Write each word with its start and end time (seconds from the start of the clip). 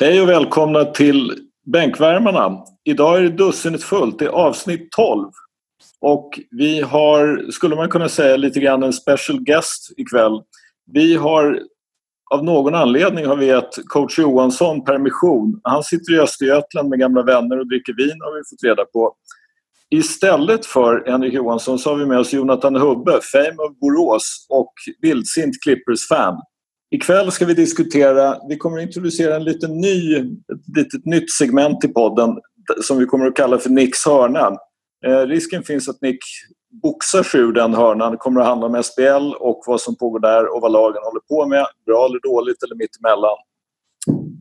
Hej 0.00 0.22
och 0.22 0.28
välkomna 0.28 0.84
till 0.84 1.32
Bänkvärmarna. 1.66 2.64
Idag 2.84 3.18
är 3.18 3.22
det 3.22 3.28
dussinet 3.28 3.82
fullt. 3.82 4.18
Det 4.18 4.24
är 4.24 4.28
avsnitt 4.28 4.92
12. 4.92 5.30
Och 6.00 6.40
vi 6.50 6.80
har, 6.80 7.50
skulle 7.50 7.76
man 7.76 7.88
kunna 7.88 8.08
säga, 8.08 8.36
lite 8.36 8.60
grann 8.60 8.82
en 8.82 8.92
special 8.92 9.40
guest 9.40 9.92
ikväll. 9.96 10.42
Vi 10.92 11.14
har, 11.16 11.60
av 12.30 12.44
någon 12.44 12.74
anledning 12.74 13.26
har 13.26 13.36
vi 13.36 13.46
gett 13.46 13.88
coach 13.88 14.18
Johansson 14.18 14.84
permission. 14.84 15.60
Han 15.62 15.82
sitter 15.82 16.14
i 16.14 16.20
Östergötland 16.20 16.88
med 16.88 16.98
gamla 16.98 17.22
vänner 17.22 17.58
och 17.58 17.68
dricker 17.68 17.94
vin 17.96 18.20
har 18.20 18.38
vi 18.38 18.42
fått 18.50 18.64
reda 18.64 18.84
på. 18.84 19.14
Istället 19.90 20.66
för 20.66 21.04
Henrik 21.06 21.34
Johansson 21.34 21.78
så 21.78 21.90
har 21.90 21.96
vi 21.96 22.06
med 22.06 22.18
oss 22.18 22.32
Jonathan 22.32 22.76
Hubbe, 22.76 23.20
Fame 23.32 23.56
of 23.68 23.78
Borås 23.80 24.46
och 24.48 24.72
vildsint 25.00 25.62
Clippers-fan. 25.62 26.42
Ikväll 26.94 27.32
ska 27.32 27.46
vi 27.46 27.54
diskutera, 27.54 28.36
vi 28.48 28.56
kommer 28.56 28.78
att 28.78 28.82
introducera 28.82 29.36
en 29.36 29.44
liten 29.44 29.80
ny, 29.80 30.16
ett 30.16 30.76
litet 30.76 31.04
nytt 31.04 31.32
segment 31.32 31.84
i 31.84 31.88
podden 31.88 32.38
som 32.82 32.98
vi 32.98 33.06
kommer 33.06 33.26
att 33.26 33.36
kalla 33.36 33.58
för 33.58 33.70
Nicks 33.70 34.06
hörna. 34.06 34.56
Eh, 35.06 35.20
risken 35.20 35.62
finns 35.62 35.88
att 35.88 36.02
Nick 36.02 36.18
boxar 36.82 37.22
sig 37.22 37.40
ur 37.40 37.52
den 37.52 37.74
hörnan. 37.74 38.12
Det 38.12 38.16
kommer 38.16 38.40
att 38.40 38.46
handla 38.46 38.66
om 38.66 38.82
SBL 38.82 39.34
och 39.40 39.62
vad 39.66 39.80
som 39.80 39.96
pågår 39.96 40.20
där 40.20 40.54
och 40.54 40.62
vad 40.62 40.72
lagen 40.72 41.02
håller 41.04 41.20
på 41.20 41.46
med. 41.46 41.66
Bra 41.86 42.06
eller 42.06 42.20
dåligt 42.20 42.62
eller 42.62 42.74
mittemellan. 42.74 43.36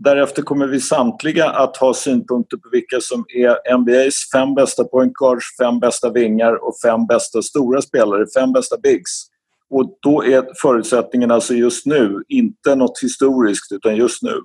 Därefter 0.03 0.41
kommer 0.41 0.67
vi 0.67 0.79
samtliga 0.79 1.49
att 1.49 1.77
ha 1.77 1.93
synpunkter 1.93 2.57
på 2.57 2.69
vilka 2.71 3.01
som 3.01 3.25
är 3.27 3.77
NBAs 3.77 4.29
fem 4.33 4.55
bästa 4.55 4.83
point 4.83 5.13
guards, 5.13 5.57
fem 5.57 5.79
bästa 5.79 6.09
vingar 6.09 6.67
och 6.67 6.73
fem 6.85 7.05
bästa 7.05 7.41
stora 7.41 7.81
spelare, 7.81 8.25
fem 8.35 8.53
bästa 8.53 8.77
bigs. 8.77 9.32
Och 9.73 9.97
då 10.01 10.23
är 10.23 10.45
förutsättningen 10.61 11.31
alltså 11.31 11.53
just 11.53 11.85
nu, 11.85 12.23
inte 12.27 12.75
något 12.75 12.99
historiskt 13.03 13.71
utan 13.71 13.95
just 13.95 14.23
nu. 14.23 14.41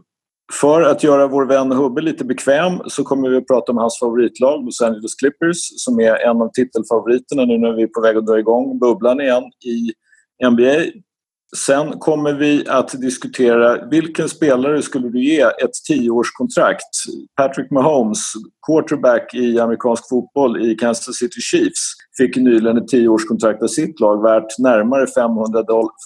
För 0.60 0.82
att 0.82 1.02
göra 1.02 1.26
vår 1.26 1.46
vän 1.46 1.72
Hubbe 1.72 2.00
lite 2.02 2.24
bekväm 2.24 2.72
så 2.86 3.04
kommer 3.04 3.28
vi 3.28 3.36
att 3.36 3.46
prata 3.46 3.72
om 3.72 3.78
hans 3.78 3.98
favoritlag, 3.98 4.64
Los 4.64 4.80
Angeles 4.80 5.14
Clippers, 5.14 5.56
som 5.76 6.00
är 6.00 6.16
en 6.16 6.42
av 6.42 6.50
titelfavoriterna 6.52 7.44
nu 7.44 7.58
när 7.58 7.72
vi 7.72 7.82
är 7.82 7.86
på 7.86 8.00
väg 8.00 8.16
att 8.16 8.26
dra 8.26 8.38
igång 8.38 8.78
bubblan 8.78 9.20
igen 9.20 9.42
i 9.44 9.92
NBA. 10.46 11.00
Sen 11.56 11.98
kommer 11.98 12.32
vi 12.32 12.68
att 12.68 13.00
diskutera 13.00 13.88
vilken 13.88 14.28
spelare 14.28 14.82
skulle 14.82 15.08
du 15.08 15.24
ge 15.24 15.40
ett 15.40 15.72
tioårskontrakt? 15.88 16.88
Patrick 17.36 17.70
Mahomes, 17.70 18.32
quarterback 18.66 19.34
i 19.34 19.60
amerikansk 19.60 20.08
fotboll 20.08 20.70
i 20.70 20.74
Kansas 20.74 21.16
City 21.16 21.40
Chiefs, 21.40 21.94
fick 22.16 22.36
nyligen 22.36 22.78
ett 22.78 22.88
tioårskontrakt 22.88 23.62
av 23.62 23.66
sitt 23.66 24.00
lag 24.00 24.22
värt 24.22 24.58
närmare 24.58 25.06
500, 25.06 25.64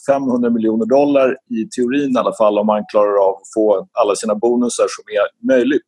500 0.09 0.51
miljoner 0.51 0.87
dollar 0.87 1.37
i 1.51 1.69
teorin 1.69 2.17
i 2.17 2.19
alla 2.19 2.35
fall 2.35 2.59
om 2.59 2.69
han 2.69 2.85
klarar 2.91 3.29
av 3.29 3.35
att 3.35 3.53
få 3.55 3.89
alla 3.93 4.15
sina 4.15 4.35
bonusar 4.35 4.87
som 4.89 5.05
är 5.09 5.55
möjligt. 5.57 5.87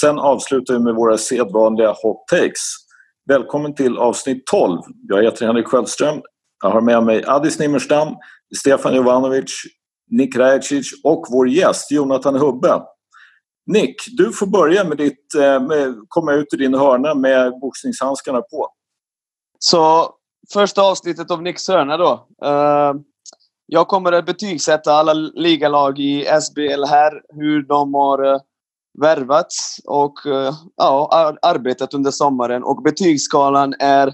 Sen 0.00 0.18
avslutar 0.18 0.74
vi 0.74 0.80
med 0.80 0.94
våra 0.94 1.18
sedvanliga 1.18 1.94
hot 2.02 2.28
takes. 2.28 2.62
Välkommen 3.28 3.74
till 3.74 3.98
avsnitt 3.98 4.46
12. 4.46 4.80
Jag 5.08 5.22
heter 5.22 5.46
Henrik 5.46 5.66
Sköldström. 5.66 6.20
Jag 6.62 6.70
har 6.70 6.80
med 6.80 7.02
mig 7.02 7.24
Addis 7.26 7.58
Nimmerstam, 7.58 8.08
Stefan 8.56 8.94
Jovanovic, 8.94 9.52
Nick 10.10 10.36
Rajacic 10.36 10.86
och 11.04 11.26
vår 11.30 11.48
gäst 11.48 11.90
Jonathan 11.90 12.34
Hubbe. 12.34 12.82
Nick, 13.66 13.96
du 14.16 14.32
får 14.32 14.46
börja 14.46 14.84
med 14.84 14.96
ditt 14.96 15.34
eh, 15.34 15.60
med, 15.60 15.94
komma 16.08 16.32
ut 16.32 16.46
ur 16.52 16.58
din 16.58 16.74
hörna 16.74 17.14
med 17.14 17.52
boxningshandskarna 17.60 18.40
på. 18.40 18.68
Så 19.58 20.10
första 20.52 20.82
avsnittet 20.82 21.30
av 21.30 21.42
Nicks 21.42 21.68
hörna 21.68 21.96
då. 21.96 22.28
Uh, 22.44 23.00
jag 23.66 23.88
kommer 23.88 24.12
att 24.12 24.26
betygsätta 24.26 24.92
alla 24.92 25.12
ligalag 25.12 25.98
i 25.98 26.26
SBL 26.42 26.84
här, 26.84 27.22
hur 27.28 27.62
de 27.62 27.94
har 27.94 28.24
uh, 28.24 28.40
värvats 29.00 29.80
och 29.84 30.14
uh, 30.26 30.52
ja, 30.76 31.36
arbetat 31.42 31.94
under 31.94 32.10
sommaren. 32.10 32.62
Och 32.62 32.82
betygsskalan 32.82 33.74
är 33.78 34.12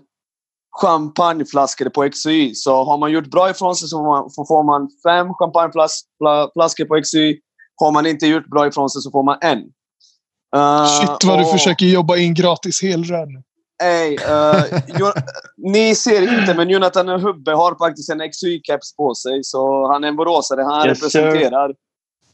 champagneflaskor 0.81 1.89
på 1.89 2.09
XY. 2.09 2.55
Så 2.55 2.85
har 2.85 2.99
man 2.99 3.13
gjort 3.13 3.27
bra 3.27 3.51
ifrån 3.51 3.77
sig 3.77 3.89
så 3.89 3.99
får 3.99 4.05
man, 4.05 4.31
får 4.47 4.63
man 4.63 4.89
fem 5.07 5.35
champagneflaskor 5.35 6.85
på 6.85 7.03
XY. 7.03 7.39
Har 7.77 7.93
man 7.93 8.07
inte 8.07 8.27
gjort 8.27 8.47
bra 8.47 8.67
ifrån 8.67 8.91
sig 8.91 9.03
så 9.03 9.11
får 9.11 9.23
man 9.23 9.39
en. 9.41 9.59
Uh, 10.57 10.87
Shit 10.87 11.25
vad 11.25 11.35
och... 11.35 11.39
du 11.39 11.45
försöker 11.45 11.87
jobba 11.87 12.17
in 12.17 12.35
gratis 12.35 12.83
helrön. 12.83 13.43
Ey, 13.83 14.13
uh, 14.13 14.65
ni 15.57 15.95
ser 15.95 16.41
inte, 16.41 16.55
men 16.55 16.71
Jonathan 16.71 17.09
Hubbe 17.09 17.53
har 17.53 17.75
faktiskt 17.75 18.11
en 18.11 18.21
XY-keps 18.21 18.97
på 18.97 19.15
sig. 19.15 19.45
Så 19.45 19.93
han 19.93 20.05
är 20.05 20.09
en 20.09 20.17
boråsare. 20.17 20.63
Han 20.63 20.89
yes, 20.89 20.99
representerar. 20.99 21.69
Sir. 21.69 21.77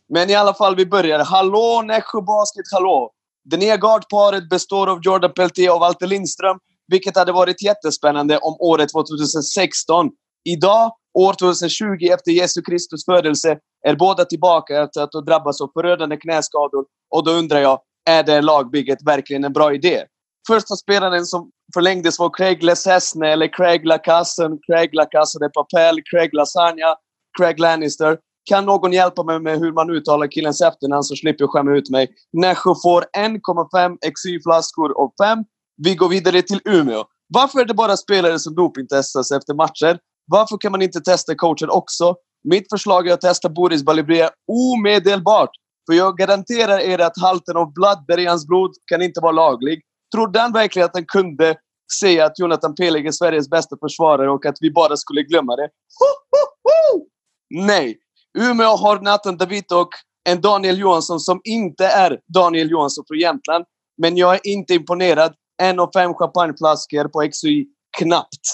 Men 0.09 0.31
i 0.31 0.35
alla 0.35 0.55
fall, 0.55 0.77
vi 0.77 0.87
börjar. 0.87 1.25
Hallå 1.25 1.83
Nässjö 1.87 2.21
Basket, 2.21 2.65
hallå! 2.73 3.11
Det 3.45 3.57
nya 3.57 3.77
guardparet 3.77 4.49
består 4.49 4.87
av 4.87 5.01
Jordan 5.03 5.33
Peltier 5.33 5.75
och 5.75 5.81
Walter 5.81 6.07
Lindström 6.07 6.59
vilket 6.89 7.17
hade 7.17 7.33
varit 7.33 7.63
jättespännande 7.63 8.39
om 8.39 8.57
året 8.61 8.89
2016. 8.89 10.11
Idag, 10.45 10.93
år 11.19 11.33
2020, 11.33 11.85
efter 12.13 12.31
Jesu 12.31 12.63
Kristus 12.63 13.05
födelse, 13.05 13.59
är 13.87 13.97
båda 13.97 14.25
tillbaka 14.25 14.83
efter 14.83 15.01
att 15.01 15.15
ha 15.15 15.21
drabbats 15.21 15.61
av 15.61 15.71
förödande 15.75 16.17
knäskador. 16.17 16.85
Och 17.15 17.25
då 17.25 17.31
undrar 17.31 17.61
jag, 17.61 17.81
är 18.09 18.23
det 18.23 18.41
lagbygget 18.41 18.99
verkligen 19.07 19.45
en 19.45 19.53
bra 19.53 19.75
idé? 19.75 20.05
Första 20.49 20.77
spelaren 20.77 21.27
som 21.27 21.51
förlängdes 21.75 22.19
var 22.19 22.31
Craig 22.37 22.63
Lesesne, 22.63 23.33
eller 23.33 23.53
Craig 23.53 23.87
Lacassen, 23.87 24.59
Craig 24.67 24.95
Lacasse 24.95 25.39
de 25.39 25.49
Papel, 25.49 26.03
Craig 26.11 26.35
Lasagna, 26.35 26.95
Craig 27.39 27.59
Lannister. 27.61 28.19
Kan 28.51 28.67
någon 28.67 28.93
hjälpa 28.93 29.23
mig 29.23 29.41
med 29.41 29.59
hur 29.59 29.73
man 29.73 29.91
uttalar 29.91 30.27
killens 30.27 30.61
efternamn 30.61 31.03
så 31.03 31.17
slipper 31.17 31.43
jag 31.43 31.51
skämma 31.51 31.77
ut 31.77 31.91
mig. 31.91 32.09
Nässjö 32.33 32.75
får 32.83 33.05
1,5 33.17 33.97
XY-flaskor 34.15 34.93
av 35.03 35.13
5 35.23 35.45
vi 35.85 35.95
går 35.95 36.09
vidare 36.09 36.43
till 36.43 36.61
Umeå. 36.65 37.05
Varför 37.35 37.61
är 37.61 37.65
det 37.65 37.75
bara 37.75 37.97
spelare 37.97 38.39
som 38.39 38.55
dopingtestas 38.55 39.31
efter 39.31 39.55
matcher? 39.55 39.99
Varför 40.27 40.59
kan 40.59 40.73
man 40.73 40.83
inte 40.83 41.01
testa 41.01 41.35
coachen 41.35 41.71
också? 41.71 42.15
Mitt 42.45 42.67
förslag 42.73 43.09
är 43.09 43.15
att 43.15 43.21
testa 43.21 43.49
Boris 43.49 43.85
Balibria 43.85 44.31
omedelbart. 44.53 45.51
För 45.91 45.95
jag 45.97 46.17
garanterar 46.17 46.79
er 46.79 46.99
att 46.99 47.21
halten 47.21 47.57
av 47.57 47.73
bladder 47.73 48.19
i 48.19 48.27
hans 48.27 48.47
blod 48.47 48.71
kan 48.87 49.03
inte 49.03 49.21
vara 49.21 49.33
laglig. 49.33 49.81
Trodde 50.15 50.41
han 50.41 50.53
verkligen 50.53 50.87
att 50.87 50.95
han 50.95 51.05
kunde 51.05 51.57
säga 52.01 52.27
att 52.27 52.39
Jonathan 52.39 52.75
Pelig 52.75 53.07
är 53.07 53.13
Sveriges 53.13 53.51
bästa 53.51 53.77
försvarare 53.81 54.31
och 54.31 54.47
att 54.47 54.57
vi 54.61 54.71
bara 54.71 54.97
skulle 54.97 55.23
glömma 55.23 55.57
det? 55.57 55.69
Ho, 55.99 56.11
ho, 56.31 56.71
ho! 56.71 57.07
Nej! 57.51 57.99
Umeå 58.39 58.77
har 58.77 59.01
Nathan 59.01 59.37
David 59.37 59.73
och 59.73 59.89
en 60.29 60.41
Daniel 60.41 60.79
Johansson 60.79 61.21
som 61.21 61.41
inte 61.45 61.87
är 61.87 62.21
Daniel 62.35 62.71
Johansson 62.71 63.05
från 63.09 63.19
Jämtland. 63.19 63.65
Men 64.03 64.17
jag 64.17 64.35
är 64.35 64.41
inte 64.45 64.75
imponerad 64.75 65.35
en 65.63 65.81
och 65.81 65.91
fem 65.95 66.15
champagneflaskor 66.15 67.09
på 67.09 67.29
XY. 67.31 67.67
Knappt. 67.99 68.45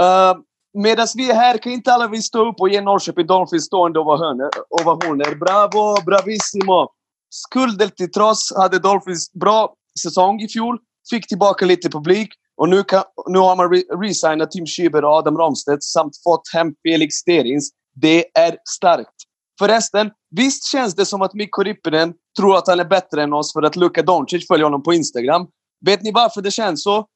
Uh, 0.00 0.42
Medan 0.74 1.06
vi 1.14 1.30
är 1.30 1.34
här 1.34 1.58
kan 1.58 1.72
inte 1.72 1.92
alla 1.92 2.08
vi 2.08 2.22
stå 2.22 2.48
upp 2.48 2.60
och 2.60 2.68
ge 2.68 2.80
Norrköping 2.80 3.26
Dolphins 3.26 3.64
stående 3.64 4.00
ovationer. 4.00 5.34
Bravo, 5.34 6.02
bravissimo! 6.06 6.88
Skulder 7.30 7.88
till 7.88 8.10
trots 8.10 8.56
hade 8.56 8.78
Dolphins 8.78 9.32
bra 9.32 9.74
säsong 10.02 10.40
i 10.40 10.48
fjol. 10.48 10.78
Fick 11.10 11.28
tillbaka 11.28 11.66
lite 11.66 11.90
publik. 11.90 12.28
Och 12.56 12.68
nu, 12.68 12.82
kan, 12.82 13.02
nu 13.26 13.38
har 13.38 13.56
man 13.56 13.70
re 13.70 13.82
resignat 14.08 14.50
Tim 14.50 14.66
Schieber 14.66 15.04
och 15.04 15.10
Adam 15.10 15.38
Ramstedt 15.38 15.82
samt 15.82 16.22
fått 16.24 16.42
hem 16.52 16.74
Felix 16.82 17.14
Sterins. 17.14 17.70
Det 17.94 18.38
är 18.38 18.56
starkt. 18.76 19.14
Förresten, 19.58 20.10
visst 20.30 20.72
känns 20.72 20.94
det 20.94 21.06
som 21.06 21.22
att 21.22 21.34
Mikko 21.34 21.62
Rippinen 21.62 22.14
tror 22.38 22.56
att 22.56 22.66
han 22.66 22.80
är 22.80 22.84
bättre 22.84 23.22
än 23.22 23.32
oss 23.32 23.52
för 23.52 23.62
att 23.62 23.76
Luka 23.76 24.02
Doncic 24.02 24.46
följer 24.48 24.64
honom 24.64 24.82
på 24.82 24.94
Instagram. 24.94 25.46
Vet 25.86 26.02
ni 26.02 26.12
varför 26.12 26.42
det 26.42 26.50
känns 26.50 26.82
så? 26.82 27.06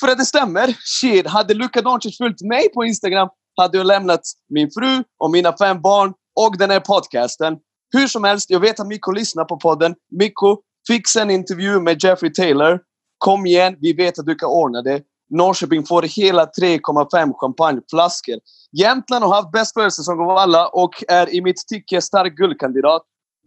För 0.00 0.08
att 0.08 0.18
det 0.18 0.24
stämmer. 0.24 0.76
Shit, 1.00 1.26
hade 1.26 1.54
Luka 1.54 1.82
Doncic 1.82 2.18
följt 2.18 2.40
mig 2.40 2.72
på 2.74 2.84
Instagram 2.84 3.28
hade 3.58 3.78
jag 3.78 3.86
lämnat 3.86 4.20
min 4.48 4.70
fru 4.70 5.04
och 5.18 5.30
mina 5.30 5.56
fem 5.56 5.82
barn 5.82 6.12
och 6.40 6.58
den 6.58 6.70
här 6.70 6.80
podcasten. 6.80 7.56
Hur 7.92 8.06
som 8.06 8.24
helst, 8.24 8.50
jag 8.50 8.60
vet 8.60 8.80
att 8.80 8.86
Mikko 8.86 9.12
lyssnar 9.12 9.44
på 9.44 9.56
podden. 9.56 9.94
Mikko, 10.10 10.56
fixa 10.86 11.22
en 11.22 11.30
intervju 11.30 11.80
med 11.80 12.04
Jeffrey 12.04 12.32
Taylor. 12.32 12.80
Kom 13.18 13.46
igen, 13.46 13.76
vi 13.80 13.92
vet 13.92 14.18
att 14.18 14.26
du 14.26 14.34
kan 14.34 14.48
ordna 14.48 14.82
det. 14.82 15.02
Norrköping 15.30 15.86
får 15.86 16.02
hela 16.02 16.44
3,5 16.44 17.32
champagneflaskor. 17.34 18.38
Jämtland 18.72 19.24
har 19.24 19.34
haft 19.34 19.52
bäst 19.52 19.74
försäsong 19.74 20.20
av 20.20 20.30
alla 20.30 20.68
och 20.68 21.04
är 21.08 21.34
i 21.34 21.42
mitt 21.42 21.66
tycke 21.68 22.02
stark 22.02 22.36
guldkandidat. 22.36 23.02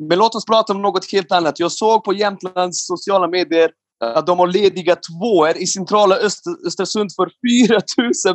Men 0.09 0.17
låt 0.17 0.35
oss 0.35 0.45
prata 0.45 0.73
om 0.73 0.81
något 0.81 1.11
helt 1.11 1.31
annat. 1.31 1.59
Jag 1.59 1.71
såg 1.71 2.03
på 2.03 2.13
Jämtlands 2.13 2.87
sociala 2.87 3.27
medier 3.27 3.71
att 4.01 4.27
de 4.27 4.39
har 4.39 4.47
lediga 4.47 4.95
tvåor 4.95 5.57
i 5.57 5.67
centrala 5.67 6.15
Öster, 6.15 6.67
Östersund 6.67 7.11
för 7.15 7.31
4 7.67 7.81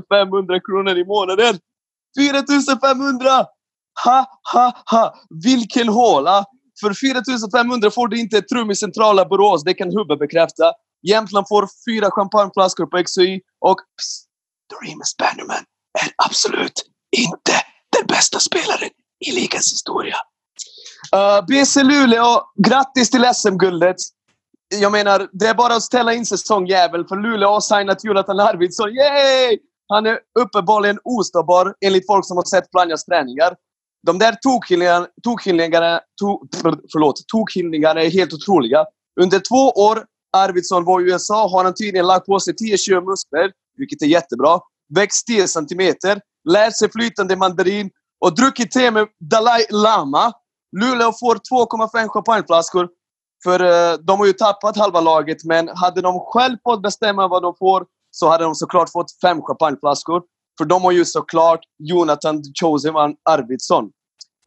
500 0.09 0.61
kronor 0.61 0.99
i 0.99 1.05
månaden. 1.05 1.59
4 2.19 2.45
500! 2.81 3.47
Ha, 4.05 4.27
ha, 4.53 4.73
ha! 4.91 5.15
Vilken 5.45 5.89
håla! 5.89 6.45
För 6.81 6.95
4 7.51 7.61
500 7.63 7.91
får 7.91 8.09
du 8.09 8.21
inte 8.21 8.39
ett 8.39 8.53
rum 8.53 8.71
i 8.71 8.77
centrala 8.77 9.25
Borås, 9.25 9.65
det 9.65 9.75
kan 9.75 9.97
Hubbe 9.97 10.17
bekräfta. 10.17 10.73
Jämtland 11.09 11.49
får 11.49 11.69
fyra 11.89 12.11
champagneflaskor 12.11 12.87
på 12.87 13.03
XY 13.05 13.41
och 13.61 13.79
psst, 13.99 14.27
Doremus 14.71 15.17
Bannerman 15.17 15.65
är 16.05 16.13
absolut 16.27 16.83
inte 17.17 17.53
den 17.99 18.07
bästa 18.07 18.41
spelaren 18.41 18.91
i 19.27 19.33
ligans 19.33 19.73
historia. 19.73 20.17
Uh, 21.15 21.47
BC 21.47 21.83
Luleå, 21.83 22.43
grattis 22.67 23.11
till 23.11 23.25
SM-guldet. 23.35 23.97
Jag 24.69 24.93
menar, 24.93 25.29
det 25.33 25.47
är 25.47 25.55
bara 25.55 25.75
att 25.75 25.83
ställa 25.83 26.15
in 26.15 26.27
säsongjävel 26.27 27.07
för 27.07 27.17
Luleå 27.17 27.49
har 27.49 27.61
signat 27.61 28.05
Jonathan 28.05 28.41
Arvidsson. 28.41 28.91
Yay! 28.91 29.59
Han 29.89 30.07
är 30.07 30.19
uppenbarligen 30.39 30.99
ostoppbar 31.05 31.75
enligt 31.81 32.07
folk 32.07 32.27
som 32.27 32.37
har 32.37 32.45
sett 32.45 32.71
Planjas 32.71 33.05
träningar. 33.05 33.57
De 34.07 34.19
där 34.19 34.37
tokhyllningarna, 35.23 36.01
to, 36.21 36.41
förlåt, 36.93 37.29
tokhyllningarna 37.29 38.03
är 38.03 38.11
helt 38.11 38.33
otroliga. 38.33 38.85
Under 39.21 39.39
två 39.39 39.71
år 39.71 40.05
Arvidsson 40.37 40.85
var 40.85 41.01
i 41.01 41.05
USA 41.05 41.49
har 41.49 41.65
han 41.65 41.75
tydligen 41.75 42.07
lagt 42.07 42.27
på 42.27 42.41
sig 42.41 42.57
10 42.57 42.79
kilo 42.79 43.01
muskler, 43.11 43.53
vilket 43.77 44.03
är 44.03 44.07
jättebra. 44.07 44.61
Växt 44.95 45.27
10 45.27 45.49
centimeter, 45.49 46.21
lärt 46.49 46.77
sig 46.77 46.91
flytande 46.91 47.37
mandarin 47.37 47.91
och 48.21 48.35
druckit 48.35 48.71
te 48.71 48.91
med 48.91 49.07
Dalai 49.21 49.65
Lama. 49.71 50.33
Luleå 50.77 51.13
får 51.13 51.35
2,5 51.35 52.09
champagneflaskor. 52.09 52.89
För 53.44 53.61
eh, 53.61 53.99
de 53.99 54.19
har 54.19 54.27
ju 54.27 54.33
tappat 54.33 54.77
halva 54.77 55.00
laget, 55.00 55.44
men 55.44 55.69
hade 55.69 56.00
de 56.00 56.21
själv 56.21 56.56
fått 56.65 56.83
bestämma 56.83 57.29
vad 57.29 57.43
de 57.43 57.55
får 57.59 57.87
så 58.11 58.29
hade 58.29 58.44
de 58.44 58.55
såklart 58.55 58.93
fått 58.93 59.21
fem 59.23 59.43
champagneflaskor. 59.43 60.23
För 60.59 60.65
de 60.65 60.83
har 60.83 60.93
ju 60.93 61.05
såklart 61.05 61.61
Jonathan 61.79 62.43
Choseman 62.61 63.15
Arvidsson. 63.31 63.85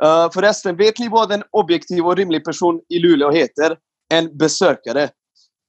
Uh, 0.04 0.32
förresten, 0.34 0.76
vet 0.76 1.00
ni 1.00 1.10
vad 1.10 1.32
en 1.32 1.44
objektiv 1.52 2.06
och 2.06 2.16
rimlig 2.16 2.46
person 2.46 2.82
i 2.90 3.00
Luleå 3.00 3.32
heter? 3.32 3.78
En 4.14 4.38
besökare. 4.38 5.10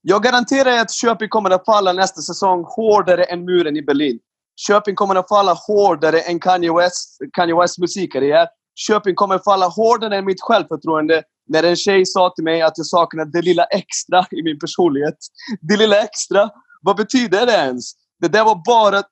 Jag 0.03 0.23
garanterar 0.23 0.79
att 0.79 0.93
Köping 0.93 1.29
kommer 1.29 1.51
att 1.51 1.65
falla 1.65 1.93
nästa 1.93 2.21
säsong 2.21 2.65
hårdare 2.69 3.25
än 3.25 3.45
muren 3.45 3.77
i 3.77 3.83
Berlin. 3.83 4.19
Köping 4.67 4.95
kommer 4.95 5.15
att 5.15 5.29
falla 5.29 5.53
hårdare 5.53 6.21
än 6.21 6.41
Kanye 6.41 6.73
West, 6.73 7.19
Kanye 7.33 7.55
Wests 7.55 7.79
musikkarriär. 7.79 8.49
Köping 8.75 9.15
kommer 9.15 9.35
att 9.35 9.45
falla 9.45 9.67
hårdare 9.67 10.17
än 10.17 10.25
mitt 10.25 10.41
självförtroende 10.41 11.23
när 11.51 11.63
en 11.63 11.77
tjej 11.77 12.07
sa 12.07 12.33
till 12.35 12.45
mig 12.45 12.63
att 12.63 12.79
jag 12.79 12.87
saknar 12.87 13.25
det 13.25 13.43
lilla 13.43 13.65
extra 13.65 14.27
i 14.31 14.43
min 14.43 14.59
personlighet. 14.59 15.17
Det 15.61 15.77
lilla 15.77 16.03
extra. 16.03 16.51
Vad 16.83 16.97
betyder 16.97 17.47
det 17.47 17.53
ens? 17.53 17.93
Det 18.21 18.29
där 18.29 18.45
var 18.45 18.63
bara 18.67 19.03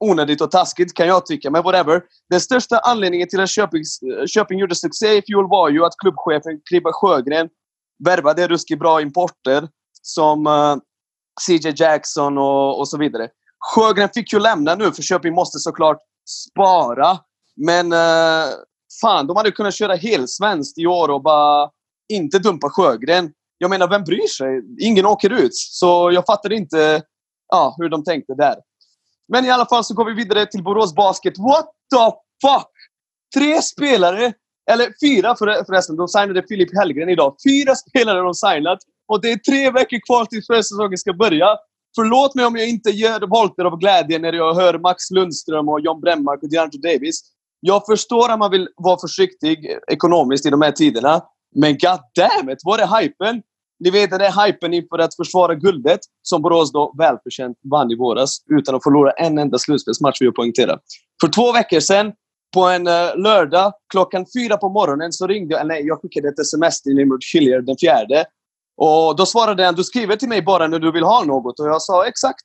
onödigt 0.00 0.40
och 0.40 0.50
taskigt 0.50 0.94
kan 0.94 1.06
jag 1.06 1.26
tycka, 1.26 1.50
men 1.50 1.62
whatever. 1.62 2.02
Den 2.30 2.40
största 2.40 2.78
anledningen 2.78 3.28
till 3.28 3.40
att 3.40 3.48
Köping, 3.48 3.82
eh, 4.20 4.26
Köping 4.26 4.58
gjorde 4.58 4.74
succé 4.74 5.16
i 5.16 5.22
fjol 5.22 5.48
var 5.48 5.68
ju 5.68 5.84
att 5.84 5.92
klubbchefen 5.98 6.60
Kribbe 6.70 6.90
Sjögren 6.92 7.48
värvade 8.04 8.48
ruskigt 8.48 8.80
bra 8.80 9.00
importer 9.00 9.68
som 10.02 10.46
eh, 10.46 10.52
uh, 10.52 10.76
CJ 11.40 11.74
Jackson 11.76 12.38
och, 12.38 12.78
och 12.78 12.88
så 12.88 12.98
vidare. 12.98 13.28
Sjögren 13.74 14.08
fick 14.14 14.32
ju 14.32 14.38
lämna 14.38 14.74
nu 14.74 14.92
för 14.92 15.02
Köping 15.02 15.34
måste 15.34 15.58
såklart 15.58 15.98
spara. 16.28 17.18
Men 17.56 17.92
uh, 17.92 18.48
fan, 19.00 19.26
de 19.26 19.36
hade 19.36 19.50
kunnat 19.50 19.74
köra 19.74 19.94
helsvenskt 19.94 20.78
i 20.78 20.86
år 20.86 21.08
och 21.08 21.22
bara 21.22 21.70
inte 22.08 22.38
dumpa 22.38 22.70
Sjögren. 22.70 23.32
Jag 23.58 23.70
menar, 23.70 23.88
vem 23.88 24.04
bryr 24.04 24.26
sig? 24.26 24.62
Ingen 24.80 25.06
åker 25.06 25.30
ut. 25.30 25.54
Så 25.54 26.10
jag 26.12 26.26
fattar 26.26 26.52
inte 26.52 27.02
ja, 27.48 27.74
hur 27.78 27.88
de 27.88 28.04
tänkte 28.04 28.34
där. 28.34 28.56
Men 29.28 29.44
i 29.44 29.50
alla 29.50 29.66
fall 29.66 29.84
så 29.84 29.94
går 29.94 30.04
vi 30.04 30.14
vidare 30.14 30.46
till 30.46 30.62
Borås 30.62 30.94
Basket. 30.94 31.38
What 31.38 31.64
the 31.64 32.16
fuck? 32.48 32.70
Tre 33.34 33.62
spelare, 33.62 34.32
eller 34.70 34.92
fyra 35.02 35.36
förresten. 35.36 35.96
De 35.96 36.08
signade 36.08 36.42
Filip 36.48 36.76
Hellgren 36.76 37.08
idag. 37.08 37.36
Fyra 37.48 37.74
spelare 37.74 38.20
de 38.20 38.34
signat. 38.34 38.78
Och 39.08 39.20
det 39.20 39.32
är 39.32 39.36
tre 39.36 39.70
veckor 39.70 39.98
kvar 40.06 40.24
tills 40.24 40.46
försäsongen 40.46 40.98
ska 40.98 41.12
börja. 41.12 41.56
Förlåt 41.96 42.34
mig 42.34 42.44
om 42.44 42.56
jag 42.56 42.68
inte 42.68 42.90
gör 42.90 43.26
volter 43.26 43.64
av 43.64 43.78
glädje 43.78 44.18
när 44.18 44.32
jag 44.32 44.54
hör 44.54 44.78
Max 44.78 45.10
Lundström 45.10 45.68
och 45.68 45.80
John 45.80 46.00
Bremmark 46.00 46.42
och 46.42 46.50
DeAndre 46.50 46.78
Davis. 46.78 47.20
Jag 47.66 47.86
förstår 47.86 48.30
att 48.30 48.38
man 48.38 48.50
vill 48.50 48.68
vara 48.76 48.98
försiktig 49.00 49.78
ekonomiskt 49.92 50.46
i 50.46 50.50
de 50.50 50.62
här 50.62 50.72
tiderna. 50.72 51.22
Men 51.54 51.78
goddammit, 51.78 52.58
var 52.64 52.78
är 52.78 53.00
hypen? 53.00 53.42
Ni 53.80 53.90
vet 53.90 54.10
den 54.10 54.18
där 54.18 54.46
hypen 54.46 54.74
inför 54.74 54.98
att 54.98 55.16
försvara 55.16 55.54
guldet 55.54 56.00
som 56.22 56.42
Borås 56.42 56.72
då 56.72 56.94
välförtjänt 56.98 57.58
vann 57.70 57.90
i 57.90 57.96
våras 57.96 58.38
utan 58.50 58.74
att 58.74 58.82
förlora 58.82 59.10
en 59.10 59.38
enda 59.38 59.58
slutspelsmatch, 59.58 60.20
vill 60.20 60.26
jag 60.26 60.34
poängtera. 60.34 60.78
För 61.20 61.28
två 61.28 61.52
veckor 61.52 61.80
sedan, 61.80 62.12
på 62.54 62.64
en 62.64 62.88
uh, 62.88 63.16
lördag, 63.16 63.72
klockan 63.92 64.26
fyra 64.36 64.56
på 64.56 64.68
morgonen, 64.68 65.12
så 65.12 65.26
ringde 65.26 65.54
jag... 65.54 65.66
Nej, 65.66 65.86
jag 65.86 66.00
skickade 66.00 66.28
ett 66.28 66.38
sms 66.38 66.82
till 66.82 66.94
Nimrod 66.94 67.24
Hillier 67.32 67.60
den 67.60 67.76
fjärde. 67.76 68.24
Och 68.76 69.16
då 69.16 69.26
svarade 69.26 69.64
han, 69.64 69.74
du 69.74 69.84
skriver 69.84 70.16
till 70.16 70.28
mig 70.28 70.42
bara 70.42 70.66
när 70.66 70.78
du 70.78 70.92
vill 70.92 71.04
ha 71.04 71.24
något. 71.24 71.60
Och 71.60 71.66
jag 71.66 71.82
sa 71.82 72.06
exakt. 72.06 72.44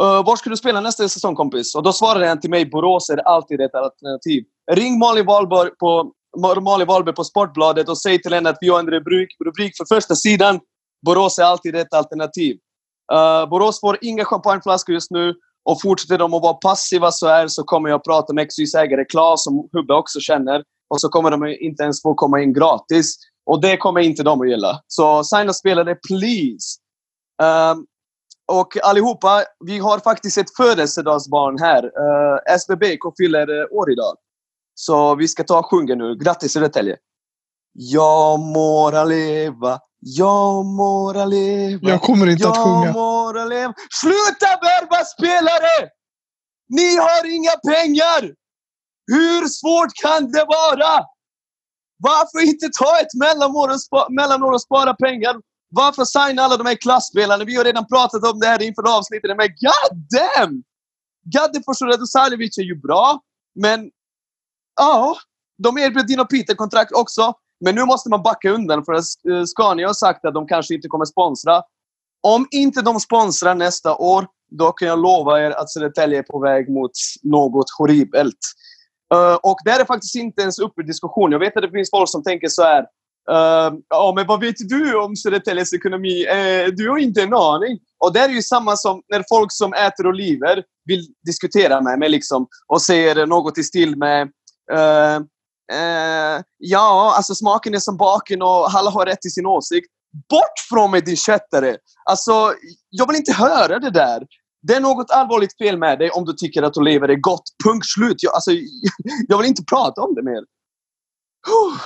Uh, 0.00 0.26
var 0.26 0.36
ska 0.36 0.50
du 0.50 0.56
spela 0.56 0.80
nästa 0.80 1.08
säsong 1.08 1.34
kompis? 1.34 1.74
Och 1.74 1.82
då 1.82 1.92
svarade 1.92 2.28
han 2.28 2.40
till 2.40 2.50
mig, 2.50 2.66
Borås 2.66 3.10
är 3.10 3.16
alltid 3.16 3.60
ett 3.60 3.74
alternativ. 3.74 4.44
Ring 4.72 4.98
Malin 4.98 5.26
Wahlberg 5.26 5.70
på, 5.70 6.12
Malin 6.60 6.86
Wahlberg 6.86 7.14
på 7.14 7.24
Sportbladet 7.24 7.88
och 7.88 7.98
säg 7.98 8.22
till 8.22 8.34
henne 8.34 8.50
att 8.50 8.58
vi 8.60 8.68
har 8.68 8.78
en 8.78 8.90
rubrik, 8.90 9.28
rubrik 9.44 9.76
för 9.76 9.94
första 9.94 10.14
sidan. 10.14 10.60
Borås 11.06 11.38
är 11.38 11.42
alltid 11.44 11.76
ett 11.76 11.94
alternativ. 11.94 12.56
Uh, 13.12 13.48
Borås 13.48 13.80
får 13.80 13.98
inga 14.00 14.24
champagneflaskor 14.24 14.94
just 14.94 15.10
nu. 15.10 15.34
Och 15.64 15.80
fortsätter 15.80 16.18
de 16.18 16.34
att 16.34 16.42
vara 16.42 16.54
passiva 16.54 17.12
så 17.12 17.28
här 17.28 17.48
så 17.48 17.64
kommer 17.64 17.88
jag 17.88 18.04
prata 18.04 18.32
med 18.32 18.48
XYs 18.48 18.74
ägare 18.74 19.04
Klas, 19.04 19.44
som 19.44 19.68
Hubbe 19.72 19.94
också 19.94 20.20
känner. 20.20 20.62
Och 20.88 21.00
så 21.00 21.08
kommer 21.08 21.30
de 21.30 21.46
inte 21.46 21.82
ens 21.82 22.02
få 22.02 22.14
komma 22.14 22.40
in 22.42 22.52
gratis. 22.52 23.16
Och 23.46 23.60
det 23.60 23.76
kommer 23.76 24.00
inte 24.00 24.22
de 24.22 24.40
att 24.40 24.48
gilla. 24.48 24.80
Så 24.86 25.24
signa 25.24 25.52
spelare, 25.52 25.94
please! 26.08 26.80
Um, 27.42 27.86
och 28.46 28.76
allihopa, 28.82 29.44
vi 29.64 29.78
har 29.78 29.98
faktiskt 29.98 30.38
ett 30.38 30.56
födelsedagsbarn 30.56 31.58
här. 31.58 31.84
Uh, 31.84 32.38
eh, 32.48 32.54
SBBK 32.56 33.16
fyller 33.18 33.50
uh, 33.50 33.66
år 33.70 33.92
idag. 33.92 34.16
Så 34.74 35.14
vi 35.14 35.28
ska 35.28 35.44
ta 35.44 35.58
och 35.58 35.66
sjunga 35.66 35.94
nu. 35.94 36.16
Grattis 36.16 36.52
Södertälje! 36.52 36.96
Jag 37.72 38.40
må 38.40 39.04
leva, 39.04 39.80
jag 40.00 40.64
må 40.64 41.12
leva. 41.24 41.90
Jag 41.90 42.02
kommer 42.02 42.26
inte 42.26 42.48
att 42.48 42.56
sjunga. 42.56 42.86
Jag 42.86 42.94
må 42.94 43.44
leva. 43.48 43.74
Sluta 44.00 44.50
värva 44.62 45.04
spelare! 45.04 45.90
Ni 46.68 46.96
har 46.96 47.34
inga 47.36 47.74
pengar! 47.74 48.34
Hur 49.06 49.48
svårt 49.48 49.92
kan 50.02 50.32
det 50.32 50.44
vara? 50.44 51.04
Varför 51.98 52.48
inte 52.48 52.68
ta 52.80 53.00
ett 53.00 53.14
mellanår 53.14 53.68
och, 53.68 53.80
spa, 53.80 54.06
mellanår 54.10 54.52
och 54.52 54.62
spara 54.62 54.94
pengar? 54.94 55.34
Varför 55.74 56.04
signa 56.04 56.42
alla 56.42 56.56
de 56.56 56.66
här 56.66 56.74
klasspelarna? 56.74 57.44
Vi 57.44 57.56
har 57.56 57.64
redan 57.64 57.86
pratat 57.86 58.32
om 58.32 58.40
det 58.40 58.46
här 58.46 58.62
inför 58.62 58.96
avsnittet. 58.98 59.36
Men 59.36 59.48
god 59.48 59.96
damn! 60.14 60.62
Gadde 61.24 61.58
Radosavljevic 61.82 62.58
är 62.58 62.62
ju 62.62 62.80
bra, 62.80 63.20
men 63.54 63.90
ja, 64.76 65.16
de 65.58 65.78
erbjöd 65.78 66.06
Dino 66.06 66.24
Peter 66.24 66.54
kontrakt 66.54 66.92
också. 66.92 67.32
Men 67.64 67.74
nu 67.74 67.84
måste 67.84 68.10
man 68.10 68.22
backa 68.22 68.50
undan 68.50 68.84
för 68.84 68.92
att 68.92 69.04
eh, 69.30 69.44
Scania 69.44 69.86
har 69.86 69.94
sagt 69.94 70.24
att 70.24 70.34
de 70.34 70.46
kanske 70.46 70.74
inte 70.74 70.88
kommer 70.88 71.04
sponsra. 71.04 71.62
Om 72.22 72.46
inte 72.50 72.82
de 72.82 73.00
sponsrar 73.00 73.54
nästa 73.54 73.96
år, 73.96 74.26
då 74.50 74.72
kan 74.72 74.88
jag 74.88 74.98
lova 74.98 75.40
er 75.40 75.50
att 75.50 75.70
Södertälje 75.70 76.18
är 76.18 76.22
på 76.22 76.38
väg 76.40 76.70
mot 76.70 76.90
något 77.22 77.66
horribelt. 77.78 78.38
Uh, 79.14 79.34
och 79.34 79.56
det 79.64 79.70
här 79.70 79.80
är 79.80 79.84
faktiskt 79.84 80.14
inte 80.14 80.42
ens 80.42 80.58
uppe 80.58 80.82
i 80.82 80.84
diskussion. 80.84 81.32
Jag 81.32 81.38
vet 81.38 81.56
att 81.56 81.62
det 81.62 81.70
finns 81.70 81.90
folk 81.90 82.10
som 82.10 82.22
tänker 82.22 82.48
så 82.48 82.62
här. 82.62 82.84
Uh, 83.30 83.78
ja, 83.88 84.12
men 84.16 84.26
vad 84.26 84.40
vet 84.40 84.56
du 84.58 84.96
om 84.96 85.16
Södertäljes 85.16 85.72
ekonomi? 85.72 86.26
Uh, 86.26 86.74
du 86.76 86.90
har 86.90 86.98
inte 86.98 87.22
en 87.22 87.34
aning. 87.34 87.78
Och 88.04 88.12
det 88.12 88.20
är 88.20 88.28
ju 88.28 88.42
samma 88.42 88.76
som 88.76 89.02
när 89.08 89.24
folk 89.28 89.52
som 89.52 89.72
äter 89.74 90.06
oliver 90.06 90.62
vill 90.84 91.06
diskutera 91.26 91.80
med 91.80 91.98
mig 91.98 92.08
liksom, 92.08 92.46
och 92.66 92.82
säger 92.82 93.26
något 93.26 93.58
i 93.58 93.62
stil 93.62 93.96
med 93.96 94.22
eh, 94.72 95.16
eh, 95.78 96.42
Ja, 96.58 97.14
alltså 97.16 97.34
smaken 97.34 97.74
är 97.74 97.78
som 97.78 97.96
baken 97.96 98.42
och 98.42 98.74
alla 98.74 98.90
har 98.90 99.06
rätt 99.06 99.20
till 99.20 99.32
sin 99.32 99.46
åsikt. 99.46 99.86
Bort 100.30 100.58
från 100.68 100.90
mig 100.90 101.00
din 101.00 101.16
köttare! 101.16 101.76
Alltså, 102.10 102.54
jag 102.90 103.06
vill 103.06 103.16
inte 103.16 103.32
höra 103.32 103.78
det 103.78 103.90
där. 103.90 104.26
Det 104.62 104.74
är 104.74 104.80
något 104.80 105.10
allvarligt 105.10 105.58
fel 105.58 105.78
med 105.78 105.98
dig 105.98 106.10
om 106.10 106.24
du 106.24 106.32
tycker 106.32 106.62
att 106.62 106.76
oliver 106.76 107.08
är 107.08 107.16
gott. 107.16 107.42
Punkt 107.64 107.86
slut. 107.86 108.22
Jag, 108.22 108.34
alltså, 108.34 108.50
jag 109.28 109.38
vill 109.38 109.46
inte 109.46 109.64
prata 109.64 110.00
om 110.00 110.14
det 110.14 110.22
mer. 110.22 110.44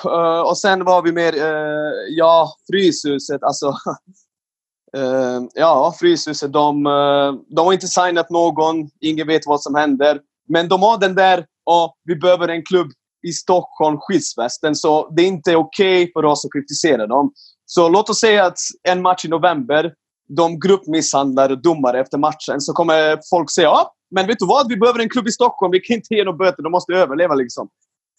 Uh, 0.06 0.40
och 0.40 0.58
sen 0.58 0.84
var 0.84 1.02
vi 1.02 1.12
mer... 1.12 1.34
Uh, 1.34 1.92
ja, 2.08 2.52
Fryshuset. 2.70 3.42
Alltså, 3.42 3.68
uh, 4.96 5.42
ja, 5.54 5.94
Fryshuset. 6.00 6.52
De, 6.52 6.84
de 7.48 7.66
har 7.66 7.72
inte 7.72 7.88
signat 7.88 8.30
någon. 8.30 8.90
Ingen 9.00 9.26
vet 9.26 9.46
vad 9.46 9.60
som 9.60 9.74
händer. 9.74 10.20
Men 10.48 10.68
de 10.68 10.82
har 10.82 10.98
den 10.98 11.14
där... 11.14 11.46
och 11.64 11.94
vi 12.04 12.16
behöver 12.16 12.48
en 12.48 12.64
klubb 12.64 12.88
i 13.26 13.32
Stockholm, 13.32 13.98
skyddsvästen. 14.00 14.74
Så 14.74 15.08
det 15.10 15.22
är 15.22 15.26
inte 15.26 15.56
okej 15.56 16.02
okay 16.02 16.12
för 16.12 16.24
oss 16.24 16.44
att 16.44 16.52
kritisera 16.52 17.06
dem. 17.06 17.32
Så 17.66 17.88
låt 17.88 18.10
oss 18.10 18.20
säga 18.20 18.44
att 18.44 18.58
en 18.82 19.02
match 19.02 19.24
i 19.24 19.28
november 19.28 19.92
de 20.28 20.60
gruppmisshandlar 20.60 21.56
domare 21.56 22.00
efter 22.00 22.18
matchen 22.18 22.60
så 22.60 22.72
kommer 22.72 23.18
folk 23.30 23.50
säga 23.50 23.66
ja, 23.66 23.94
men 24.10 24.26
vet 24.26 24.38
du 24.38 24.46
vad? 24.46 24.68
Vi 24.68 24.76
behöver 24.76 25.00
en 25.00 25.08
klubb 25.08 25.28
i 25.28 25.32
Stockholm. 25.32 25.70
Vi 25.70 25.80
kan 25.80 25.96
inte 25.96 26.14
ge 26.14 26.24
dem 26.24 26.36
böter. 26.36 26.62
De 26.62 26.72
måste 26.72 26.92
överleva 26.92 27.34
liksom. 27.34 27.68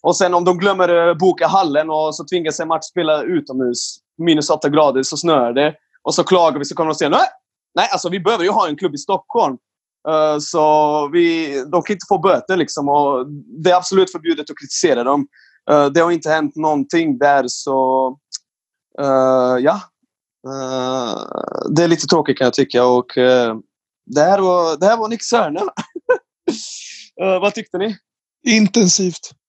Och 0.02 0.16
sen 0.16 0.34
om 0.34 0.44
de 0.44 0.58
glömmer 0.58 1.14
boka 1.14 1.46
hallen 1.46 1.90
och 1.90 2.14
så 2.14 2.24
tvingas 2.24 2.60
en 2.60 2.68
match 2.68 2.84
spela 2.84 3.22
utomhus, 3.22 3.96
minus 4.18 4.50
8 4.50 4.68
grader, 4.68 5.02
så 5.02 5.16
snöar 5.16 5.52
det. 5.52 5.74
Och 6.02 6.14
så 6.14 6.24
klagar 6.24 6.58
vi 6.58 6.64
så 6.64 6.74
kommer 6.74 6.90
de 6.90 6.94
säga 6.94 7.10
nej, 7.10 7.28
nej 7.74 7.88
alltså 7.92 8.08
vi 8.08 8.20
behöver 8.20 8.44
ju 8.44 8.50
ha 8.50 8.68
en 8.68 8.76
klubb 8.76 8.94
i 8.94 8.98
Stockholm. 8.98 9.56
Uh, 10.08 10.38
så 10.38 11.08
vi, 11.12 11.54
de 11.72 11.82
kan 11.82 11.94
inte 11.94 12.06
få 12.08 12.18
böter 12.18 12.56
liksom. 12.56 12.88
Och 12.88 13.26
det 13.62 13.70
är 13.70 13.76
absolut 13.76 14.12
förbjudet 14.12 14.50
att 14.50 14.58
kritisera 14.58 15.04
dem. 15.04 15.26
uh, 15.70 15.86
det 15.86 16.00
har 16.00 16.10
inte 16.10 16.30
hänt 16.30 16.56
någonting 16.56 17.18
där 17.18 17.44
så 17.46 18.08
uh, 19.00 19.58
ja. 19.60 19.80
det 21.70 21.82
är 21.82 21.88
lite 21.88 22.06
tråkigt 22.06 22.38
kan 22.38 22.44
jag 22.44 22.54
tycka 22.54 22.84
och 22.84 23.06
det, 24.06 24.20
här 24.20 24.38
var, 24.38 24.76
det 24.76 24.86
här 24.86 24.96
var 24.96 25.08
Nick 25.08 25.24
Sörna. 25.24 25.60
vad 27.40 27.54
tyckte 27.54 27.78
ni? 27.78 27.96
Intensivt. 28.46 29.39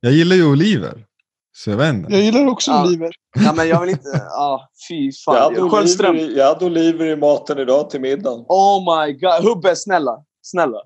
Jag 0.00 0.12
gillar 0.12 0.36
ju 0.36 0.46
oliver. 0.52 1.06
Så 1.52 1.70
jag 1.70 1.76
vet 1.76 1.94
inte. 1.94 2.12
Jag 2.12 2.22
gillar 2.22 2.46
också 2.46 2.70
ja. 2.70 2.86
oliver. 2.86 3.10
Ja, 3.44 3.52
men 3.56 3.68
jag 3.68 3.80
vill 3.80 3.90
inte... 3.90 4.08
Ja, 4.14 4.68
fy 4.88 5.12
fan. 5.24 5.34
Jag 5.34 5.42
hade, 5.42 5.62
oliver, 5.62 6.14
i, 6.14 6.38
jag 6.38 6.46
hade 6.46 6.64
oliver 6.64 7.06
i 7.06 7.16
maten 7.16 7.58
idag 7.58 7.90
till 7.90 8.00
middagen. 8.00 8.44
Oh 8.48 9.04
my 9.04 9.12
god. 9.12 9.44
Hubbe, 9.44 9.76
snälla. 9.76 10.24
Snälla. 10.42 10.78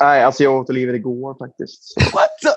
Nej, 0.00 0.24
alltså 0.24 0.42
jag 0.42 0.60
åt 0.60 0.70
oliver 0.70 0.94
igår 0.94 1.34
faktiskt. 1.38 1.94
What 2.14 2.54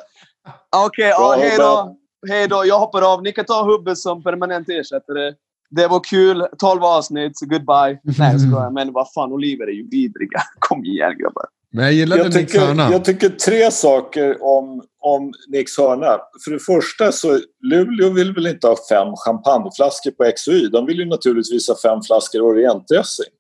Okej, 0.76 0.86
okay, 0.86 1.08
ja, 1.10 1.36
hej 1.40 1.58
då. 1.58 1.98
Hej 2.28 2.48
då. 2.48 2.66
Jag 2.66 2.80
hoppar 2.80 3.14
av. 3.14 3.24
Ni 3.24 3.32
kan 3.32 3.46
ta 3.46 3.64
Hubbe 3.64 3.96
som 3.96 4.24
permanent 4.24 4.70
ersättare. 4.70 5.34
Det 5.70 5.88
var 5.88 6.00
kul. 6.04 6.48
12 6.60 6.84
avsnitt. 6.84 7.34
Goodbye. 7.42 8.00
Nej, 8.04 8.32
jag 8.32 8.42
skojar. 8.42 8.72
Men 8.72 8.94
vad 8.94 9.12
fan, 9.14 9.32
oliver 9.32 9.68
är 9.68 9.72
ju 9.72 9.90
vidriga. 9.90 10.42
Kom 10.60 10.86
igen, 10.86 11.18
grabbar. 11.18 11.46
Men 11.74 11.86
jag 11.86 11.94
gillade 11.94 12.22
jag 12.22 12.34
Nicks 12.34 12.56
hörna. 12.56 12.92
Jag 12.92 13.06
tycker 13.06 13.30
tre 13.30 13.72
saker 13.72 14.44
om, 14.44 14.84
om 15.00 15.34
Nicks 15.48 15.78
hörna. 15.78 16.20
För 16.44 16.52
det 16.52 16.60
första 16.60 17.12
så 17.12 17.40
Luleå 17.64 18.10
vill 18.10 18.34
väl 18.34 18.48
inte 18.48 18.68
ha 18.68 18.76
fem 18.90 19.08
champagneflaskor 19.16 20.12
på 20.12 20.32
XOY. 20.36 20.70
De 20.70 20.86
vill 20.86 21.00
ju 21.00 21.06
naturligtvis 21.06 21.68
ha 21.68 21.76
fem 21.84 22.02
flaskor 22.02 22.42
orientdressing. 22.42 23.34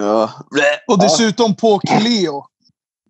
Ja. 0.00 0.30
Och 0.88 0.98
dessutom 0.98 1.56
på 1.56 1.78
Cleo. 1.78 2.44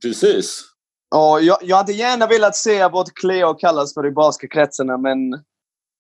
Precis. 0.03 0.63
Ja, 1.11 1.41
jag, 1.41 1.59
jag 1.63 1.77
hade 1.77 1.93
gärna 1.93 2.27
velat 2.27 2.57
se 2.57 2.89
vad 2.89 3.15
Cleo 3.15 3.55
kallas 3.55 3.95
för 3.95 4.07
i 4.07 4.11
basketkretsarna, 4.11 4.99
men 4.99 5.19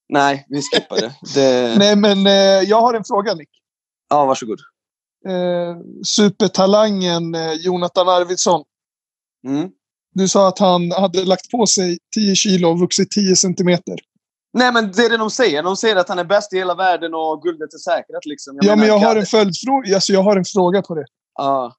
nej, 0.08 0.46
vi 0.49 0.62
skippar 0.62 0.96
det. 0.96 1.12
det... 1.35 1.78
nej, 1.78 1.96
men 1.96 2.26
eh, 2.26 2.68
jag 2.68 2.80
har 2.80 2.94
en 2.94 3.04
fråga, 3.04 3.35
Nick. 3.35 3.50
Ja, 4.11 4.25
varsågod 4.25 4.61
eh, 5.28 5.76
supertalangen 6.04 7.35
eh, 7.35 7.52
Jonathan 7.52 8.09
Arvidsson. 8.09 8.64
Mm. 9.47 9.68
Du 10.14 10.28
sa 10.28 10.49
att 10.49 10.59
han 10.59 10.92
hade 10.92 11.25
lagt 11.25 11.50
på 11.50 11.66
sig 11.66 11.99
10 12.14 12.35
kilo 12.35 12.68
och 12.68 12.78
vuxit 12.78 13.11
10 13.11 13.37
centimeter. 13.37 13.97
Nej, 14.52 14.73
men 14.73 14.92
det 14.92 15.02
är 15.02 15.11
det 15.11 15.16
de 15.16 15.30
säger. 15.30 15.62
De 15.62 15.76
säger 15.76 15.97
att 15.97 16.09
han 16.09 16.18
är 16.18 16.25
bäst 16.25 16.52
i 16.52 16.56
hela 16.56 16.75
världen 16.75 17.14
och 17.14 17.42
guldet 17.42 17.75
är 17.75 17.78
säkrat. 17.78 18.26
Liksom. 18.26 18.56
Jag 18.56 18.64
ja, 18.64 18.76
men 18.76 18.88
jag 18.88 18.99
har 18.99 19.16
en 19.16 19.26
följdfråga. 19.26 19.95
Alltså, 19.95 20.12
jag 20.12 20.23
har 20.23 20.37
en 20.37 20.45
fråga 20.45 20.83
på 20.83 20.95
det. 20.95 21.04
Ah. 21.38 21.73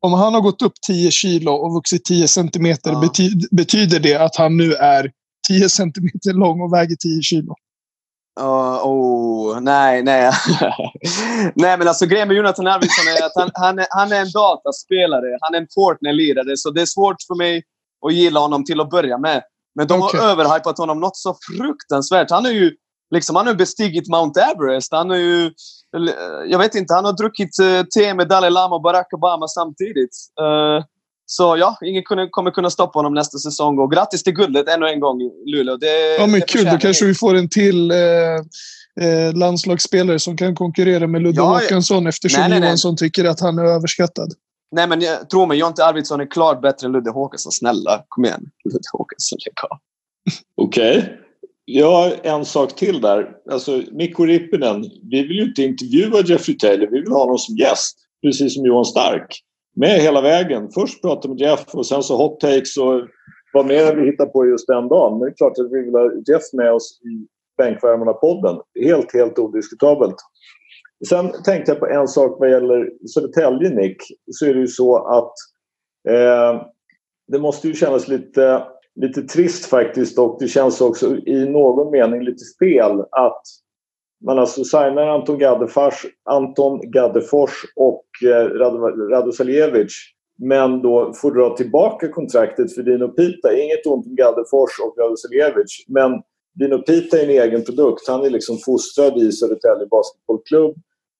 Om 0.00 0.12
han 0.12 0.34
har 0.34 0.40
gått 0.40 0.62
upp 0.62 0.72
10 0.86 1.10
kilo 1.10 1.52
och 1.52 1.74
vuxit 1.74 2.04
10 2.04 2.28
centimeter, 2.28 2.92
ah. 2.92 3.00
bety 3.00 3.30
betyder 3.50 4.00
det 4.00 4.16
att 4.16 4.36
han 4.36 4.56
nu 4.56 4.74
är 4.74 5.12
10 5.48 5.68
centimeter 5.68 6.32
lång 6.32 6.60
och 6.60 6.72
väger 6.72 6.96
10 6.96 7.22
kilo? 7.22 7.54
Uh, 8.40 8.86
oh, 8.86 9.60
nej, 9.60 10.02
nej. 10.02 10.32
nej, 11.54 11.78
men 11.78 11.88
alltså 11.88 12.06
grejen 12.06 12.28
med 12.28 12.36
Jonathan 12.36 12.66
Arvidsson 12.66 13.08
är 13.08 13.26
att 13.26 13.32
han, 13.34 13.50
han, 13.54 13.78
är, 13.78 13.86
han 13.90 14.12
är 14.12 14.20
en 14.20 14.30
dataspelare. 14.30 15.38
Han 15.40 15.54
är 15.54 15.58
en 15.58 15.66
Fortnite-lirare, 15.74 16.56
så 16.56 16.70
det 16.70 16.80
är 16.82 16.86
svårt 16.86 17.16
för 17.28 17.34
mig 17.34 17.62
att 18.06 18.14
gilla 18.14 18.40
honom 18.40 18.64
till 18.64 18.80
att 18.80 18.90
börja 18.90 19.18
med. 19.18 19.42
Men 19.74 19.86
de 19.86 20.02
okay. 20.02 20.20
har 20.20 20.28
överhypat 20.28 20.78
honom 20.78 21.00
något 21.00 21.16
så 21.16 21.36
fruktansvärt. 21.56 22.30
Han 22.30 22.44
har 22.44 22.52
ju 22.52 22.72
liksom, 23.14 23.36
han 23.36 23.46
har 23.46 23.54
bestigit 23.54 24.08
Mount 24.08 24.40
Everest. 24.40 24.92
Han 24.92 25.10
har 25.10 25.16
ju... 25.16 25.52
Jag 26.46 26.58
vet 26.58 26.74
inte, 26.74 26.94
han 26.94 27.04
har 27.04 27.12
druckit 27.12 27.60
uh, 27.62 27.82
te 27.82 28.14
med 28.14 28.28
Dalai 28.28 28.50
Lama 28.50 28.74
och 28.74 28.82
Barack 28.82 29.12
Obama 29.12 29.48
samtidigt. 29.48 30.16
Uh, 30.40 30.84
så 31.32 31.56
ja, 31.56 31.76
ingen 31.84 32.02
kommer 32.30 32.50
kunna 32.50 32.70
stoppa 32.70 32.98
honom 32.98 33.14
nästa 33.14 33.38
säsong. 33.38 33.78
Och 33.78 33.92
grattis 33.92 34.22
till 34.22 34.32
guldet 34.32 34.68
ännu 34.68 34.86
en 34.86 35.00
gång, 35.00 35.18
Luleå. 35.46 35.76
Det, 35.76 36.16
ja, 36.18 36.26
men 36.26 36.40
det 36.40 36.46
kul. 36.46 36.64
Då 36.64 36.78
kanske 36.78 37.04
vi 37.04 37.14
får 37.14 37.34
en 37.34 37.48
till 37.48 37.90
eh, 37.90 37.96
eh, 39.06 39.34
landslagsspelare 39.34 40.18
som 40.18 40.36
kan 40.36 40.54
konkurrera 40.54 41.06
med 41.06 41.22
Ludde 41.22 41.36
ja, 41.36 41.60
Håkansson 41.60 42.06
eftersom 42.06 42.40
nej, 42.40 42.50
nej, 42.50 42.60
Johansson 42.60 42.92
nej. 42.92 42.96
tycker 42.96 43.24
att 43.24 43.40
han 43.40 43.58
är 43.58 43.64
överskattad. 43.64 44.32
Nej, 44.72 44.88
men 44.88 45.00
jag, 45.00 45.30
tro 45.30 45.46
mig, 45.46 45.58
Jonte 45.58 45.84
Arvidsson 45.84 46.20
är 46.20 46.30
klart 46.30 46.62
bättre 46.62 46.86
än 46.86 46.92
Ludde 46.92 47.10
Håkansson. 47.10 47.52
Snälla, 47.52 48.04
kom 48.08 48.24
igen. 48.24 48.50
Ludde 48.64 48.78
Håkansson, 48.92 49.38
lägg 49.46 49.70
av. 49.70 49.78
Okej. 50.66 50.98
Okay. 50.98 51.10
Jag 51.64 51.92
har 51.92 52.16
en 52.22 52.44
sak 52.44 52.76
till 52.76 53.00
där. 53.00 53.28
Alltså, 53.50 53.82
Mikko 53.92 54.24
Rippinen, 54.24 54.82
vi 55.10 55.22
vill 55.22 55.36
ju 55.36 55.44
inte 55.44 55.62
intervjua 55.62 56.20
Jeffrey 56.20 56.58
Taylor. 56.58 56.86
Vi 56.90 57.00
vill 57.00 57.12
ha 57.12 57.18
honom 57.18 57.38
som 57.38 57.56
gäst, 57.56 57.96
precis 58.22 58.54
som 58.54 58.66
Johan 58.66 58.84
Stark 58.84 59.42
med 59.74 60.00
hela 60.00 60.20
vägen. 60.20 60.70
Först 60.74 61.02
pratade 61.02 61.28
med 61.28 61.40
Jeff 61.40 61.74
och 61.74 61.86
sen 61.86 62.02
så 62.02 62.16
hot 62.16 62.40
takes 62.40 62.76
och 62.76 63.08
vad 63.52 63.66
mer 63.66 63.96
vi 63.96 64.10
hittar 64.10 64.26
på 64.26 64.46
just 64.46 64.68
den 64.68 64.88
dagen. 64.88 65.18
Men 65.18 65.20
det 65.20 65.32
är 65.32 65.36
klart 65.36 65.58
att 65.58 65.72
vi 65.72 65.82
vill 65.82 65.94
ha 65.94 66.12
Jeff 66.28 66.42
med 66.52 66.72
oss 66.72 67.00
i 67.02 67.26
Bänkvärmarna-podden. 67.62 68.60
Helt, 68.80 69.14
helt 69.14 69.38
odiskutabelt. 69.38 70.16
Sen 71.08 71.32
tänkte 71.44 71.72
jag 71.72 71.78
på 71.78 71.86
en 71.86 72.08
sak 72.08 72.36
vad 72.40 72.50
gäller 72.50 72.90
Södertälje, 73.14 73.70
Nick. 73.70 73.96
Så 74.30 74.46
är 74.46 74.54
det 74.54 74.60
ju 74.60 74.66
så 74.66 74.96
att 74.96 75.32
eh, 76.08 76.62
det 77.32 77.38
måste 77.38 77.68
ju 77.68 77.74
kännas 77.74 78.08
lite, 78.08 78.62
lite 78.94 79.22
trist 79.22 79.66
faktiskt 79.66 80.18
och 80.18 80.36
det 80.40 80.48
känns 80.48 80.80
också 80.80 81.16
i 81.16 81.48
någon 81.48 81.90
mening 81.90 82.22
lite 82.22 82.44
fel 82.64 83.00
att 83.00 83.42
man 84.24 84.38
alltså 84.38 84.64
signar 84.64 85.06
Anton 85.06 85.38
Gaddefors, 85.38 86.06
Anton 86.24 86.90
Gaddefors 86.90 87.52
och 87.76 88.04
eh, 88.24 88.44
Radosaljevic 89.10 89.92
men 90.38 90.82
då 90.82 91.12
får 91.12 91.30
dra 91.34 91.56
tillbaka 91.56 92.08
kontraktet 92.08 92.74
för 92.74 92.82
Dino 92.82 93.08
Pita. 93.08 93.56
Inget 93.56 93.86
ont 93.86 94.06
om 94.06 94.16
Gaddefors 94.16 94.80
och 94.84 94.94
Radosaljevic 94.98 95.84
men 95.88 96.22
Dino 96.54 96.78
Pita 96.78 97.18
är 97.18 97.24
en 97.24 97.30
egen 97.30 97.64
produkt. 97.64 98.08
Han 98.08 98.24
är 98.24 98.30
liksom 98.30 98.58
fostrad 98.58 99.18
i 99.18 99.32
Södertälje 99.32 99.86
Basketbollklubb 99.90 100.74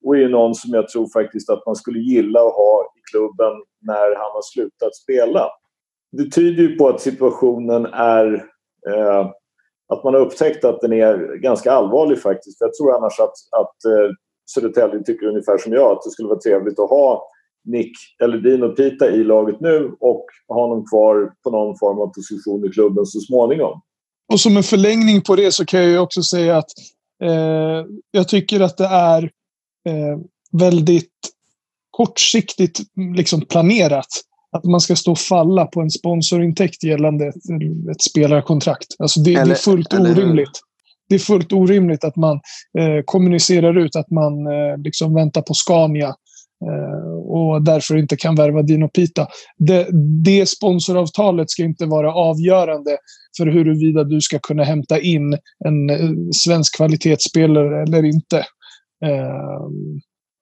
och 0.04 0.16
är 0.16 0.28
någon 0.28 0.54
som 0.54 0.74
jag 0.74 0.88
tror 0.88 1.08
faktiskt 1.12 1.50
att 1.50 1.66
man 1.66 1.76
skulle 1.76 1.98
gilla 1.98 2.40
att 2.40 2.54
ha 2.54 2.92
i 2.98 3.00
klubben 3.10 3.52
när 3.80 4.16
han 4.16 4.30
har 4.32 4.42
slutat 4.42 4.96
spela. 4.96 5.48
Det 6.12 6.30
tyder 6.30 6.62
ju 6.62 6.76
på 6.76 6.88
att 6.88 7.00
situationen 7.00 7.86
är 7.86 8.34
eh, 8.88 9.30
att 9.92 10.04
man 10.04 10.14
har 10.14 10.20
upptäckt 10.20 10.64
att 10.64 10.80
den 10.80 10.92
är 10.92 11.36
ganska 11.36 11.72
allvarlig 11.72 12.22
faktiskt. 12.22 12.60
Jag 12.60 12.74
tror 12.74 12.96
annars 12.96 13.20
att, 13.20 13.34
att 13.60 13.84
eh, 13.84 14.10
Södertälje 14.54 15.02
tycker 15.04 15.26
ungefär 15.26 15.58
som 15.58 15.72
jag 15.72 15.92
att 15.92 16.02
det 16.04 16.10
skulle 16.10 16.28
vara 16.28 16.38
trevligt 16.38 16.78
att 16.78 16.90
ha 16.90 17.28
Nick 17.64 17.92
eller 18.22 18.38
Dino 18.38 18.68
Pita 18.68 19.10
i 19.10 19.24
laget 19.24 19.60
nu 19.60 19.96
och 20.00 20.26
ha 20.48 20.62
honom 20.62 20.84
kvar 20.86 21.32
på 21.44 21.50
någon 21.50 21.78
form 21.78 21.98
av 21.98 22.06
position 22.06 22.64
i 22.64 22.68
klubben 22.68 23.06
så 23.06 23.20
småningom. 23.20 23.80
Och 24.32 24.40
som 24.40 24.56
en 24.56 24.62
förlängning 24.62 25.22
på 25.22 25.36
det 25.36 25.52
så 25.52 25.64
kan 25.64 25.90
jag 25.90 26.02
också 26.02 26.22
säga 26.22 26.56
att 26.56 26.70
eh, 27.22 27.86
jag 28.10 28.28
tycker 28.28 28.60
att 28.60 28.76
det 28.76 28.86
är 28.86 29.22
eh, 29.88 30.18
väldigt 30.52 31.12
kortsiktigt 31.90 32.80
liksom 33.16 33.40
planerat 33.40 34.08
att 34.52 34.64
man 34.64 34.80
ska 34.80 34.96
stå 34.96 35.12
och 35.12 35.18
falla 35.18 35.66
på 35.66 35.80
en 35.80 35.90
sponsorintäkt 35.90 36.84
gällande 36.84 37.26
ett, 37.26 37.34
ett 37.90 38.02
spelarkontrakt. 38.02 38.86
Alltså 38.98 39.20
det, 39.20 39.34
eller, 39.34 39.44
det 39.46 39.50
är 39.50 39.54
fullt 39.54 39.94
orimligt. 39.94 40.60
Det 41.08 41.14
är 41.14 41.18
fullt 41.18 41.52
orimligt 41.52 42.04
att 42.04 42.16
man 42.16 42.40
eh, 42.78 43.02
kommunicerar 43.04 43.78
ut 43.78 43.96
att 43.96 44.10
man 44.10 44.46
eh, 44.46 44.78
liksom 44.78 45.14
väntar 45.14 45.42
på 45.42 45.54
Scania 45.54 46.14
eh, 46.66 47.18
och 47.28 47.62
därför 47.62 47.96
inte 47.96 48.16
kan 48.16 48.34
värva 48.34 48.62
Dino 48.62 48.88
Pita. 48.88 49.26
Det, 49.58 49.86
det 50.24 50.48
sponsoravtalet 50.48 51.50
ska 51.50 51.62
inte 51.62 51.86
vara 51.86 52.14
avgörande 52.14 52.96
för 53.36 53.46
huruvida 53.46 54.04
du 54.04 54.20
ska 54.20 54.38
kunna 54.38 54.64
hämta 54.64 55.00
in 55.00 55.38
en 55.64 55.90
eh, 55.90 56.10
svensk 56.44 56.76
kvalitetsspelare 56.76 57.82
eller 57.82 58.04
inte. 58.04 58.38
Eh, 59.04 59.68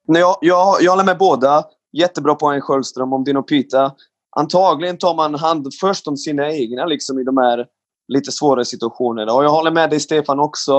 Nej, 0.09 0.21
jag, 0.21 0.37
jag, 0.41 0.77
jag 0.81 0.91
håller 0.93 1.05
med 1.05 1.19
båda. 1.19 1.65
Jättebra 1.99 2.35
poäng 2.35 2.61
Sköldström 2.61 3.13
om 3.13 3.25
Dino 3.25 3.43
Pita. 3.43 3.93
Antagligen 4.37 4.99
tar 4.99 5.15
man 5.15 5.35
hand 5.35 5.67
först 5.81 6.09
om 6.09 6.17
sina 6.17 6.51
egna 6.51 6.87
liksom, 6.87 7.19
i 7.19 7.25
de 7.25 7.37
här 7.37 7.67
lite 8.13 8.33
svåra 8.33 8.65
situationerna. 8.65 9.33
Och 9.33 9.45
jag 9.45 9.51
håller 9.51 9.71
med 9.71 9.91
dig 9.91 10.01
Stefan 10.01 10.41
också. 10.41 10.79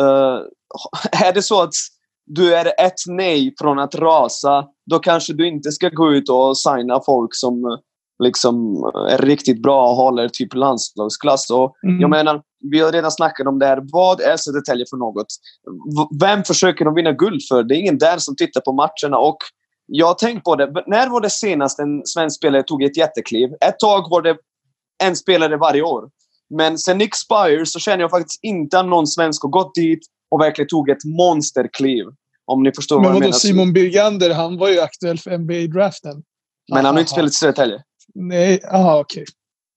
Uh, 0.00 0.40
är 1.24 1.32
det 1.34 1.42
så 1.42 1.62
att 1.62 1.72
du 2.26 2.54
är 2.54 2.66
ett 2.66 3.00
nej 3.06 3.54
från 3.58 3.78
att 3.78 3.94
rasa, 3.94 4.66
då 4.90 4.98
kanske 4.98 5.32
du 5.32 5.48
inte 5.48 5.72
ska 5.72 5.88
gå 5.88 6.12
ut 6.12 6.28
och 6.28 6.58
signa 6.58 7.00
folk 7.06 7.30
som 7.32 7.78
liksom 8.24 8.84
är 9.10 9.18
riktigt 9.18 9.62
bra 9.62 9.88
och 9.88 9.96
håller 9.96 10.28
typ 10.28 10.54
landslagsklass. 10.54 11.50
Och 11.50 11.74
mm. 11.86 12.00
Jag 12.00 12.10
menar, 12.10 12.42
vi 12.70 12.80
har 12.80 12.92
redan 12.92 13.10
snackat 13.10 13.46
om 13.46 13.58
det 13.58 13.66
här. 13.66 13.80
Vad 13.92 14.20
är 14.20 14.36
Södertälje 14.36 14.84
för 14.90 14.96
något? 14.96 15.26
Vem 16.20 16.44
försöker 16.44 16.84
de 16.84 16.94
vinna 16.94 17.12
guld 17.12 17.40
för? 17.48 17.62
Det 17.62 17.74
är 17.74 17.78
ingen 17.78 17.98
där 17.98 18.18
som 18.18 18.36
tittar 18.36 18.60
på 18.60 18.72
matcherna. 18.72 19.18
Och 19.18 19.36
jag 19.94 20.06
har 20.06 20.14
tänkt 20.14 20.44
på 20.44 20.56
det. 20.56 20.72
När 20.86 21.08
var 21.08 21.20
det 21.20 21.30
senast 21.30 21.78
en 21.78 22.02
svensk 22.06 22.36
spelare 22.36 22.62
tog 22.62 22.82
ett 22.82 22.96
jättekliv? 22.96 23.50
Ett 23.60 23.78
tag 23.78 24.10
var 24.10 24.22
det 24.22 24.36
en 25.04 25.16
spelare 25.16 25.56
varje 25.56 25.82
år. 25.82 26.08
Men 26.50 26.78
sen 26.78 26.98
Nick 26.98 27.14
Spire 27.14 27.66
så 27.66 27.78
känner 27.78 28.00
jag 28.00 28.10
faktiskt 28.10 28.38
inte 28.44 28.78
att 28.80 28.86
någon 28.86 29.06
svensk 29.06 29.42
har 29.42 29.50
gått 29.50 29.74
dit 29.74 30.00
och 30.30 30.40
verkligen 30.40 30.68
tog 30.68 30.88
ett 30.90 31.04
monsterkliv. 31.04 32.04
Om 32.46 32.62
ni 32.62 32.72
förstår 32.72 32.96
Men 32.96 33.04
vad 33.04 33.14
jag 33.14 33.20
menar. 33.20 33.32
Simon 33.32 33.72
Birgander, 33.72 34.30
han 34.34 34.58
var 34.58 34.68
ju 34.68 34.80
aktuell 34.80 35.18
för 35.18 35.30
NBA-draften. 35.38 36.22
Men 36.72 36.84
han 36.84 36.94
har 36.94 37.00
inte 37.00 37.12
spelat 37.12 37.30
i 37.30 37.34
Södertälje. 37.34 37.82
Nej, 38.14 38.60
aha 38.72 39.00
okej. 39.00 39.24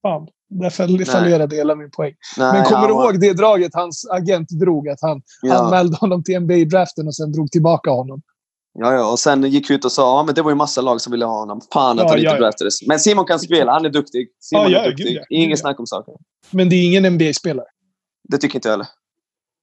Okay. 0.04 0.28
Där 0.50 0.70
fall- 0.70 1.06
fallerade 1.06 1.56
hela 1.56 1.76
min 1.76 1.92
poäng. 1.92 2.14
Nej, 2.38 2.54
Men 2.54 2.64
kommer 2.66 2.88
du 2.88 2.94
var- 2.94 3.04
ihåg 3.04 3.20
det 3.20 3.34
draget 3.34 3.72
hans 3.74 4.08
agent 4.10 4.50
drog? 4.50 4.90
Att 4.90 5.02
han 5.02 5.22
Ja. 5.42 5.54
anmälde 5.56 5.98
honom 5.98 6.24
till 6.24 6.36
NBA-draften 6.36 7.08
och 7.08 7.16
sen 7.16 7.32
drog 7.32 7.52
tillbaka 7.52 7.92
honom. 7.92 8.22
Ja, 8.80 8.94
ja, 8.94 9.12
och 9.12 9.20
sen 9.20 9.44
gick 9.44 9.70
vi 9.70 9.74
ut 9.76 9.86
och 9.86 9.92
sa 9.92 10.18
ja, 10.20 10.24
men 10.24 10.36
det 10.36 10.42
var 10.42 10.52
ju 10.52 10.56
massa 10.56 10.82
lag 10.82 11.02
som 11.02 11.12
ville 11.12 11.26
ha 11.26 11.40
honom. 11.40 11.62
Fan 11.74 12.00
att 12.00 12.04
Ja, 12.04 12.10
han 12.10 12.20
inte 12.20 12.32
ja, 12.32 12.38
draftades. 12.40 12.88
Men 12.88 13.00
Simon 13.00 13.26
kan 13.26 13.40
spela. 13.40 13.72
Han 13.72 13.86
är 13.86 13.90
duktig. 13.90 14.28
Simon 14.40 14.64
Ja, 14.64 14.70
ja, 14.70 14.80
är 14.86 14.90
duktig. 14.90 15.06
gud, 15.30 15.50
ja. 15.52 15.58
snack 15.58 15.80
om 15.80 15.86
saken. 15.88 16.14
Men 16.52 16.70
det 16.70 16.76
är 16.76 16.86
ingen 16.86 17.06
NBA-spelare. 17.14 17.66
Det 18.30 18.38
tycker 18.38 18.56
inte 18.56 18.68
jag 18.68 18.74
heller. 18.74 18.88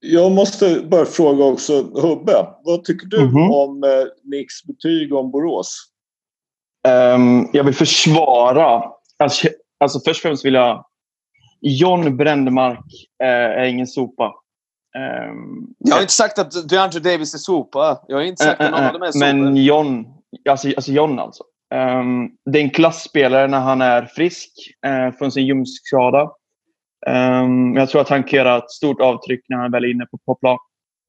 Jag 0.01 0.33
måste 0.33 0.81
bara 0.81 1.05
fråga 1.05 1.45
också 1.45 1.83
Hubbe. 1.83 2.47
Vad 2.65 2.85
tycker 2.85 3.07
du 3.07 3.25
Mhm. 3.25 3.51
om 3.51 3.85
eh, 3.85 3.91
Nicks 4.31 4.65
betyg 4.65 5.15
om 5.15 5.31
Borås? 5.31 5.77
Ehm, 6.89 7.47
jag 7.53 7.65
vill 7.65 7.75
försvara. 7.75 8.83
Alltså, 9.19 9.49
alltså 9.81 10.01
först 10.05 10.19
och 10.19 10.23
främst 10.23 10.45
vill 10.45 10.55
jag... 10.55 10.85
John 11.61 12.17
Brändmark 12.17 12.85
eh, 13.23 13.29
är 13.61 13.65
ingen 13.65 13.87
sopa. 13.87 14.33
Ehm, 14.99 15.67
Jag 15.79 15.95
har 15.95 16.01
inte 16.01 16.13
sagt 16.13 16.39
att 16.39 16.69
DeAndre 16.69 17.01
Davis 17.01 17.35
är 17.35 17.39
sopa. 17.39 18.05
Jag 18.09 18.17
har 18.17 18.23
inte 18.23 18.45
sagt 18.45 18.61
att 18.61 18.71
någon 18.71 18.85
av 18.85 18.93
dem 18.93 19.03
är 19.03 19.13
sopor. 19.13 19.19
Men 19.21 19.57
John, 19.57 20.07
alltså, 20.51 20.69
alltså 20.69 20.93
John 20.93 21.19
alltså. 21.19 21.45
Ehm, 21.75 22.31
det 22.51 22.59
är 22.59 22.63
en 22.63 22.71
klassspelare 22.71 23.49
när 23.49 23.61
han 23.61 23.81
är 23.81 24.07
frisk 24.07 24.51
uh, 24.87 25.17
från 25.19 25.33
sin 25.33 25.47
ljumskskada. 25.47 26.31
Ehm, 27.07 27.75
jag 27.75 27.89
tror 27.89 28.01
att 28.01 28.09
han 28.09 28.25
kan 28.25 28.37
göra 28.37 28.59
ett 28.59 28.71
stort 28.71 29.01
avtryck 29.01 29.45
när 29.49 29.57
han 29.57 29.71
väl 29.71 29.85
är 29.85 29.91
inne 29.91 30.07
på, 30.07 30.19
på 30.19 30.35
plan. 30.35 30.59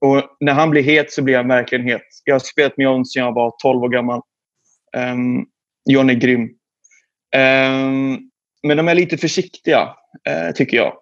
Och 0.01 0.23
när 0.39 0.53
han 0.53 0.69
blir 0.69 0.83
het 0.83 1.11
så 1.11 1.21
blir 1.21 1.37
han 1.37 1.47
verkligen 1.47 1.87
het. 1.87 2.01
Jag 2.23 2.35
har 2.35 2.39
spelat 2.39 2.77
med 2.77 2.83
John 2.83 3.05
sedan 3.05 3.23
jag 3.23 3.33
var 3.33 3.53
12 3.61 3.83
år 3.83 3.89
gammal. 3.89 4.21
Um, 4.97 5.45
John 5.89 6.09
är 6.09 6.13
grym. 6.13 6.49
Ehm, 7.35 8.19
men 8.63 8.77
de 8.77 8.87
är 8.87 8.95
lite 8.95 9.17
försiktiga, 9.17 9.95
eh, 10.29 10.53
tycker 10.55 10.77
jag. 10.77 10.93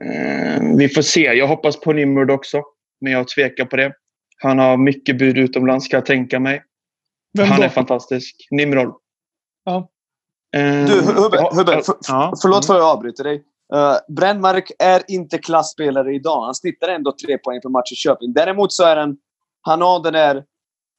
Ehm, 0.00 0.76
vi 0.76 0.88
får 0.88 1.02
se. 1.02 1.20
Jag 1.20 1.46
hoppas 1.46 1.80
på 1.80 1.92
Nimrod 1.92 2.30
också, 2.30 2.62
men 3.00 3.12
jag 3.12 3.28
tvekar 3.28 3.64
på 3.64 3.76
det. 3.76 3.92
Han 4.42 4.58
har 4.58 4.76
mycket 4.76 5.18
bud 5.18 5.38
utomlands, 5.38 5.88
kan 5.88 5.98
jag 5.98 6.06
tänka 6.06 6.40
mig. 6.40 6.62
Vem 7.38 7.46
han 7.46 7.60
då? 7.60 7.64
är 7.64 7.68
fantastisk. 7.68 8.36
Nimrod. 8.50 8.94
Ja. 9.64 9.90
Ehm, 10.56 10.86
Du, 10.86 11.00
Hubbe, 11.00 11.36
ja, 11.36 11.50
Hubbe 11.54 11.82
för, 11.82 11.94
ja. 12.08 12.34
förlåt 12.42 12.66
för 12.66 12.74
att 12.74 12.80
jag 12.80 12.88
avbryter 12.88 13.24
dig. 13.24 13.44
Uh, 13.74 14.14
Brännmark 14.16 14.70
är 14.78 15.02
inte 15.08 15.38
klassspelare 15.38 16.14
idag. 16.14 16.44
Han 16.44 16.54
snittar 16.54 16.88
ändå 16.88 17.14
tre 17.26 17.38
poäng 17.38 17.60
per 17.60 17.68
match 17.68 17.92
i 17.92 17.94
Köping. 17.94 18.32
Däremot 18.32 18.72
så 18.72 18.84
är 18.84 18.96
han... 18.96 19.16
Han 19.62 19.82
har 19.82 20.02
den 20.02 20.12
där 20.12 20.44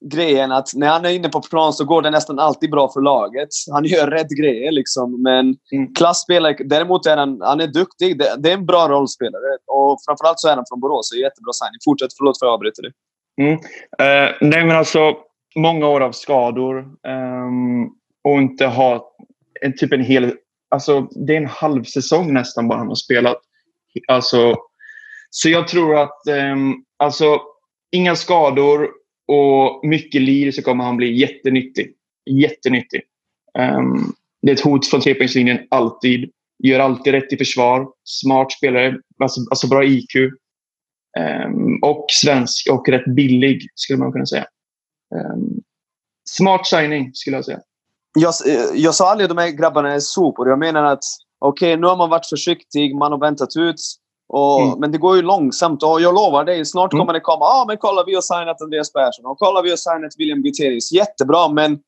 grejen 0.06 0.52
att 0.52 0.74
när 0.76 0.88
han 0.88 1.06
är 1.06 1.10
inne 1.10 1.30
på 1.30 1.42
plan 1.42 1.74
så 1.74 1.86
går 1.86 2.02
det 2.02 2.10
nästan 2.10 2.40
alltid 2.40 2.72
bra 2.72 2.92
för 2.94 3.02
laget. 3.02 3.50
Han 3.72 3.86
gör 3.86 4.08
rätt 4.08 4.30
grejer 4.30 4.72
liksom. 4.72 5.24
Men 5.24 5.56
Mm. 5.72 5.94
klassspelare... 5.94 6.56
Däremot 6.66 7.06
är 7.06 7.18
han, 7.18 7.42
han 7.42 7.60
är 7.62 7.68
duktig. 7.68 8.20
Det, 8.20 8.36
det 8.38 8.50
är 8.50 8.54
en 8.54 8.66
bra 8.66 8.88
rollspelare. 8.90 9.58
Och 9.68 10.00
framförallt 10.08 10.40
så 10.40 10.48
är 10.48 10.56
han 10.56 10.66
från 10.70 10.80
Borås. 10.80 11.10
Så 11.10 11.16
jättebra 11.16 11.54
signing. 11.54 11.80
Fortsätt. 11.86 12.10
Förlåt 12.18 12.40
för 12.40 12.46
att 12.46 12.50
jag 12.50 12.54
avbryter 12.54 12.82
dig. 12.82 12.92
Eh, 14.00 14.36
nej, 14.42 14.66
men 14.66 14.78
alltså 14.78 15.14
många 15.56 15.88
år 15.88 16.02
av 16.02 16.12
skador 16.12 16.78
ehm, 17.08 17.84
och 18.24 18.38
inte 18.42 18.66
ha 18.66 19.12
en, 19.62 19.78
typ 19.78 19.94
en 19.94 20.04
hel... 20.04 20.34
Alltså, 20.72 21.02
det 21.02 21.34
är 21.34 21.38
en 21.38 21.46
halv 21.48 21.84
säsong 21.84 22.34
nästan 22.34 22.68
bara 22.68 22.80
han 22.80 22.88
har 22.88 22.96
spelat. 22.96 23.38
Alltså, 24.08 24.56
så 25.30 25.50
jag 25.50 25.68
tror 25.68 25.96
att 25.96 26.28
ehm, 26.28 26.74
alltså, 26.98 27.40
inga 27.92 28.16
skador 28.16 28.90
och 29.30 29.88
mycket 29.88 30.22
lir 30.22 30.52
så 30.52 30.62
kommer 30.62 30.84
han 30.84 30.98
bli 30.98 31.20
jättenyttig. 31.20 31.94
Jättenyttig. 32.30 33.02
Um, 33.60 34.14
det 34.42 34.52
är 34.52 34.56
ett 34.56 34.62
hot 34.62 34.88
från 34.88 35.02
trepoängslinjen 35.02 35.60
alltid. 35.72 36.32
Gör 36.64 36.80
alltid 36.80 37.14
rätt 37.14 37.34
i 37.34 37.38
försvar. 37.38 37.88
Smart 38.04 38.52
spelare. 38.52 38.98
Alltså, 39.20 39.42
alltså 39.50 39.68
bra 39.68 39.84
IQ. 39.84 40.16
Um, 40.16 40.32
ehm, 41.18 41.84
och 41.84 42.06
svensk 42.10 42.70
och 42.72 42.90
rätt 42.90 43.16
billig 43.16 43.68
skulle 43.76 44.00
man 44.00 44.12
kunna 44.12 44.26
säga. 44.26 44.46
Um, 45.16 45.62
smart 46.30 46.68
signing 46.68 47.12
skulle 47.14 47.38
jag 47.38 47.46
säga. 47.46 47.60
Jag, 48.20 48.34
eh, 48.48 48.82
jag 48.82 48.96
sa 48.96 49.12
aldrig 49.12 49.26
att 49.26 49.38
de 49.38 49.42
här 49.42 49.52
grabbarna 49.52 49.94
är 49.94 50.00
sopor. 50.00 50.50
Jag 50.50 50.60
menar 50.60 50.84
att 50.84 51.04
okej, 51.40 51.78
nu 51.78 51.88
har 51.88 51.98
man 51.98 52.10
varit 52.10 52.30
försiktig, 52.30 52.96
man 52.96 53.12
har 53.12 53.20
väntat 53.20 53.56
ut. 53.58 53.82
Och, 54.30 54.62
Mm. 54.62 54.80
Men 54.80 54.92
det 54.92 54.98
går 54.98 55.16
ju 55.16 55.22
långsamt 55.22 55.84
och 55.84 56.02
jag 56.02 56.14
lovar 56.14 56.44
dig, 56.44 56.66
snart 56.66 56.94
Mm. 56.94 57.02
kommer 57.02 57.14
det 57.14 57.20
komma. 57.20 57.46
Ah, 57.46 57.66
men 57.68 57.78
kolla 57.78 58.04
vi 58.04 58.14
har 58.16 58.22
signat 58.22 58.62
Andreas 58.62 58.94
Persson 58.94 59.26
och 59.26 59.40
kolla 59.40 59.62
vi 59.62 59.70
har 59.70 59.78
signat 59.78 60.14
William 60.18 60.42
Gutierrez. 60.42 60.92
Jättebra, 60.92 61.48
men 61.48 61.80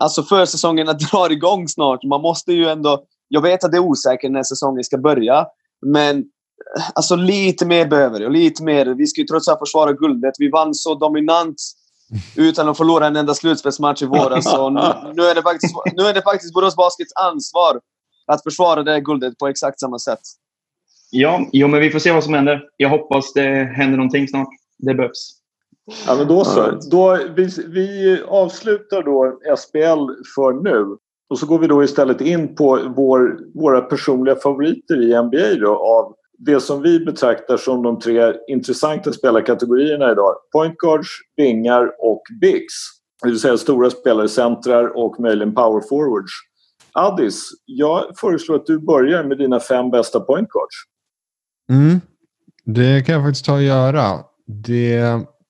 alltså 0.00 0.22
försäsongerna 0.22 0.92
drar 1.12 1.32
igång 1.32 1.68
snart. 1.68 2.02
Man 2.04 2.20
måste 2.20 2.52
ju 2.52 2.68
ändå... 2.68 3.04
Jag 3.28 3.42
vet 3.42 3.64
att 3.64 3.70
det 3.72 3.76
är 3.76 3.84
osäkert 3.84 4.30
när 4.30 4.42
säsongen 4.42 4.84
ska 4.84 4.98
börja, 4.98 5.46
men 5.86 6.16
eh, 6.18 6.82
alltså 6.94 7.16
lite 7.16 7.66
mer 7.66 7.86
behöver 7.86 8.20
jag. 8.20 8.32
Lite 8.32 8.62
mer. 8.62 8.86
Vi 8.86 9.06
ska 9.06 9.20
ju 9.20 9.26
trots 9.26 9.48
allt 9.48 9.58
försvara 9.58 9.92
guldet. 9.92 10.34
Vi 10.38 10.50
vann 10.50 10.74
så 10.74 10.94
dominant 10.94 11.56
utan 12.36 12.68
att 12.68 12.76
förlora 12.76 13.06
en 13.06 13.16
enda 13.16 13.34
slutspelsmatch 13.34 14.02
i 14.02 14.06
våras. 14.06 14.44
Så 14.50 14.70
nu, 14.70 14.80
nu, 15.14 15.22
är 15.22 15.34
det 15.34 15.42
faktiskt, 15.42 15.74
nu 15.96 16.02
är 16.02 16.14
det 16.14 16.22
faktiskt 16.22 16.54
Borås 16.54 16.76
Baskets 16.76 17.12
ansvar 17.16 17.80
att 18.26 18.42
försvara 18.42 18.82
det 18.82 18.90
här 18.92 19.00
guldet 19.00 19.38
på 19.38 19.46
exakt 19.48 19.80
samma 19.80 19.98
sätt. 19.98 20.20
Ja, 21.10 21.48
jo, 21.52 21.68
men 21.68 21.80
vi 21.80 21.90
får 21.90 21.98
se 21.98 22.12
vad 22.12 22.24
som 22.24 22.34
händer. 22.34 22.64
Jag 22.76 22.88
hoppas 22.88 23.32
det 23.32 23.72
händer 23.76 23.96
någonting 23.96 24.28
snart. 24.28 24.48
Det 24.78 24.94
behövs. 24.94 25.38
Ja, 26.06 26.14
men 26.14 26.28
då 26.28 26.44
så. 26.44 26.78
Då, 26.90 27.18
vi, 27.36 27.48
vi 27.66 28.22
avslutar 28.28 29.02
då 29.02 29.38
SPL 29.56 30.24
för 30.34 30.52
nu. 30.62 30.96
Och 31.30 31.38
så 31.38 31.46
går 31.46 31.58
vi 31.58 31.66
då 31.66 31.84
istället 31.84 32.20
in 32.20 32.54
på 32.54 32.92
vår, 32.96 33.38
våra 33.54 33.80
personliga 33.80 34.36
favoriter 34.36 35.02
i 35.02 35.22
NBA 35.22 35.66
då, 35.66 35.76
av 35.76 36.14
det 36.38 36.60
som 36.60 36.82
vi 36.82 37.00
betraktar 37.00 37.56
som 37.56 37.82
de 37.82 37.98
tre 37.98 38.34
intressanta 38.48 39.12
spelarkategorierna 39.12 40.12
idag. 40.12 40.34
Point 40.52 40.76
guards, 40.76 41.08
vingar 41.36 41.90
och 41.98 42.22
bigs. 42.40 42.74
Det 43.22 43.28
vill 43.28 43.40
säga 43.40 43.56
stora 43.56 43.90
spelare, 43.90 44.28
centrar 44.28 44.96
och 44.96 45.20
möjligen 45.20 45.54
power 45.54 45.82
forwards. 45.88 46.32
Addis, 46.92 47.50
jag 47.64 48.04
föreslår 48.20 48.56
att 48.56 48.66
du 48.66 48.78
börjar 48.78 49.24
med 49.24 49.38
dina 49.38 49.60
fem 49.60 49.90
bästa 49.90 50.20
point 50.20 50.48
guards. 50.48 50.76
Mm. 51.70 52.00
Det 52.64 53.06
kan 53.06 53.14
jag 53.14 53.24
faktiskt 53.24 53.44
ta 53.44 53.52
och 53.54 53.62
göra. 53.62 54.18
Det 54.46 55.02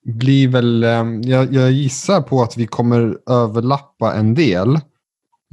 blir 0.05 0.47
väl... 0.47 0.83
eh, 0.83 1.05
Jag, 1.21 1.53
jag 1.53 1.71
gissar 1.71 2.21
på 2.21 2.41
att 2.41 2.57
vi 2.57 2.67
kommer 2.67 3.17
överlappa 3.29 4.13
en 4.13 4.35
del. 4.35 4.75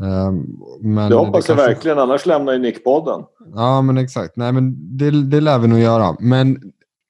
Eh, 0.03 0.33
Men 0.81 1.11
Det 1.11 1.17
hoppas 1.17 1.49
jag 1.49 1.57
kanske- 1.57 1.75
verkligen, 1.75 1.99
annars 1.99 2.27
lämnar 2.27 2.53
ju 2.53 2.59
Nick 2.59 2.85
podden. 2.85 3.21
Ja, 3.55 3.83
men 3.83 3.99
exakt. 3.99 4.37
Nej, 4.37 4.53
men 4.53 4.97
det, 4.97 5.11
det 5.11 5.41
lär 5.41 5.59
vi 5.59 5.69
nog 5.69 5.79
göra. 5.79 6.17
Men 6.21 6.59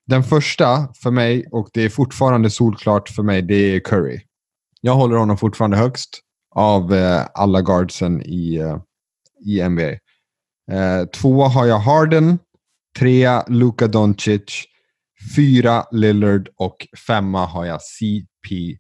den 0.07 0.23
första 0.25 0.89
för 1.03 1.11
mig, 1.11 1.49
och 1.53 1.69
det 1.73 1.83
är 1.85 1.89
fortfarande 1.89 2.51
solklart 2.51 3.09
för 3.09 3.23
mig, 3.23 3.43
det 3.43 3.55
är 3.55 3.81
Curry. 3.81 4.21
Jag 4.81 4.95
håller 4.95 5.17
honom 5.17 5.37
fortfarande 5.37 5.77
högst 5.77 6.11
av 6.55 6.95
eh, 6.95 7.23
alla 7.35 7.61
guardsen 7.63 8.23
i, 8.23 8.63
i 9.47 9.69
NBA. 9.69 9.91
Eh, 10.73 11.05
två 11.15 11.43
har 11.43 11.67
jag 11.67 11.79
Harden, 11.79 12.39
Trea 12.99 13.45
Luka 13.49 13.87
Doncic, 13.87 14.65
fyra 15.37 15.85
Lillard 15.91 16.49
och 16.57 16.87
femma 17.07 17.47
har 17.47 17.65
jag 17.65 17.79
CP3. 17.79 18.77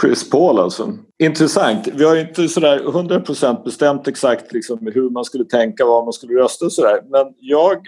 Chris 0.00 0.30
Paul 0.30 0.58
alltså. 0.58 0.92
Intressant. 1.22 1.88
Vi 1.94 2.04
har 2.04 2.14
ju 2.14 2.20
inte 2.20 2.48
sådär 2.48 2.78
100% 2.78 3.64
bestämt 3.64 4.08
exakt 4.08 4.52
liksom 4.52 4.78
hur 4.94 5.10
man 5.10 5.24
skulle 5.24 5.44
tänka, 5.44 5.84
vad 5.84 6.04
man 6.04 6.12
skulle 6.12 6.40
rösta 6.40 6.64
och 6.64 6.72
sådär. 6.72 7.00
Men 7.10 7.34
jag, 7.38 7.78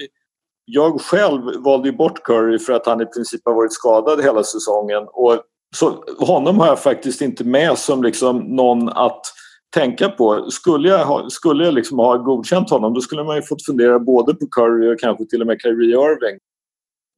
jag 0.65 1.01
själv 1.01 1.43
valde 1.65 1.89
ju 1.89 1.97
bort 1.97 2.23
Curry 2.23 2.59
för 2.59 2.73
att 2.73 2.87
han 2.87 3.01
i 3.01 3.07
princip 3.07 3.41
har 3.45 3.55
varit 3.55 3.73
skadad 3.73 4.23
hela 4.23 4.45
säsongen. 4.45 5.07
Och 5.13 5.43
så 5.77 6.05
honom 6.19 6.59
har 6.59 6.67
jag 6.67 6.83
faktiskt 6.83 7.21
inte 7.21 7.45
med 7.45 7.79
som 7.79 8.03
liksom 8.03 8.39
någon 8.39 8.89
att 8.89 9.23
tänka 9.71 10.09
på. 10.09 10.51
Skulle 10.51 10.89
jag, 10.89 11.05
ha, 11.05 11.31
skulle 11.31 11.65
jag 11.65 11.75
liksom 11.75 11.99
ha 11.99 12.17
godkänt 12.17 12.71
honom 12.71 12.95
då 12.95 13.01
skulle 13.01 13.25
man 13.25 13.37
ju 13.37 13.43
fått 13.43 13.65
fundera 13.67 13.99
både 13.99 14.35
på 14.35 14.47
Curry 14.47 14.95
och 14.95 15.01
kanske 15.01 15.25
till 15.27 15.41
och 15.41 15.47
med 15.47 15.61
Kyrie 15.61 15.97
Irving. 15.97 16.39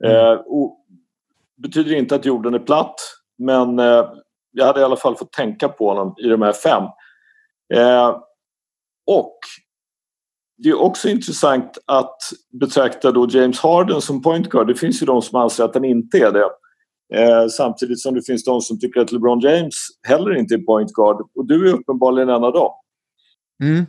Eh, 0.05 0.41
och, 0.47 0.79
betyder 1.57 1.95
inte 1.95 2.15
att 2.15 2.27
jorden 2.27 2.55
är 2.55 2.59
platt 2.59 2.95
men 3.39 3.79
eh, 3.79 4.05
jag 4.51 4.67
hade 4.67 4.81
i 4.81 4.85
alla 4.85 4.97
fall 4.97 5.17
fått 5.17 5.33
tänka 5.33 5.69
på 5.69 5.89
honom 5.89 6.15
i 6.19 6.29
de 6.29 6.43
här 6.43 6.53
fem. 6.53 6.83
Eh, 7.75 8.17
och 9.07 9.39
det 10.57 10.69
är 10.69 10.81
också 10.81 11.09
intressant 11.09 11.79
att 11.87 12.19
betrakta 12.61 13.13
då 13.13 13.29
James 13.31 13.61
Harden 13.61 14.01
som 14.01 14.23
point 14.23 14.49
guard. 14.49 14.67
Det 14.67 14.75
finns 14.75 15.03
ju 15.03 15.07
de 15.07 15.23
som 15.23 15.41
anser 15.41 15.65
att 15.65 15.75
han 15.75 15.85
inte 15.85 16.19
är 16.19 16.33
det. 16.33 16.51
Eh, 17.15 17.49
samtidigt 17.49 18.01
som 18.01 18.15
det 18.15 18.23
finns 18.27 18.45
de 18.45 18.61
som 18.61 18.79
tycker 18.79 19.01
att 19.01 19.13
LeBron 19.13 19.41
James 19.41 19.75
heller 20.09 20.39
inte 20.39 20.55
är 20.55 20.59
point 20.59 20.93
guard. 20.93 21.17
Och 21.35 21.47
du 21.47 21.69
är 21.69 21.73
uppenbarligen 21.73 22.29
en 22.29 22.45
av 22.45 22.53
dem. 22.53 22.71
Mm. 23.63 23.87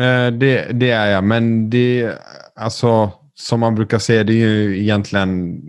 Eh, 0.00 0.38
det, 0.38 0.72
det 0.72 0.90
är 0.90 1.10
jag, 1.10 1.24
men 1.24 1.70
det 1.70 2.12
alltså 2.54 3.12
som 3.34 3.60
man 3.60 3.74
brukar 3.74 3.98
säga, 3.98 4.24
det 4.24 4.32
är 4.32 4.48
ju 4.48 4.80
egentligen 4.80 5.60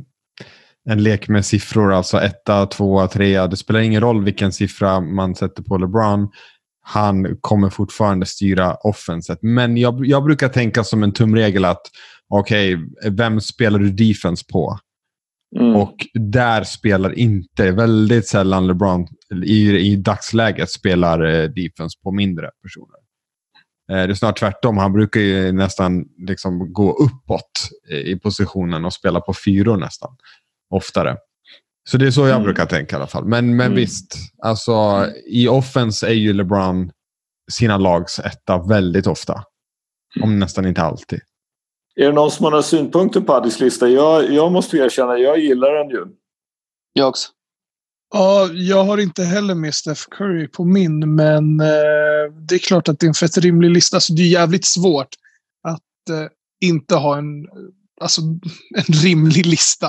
en 0.89 1.04
lek 1.04 1.28
med 1.28 1.46
siffror. 1.46 1.94
Alltså 1.94 2.17
etta, 2.17 2.65
tvåa, 2.65 3.08
trea. 3.08 3.48
Det 3.48 3.58
spelar 3.58 3.80
ingen 3.80 4.02
roll 4.02 4.24
vilken 4.24 4.52
siffra 4.52 5.00
man 5.00 5.36
sätter 5.36 5.63
på 5.63 5.78
LeBron. 5.78 6.30
han 6.84 7.38
kommer 7.41 7.70
fortfarande 7.70 8.26
styra 8.26 8.76
offenset. 8.76 9.39
Men 9.41 9.78
jag, 9.78 10.06
jag 10.06 10.24
brukar 10.24 10.50
tänka 10.50 10.84
som 10.84 11.04
en 11.04 11.12
tumregel 11.12 11.65
att 11.65 11.82
okej, 12.30 12.76
okay, 12.76 13.12
vem 13.12 13.41
spelar 13.41 13.80
du 13.80 13.89
defense 13.89 14.46
på? 14.52 14.80
Mm. 15.59 15.75
Och 15.75 15.95
där 16.13 16.63
spelar 16.63 17.19
inte, 17.19 17.71
väldigt 17.71 18.27
sällan 18.27 18.67
LeBron 18.67 19.07
i, 19.43 19.69
i 19.77 19.95
dagsläget 19.95 20.69
spelar 20.69 21.25
eh, 21.25 21.49
defense 21.49 21.99
på 22.03 22.11
mindre 22.11 22.49
personer. 22.63 22.97
Eh, 23.91 24.07
det 24.07 24.13
är 24.13 24.15
snart 24.15 24.39
tvärtom. 24.39 24.77
Han 24.77 24.93
brukar 24.93 25.21
ju 25.21 25.51
nästan 25.51 26.05
liksom 26.27 26.73
gå 26.73 26.91
uppåt 26.91 27.69
i 28.05 28.15
positionen 28.15 28.85
och 28.85 28.93
spela 28.93 29.21
på 29.21 29.33
fyror 29.33 29.77
nästan. 29.77 30.15
Oftare. 30.69 31.17
Så 31.89 31.97
det 31.97 32.07
är 32.07 32.11
så 32.11 32.21
jag 32.21 32.29
mm. 32.29 32.43
brukar 32.43 32.65
tänka 32.65 32.95
i 32.95 32.97
alla 32.97 33.07
fall. 33.07 33.25
Men, 33.25 33.55
men 33.55 33.65
mm. 33.65 33.75
visst, 33.75 34.15
alltså, 34.43 35.07
i 35.27 35.47
offense 35.47 36.07
är 36.07 36.13
ju 36.13 36.33
LeBron 36.33 36.91
sina 37.51 37.77
lags 37.77 38.19
etta 38.19 38.57
väldigt 38.57 39.07
ofta. 39.07 39.43
Om 40.23 40.39
nästan 40.39 40.65
inte 40.65 40.81
alltid. 40.81 41.19
Är 41.95 42.06
det 42.06 42.12
någon 42.12 42.32
som 42.32 42.43
har 42.43 42.51
några 42.51 42.63
synpunkter 42.63 43.21
på 43.21 43.34
Addis 43.34 43.60
lista? 43.60 43.89
Jag, 43.89 44.34
jag 44.34 44.51
måste 44.51 44.77
erkänna, 44.77 45.17
jag 45.17 45.39
gillar 45.39 45.73
den 45.73 45.89
ju. 45.89 46.06
Jag 46.93 47.10
också. 47.10 47.30
Ja, 48.13 48.49
jag 48.54 48.84
har 48.84 48.97
inte 48.97 49.23
heller 49.23 49.56
med 49.56 49.75
Steph 49.75 50.01
Curry 50.12 50.47
på 50.47 50.65
min, 50.65 51.15
men 51.15 51.60
eh, 51.60 52.34
det 52.47 52.56
är 52.56 52.60
klart 52.60 52.88
att 52.88 52.99
det 52.99 53.06
är 53.06 53.08
en 53.08 53.13
fett 53.13 53.38
rimlig 53.38 53.69
lista. 53.71 53.99
Så 53.99 54.13
det 54.13 54.21
är 54.21 54.27
jävligt 54.27 54.65
svårt 54.65 55.08
att 55.67 56.10
eh, 56.10 56.27
inte 56.65 56.95
ha 56.95 57.17
en, 57.17 57.47
alltså, 58.01 58.21
en 58.77 58.93
rimlig 59.04 59.45
lista. 59.45 59.88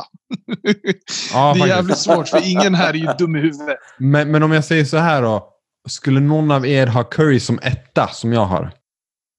Ja, 1.33 1.55
det 1.59 1.61
är 1.61 1.67
jävligt 1.67 1.99
svårt, 1.99 2.29
för 2.29 2.51
ingen 2.51 2.75
här 2.75 2.91
är 2.91 2.99
ju 2.99 3.09
dum 3.19 3.37
i 3.37 3.41
huvudet. 3.41 3.79
Men, 3.99 4.31
men 4.31 4.43
om 4.43 4.53
jag 4.53 4.65
säger 4.65 4.85
så 4.85 4.97
här 4.97 5.23
då. 5.23 5.49
Skulle 5.89 6.21
någon 6.21 6.51
av 6.51 6.67
er 6.67 6.87
ha 6.87 7.05
Curry 7.05 7.41
som 7.41 7.59
etta, 7.63 8.09
som 8.09 8.33
jag 8.33 8.45
har? 8.45 8.73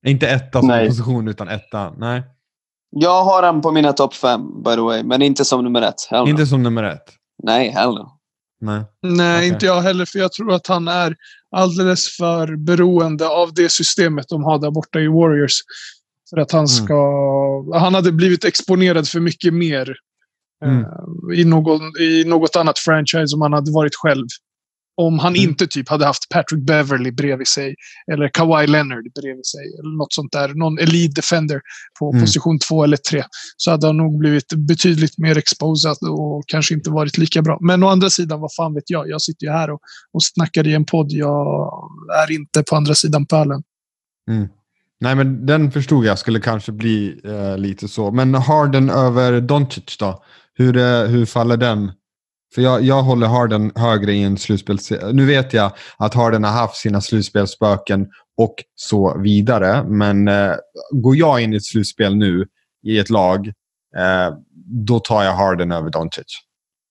Inte 0.06 0.28
etta 0.28 0.60
som 0.60 0.67
Nej. 0.67 0.88
position, 0.88 1.28
utan 1.28 1.47
etta. 1.47 1.93
Nej. 1.97 2.23
Jag 2.95 3.23
har 3.23 3.43
han 3.43 3.62
på 3.62 3.71
mina 3.71 3.93
topp 3.93 4.13
fem, 4.13 4.63
by 4.63 4.75
the 4.75 4.82
way. 4.82 5.03
Men 5.03 5.21
inte 5.21 5.45
som 5.45 5.63
nummer 5.63 5.82
ett. 5.82 6.08
Hell 6.10 6.29
inte 6.29 6.45
som 6.45 6.63
nummer 6.63 6.84
ett? 6.84 7.03
Nej, 7.43 7.69
heller. 7.69 8.06
Nej, 8.62 8.84
Nej 9.01 9.38
okay. 9.38 9.47
inte 9.47 9.65
jag 9.65 9.82
heller. 9.82 10.06
För 10.06 10.19
jag 10.19 10.32
tror 10.32 10.53
att 10.53 10.67
han 10.67 10.88
är 10.88 11.15
alldeles 11.56 12.17
för 12.17 12.56
beroende 12.56 13.27
av 13.27 13.53
det 13.53 13.71
systemet 13.71 14.25
de 14.29 14.43
har 14.43 14.60
där 14.60 14.71
borta 14.71 14.99
i 14.99 15.08
Warriors. 15.08 15.53
För 16.29 16.38
att 16.38 16.51
han 16.51 16.60
mm. 16.60 16.67
ska... 16.67 16.93
Mm. 17.67 17.82
Han 17.82 17.93
hade 17.93 18.12
blivit 18.12 18.45
exponerad 18.45 19.08
för 19.08 19.19
mycket 19.19 19.53
mer 19.53 19.95
mm. 20.65 20.77
uh, 20.77 21.39
i, 21.39 21.45
någon, 21.45 21.82
i 21.99 22.23
något 22.27 22.56
annat 22.56 22.79
franchise 22.79 23.36
om 23.36 23.41
han 23.41 23.53
hade 23.53 23.71
varit 23.71 23.95
själv. 23.95 24.27
Om 24.95 25.19
han 25.19 25.36
mm. 25.36 25.49
inte 25.49 25.67
typ 25.67 25.89
hade 25.89 26.06
haft 26.06 26.29
Patrick 26.29 26.65
Beverly 26.65 27.12
bredvid 27.12 27.47
sig. 27.47 27.75
Eller 28.12 28.29
Kawhi 28.34 28.67
Leonard 28.67 29.03
bredvid 29.21 29.45
sig. 29.45 29.65
Eller 29.79 29.97
något 29.97 30.13
sånt 30.13 30.32
där. 30.32 30.53
Någon 30.53 30.79
elite 30.79 31.13
defender 31.13 31.62
på 31.99 32.12
mm. 32.12 32.21
position 32.21 32.60
två 32.60 32.84
eller 32.84 32.97
tre. 32.97 33.23
Så 33.58 33.71
hade 33.71 33.88
han 33.88 33.97
nog 33.97 34.19
blivit 34.19 34.53
betydligt 34.53 35.17
mer 35.17 35.38
exposad 35.38 35.97
och 36.10 36.43
kanske 36.47 36.73
inte 36.73 36.89
varit 36.89 37.17
lika 37.17 37.41
bra. 37.41 37.58
Men 37.62 37.84
å 37.84 37.88
andra 37.88 38.10
sidan, 38.10 38.39
vad 38.39 38.53
fan 38.53 38.73
vet 38.73 38.89
jag? 38.89 39.10
Jag 39.10 39.21
sitter 39.21 39.45
ju 39.45 39.51
här 39.51 39.69
och, 39.69 39.79
och 40.13 40.23
snackar 40.23 40.67
i 40.67 40.73
en 40.73 40.86
podd. 40.86 41.12
Jag 41.12 41.71
är 42.23 42.32
inte 42.32 42.63
på 42.63 42.75
andra 42.75 42.95
sidan 42.95 43.25
pölen. 43.25 43.63
Mm. 44.32 44.47
Nej, 44.99 45.15
men 45.15 45.45
den 45.45 45.71
förstod 45.71 46.06
jag 46.06 46.19
skulle 46.19 46.39
kanske 46.39 46.71
bli 46.71 47.21
eh, 47.23 47.58
lite 47.58 47.88
så. 47.88 48.12
Men 48.12 48.34
Harden 48.34 48.89
över 48.89 49.41
Doncic 49.41 49.97
då? 49.99 50.23
Hur, 50.53 50.77
eh, 50.77 51.03
hur 51.03 51.25
faller 51.25 51.58
den 51.58 51.91
för 52.56 52.62
jag, 52.62 52.84
jag 52.84 53.04
håller 53.04 53.28
Harden 53.28 53.72
högre 53.76 54.13
i 54.13 54.24
en 54.24 54.38
slutspel. 54.38 54.80
Nu 55.13 55.26
vet 55.26 55.54
jag 55.54 55.72
att 55.98 56.13
Harden 56.13 56.44
har 56.44 56.52
haft 56.52 56.76
sina 56.76 57.02
slutspelsspöken 57.02 58.08
och 58.38 58.56
så 58.76 59.18
vidare. 59.22 59.84
Men 59.84 60.28
eh, 60.28 60.56
går 60.92 61.16
jag 61.16 61.42
in 61.42 61.54
i 61.54 61.56
ett 61.56 61.66
slutspel 61.66 62.16
nu 62.16 62.48
i 62.84 63.00
ett 63.00 63.10
lag, 63.10 63.48
eh, 63.98 64.34
då 64.86 65.00
tar 65.00 65.24
jag 65.24 65.34
Harden 65.34 65.72
över 65.72 65.89
Doncic. 65.89 66.26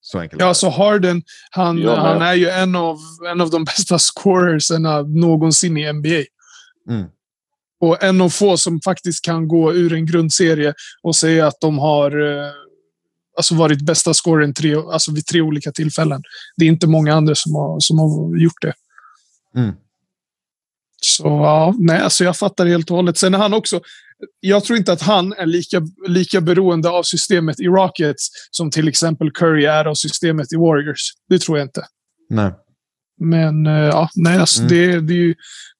Så 0.00 0.18
enkelt. 0.18 0.42
Ja, 0.42 0.54
så 0.54 0.70
Harden, 0.70 1.22
han, 1.50 1.84
han 1.84 2.22
är 2.22 2.34
ju 2.34 2.48
en 2.48 2.76
av, 2.76 2.98
en 3.30 3.40
av 3.40 3.50
de 3.50 3.64
bästa 3.64 3.98
scorerserna 4.14 5.02
någonsin 5.02 5.76
i 5.76 5.92
NBA. 5.92 6.22
Mm. 6.88 7.06
Och 7.80 8.02
en 8.02 8.20
av 8.20 8.28
få 8.28 8.56
som 8.56 8.80
faktiskt 8.80 9.24
kan 9.24 9.48
gå 9.48 9.74
ur 9.74 9.92
en 9.92 10.06
grundserie 10.06 10.74
och 11.02 11.16
säga 11.16 11.46
att 11.46 11.60
de 11.60 11.78
har 11.78 12.10
eh, 12.10 12.50
alltså 13.36 13.54
varit 13.54 13.80
bästa 13.80 14.14
scoren 14.14 14.54
tre, 14.54 14.74
alltså 14.76 15.12
vid 15.12 15.26
tre 15.26 15.40
olika 15.40 15.72
tillfällen. 15.72 16.22
Det 16.56 16.64
är 16.64 16.68
inte 16.68 16.86
många 16.86 17.14
andra 17.14 17.34
som 17.34 17.54
har, 17.54 17.80
som 17.80 17.98
har 17.98 18.36
gjort 18.42 18.62
det. 18.62 18.74
Mm. 19.56 19.74
Så 21.04 21.22
ja, 21.24 21.74
nej, 21.78 22.00
alltså 22.00 22.24
jag 22.24 22.36
fattar 22.36 22.66
helt 22.66 22.90
och 22.90 22.96
hållet. 22.96 23.18
Sen 23.18 23.34
är 23.34 23.38
han 23.38 23.54
också. 23.54 23.80
Jag 24.40 24.64
tror 24.64 24.78
inte 24.78 24.92
att 24.92 25.02
han 25.02 25.32
är 25.32 25.46
lika, 25.46 25.82
lika 26.08 26.40
beroende 26.40 26.90
av 26.90 27.02
systemet 27.02 27.60
i 27.60 27.66
Rockets 27.66 28.28
som 28.50 28.70
till 28.70 28.88
exempel 28.88 29.30
Curry 29.30 29.64
är 29.64 29.84
av 29.84 29.94
systemet 29.94 30.52
i 30.52 30.56
Warriors. 30.56 31.12
Det 31.28 31.38
tror 31.38 31.58
jag 31.58 31.64
inte. 31.64 31.86
Nej. 32.30 32.52
Men 33.20 33.66
eh, 33.66 33.72
ja, 33.72 34.08
nej, 34.14 34.38
alltså 34.38 34.62
mm. 34.62 34.68
det, 34.68 35.00
det, 35.00 35.34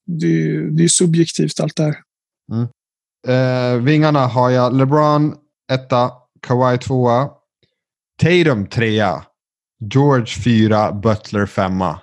det, 0.06 0.76
det 0.76 0.84
är 0.84 0.88
subjektivt 0.88 1.60
allt 1.60 1.76
det 1.76 1.82
här. 1.82 1.96
Mm. 2.52 2.68
Eh, 3.28 3.82
vingarna 3.82 4.26
har 4.26 4.50
jag 4.50 4.76
LeBron 4.76 5.34
etta, 5.72 6.10
Kawhi 6.40 6.78
tvåa, 6.78 7.30
Tatum 8.18 8.66
trea. 8.66 9.27
George 9.92 10.42
fyra. 10.44 10.92
Butler 10.92 11.46
femma. 11.46 12.01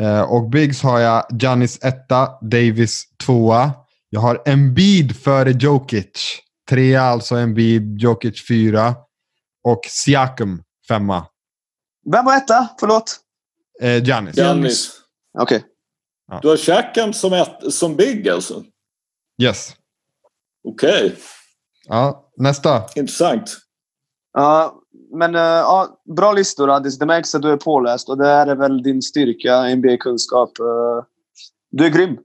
Eh, 0.00 0.22
och 0.22 0.50
Biggs 0.50 0.82
har 0.82 1.00
jag 1.00 1.26
Giannis 1.40 1.84
etta. 1.84 2.38
Davis 2.40 3.04
tvåa. 3.24 3.72
Jag 4.08 4.20
har 4.20 4.42
Embiid 4.46 5.16
före 5.16 5.50
Jokic. 5.50 6.38
Trea 6.68 7.02
alltså 7.02 7.34
Embiid. 7.34 7.98
Jokic 7.98 8.46
fyra. 8.48 8.94
Och 9.64 9.80
Siakam 9.88 10.62
femma. 10.88 11.26
Vem 12.12 12.24
var 12.24 12.36
etta? 12.36 12.68
Förlåt? 12.80 13.20
Eh, 13.80 14.04
Giannis. 14.04 14.36
Giannis. 14.36 14.90
Okej. 15.38 15.56
Okay. 15.56 15.68
Ja. 16.28 16.38
Du 16.42 16.48
har 16.48 16.56
Siakam 16.56 17.12
som, 17.12 17.46
som 17.70 17.96
Big 17.96 18.28
alltså? 18.28 18.64
Yes. 19.42 19.76
Okej. 20.64 21.06
Okay. 21.06 21.16
Ja, 21.86 22.30
nästa. 22.36 22.84
Intressant. 22.96 23.56
Ja, 24.32 24.82
men 25.12 25.34
uh, 25.34 25.40
ja, 25.40 26.02
bra 26.16 26.32
listor 26.32 26.70
Addis. 26.70 26.98
Det 26.98 27.06
märks 27.06 27.34
att 27.34 27.42
du 27.42 27.50
är 27.50 27.56
påläst 27.56 28.08
och 28.08 28.18
det 28.18 28.26
här 28.26 28.46
är 28.46 28.56
väl 28.56 28.82
din 28.82 29.02
styrka, 29.02 29.74
NBA-kunskap. 29.76 30.60
Uh, 30.60 31.04
du 31.70 31.86
är 31.86 31.90
grym. 31.90 32.18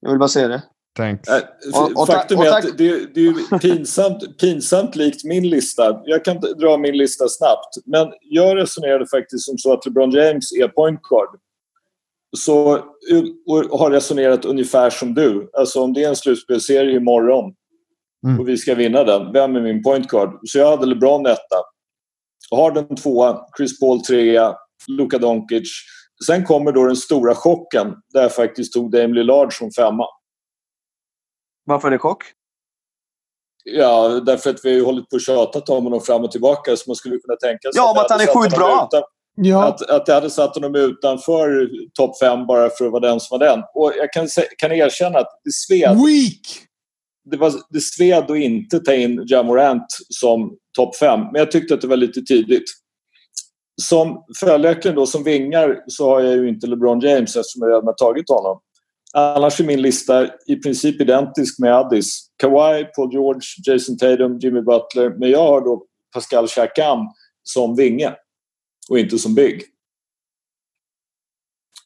Jag 0.00 0.10
vill 0.10 0.18
bara 0.18 0.28
säga 0.28 0.48
det. 0.48 0.62
Thanks. 0.96 1.28
Äh, 1.28 1.42
och, 1.74 2.00
och 2.00 2.06
Faktum 2.06 2.40
är 2.40 2.58
att 2.58 2.78
det, 2.78 3.14
det 3.14 3.20
är 3.20 3.58
pinsamt, 3.58 4.38
pinsamt 4.38 4.96
likt 4.96 5.24
min 5.24 5.48
lista. 5.48 6.00
Jag 6.04 6.24
kan 6.24 6.40
dra 6.40 6.76
min 6.76 6.96
lista 6.96 7.28
snabbt. 7.28 7.76
Men 7.84 8.08
jag 8.20 8.56
resonerade 8.56 9.06
faktiskt 9.06 9.44
som 9.44 9.58
så 9.58 9.72
att 9.72 9.86
LeBron 9.86 10.10
James 10.10 10.52
är 10.52 10.68
point 10.68 11.02
guard. 11.02 11.28
Så, 12.36 12.72
och 13.46 13.78
har 13.78 13.90
resonerat 13.90 14.44
ungefär 14.44 14.90
som 14.90 15.14
du. 15.14 15.50
Alltså 15.52 15.80
om 15.80 15.92
det 15.92 16.04
är 16.04 16.08
en 16.08 16.16
slutspelserie 16.16 16.96
imorgon 16.96 17.54
Mm. 18.26 18.40
Och 18.40 18.48
vi 18.48 18.56
ska 18.56 18.74
vinna 18.74 19.04
den. 19.04 19.32
Vem 19.32 19.56
är 19.56 19.60
min 19.60 19.82
point 19.82 20.08
guard? 20.08 20.38
Så 20.42 20.58
jag 20.58 20.70
hade 20.70 20.86
LeBron 20.86 21.26
etta. 21.26 21.56
Harden 22.50 22.96
tvåa, 22.96 23.40
Chris 23.56 23.80
Paul 23.80 24.00
trea, 24.00 24.56
Luka 24.88 25.18
Doncic. 25.18 25.68
Sen 26.26 26.44
kommer 26.44 26.72
då 26.72 26.86
den 26.86 26.96
stora 26.96 27.34
chocken 27.34 27.94
där 28.12 28.22
jag 28.22 28.34
faktiskt 28.34 28.72
tog 28.72 28.90
Dame 28.90 29.14
Lillard 29.14 29.58
som 29.58 29.70
femma. 29.70 30.06
Varför 31.64 31.88
är 31.88 31.92
det 31.92 31.98
chock? 31.98 32.22
Ja, 33.64 34.08
därför 34.08 34.50
att 34.50 34.64
vi 34.64 34.78
har 34.78 34.86
hållit 34.86 35.10
på 35.10 35.16
och 35.16 35.20
tjatat 35.20 35.68
om 35.68 35.84
honom 35.84 36.00
fram 36.00 36.24
och 36.24 36.32
tillbaka 36.32 36.76
så 36.76 36.90
man 36.90 36.96
skulle 36.96 37.18
kunna 37.18 37.36
tänka 37.36 37.62
sig... 37.62 37.72
Ja, 37.74 37.90
om 37.90 37.98
att 37.98 38.10
han 38.10 38.20
är 38.20 38.42
sjukt 38.42 38.56
bra! 38.56 38.88
Utan, 38.92 39.02
ja. 39.34 39.64
att, 39.64 39.90
att 39.90 40.08
jag 40.08 40.14
hade 40.14 40.30
satt 40.30 40.54
honom 40.54 40.74
utanför 40.74 41.68
topp 41.94 42.18
fem 42.18 42.46
bara 42.46 42.70
för 42.70 42.86
att 42.86 42.92
vara 42.92 43.08
den 43.08 43.20
som 43.20 43.38
var 43.38 43.46
den. 43.46 43.62
Och 43.74 43.92
jag 43.96 44.12
kan, 44.12 44.28
kan 44.58 44.72
erkänna 44.72 45.18
att 45.18 45.40
det 45.44 45.52
sved. 45.52 45.96
Weak! 45.96 46.66
Det, 47.30 47.36
var, 47.36 47.52
det 47.70 47.80
sved 47.80 48.30
att 48.30 48.36
inte 48.36 48.80
ta 48.80 48.94
in 48.94 49.24
Jamorant 49.26 49.86
som 50.08 50.56
topp 50.76 50.96
fem, 50.96 51.20
men 51.20 51.34
jag 51.34 51.50
tyckte 51.50 51.74
att 51.74 51.80
det 51.80 51.86
var 51.86 51.96
lite 51.96 52.22
tidigt. 52.22 52.64
Som 53.82 54.24
följaktligen 54.40 54.96
då 54.96 55.06
som 55.06 55.24
vingar 55.24 55.84
så 55.86 56.08
har 56.08 56.20
jag 56.20 56.34
ju 56.34 56.48
inte 56.48 56.66
LeBron 56.66 57.00
James 57.00 57.36
eftersom 57.36 57.62
jag 57.62 57.68
redan 57.68 57.86
har 57.86 57.92
tagit 57.92 58.28
honom. 58.28 58.60
Annars 59.14 59.60
är 59.60 59.64
min 59.64 59.82
lista 59.82 60.28
i 60.46 60.56
princip 60.56 61.00
identisk 61.00 61.58
med 61.58 61.74
Addis. 61.74 62.30
Kawhi, 62.36 62.84
Paul 62.84 63.12
George, 63.12 63.40
Jason 63.66 63.98
Tatum, 63.98 64.38
Jimmy 64.38 64.60
Butler. 64.60 65.18
Men 65.18 65.30
jag 65.30 65.42
har 65.46 65.60
då 65.60 65.84
Pascal 66.14 66.48
Siakam 66.48 66.98
som 67.42 67.76
vinge 67.76 68.14
och 68.90 68.98
inte 68.98 69.18
som 69.18 69.34
big. 69.34 69.62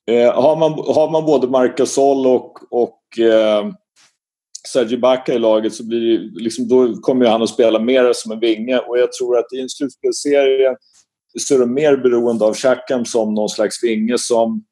Eh, 0.07 0.35
har, 0.35 0.57
man, 0.57 0.73
har 0.73 1.11
man 1.11 1.27
både 1.27 1.49
Marc 1.49 1.77
Gasol 1.77 2.27
och, 2.27 2.59
och 2.71 3.19
eh, 3.19 3.71
Sergi 4.69 4.97
Bacca 4.97 5.35
i 5.35 5.39
laget 5.39 5.75
så 5.75 5.87
blir 5.87 6.01
det, 6.01 6.43
liksom, 6.43 6.69
då 6.69 6.95
kommer 6.95 7.27
han 7.27 7.43
att 7.43 7.49
spela 7.49 7.79
mer 7.79 8.13
som 8.13 8.33
en 8.33 8.41
vinge 8.41 8.79
och 8.79 8.99
jag 8.99 9.13
tror 9.13 9.39
att 9.39 9.53
i 9.53 9.61
en 9.61 9.69
slutspelsserie 9.69 10.77
så 11.39 11.55
är 11.55 11.59
de 11.59 11.75
mer 11.75 11.97
beroende 11.97 12.45
av 12.45 12.55
Chakam 12.55 13.05
som 13.05 13.35
någon 13.35 13.49
slags 13.49 13.85
vinge 13.85 14.19
som 14.19 14.65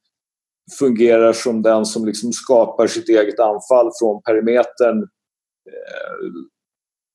fungerar 0.78 1.32
som 1.32 1.62
den 1.62 1.86
som 1.86 2.06
liksom 2.06 2.32
skapar 2.32 2.86
sitt 2.86 3.08
eget 3.08 3.40
anfall 3.40 3.90
från 4.00 4.22
perimetern. 4.22 4.98
Eh, 5.68 6.28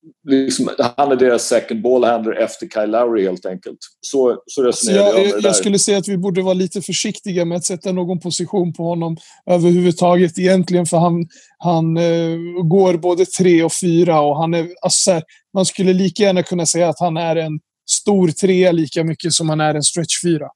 Eh, 0.03 0.35
liksom, 0.35 0.69
han 0.97 1.11
är 1.11 1.15
deras 1.15 1.47
second 1.47 1.81
ball 1.81 2.03
handler 2.03 2.31
efter 2.31 2.67
Kyle 2.67 2.91
Lowry 2.91 3.23
helt 3.23 3.45
enkelt. 3.45 3.77
Så, 4.01 4.43
så 4.45 4.63
resonerar 4.63 5.03
jag, 5.03 5.19
jag, 5.19 5.27
jag, 5.27 5.41
jag 5.41 5.55
skulle 5.55 5.79
säga 5.79 5.97
att 5.97 6.07
vi 6.07 6.17
borde 6.17 6.41
vara 6.41 6.53
lite 6.53 6.81
försiktiga 6.81 7.45
med 7.45 7.55
att 7.55 7.65
sätta 7.65 7.91
någon 7.91 8.19
position 8.19 8.73
på 8.73 8.83
honom 8.83 9.17
överhuvudtaget 9.45 10.39
egentligen 10.39 10.85
för 10.85 10.97
han, 10.97 11.27
han 11.57 11.97
uh, 11.97 12.63
går 12.63 12.97
både 12.97 13.25
tre 13.25 13.63
och 13.63 13.73
fyra 13.81 14.21
och 14.21 14.37
han 14.37 14.53
är, 14.53 14.67
alltså, 14.81 15.21
man 15.53 15.65
skulle 15.65 15.93
lika 15.93 16.23
gärna 16.23 16.43
kunna 16.43 16.65
säga 16.65 16.89
att 16.89 16.99
han 16.99 17.17
är 17.17 17.35
en 17.35 17.59
stor 17.91 18.27
trea 18.27 18.71
lika 18.71 19.03
mycket 19.03 19.33
som 19.33 19.49
han 19.49 19.61
är 19.61 19.75
en 19.75 19.83
stretch 19.83 20.21
fyra. 20.23 20.47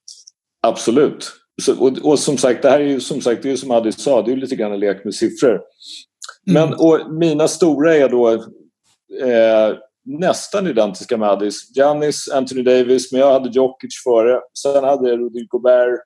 Absolut. 0.68 1.32
Så, 1.62 1.80
och, 1.80 1.98
och, 1.98 2.20
som 2.20 2.38
sagt, 2.38 2.62
det 2.62 2.70
här 2.70 2.80
är 2.80 2.88
ju 2.88 3.00
som 3.00 3.22
sagt, 3.22 3.44
det 3.44 3.52
är 3.52 3.56
som 3.56 3.72
Adi 3.72 3.92
sa, 3.92 4.22
det 4.22 4.32
är 4.32 4.36
lite 4.36 4.56
grann 4.56 4.72
en 4.72 4.80
lek 4.80 5.04
med 5.06 5.14
siffror. 5.14 5.62
Men 6.46 6.68
mm. 6.68 6.80
och 6.80 7.14
mina 7.14 7.48
stora 7.48 7.96
är 7.96 8.10
då 8.10 8.46
eh, 9.22 9.78
nästan 10.06 10.68
identiska 10.68 11.18
med 11.18 11.30
Addis. 11.30 11.76
Giannis, 11.76 12.30
Anthony 12.30 12.64
Davis, 12.64 13.12
men 13.12 13.22
jag 13.22 13.34
hade 13.34 13.50
Jokic 13.50 14.04
före. 14.04 14.40
Sen 14.64 14.84
hade 14.84 15.10
jag 15.10 15.20
Rudy 15.20 15.46
Gobert 15.48 16.00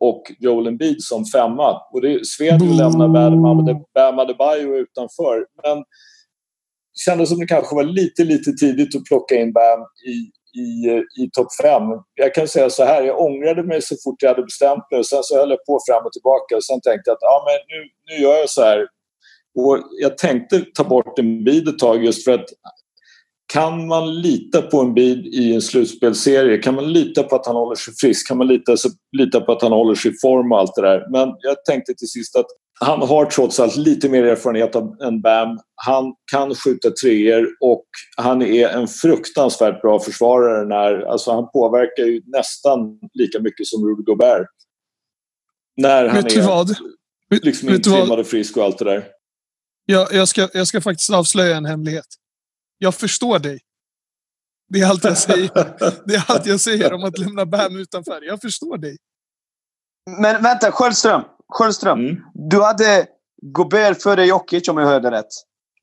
och 0.00 0.22
Joel 0.38 0.66
Embiid 0.66 1.02
som 1.02 1.24
femma. 1.24 1.80
Och 1.92 2.00
det 2.00 2.26
sved 2.26 2.62
ju 2.62 2.68
lämna 2.68 3.08
Bam 3.94 4.18
Adebayo 4.18 4.76
utanför. 4.76 5.46
Men 5.62 5.78
det 5.78 7.00
kändes 7.04 7.28
som 7.28 7.38
det 7.38 7.46
kanske 7.46 7.74
var 7.74 7.84
lite, 7.84 8.24
lite 8.24 8.52
tidigt 8.52 8.96
att 8.96 9.04
plocka 9.04 9.34
in 9.34 9.52
Bam 9.52 9.80
i, 10.06 10.16
i, 10.60 10.70
i 11.22 11.30
topp 11.32 11.46
fem. 11.62 11.82
Jag 12.14 12.34
kan 12.34 12.48
säga 12.48 12.70
så 12.70 12.84
här, 12.84 13.02
jag 13.02 13.20
ångrade 13.20 13.62
mig 13.62 13.82
så 13.82 13.94
fort 14.04 14.22
jag 14.22 14.28
hade 14.28 14.42
bestämt 14.42 14.90
mig. 14.90 15.04
Sen 15.04 15.22
så 15.22 15.36
höll 15.38 15.50
jag 15.50 15.64
på 15.66 15.78
fram 15.88 16.06
och 16.06 16.12
tillbaka. 16.12 16.56
Och 16.56 16.64
sen 16.64 16.80
tänkte 16.80 17.10
jag 17.10 17.14
att 17.14 17.28
ja, 17.30 17.44
men 17.46 17.58
nu, 17.72 17.78
nu 18.08 18.22
gör 18.24 18.36
jag 18.38 18.50
så 18.50 18.62
här. 18.62 18.86
Och 19.54 19.78
jag 20.00 20.18
tänkte 20.18 20.64
ta 20.74 20.84
bort 20.84 21.18
en 21.18 21.44
bid 21.44 21.68
ett 21.68 21.78
tag 21.78 22.04
just 22.04 22.24
för 22.24 22.32
att 22.32 22.46
kan 23.52 23.86
man 23.86 24.20
lita 24.20 24.62
på 24.62 24.80
en 24.80 24.94
bid 24.94 25.26
i 25.26 25.54
en 25.54 25.62
slutspelserie? 25.62 26.58
Kan 26.58 26.74
man 26.74 26.92
lita 26.92 27.22
på 27.22 27.36
att 27.36 27.46
han 27.46 27.56
håller 27.56 27.74
sig 27.74 27.94
frisk? 27.94 28.28
Kan 28.28 28.38
man 28.38 28.46
lita, 28.46 28.76
lita 29.18 29.40
på 29.40 29.52
att 29.52 29.62
han 29.62 29.72
håller 29.72 29.94
sig 29.94 30.10
i 30.10 30.14
form 30.22 30.52
och 30.52 30.58
allt 30.58 30.74
det 30.74 30.82
där? 30.82 31.06
Men 31.10 31.34
jag 31.38 31.64
tänkte 31.64 31.94
till 31.94 32.08
sist 32.08 32.36
att 32.36 32.46
han 32.80 33.02
har 33.02 33.24
trots 33.24 33.60
allt 33.60 33.76
lite 33.76 34.08
mer 34.08 34.24
erfarenhet 34.24 34.74
än 34.74 35.20
Bam. 35.22 35.58
Han 35.74 36.14
kan 36.32 36.54
skjuta 36.54 36.90
treor 36.90 37.48
och 37.60 37.84
han 38.16 38.42
är 38.42 38.68
en 38.68 38.88
fruktansvärt 38.88 39.82
bra 39.82 40.00
försvarare. 40.00 40.68
När, 40.68 41.00
alltså 41.00 41.32
han 41.32 41.50
påverkar 41.52 42.02
ju 42.02 42.22
nästan 42.26 42.98
lika 43.14 43.40
mycket 43.40 43.66
som 43.66 43.88
Rudy 43.88 44.02
Gobert. 44.02 44.48
När 45.76 46.08
han 46.08 46.22
Vet 46.22 46.36
är 46.36 46.42
vad? 46.42 46.68
liksom 47.42 47.68
intrimmad 47.68 48.18
och 48.18 48.26
frisk 48.26 48.56
och 48.56 48.64
allt 48.64 48.78
det 48.78 48.84
där. 48.84 49.04
Jag, 49.92 50.12
jag, 50.12 50.28
ska, 50.28 50.48
jag 50.52 50.66
ska 50.66 50.80
faktiskt 50.80 51.10
avslöja 51.10 51.56
en 51.56 51.64
hemlighet. 51.64 52.06
Jag 52.78 52.94
förstår 52.94 53.38
dig. 53.38 53.60
Det 54.68 54.80
är 54.80 54.86
allt 54.86 55.04
jag 55.04 55.18
säger. 55.18 55.50
Det 56.06 56.14
är 56.14 56.24
allt 56.28 56.46
jag 56.46 56.60
säger 56.60 56.92
om 56.92 57.04
att 57.04 57.18
lämna 57.18 57.46
Bam 57.46 57.76
utanför. 57.76 58.22
Jag 58.22 58.40
förstår 58.40 58.78
dig. 58.78 58.96
Men 60.20 60.42
vänta, 60.42 60.72
Sköldström. 60.72 61.22
Sköldström. 61.48 62.00
Mm. 62.00 62.16
Du 62.34 62.62
hade 62.62 63.06
Gobert 63.42 64.02
före 64.02 64.26
Jokic 64.26 64.68
om 64.68 64.78
jag 64.78 64.86
hörde 64.86 65.10
rätt. 65.10 65.26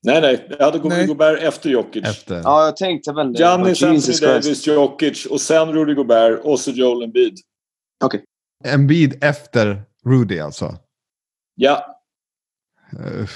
Nej, 0.02 0.20
nej. 0.20 0.46
Jag 0.58 0.64
hade 0.64 0.88
nej. 0.88 1.06
Gobert 1.06 1.42
efter 1.42 1.70
Jokic. 1.70 2.04
Efter. 2.04 2.40
Ja, 2.44 2.64
jag 2.64 2.76
tänkte 2.76 3.12
väl 3.12 3.32
det. 3.32 3.38
Giannis, 3.38 3.82
Anthony 3.82 4.18
Davis, 4.20 4.66
Jokic 4.66 5.26
och 5.26 5.40
sen 5.40 5.72
Rudy 5.72 5.94
Gobert 5.94 6.40
och 6.44 6.60
så 6.60 6.70
Joel 6.70 7.02
Embiid. 7.02 7.38
Okej. 8.04 8.24
Okay. 8.60 8.74
Embiid 8.74 9.24
efter 9.24 9.82
Rudy 10.04 10.38
alltså? 10.38 10.76
Ja. 11.54 11.96
Uh. 13.00 13.28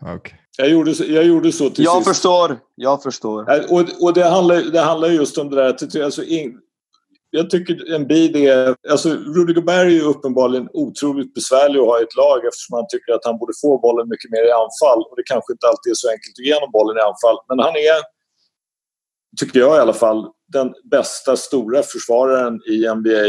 Okay. 0.00 0.38
Jag, 0.58 0.68
gjorde, 0.68 0.90
jag 0.90 1.24
gjorde 1.24 1.52
så 1.52 1.70
till 1.70 1.84
Jag 1.84 1.96
sist. 1.96 2.08
förstår. 2.08 2.58
Jag 2.74 3.02
förstår. 3.02 3.72
Och, 3.72 3.84
och 4.00 4.14
det, 4.14 4.24
handlar, 4.24 4.56
det 4.56 4.80
handlar 4.80 5.08
just 5.08 5.38
om 5.38 5.50
det 5.50 5.56
där 5.56 6.04
alltså, 6.04 6.24
in, 6.24 6.60
jag 7.30 7.50
tycker 7.50 7.94
en 7.94 8.06
bid 8.06 8.36
är... 8.36 8.76
Alltså 8.90 9.08
Rudy 9.08 9.52
Gobert 9.52 9.86
är 9.86 9.90
ju 9.90 10.02
uppenbarligen 10.02 10.68
otroligt 10.72 11.34
besvärlig 11.34 11.78
att 11.80 11.86
ha 11.86 12.00
i 12.00 12.02
ett 12.02 12.16
lag 12.16 12.38
eftersom 12.46 12.76
han 12.76 12.86
tycker 12.88 13.12
att 13.12 13.24
han 13.24 13.38
borde 13.38 13.52
få 13.62 13.78
bollen 13.78 14.08
mycket 14.08 14.30
mer 14.30 14.44
i 14.48 14.52
anfall. 14.52 15.00
Och 15.08 15.16
det 15.16 15.22
kanske 15.26 15.52
inte 15.52 15.66
alltid 15.66 15.90
är 15.90 15.94
så 15.94 16.08
enkelt 16.10 16.34
att 16.38 16.46
ge 16.46 16.54
honom 16.54 16.70
bollen 16.72 16.96
i 16.96 17.00
anfall. 17.00 17.38
Men 17.48 17.58
han 17.58 17.74
är, 17.76 17.98
tycker 19.40 19.60
jag 19.60 19.76
i 19.76 19.80
alla 19.80 19.92
fall, 20.04 20.30
den 20.52 20.74
bästa 20.90 21.36
stora 21.36 21.82
försvararen 21.82 22.54
i 22.72 22.76
NBA 22.98 23.28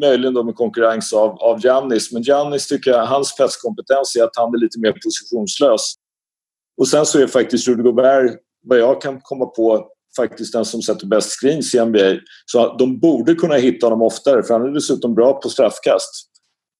möjligen 0.00 0.34
då 0.34 0.44
med 0.44 0.54
konkurrens 0.54 1.12
av, 1.12 1.30
av 1.30 1.60
Giannis. 1.64 2.12
Men 2.12 2.22
Giannis 2.22 2.66
tycker 2.68 2.90
jag, 2.90 3.06
hans 3.06 3.28
spetskompetens 3.28 4.16
är 4.16 4.24
att 4.24 4.36
han 4.36 4.54
är 4.54 4.58
lite 4.58 4.80
mer 4.80 4.92
positionslös. 4.92 5.94
Och 6.76 6.88
sen 6.88 7.06
så 7.06 7.18
är 7.18 7.26
faktiskt 7.26 7.68
Rudy 7.68 7.82
Gobert, 7.82 8.40
vad 8.62 8.78
jag 8.78 9.02
kan 9.02 9.20
komma 9.20 9.46
på, 9.46 9.88
faktiskt 10.16 10.52
den 10.52 10.64
som 10.64 10.82
sätter 10.82 11.06
bäst 11.06 11.40
screens 11.40 11.74
i 11.74 11.84
NBA. 11.84 12.20
Så 12.46 12.76
de 12.76 13.00
borde 13.00 13.34
kunna 13.34 13.54
hitta 13.54 13.86
honom 13.86 14.02
oftare 14.02 14.42
för 14.42 14.54
han 14.54 14.68
är 14.68 14.74
dessutom 14.74 15.14
bra 15.14 15.40
på 15.40 15.48
straffkast. 15.48 16.30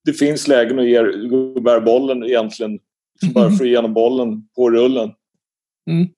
Det 0.05 0.13
finns 0.13 0.49
lägen 0.49 0.79
att 0.79 0.89
ge 0.89 1.29
Gobert 1.29 1.85
bollen 1.85 2.25
egentligen 2.25 2.79
bara 3.35 3.51
för 3.51 3.65
att 3.65 3.71
ge 3.71 3.77
honom 3.77 3.95
bollen 3.95 4.49
på 4.57 4.71
rullen. 4.71 5.11
Mm. 5.91 6.09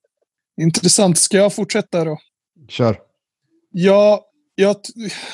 Intressant. 0.61 1.19
Ska 1.19 1.37
jag 1.37 1.55
fortsätta 1.55 2.05
då? 2.05 2.19
Kör. 2.69 2.99
Ja, 3.71 4.25
jag, 4.55 4.77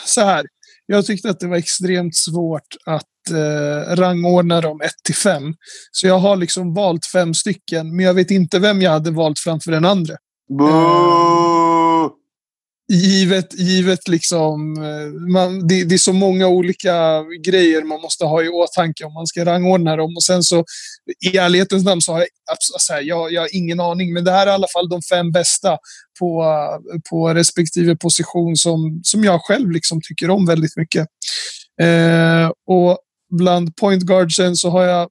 så 0.05 0.21
här. 0.21 0.47
Jag 0.87 1.07
tyckte 1.07 1.31
att 1.31 1.41
det 1.41 1.47
var 1.47 1.57
extremt 1.57 2.17
svårt 2.17 2.77
att 2.87 3.31
eh, 3.31 3.97
rangordna 3.97 4.61
dem 4.61 4.81
1 4.81 4.91
till 5.05 5.15
5. 5.15 5.55
Så 5.93 6.07
jag 6.07 6.19
har 6.19 6.37
liksom 6.37 6.75
valt 6.75 7.07
fem 7.07 7.35
stycken, 7.35 7.97
men 7.97 8.05
jag 8.05 8.15
vet 8.15 8.31
inte 8.31 8.59
vem 8.59 8.83
jag 8.83 8.91
hade 8.91 9.11
valt 9.11 9.39
framför 9.39 9.71
den 9.71 9.85
andra. 9.85 10.15
Uh, 10.61 12.11
givet, 12.93 13.55
givet 13.55 14.09
liksom, 14.09 14.77
eh, 14.77 15.33
man, 15.33 15.69
det, 15.69 15.85
det, 15.85 15.95
är 15.95 15.99
så 15.99 16.13
många 16.13 16.49
olika 16.49 17.23
grejer 17.45 17.83
man 17.83 18.01
måste 18.01 18.25
ha 18.25 18.43
i 18.43 18.49
åtanke 18.49 19.05
om 19.05 19.13
man 19.13 19.27
ska 19.27 19.45
rangordna 19.45 19.97
dem. 19.97 20.17
Och 20.17 20.25
sen 20.25 20.43
så, 20.43 20.65
i 21.33 21.37
ärlighetens 21.37 21.85
namn 21.85 22.01
så 22.01 22.13
har 22.13 22.19
jag, 22.19 22.29
alltså, 22.51 22.93
jag, 22.95 23.33
jag 23.33 23.41
har 23.41 23.57
ingen 23.57 23.81
aning, 23.81 24.13
men 24.13 24.25
det 24.25 24.31
här 24.31 24.47
är 24.47 24.51
i 24.51 24.55
alla 24.55 24.69
fall 24.73 24.89
de 24.89 25.03
fem 25.03 25.33
bästa 25.33 25.79
på, 26.19 26.45
på 27.11 27.35
respektive 27.35 27.97
position 27.97 28.57
som, 28.57 29.01
som 29.03 29.25
jag 29.25 29.41
själv 29.41 29.71
liksom 29.71 30.01
tycker 30.09 30.31
om 30.31 30.47
väldigt 30.47 30.77
mycket. 30.77 31.07
Eh, 31.83 32.51
och 32.67 32.99
bland 33.31 33.77
point 33.77 34.03
guardsen 34.03 34.57
så 34.57 34.71
har 34.71 34.83
jag 34.83 35.09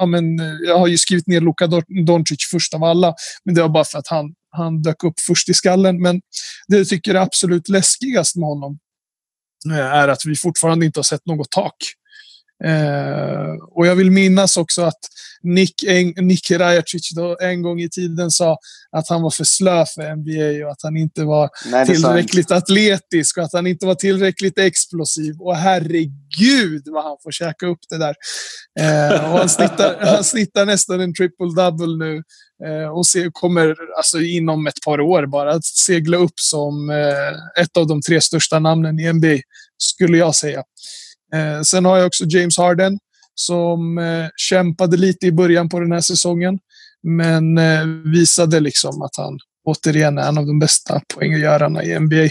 Ja, 0.00 0.06
men, 0.06 0.38
jag 0.66 0.78
har 0.78 0.86
ju 0.86 0.98
skrivit 0.98 1.26
ner 1.26 1.40
Luka 1.40 1.66
Doncic 2.06 2.48
först 2.50 2.74
av 2.74 2.84
alla, 2.84 3.14
men 3.44 3.54
det 3.54 3.62
var 3.62 3.68
bara 3.68 3.84
för 3.84 3.98
att 3.98 4.08
han 4.08 4.34
han 4.50 4.82
dök 4.82 5.04
upp 5.04 5.20
först 5.26 5.48
i 5.48 5.54
skallen. 5.54 6.02
Men 6.02 6.20
det 6.68 6.76
jag 6.76 6.88
tycker 6.88 7.14
är 7.14 7.18
absolut 7.20 7.68
läskigast 7.68 8.36
med 8.36 8.48
honom 8.48 8.78
eh, 9.70 9.78
är 9.78 10.08
att 10.08 10.26
vi 10.26 10.36
fortfarande 10.36 10.86
inte 10.86 10.98
har 10.98 11.04
sett 11.04 11.26
något 11.26 11.50
tak. 11.50 11.76
Eh, 12.64 13.54
och 13.70 13.86
jag 13.86 13.96
vill 13.96 14.10
minnas 14.10 14.56
också 14.56 14.82
att 14.82 14.98
Nick, 15.42 15.74
Nick 16.16 16.50
Rajacic 16.50 17.10
en 17.40 17.62
gång 17.62 17.80
i 17.80 17.88
tiden 17.88 18.30
sa 18.30 18.58
att 18.90 19.08
han 19.08 19.22
var 19.22 19.30
för 19.30 19.44
slö 19.44 19.84
för 19.94 20.16
NBA 20.16 20.66
och 20.66 20.72
att 20.72 20.82
han 20.82 20.96
inte 20.96 21.24
var 21.24 21.50
Nej, 21.66 21.86
tillräckligt 21.86 22.50
atletisk 22.50 23.38
och 23.38 23.44
att 23.44 23.52
han 23.52 23.66
inte 23.66 23.86
var 23.86 23.94
tillräckligt 23.94 24.58
explosiv. 24.58 25.34
Och 25.40 25.56
herregud 25.56 26.82
vad 26.86 27.04
han 27.04 27.16
får 27.22 27.30
käka 27.30 27.66
upp 27.66 27.78
det 27.88 27.98
där. 27.98 28.14
Eh, 28.80 29.32
och 29.32 29.38
han, 29.38 29.48
snittar, 29.48 29.96
han 30.14 30.24
snittar 30.24 30.66
nästan 30.66 31.00
en 31.00 31.14
triple-double 31.14 31.98
nu 31.98 32.22
eh, 32.66 32.88
och 32.88 33.06
se, 33.06 33.30
kommer 33.32 33.76
alltså, 33.96 34.20
inom 34.20 34.66
ett 34.66 34.84
par 34.84 35.00
år 35.00 35.26
bara 35.26 35.52
att 35.52 35.64
segla 35.64 36.16
upp 36.16 36.40
som 36.40 36.90
eh, 36.90 37.62
ett 37.62 37.76
av 37.76 37.86
de 37.86 38.02
tre 38.02 38.20
största 38.20 38.58
namnen 38.58 39.00
i 39.00 39.12
NBA, 39.12 39.36
skulle 39.78 40.18
jag 40.18 40.34
säga. 40.34 40.62
Eh, 41.34 41.62
sen 41.62 41.84
har 41.84 41.96
jag 41.96 42.06
också 42.06 42.24
James 42.24 42.58
Harden 42.58 42.98
som 43.34 43.98
eh, 43.98 44.26
kämpade 44.36 44.96
lite 44.96 45.26
i 45.26 45.32
början 45.32 45.68
på 45.68 45.80
den 45.80 45.92
här 45.92 46.00
säsongen. 46.00 46.58
Men 47.02 47.58
eh, 47.58 47.84
visade 48.12 48.60
liksom 48.60 49.02
att 49.02 49.16
han 49.16 49.38
återigen 49.64 50.18
är 50.18 50.28
en 50.28 50.38
av 50.38 50.46
de 50.46 50.58
bästa 50.58 51.00
poänggörarna 51.14 51.84
i 51.84 52.00
NBA. 52.00 52.28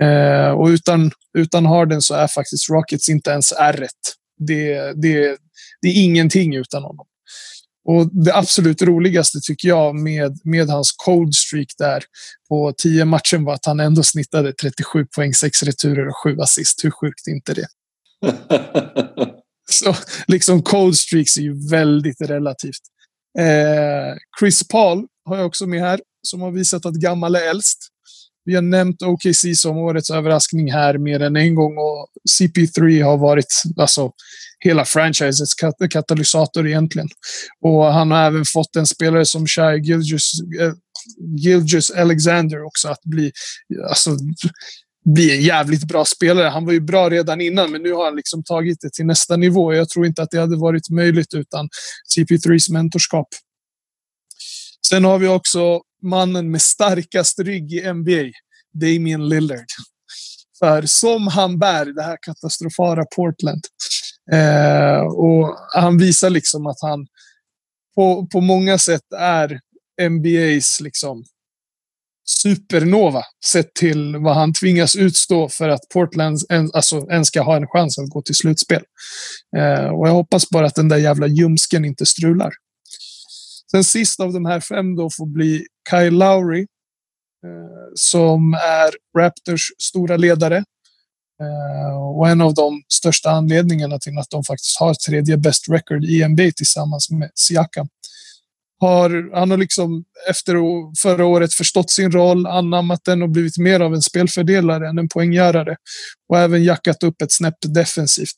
Eh, 0.00 0.50
och 0.50 0.66
utan, 0.66 1.10
utan 1.38 1.66
Harden 1.66 2.02
så 2.02 2.14
är 2.14 2.26
faktiskt 2.26 2.70
Rockets 2.70 3.08
inte 3.08 3.30
ens 3.30 3.52
r 3.52 3.86
det, 4.38 4.92
det, 5.02 5.36
det 5.82 5.88
är 5.88 6.04
ingenting 6.04 6.56
utan 6.56 6.82
honom. 6.82 7.06
Och 7.84 8.24
det 8.24 8.34
absolut 8.34 8.82
roligaste 8.82 9.38
tycker 9.42 9.68
jag 9.68 9.94
med, 9.94 10.38
med 10.44 10.68
hans 10.68 10.92
cold 10.92 11.34
streak 11.34 11.68
där 11.78 12.04
på 12.48 12.72
tio 12.76 13.04
matcher 13.04 13.36
var 13.36 13.54
att 13.54 13.66
han 13.66 13.80
ändå 13.80 14.02
snittade 14.02 14.52
37 14.52 15.06
poäng, 15.16 15.34
6 15.34 15.62
returer 15.62 16.08
och 16.08 16.16
7 16.24 16.38
assist. 16.40 16.84
Hur 16.84 16.90
sjukt 16.90 17.26
är 17.26 17.32
inte 17.32 17.54
det? 17.54 17.66
Så 19.70 19.94
liksom 20.26 20.62
cold 20.62 20.96
streaks 20.96 21.36
är 21.36 21.42
ju 21.42 21.68
väldigt 21.70 22.20
relativt. 22.20 22.82
Eh, 23.38 24.16
Chris 24.40 24.68
Paul 24.68 25.06
har 25.24 25.36
jag 25.36 25.46
också 25.46 25.66
med 25.66 25.80
här, 25.80 26.00
som 26.22 26.40
har 26.40 26.50
visat 26.50 26.86
att 26.86 26.94
gammal 26.94 27.34
är 27.34 27.50
äldst. 27.50 27.78
Vi 28.44 28.54
har 28.54 28.62
nämnt 28.62 29.02
OKC 29.02 29.44
som 29.54 29.76
årets 29.76 30.10
överraskning 30.10 30.72
här 30.72 30.98
mer 30.98 31.20
än 31.22 31.36
en 31.36 31.54
gång 31.54 31.78
och 31.78 32.08
CP3 32.40 33.04
har 33.04 33.16
varit 33.16 33.62
alltså, 33.76 34.10
hela 34.58 34.84
franchisets 34.84 35.54
kat 35.54 35.74
katalysator 35.90 36.68
egentligen. 36.68 37.08
Och 37.60 37.84
han 37.84 38.10
har 38.10 38.22
även 38.26 38.44
fått 38.44 38.76
en 38.76 38.86
spelare 38.86 39.26
som 39.26 39.46
Shai 39.46 39.80
Gilgis, 39.80 40.32
eh, 40.60 40.72
Gilgis 41.38 41.90
Alexander 41.90 42.64
också 42.64 42.88
att 42.88 43.02
bli, 43.04 43.32
alltså, 43.88 44.10
bli 45.04 45.36
en 45.36 45.42
jävligt 45.42 45.84
bra 45.84 46.04
spelare. 46.04 46.48
Han 46.48 46.64
var 46.64 46.72
ju 46.72 46.80
bra 46.80 47.10
redan 47.10 47.40
innan, 47.40 47.72
men 47.72 47.82
nu 47.82 47.92
har 47.92 48.04
han 48.04 48.16
liksom 48.16 48.42
tagit 48.44 48.80
det 48.80 48.92
till 48.92 49.06
nästa 49.06 49.36
nivå. 49.36 49.74
Jag 49.74 49.88
tror 49.88 50.06
inte 50.06 50.22
att 50.22 50.30
det 50.30 50.40
hade 50.40 50.56
varit 50.56 50.90
möjligt 50.90 51.34
utan 51.34 51.68
CP3s 52.16 52.72
mentorskap. 52.72 53.28
Sen 54.88 55.04
har 55.04 55.18
vi 55.18 55.28
också 55.28 55.80
mannen 56.02 56.50
med 56.50 56.62
starkast 56.62 57.38
rygg 57.38 57.72
i 57.72 57.92
NBA, 57.92 58.30
Damien 58.74 59.28
Lillard. 59.28 59.66
För 60.58 60.82
som 60.82 61.26
han 61.26 61.58
bär 61.58 61.84
det 61.84 62.02
här 62.02 62.18
katastrofala 62.22 63.04
Portland. 63.16 63.60
Eh, 64.32 65.00
och 65.00 65.56
han 65.74 65.98
visar 65.98 66.30
liksom 66.30 66.66
att 66.66 66.80
han 66.82 67.06
på, 67.94 68.26
på 68.26 68.40
många 68.40 68.78
sätt 68.78 69.12
är 69.18 69.60
NBAs 70.08 70.80
liksom 70.80 71.24
supernova 72.30 73.22
sett 73.52 73.74
till 73.74 74.16
vad 74.16 74.34
han 74.34 74.52
tvingas 74.52 74.96
utstå 74.96 75.48
för 75.48 75.68
att 75.68 75.88
Portland 75.92 76.38
en, 76.48 76.70
alltså, 76.72 77.06
ens 77.10 77.28
ska 77.28 77.42
ha 77.42 77.56
en 77.56 77.66
chans 77.66 77.98
att 77.98 78.10
gå 78.10 78.22
till 78.22 78.34
slutspel. 78.34 78.82
Eh, 79.56 79.86
och 79.86 80.08
jag 80.08 80.12
hoppas 80.12 80.50
bara 80.50 80.66
att 80.66 80.74
den 80.74 80.88
där 80.88 80.96
jävla 80.96 81.26
ljumsken 81.26 81.84
inte 81.84 82.06
strular. 82.06 82.52
Sen 83.70 83.84
sist 83.84 84.20
av 84.20 84.32
de 84.32 84.44
här 84.44 84.60
fem 84.60 84.96
då 84.96 85.10
får 85.10 85.26
bli 85.26 85.66
Kyle 85.90 86.14
Lowry 86.18 86.60
eh, 87.44 87.90
som 87.94 88.54
är 88.54 89.18
Raptors 89.18 89.72
stora 89.78 90.16
ledare. 90.16 90.56
Eh, 91.42 91.96
och 92.16 92.28
en 92.28 92.40
av 92.40 92.54
de 92.54 92.82
största 92.88 93.30
anledningarna 93.30 93.98
till 93.98 94.18
att 94.18 94.30
de 94.30 94.44
faktiskt 94.44 94.80
har 94.80 94.94
tredje 94.94 95.36
best 95.36 95.68
record 95.68 96.04
i 96.04 96.28
NBA 96.28 96.50
tillsammans 96.56 97.10
med 97.10 97.30
Siakam. 97.34 97.88
Har, 98.80 99.30
han 99.34 99.50
har 99.50 99.58
liksom 99.58 100.04
efter 100.30 100.54
förra 101.02 101.24
året 101.24 101.54
förstått 101.54 101.90
sin 101.90 102.12
roll, 102.12 102.46
anammat 102.46 103.04
den 103.04 103.22
och 103.22 103.30
blivit 103.30 103.58
mer 103.58 103.80
av 103.80 103.94
en 103.94 104.02
spelfördelare 104.02 104.88
än 104.88 104.98
en 104.98 105.08
poänggörare. 105.08 105.76
Och 106.28 106.38
även 106.38 106.64
jackat 106.64 107.02
upp 107.02 107.22
ett 107.22 107.32
snäpp 107.32 107.58
defensivt. 107.60 108.36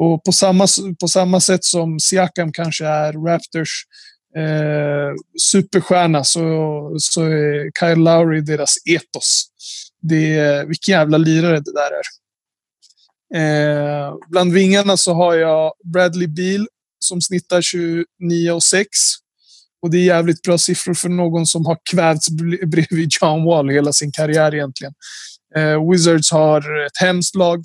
Och 0.00 0.24
på 0.24 0.32
samma, 0.32 0.66
på 1.00 1.08
samma 1.08 1.40
sätt 1.40 1.64
som 1.64 2.00
Siakam 2.00 2.52
kanske 2.52 2.86
är 2.86 3.12
Raptors 3.12 3.84
eh, 4.36 5.14
superstjärna 5.52 6.24
så, 6.24 6.42
så 6.98 7.22
är 7.22 7.70
Kyle 7.80 8.04
Lowry 8.04 8.40
deras 8.40 8.74
etos. 8.84 9.46
Det 10.02 10.34
är, 10.34 10.64
vilken 10.64 10.92
jävla 10.92 11.18
lirare 11.18 11.60
det 11.60 11.72
där 11.72 11.90
är. 11.90 12.04
Eh, 13.34 14.14
bland 14.30 14.52
vingarna 14.52 14.96
så 14.96 15.14
har 15.14 15.34
jag 15.34 15.72
Bradley 15.92 16.28
Beal 16.28 16.66
som 16.98 17.20
snittar 17.20 17.62
29 17.62 18.50
och 18.52 18.62
6. 18.62 18.88
Och 19.84 19.90
det 19.90 19.98
är 19.98 20.04
jävligt 20.04 20.42
bra 20.42 20.58
siffror 20.58 20.94
för 20.94 21.08
någon 21.08 21.46
som 21.46 21.66
har 21.66 21.78
kvävts 21.90 22.30
bredvid 22.66 23.10
John 23.20 23.44
Wall 23.44 23.70
hela 23.70 23.92
sin 23.92 24.12
karriär 24.12 24.54
egentligen. 24.54 24.92
Eh, 25.56 25.90
Wizards 25.90 26.30
har 26.30 26.86
ett 26.86 26.98
hemskt 27.00 27.34
lag 27.34 27.62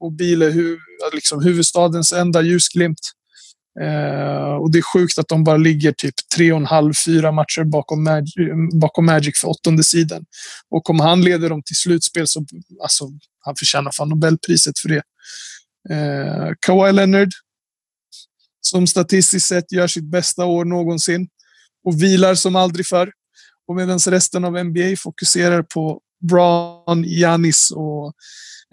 och 0.00 0.12
Biel 0.12 0.42
är 0.42 0.50
hu 0.50 0.78
liksom 1.12 1.44
huvudstadens 1.44 2.12
enda 2.12 2.42
ljusglimt. 2.42 3.00
Eh, 3.80 4.54
och 4.54 4.72
det 4.72 4.78
är 4.78 4.92
sjukt 4.92 5.18
att 5.18 5.28
de 5.28 5.44
bara 5.44 5.56
ligger 5.56 5.92
typ 5.92 6.14
tre 6.36 6.52
och 6.52 6.58
en 6.58 6.66
halv, 6.66 6.92
fyra 7.06 7.32
matcher 7.32 7.64
bakom, 7.64 8.04
Mag 8.04 8.24
bakom 8.80 9.06
Magic 9.06 9.40
för 9.40 9.48
åttonde 9.48 9.84
sidan. 9.84 10.24
Och 10.70 10.90
om 10.90 11.00
han 11.00 11.22
leder 11.22 11.48
dem 11.48 11.62
till 11.62 11.76
slutspel 11.76 12.28
så 12.28 12.44
alltså, 12.82 13.04
han 13.40 13.56
förtjänar 13.56 13.90
fan 13.92 14.08
Nobelpriset 14.08 14.78
för 14.78 14.88
det. 14.88 15.02
Eh, 15.90 16.52
Kawhi 16.66 16.92
Leonard, 16.92 17.30
som 18.60 18.86
statistiskt 18.86 19.46
sett 19.46 19.72
gör 19.72 19.86
sitt 19.86 20.10
bästa 20.10 20.44
år 20.44 20.64
någonsin 20.64 21.28
och 21.84 22.02
vilar 22.02 22.34
som 22.34 22.56
aldrig 22.56 22.86
förr. 22.86 23.12
Och 23.68 23.76
medan 23.76 23.98
resten 23.98 24.44
av 24.44 24.64
NBA 24.64 24.96
fokuserar 24.98 25.62
på 25.62 26.00
Braun, 26.28 27.04
Giannis 27.04 27.70
och 27.74 28.12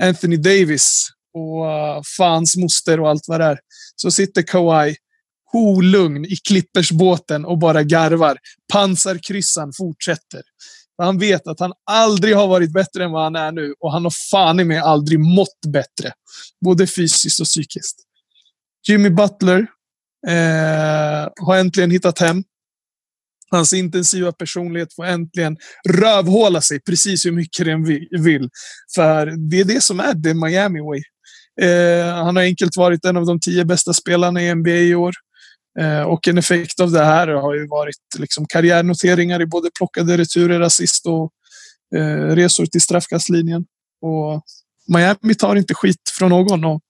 Anthony 0.02 0.38
Davis 0.38 1.08
och 1.34 1.66
uh, 1.66 2.02
fans 2.18 2.58
moster 2.58 3.00
och 3.00 3.10
allt 3.10 3.24
vad 3.28 3.40
det 3.40 3.46
är. 3.46 3.60
Så 3.96 4.12
sitter 4.12 4.42
Kawhi 4.42 4.96
holugn 5.52 6.26
i 6.26 6.36
klippersbåten 6.48 7.46
och 7.46 7.58
bara 7.58 7.84
garvar. 7.84 8.38
Pansarkryssan 8.74 9.72
fortsätter. 9.78 10.42
Han 10.98 11.20
vet 11.20 11.48
att 11.48 11.60
han 11.60 11.74
aldrig 11.92 12.36
har 12.36 12.48
varit 12.48 12.74
bättre 12.74 13.04
än 13.04 13.12
vad 13.12 13.24
han 13.24 13.36
är 13.36 13.52
nu 13.52 13.74
och 13.80 13.92
han 13.92 14.04
har 14.04 14.14
fan 14.32 14.60
i 14.60 14.64
mig 14.64 14.78
aldrig 14.78 15.20
mått 15.20 15.60
bättre. 15.68 16.14
Både 16.66 16.88
fysiskt 16.88 17.40
och 17.40 17.46
psykiskt. 17.46 17.96
Jimmy 18.88 19.10
Butler 19.10 19.68
eh, 20.28 21.30
har 21.42 21.58
äntligen 21.58 21.92
hittat 21.92 22.20
hem. 22.20 22.44
Hans 23.52 23.74
intensiva 23.74 24.32
personlighet 24.32 24.94
får 24.94 25.06
äntligen 25.06 25.58
rövhåla 25.90 26.62
sig 26.62 26.80
precis 26.80 27.26
hur 27.26 27.32
mycket 27.32 27.66
den 27.66 27.84
vill. 28.24 28.50
För 28.96 29.50
det 29.50 29.60
är 29.60 29.66
det 29.66 29.84
som 29.84 30.00
är 30.00 30.14
det 30.14 30.34
Miami 30.34 30.80
way. 30.80 31.02
Eh, 31.62 32.14
han 32.14 32.36
har 32.36 32.44
enkelt 32.44 32.78
varit 32.78 33.06
en 33.06 33.18
av 33.18 33.26
de 33.26 33.40
tio 33.40 33.66
bästa 33.66 33.94
spelarna 33.94 34.42
i 34.42 34.56
NBA 34.56 34.70
i 34.70 34.96
år. 34.96 35.14
Eh, 35.80 36.02
och 36.02 36.28
en 36.28 36.38
effekt 36.38 36.80
av 36.80 36.92
det 36.92 37.04
här 37.04 37.28
har 37.28 37.56
ju 37.56 37.68
varit 37.68 37.96
liksom 38.18 38.46
karriärnoteringar 38.46 39.42
i 39.42 39.46
både 39.46 39.70
plockade 39.78 40.18
returer, 40.18 40.62
assist 40.62 41.06
och 41.06 41.32
eh, 41.96 42.36
resor 42.36 42.66
till 42.66 42.82
straffkastlinjen. 42.82 43.66
Och 44.02 44.44
Miami 44.88 45.36
tar 45.36 45.56
inte 45.56 45.74
skit 45.74 46.12
från 46.18 46.30
någon. 46.30 46.66
Och 46.66 46.82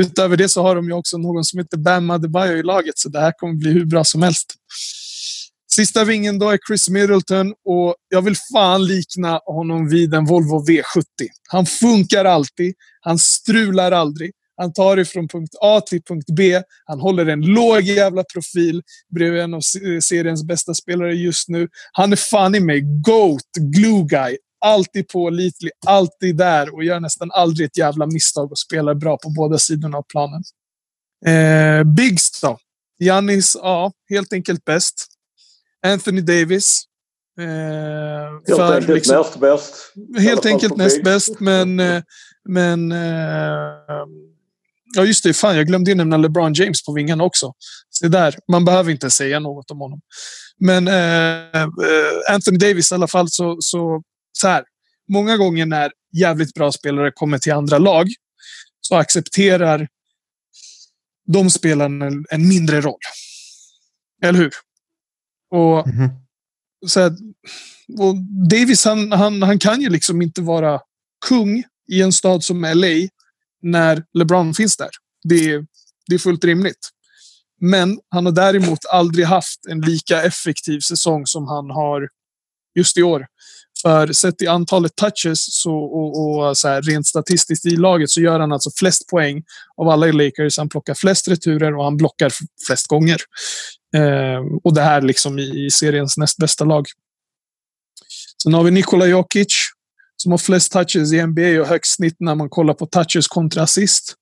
utöver 0.00 0.36
det 0.36 0.48
så 0.48 0.62
har 0.62 0.76
de 0.76 0.86
ju 0.86 0.92
också 0.92 1.18
någon 1.18 1.44
som 1.44 1.58
heter 1.58 1.76
Bam 1.76 2.10
Adebayo 2.10 2.56
i 2.56 2.62
laget, 2.62 2.98
så 2.98 3.08
det 3.08 3.20
här 3.20 3.32
kommer 3.36 3.54
bli 3.54 3.70
hur 3.70 3.84
bra 3.84 4.04
som 4.04 4.22
helst. 4.22 4.54
Sista 5.74 6.04
vingen 6.04 6.38
då 6.38 6.50
är 6.50 6.58
Chris 6.68 6.88
Middleton 6.88 7.54
och 7.64 7.94
jag 8.08 8.22
vill 8.22 8.36
fan 8.52 8.86
likna 8.86 9.40
honom 9.44 9.88
vid 9.88 10.14
en 10.14 10.24
Volvo 10.24 10.64
V70. 10.66 11.04
Han 11.48 11.66
funkar 11.66 12.24
alltid. 12.24 12.74
Han 13.00 13.18
strular 13.18 13.92
aldrig. 13.92 14.32
Han 14.56 14.72
tar 14.72 14.96
det 14.96 15.04
från 15.04 15.28
punkt 15.28 15.54
A 15.60 15.80
till 15.80 16.02
punkt 16.02 16.26
B. 16.36 16.62
Han 16.84 17.00
håller 17.00 17.26
en 17.26 17.40
låg 17.40 17.80
jävla 17.80 18.24
profil 18.24 18.82
bredvid 19.14 19.40
en 19.40 19.54
av 19.54 19.60
seriens 20.02 20.44
bästa 20.44 20.74
spelare 20.74 21.14
just 21.14 21.48
nu. 21.48 21.68
Han 21.92 22.12
är 22.12 22.16
fan 22.16 22.54
i 22.54 22.60
mig 22.60 22.80
GOAT, 22.80 23.50
glue 23.58 24.04
guy. 24.04 24.36
Alltid 24.64 25.08
pålitlig, 25.08 25.72
alltid 25.86 26.36
där 26.36 26.74
och 26.74 26.84
gör 26.84 27.00
nästan 27.00 27.30
aldrig 27.32 27.66
ett 27.66 27.78
jävla 27.78 28.06
misstag 28.06 28.50
och 28.50 28.58
spelar 28.58 28.94
bra 28.94 29.18
på 29.22 29.30
båda 29.30 29.58
sidorna 29.58 29.98
av 29.98 30.04
planen. 30.08 30.42
Eh, 31.26 31.84
Biggs 31.84 32.40
då? 32.40 32.58
Jannis, 32.98 33.56
ja, 33.62 33.92
helt 34.10 34.32
enkelt 34.32 34.64
bäst. 34.64 35.08
Anthony 35.86 36.20
Davis. 36.20 36.84
Eh, 37.40 37.46
helt 38.46 38.60
för, 38.60 38.74
enkelt 38.74 38.94
liksom, 38.94 39.16
näst 39.16 39.40
bäst. 39.40 39.74
Helt 40.18 40.46
enkelt 40.46 40.76
näst 40.76 41.04
bäst, 41.04 41.40
men... 41.40 41.80
Eh, 41.80 42.02
men 42.48 42.92
eh, 42.92 44.06
ja, 44.94 45.04
just 45.04 45.24
det. 45.24 45.34
Fan, 45.34 45.56
jag 45.56 45.66
glömde 45.66 45.90
ju 45.90 45.94
nämna 45.94 46.16
LeBron 46.16 46.52
James 46.54 46.84
på 46.84 46.92
vingarna 46.92 47.24
också. 47.24 47.52
Så 47.90 48.08
där, 48.08 48.38
man 48.50 48.64
behöver 48.64 48.90
inte 48.90 49.10
säga 49.10 49.40
något 49.40 49.70
om 49.70 49.80
honom. 49.80 50.00
Men 50.58 50.88
eh, 50.88 51.62
eh, 51.62 52.34
Anthony 52.34 52.58
Davis 52.58 52.92
i 52.92 52.94
alla 52.94 53.08
fall 53.08 53.30
så, 53.30 53.56
så, 53.60 54.02
så 54.32 54.48
här. 54.48 54.64
Många 55.08 55.36
gånger 55.36 55.66
när 55.66 55.92
jävligt 56.16 56.54
bra 56.54 56.72
spelare 56.72 57.10
kommer 57.14 57.38
till 57.38 57.52
andra 57.52 57.78
lag 57.78 58.08
så 58.80 58.94
accepterar 58.94 59.88
de 61.32 61.50
spelarna 61.50 62.10
en 62.30 62.48
mindre 62.48 62.80
roll. 62.80 62.98
Eller 64.22 64.38
hur? 64.38 64.52
Och, 65.52 65.86
mm 65.86 65.98
-hmm. 65.98 66.10
så 66.86 67.00
här, 67.00 67.12
och 67.98 68.16
Davis, 68.50 68.84
han, 68.84 69.12
han, 69.12 69.42
han 69.42 69.58
kan 69.58 69.80
ju 69.80 69.88
liksom 69.88 70.22
inte 70.22 70.42
vara 70.42 70.80
kung 71.28 71.64
i 71.88 72.02
en 72.02 72.12
stad 72.12 72.44
som 72.44 72.62
LA 72.62 73.08
när 73.62 74.04
LeBron 74.14 74.54
finns 74.54 74.76
där. 74.76 74.90
Det 75.24 75.50
är, 75.50 75.66
det 76.08 76.14
är 76.14 76.18
fullt 76.18 76.44
rimligt. 76.44 76.88
Men 77.60 77.98
han 78.08 78.26
har 78.26 78.32
däremot 78.32 78.78
aldrig 78.90 79.26
haft 79.26 79.66
en 79.68 79.80
lika 79.80 80.22
effektiv 80.22 80.80
säsong 80.80 81.26
som 81.26 81.48
han 81.48 81.70
har 81.70 82.08
just 82.74 82.96
i 82.96 83.02
år. 83.02 83.26
För 83.82 84.12
sett 84.12 84.42
i 84.42 84.46
antalet 84.46 84.96
touches 84.96 85.62
så, 85.62 85.74
och, 85.74 86.38
och 86.48 86.58
så 86.58 86.68
här, 86.68 86.82
rent 86.82 87.06
statistiskt 87.06 87.66
i 87.66 87.76
laget 87.76 88.10
så 88.10 88.20
gör 88.20 88.40
han 88.40 88.52
alltså 88.52 88.70
flest 88.76 89.08
poäng 89.08 89.42
av 89.76 89.88
alla 89.88 90.08
i 90.08 90.12
Lakers. 90.12 90.58
Han 90.58 90.68
plockar 90.68 90.94
flest 90.94 91.28
returer 91.28 91.76
och 91.76 91.84
han 91.84 91.96
blockar 91.96 92.32
flest 92.66 92.86
gånger. 92.86 93.20
Eh, 93.96 94.40
och 94.64 94.74
det 94.74 94.82
här 94.82 95.02
liksom 95.02 95.38
i, 95.38 95.66
i 95.66 95.70
seriens 95.70 96.16
näst 96.16 96.36
bästa 96.36 96.64
lag. 96.64 96.86
Sen 98.42 98.54
har 98.54 98.64
vi 98.64 98.70
Nikola 98.70 99.06
Jokic 99.06 99.54
som 100.16 100.30
har 100.30 100.38
flest 100.38 100.72
touches 100.72 101.12
i 101.12 101.26
NBA 101.26 101.60
och 101.60 101.66
högst 101.66 101.96
snitt 101.96 102.16
när 102.18 102.34
man 102.34 102.48
kollar 102.48 102.74
på 102.74 102.86
touches 102.86 103.28
kontra 103.28 103.62
assist. 103.62 104.14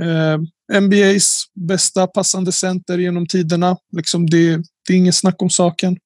Eh, 0.00 0.80
NBAs 0.80 1.44
bästa 1.54 2.06
passande 2.06 2.52
center 2.52 2.98
genom 2.98 3.26
tiderna. 3.26 3.76
Liksom 3.96 4.30
det, 4.30 4.56
det 4.86 4.92
är 4.92 4.96
inget 4.96 5.14
snack 5.14 5.42
om 5.42 5.50
saken. 5.50 5.96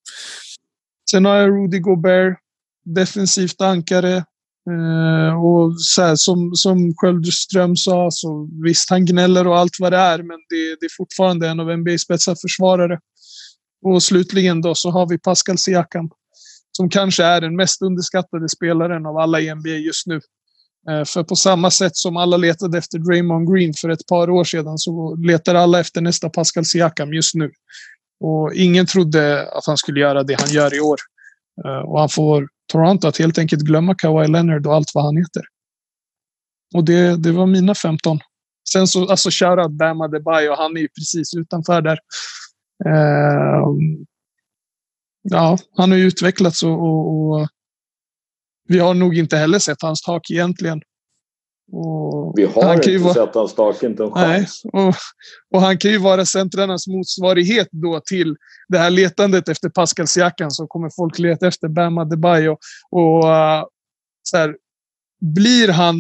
Sen 1.11 1.24
har 1.24 1.36
jag 1.36 1.50
Rudy 1.50 1.78
Gobert 1.78 2.38
defensivt 2.84 3.61
ankare. 3.61 4.24
Eh, 4.70 5.44
och 5.44 5.80
så 5.80 6.02
här, 6.02 6.16
som, 6.16 6.54
som 6.54 6.94
Sköldström 6.96 7.76
sa, 7.76 8.08
så 8.10 8.48
visst 8.64 8.90
han 8.90 9.04
gnäller 9.04 9.46
och 9.46 9.58
allt 9.58 9.72
vad 9.80 9.92
det 9.92 9.98
är, 9.98 10.18
men 10.18 10.38
det, 10.48 10.76
det 10.80 10.86
är 10.86 10.96
fortfarande 10.96 11.48
en 11.48 11.60
av 11.60 11.78
NBAs 11.78 12.06
bästa 12.08 12.36
försvarare. 12.36 12.98
Och 13.84 14.02
slutligen 14.02 14.60
då 14.60 14.74
så 14.74 14.90
har 14.90 15.08
vi 15.08 15.18
Pascal 15.18 15.58
Siakam 15.58 16.10
som 16.76 16.90
kanske 16.90 17.24
är 17.24 17.40
den 17.40 17.56
mest 17.56 17.82
underskattade 17.82 18.48
spelaren 18.48 19.06
av 19.06 19.16
alla 19.16 19.40
i 19.40 19.54
NBA 19.54 19.68
just 19.68 20.06
nu. 20.06 20.20
Eh, 20.90 21.04
för 21.04 21.22
på 21.24 21.36
samma 21.36 21.70
sätt 21.70 21.96
som 21.96 22.16
alla 22.16 22.36
letade 22.36 22.78
efter 22.78 22.98
Draymond 22.98 23.54
Green 23.54 23.74
för 23.80 23.88
ett 23.88 24.06
par 24.06 24.30
år 24.30 24.44
sedan 24.44 24.78
så 24.78 25.16
letar 25.16 25.54
alla 25.54 25.80
efter 25.80 26.00
nästa 26.00 26.30
Pascal 26.30 26.64
Siakam 26.64 27.12
just 27.12 27.34
nu. 27.34 27.50
Och 28.20 28.54
ingen 28.54 28.86
trodde 28.86 29.48
att 29.52 29.66
han 29.66 29.76
skulle 29.76 30.00
göra 30.00 30.22
det 30.22 30.40
han 30.40 30.50
gör 30.50 30.76
i 30.76 30.80
år. 30.80 30.96
Eh, 31.64 31.90
och 31.90 32.00
han 32.00 32.08
får 32.08 32.48
Toronto 32.75 33.09
att 33.09 33.18
helt 33.18 33.39
enkelt 33.39 33.62
glömma 33.62 33.95
Kawhi 33.95 34.29
Leonard 34.29 34.66
och 34.66 34.75
allt 34.75 34.91
vad 34.95 35.05
han 35.05 35.16
heter. 35.16 35.43
Och 36.75 36.85
det, 36.85 37.16
det 37.16 37.33
var 37.33 37.47
mina 37.47 37.75
15. 37.75 38.18
Sen 38.72 38.87
så, 38.87 39.11
alltså 39.11 39.31
shoutout 39.33 39.72
Bam 39.72 40.01
och 40.01 40.57
han 40.57 40.77
är 40.77 40.81
ju 40.81 40.89
precis 40.89 41.35
utanför 41.35 41.83
där. 41.83 41.99
Uh, 42.87 43.66
ja, 45.22 45.59
han 45.77 45.91
har 45.91 45.99
ju 45.99 46.05
utvecklats 46.05 46.62
och, 46.62 46.83
och, 46.83 47.31
och, 47.41 47.49
vi 48.68 48.79
har 48.79 48.95
nog 48.95 49.18
inte 49.18 49.37
heller 49.37 49.59
sett 49.59 49.83
hans 49.83 50.03
tak 50.03 50.31
egentligen. 50.31 50.81
Och 51.72 52.32
vi 52.36 52.44
har 52.44 52.74
inte 52.74 52.98
vara, 52.98 53.14
sett 53.14 53.34
hans 53.34 53.54
tak, 53.54 53.82
inte 53.82 54.04
en 54.04 54.10
chans. 54.10 54.62
Nej, 54.64 54.82
och, 54.82 54.94
och, 55.54 55.60
han 55.60 55.78
kan 55.78 55.90
ju 55.90 55.98
vara 55.98 56.26
centrarnas 56.26 56.86
motsvarighet 56.86 57.68
då 57.70 58.00
till 58.00 58.36
det 58.68 58.78
här 58.78 58.90
letandet 58.90 59.48
efter 59.48 59.68
Pascal 59.68 60.06
Siakam 60.06 60.50
så 60.50 60.66
kommer 60.66 60.90
folk 60.96 61.18
leta 61.18 61.46
efter 61.46 61.68
Bam 61.68 61.98
Adebayo. 61.98 62.56
Och 62.90 63.24
uh, 63.24 63.64
så 64.22 64.36
här, 64.36 64.56
blir 65.20 65.68
han 65.68 65.96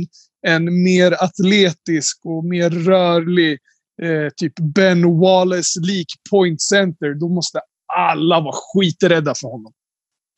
en 0.46 0.82
mer 0.82 1.12
atletisk 1.24 2.20
och 2.24 2.44
mer 2.44 2.70
rörlig 2.70 3.58
eh, 4.02 4.28
typ 4.36 4.52
Ben 4.60 5.18
Wallace-lik 5.18 6.06
point 6.30 6.62
center, 6.62 7.14
då 7.14 7.28
måste 7.28 7.60
alla 7.94 8.40
vara 8.40 8.54
skiträdda 8.54 9.34
för 9.34 9.48
honom. 9.48 9.72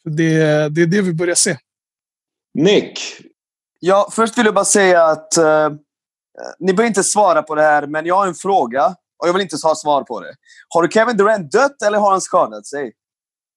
Det, 0.05 0.69
det 0.69 0.83
är 0.83 0.87
det 0.87 1.03
vi 1.03 1.15
börjar 1.15 1.35
se. 1.35 1.57
Nick? 2.55 2.99
Ja, 3.81 4.09
först 4.11 4.39
vill 4.39 4.45
jag 4.45 4.55
bara 4.55 4.65
säga 4.65 5.05
att 5.05 5.39
uh, 5.39 5.77
ni 6.59 6.73
behöver 6.73 6.89
inte 6.89 7.05
svara 7.05 7.43
på 7.43 7.55
det 7.55 7.63
här, 7.63 7.87
men 7.87 8.07
jag 8.07 8.15
har 8.15 8.27
en 8.27 8.35
fråga 8.35 8.87
och 9.19 9.29
jag 9.29 9.33
vill 9.33 9.43
inte 9.43 9.57
ha 9.63 9.75
svar 9.75 10.03
på 10.03 10.21
det. 10.21 10.35
Har 10.69 10.89
Kevin 10.89 11.17
Durant 11.17 11.53
dött 11.53 11.83
eller 11.87 11.99
har 11.99 12.11
han 12.11 12.21
skadat 12.21 12.67
sig? 12.67 12.93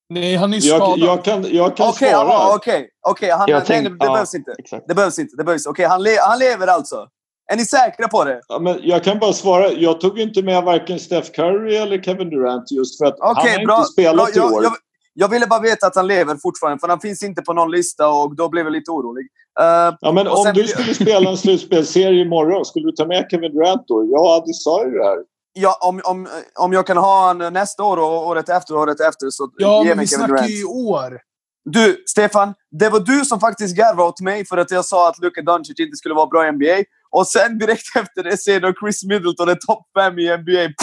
Nej, 0.10 0.36
han 0.36 0.54
är 0.54 0.60
skadad. 0.60 1.00
Jag, 1.00 1.08
jag 1.08 1.24
kan, 1.24 1.46
jag 1.50 1.78
kan 1.78 1.90
okay, 1.90 2.12
svara. 2.12 2.56
Okej, 2.56 2.90
okay, 3.10 3.34
okay. 3.34 3.54
nej, 3.54 3.64
tänk, 3.68 3.84
det, 3.84 3.90
det 3.90 4.06
ja, 4.06 4.12
behövs 4.12 4.36
inte. 4.36 4.56
Exakt. 4.60 4.86
Det 4.88 4.96
behövs 4.96 5.20
inte. 5.20 5.36
Det 5.38 5.44
behövs. 5.44 5.66
Okay, 5.66 5.86
han, 5.86 6.04
le, 6.04 6.18
han 6.20 6.40
lever 6.40 6.68
alltså? 6.68 7.08
Är 7.52 7.56
ni 7.56 7.66
säkra 7.66 8.08
på 8.08 8.24
det? 8.24 8.42
Ja, 8.48 8.60
men 8.60 8.80
jag 8.84 9.04
kan 9.04 9.20
bara 9.20 9.34
svara. 9.34 9.72
Jag 9.72 10.02
tog 10.02 10.20
inte 10.20 10.42
med 10.42 10.64
varken 10.64 11.00
Steph 11.00 11.32
Curry 11.32 11.76
eller 11.76 12.02
Kevin 12.02 12.30
Durant 12.30 12.72
just 12.72 12.98
för 12.98 13.06
att 13.06 13.20
okay, 13.20 13.52
han 13.52 13.60
har 13.60 13.66
bra, 13.66 13.78
inte 13.78 13.92
spelat 13.92 14.34
bra, 14.34 14.44
i 14.44 14.54
år. 14.54 14.64
Jag, 14.64 14.74
jag, 15.14 15.30
ville 15.30 15.48
bara 15.48 15.60
veta 15.60 15.88
att 15.88 15.96
han 15.96 16.08
lever 16.08 16.36
fortfarande, 16.36 16.80
för 16.80 16.88
han 16.88 17.00
finns 17.00 17.24
inte 17.24 17.42
på 17.42 17.54
någon 17.54 17.72
lista 17.72 18.10
och 18.10 18.36
då 18.36 18.50
blev 18.50 18.66
jag 18.66 18.72
lite 18.72 18.92
orolig. 18.92 19.28
Uh, 19.60 19.98
ja, 20.02 20.12
men 20.12 20.28
om 20.28 20.44
sen... 20.44 20.56
du 20.56 20.68
skulle 20.68 20.94
spela 20.94 21.30
en 21.30 21.38
slutspelserie 21.38 22.22
imorgon, 22.22 22.66
skulle 22.66 22.86
du 22.86 22.92
ta 22.92 23.06
med 23.06 23.28
Kevin 23.32 23.52
Durant 23.52 23.88
då? 23.88 24.08
Ja, 24.12 24.44
du 24.46 24.54
sa 24.54 24.86
ju 24.86 24.92
det 24.92 25.04
här. 25.04 25.18
Ja, 25.54 25.78
om, 25.82 26.02
om, 26.04 26.28
om 26.60 26.74
jag 26.74 26.88
kan 26.88 26.98
ha 26.98 27.28
honom 27.28 27.54
nästa 27.54 27.84
år 27.84 27.98
och 27.98 28.28
året 28.28 28.50
efter 28.50 28.76
och 28.76 28.82
året 28.82 29.00
efter 29.00 29.30
så 29.30 29.50
ja, 29.58 29.84
ge 29.86 29.96
mig 29.96 30.08
Kevin 30.08 30.28
Durant. 30.28 30.42
Ja, 30.42 30.48
men 30.48 30.48
vi 30.48 30.48
snackar 30.48 30.48
ju 30.48 30.62
i 30.62 30.66
år. 30.94 31.20
Du, 31.66 32.04
Stefan. 32.08 32.54
Det 32.72 32.90
var 32.90 33.00
du 33.00 33.26
som 33.26 33.40
faktiskt 33.40 33.76
garvade 33.76 34.10
åt 34.10 34.22
mig 34.22 34.46
för 34.46 34.58
att 34.58 34.72
jag 34.72 34.86
sa 34.86 35.10
att 35.10 35.20
Luka 35.20 35.42
Doncic 35.42 35.80
inte 35.80 35.98
skulle 35.98 36.16
vara 36.16 36.28
bra 36.28 36.48
i 36.48 36.52
NBA. 36.52 36.84
Och 37.12 37.28
sen 37.28 37.58
direkt 37.58 37.96
efter 37.96 38.24
det 38.24 38.38
ser 38.38 38.60
du 38.60 38.74
Chris 38.80 39.04
Middleton 39.04 39.50
är 39.50 39.56
topp 39.56 39.88
fem 39.98 40.20
i 40.20 40.38
NBA. 40.38 40.74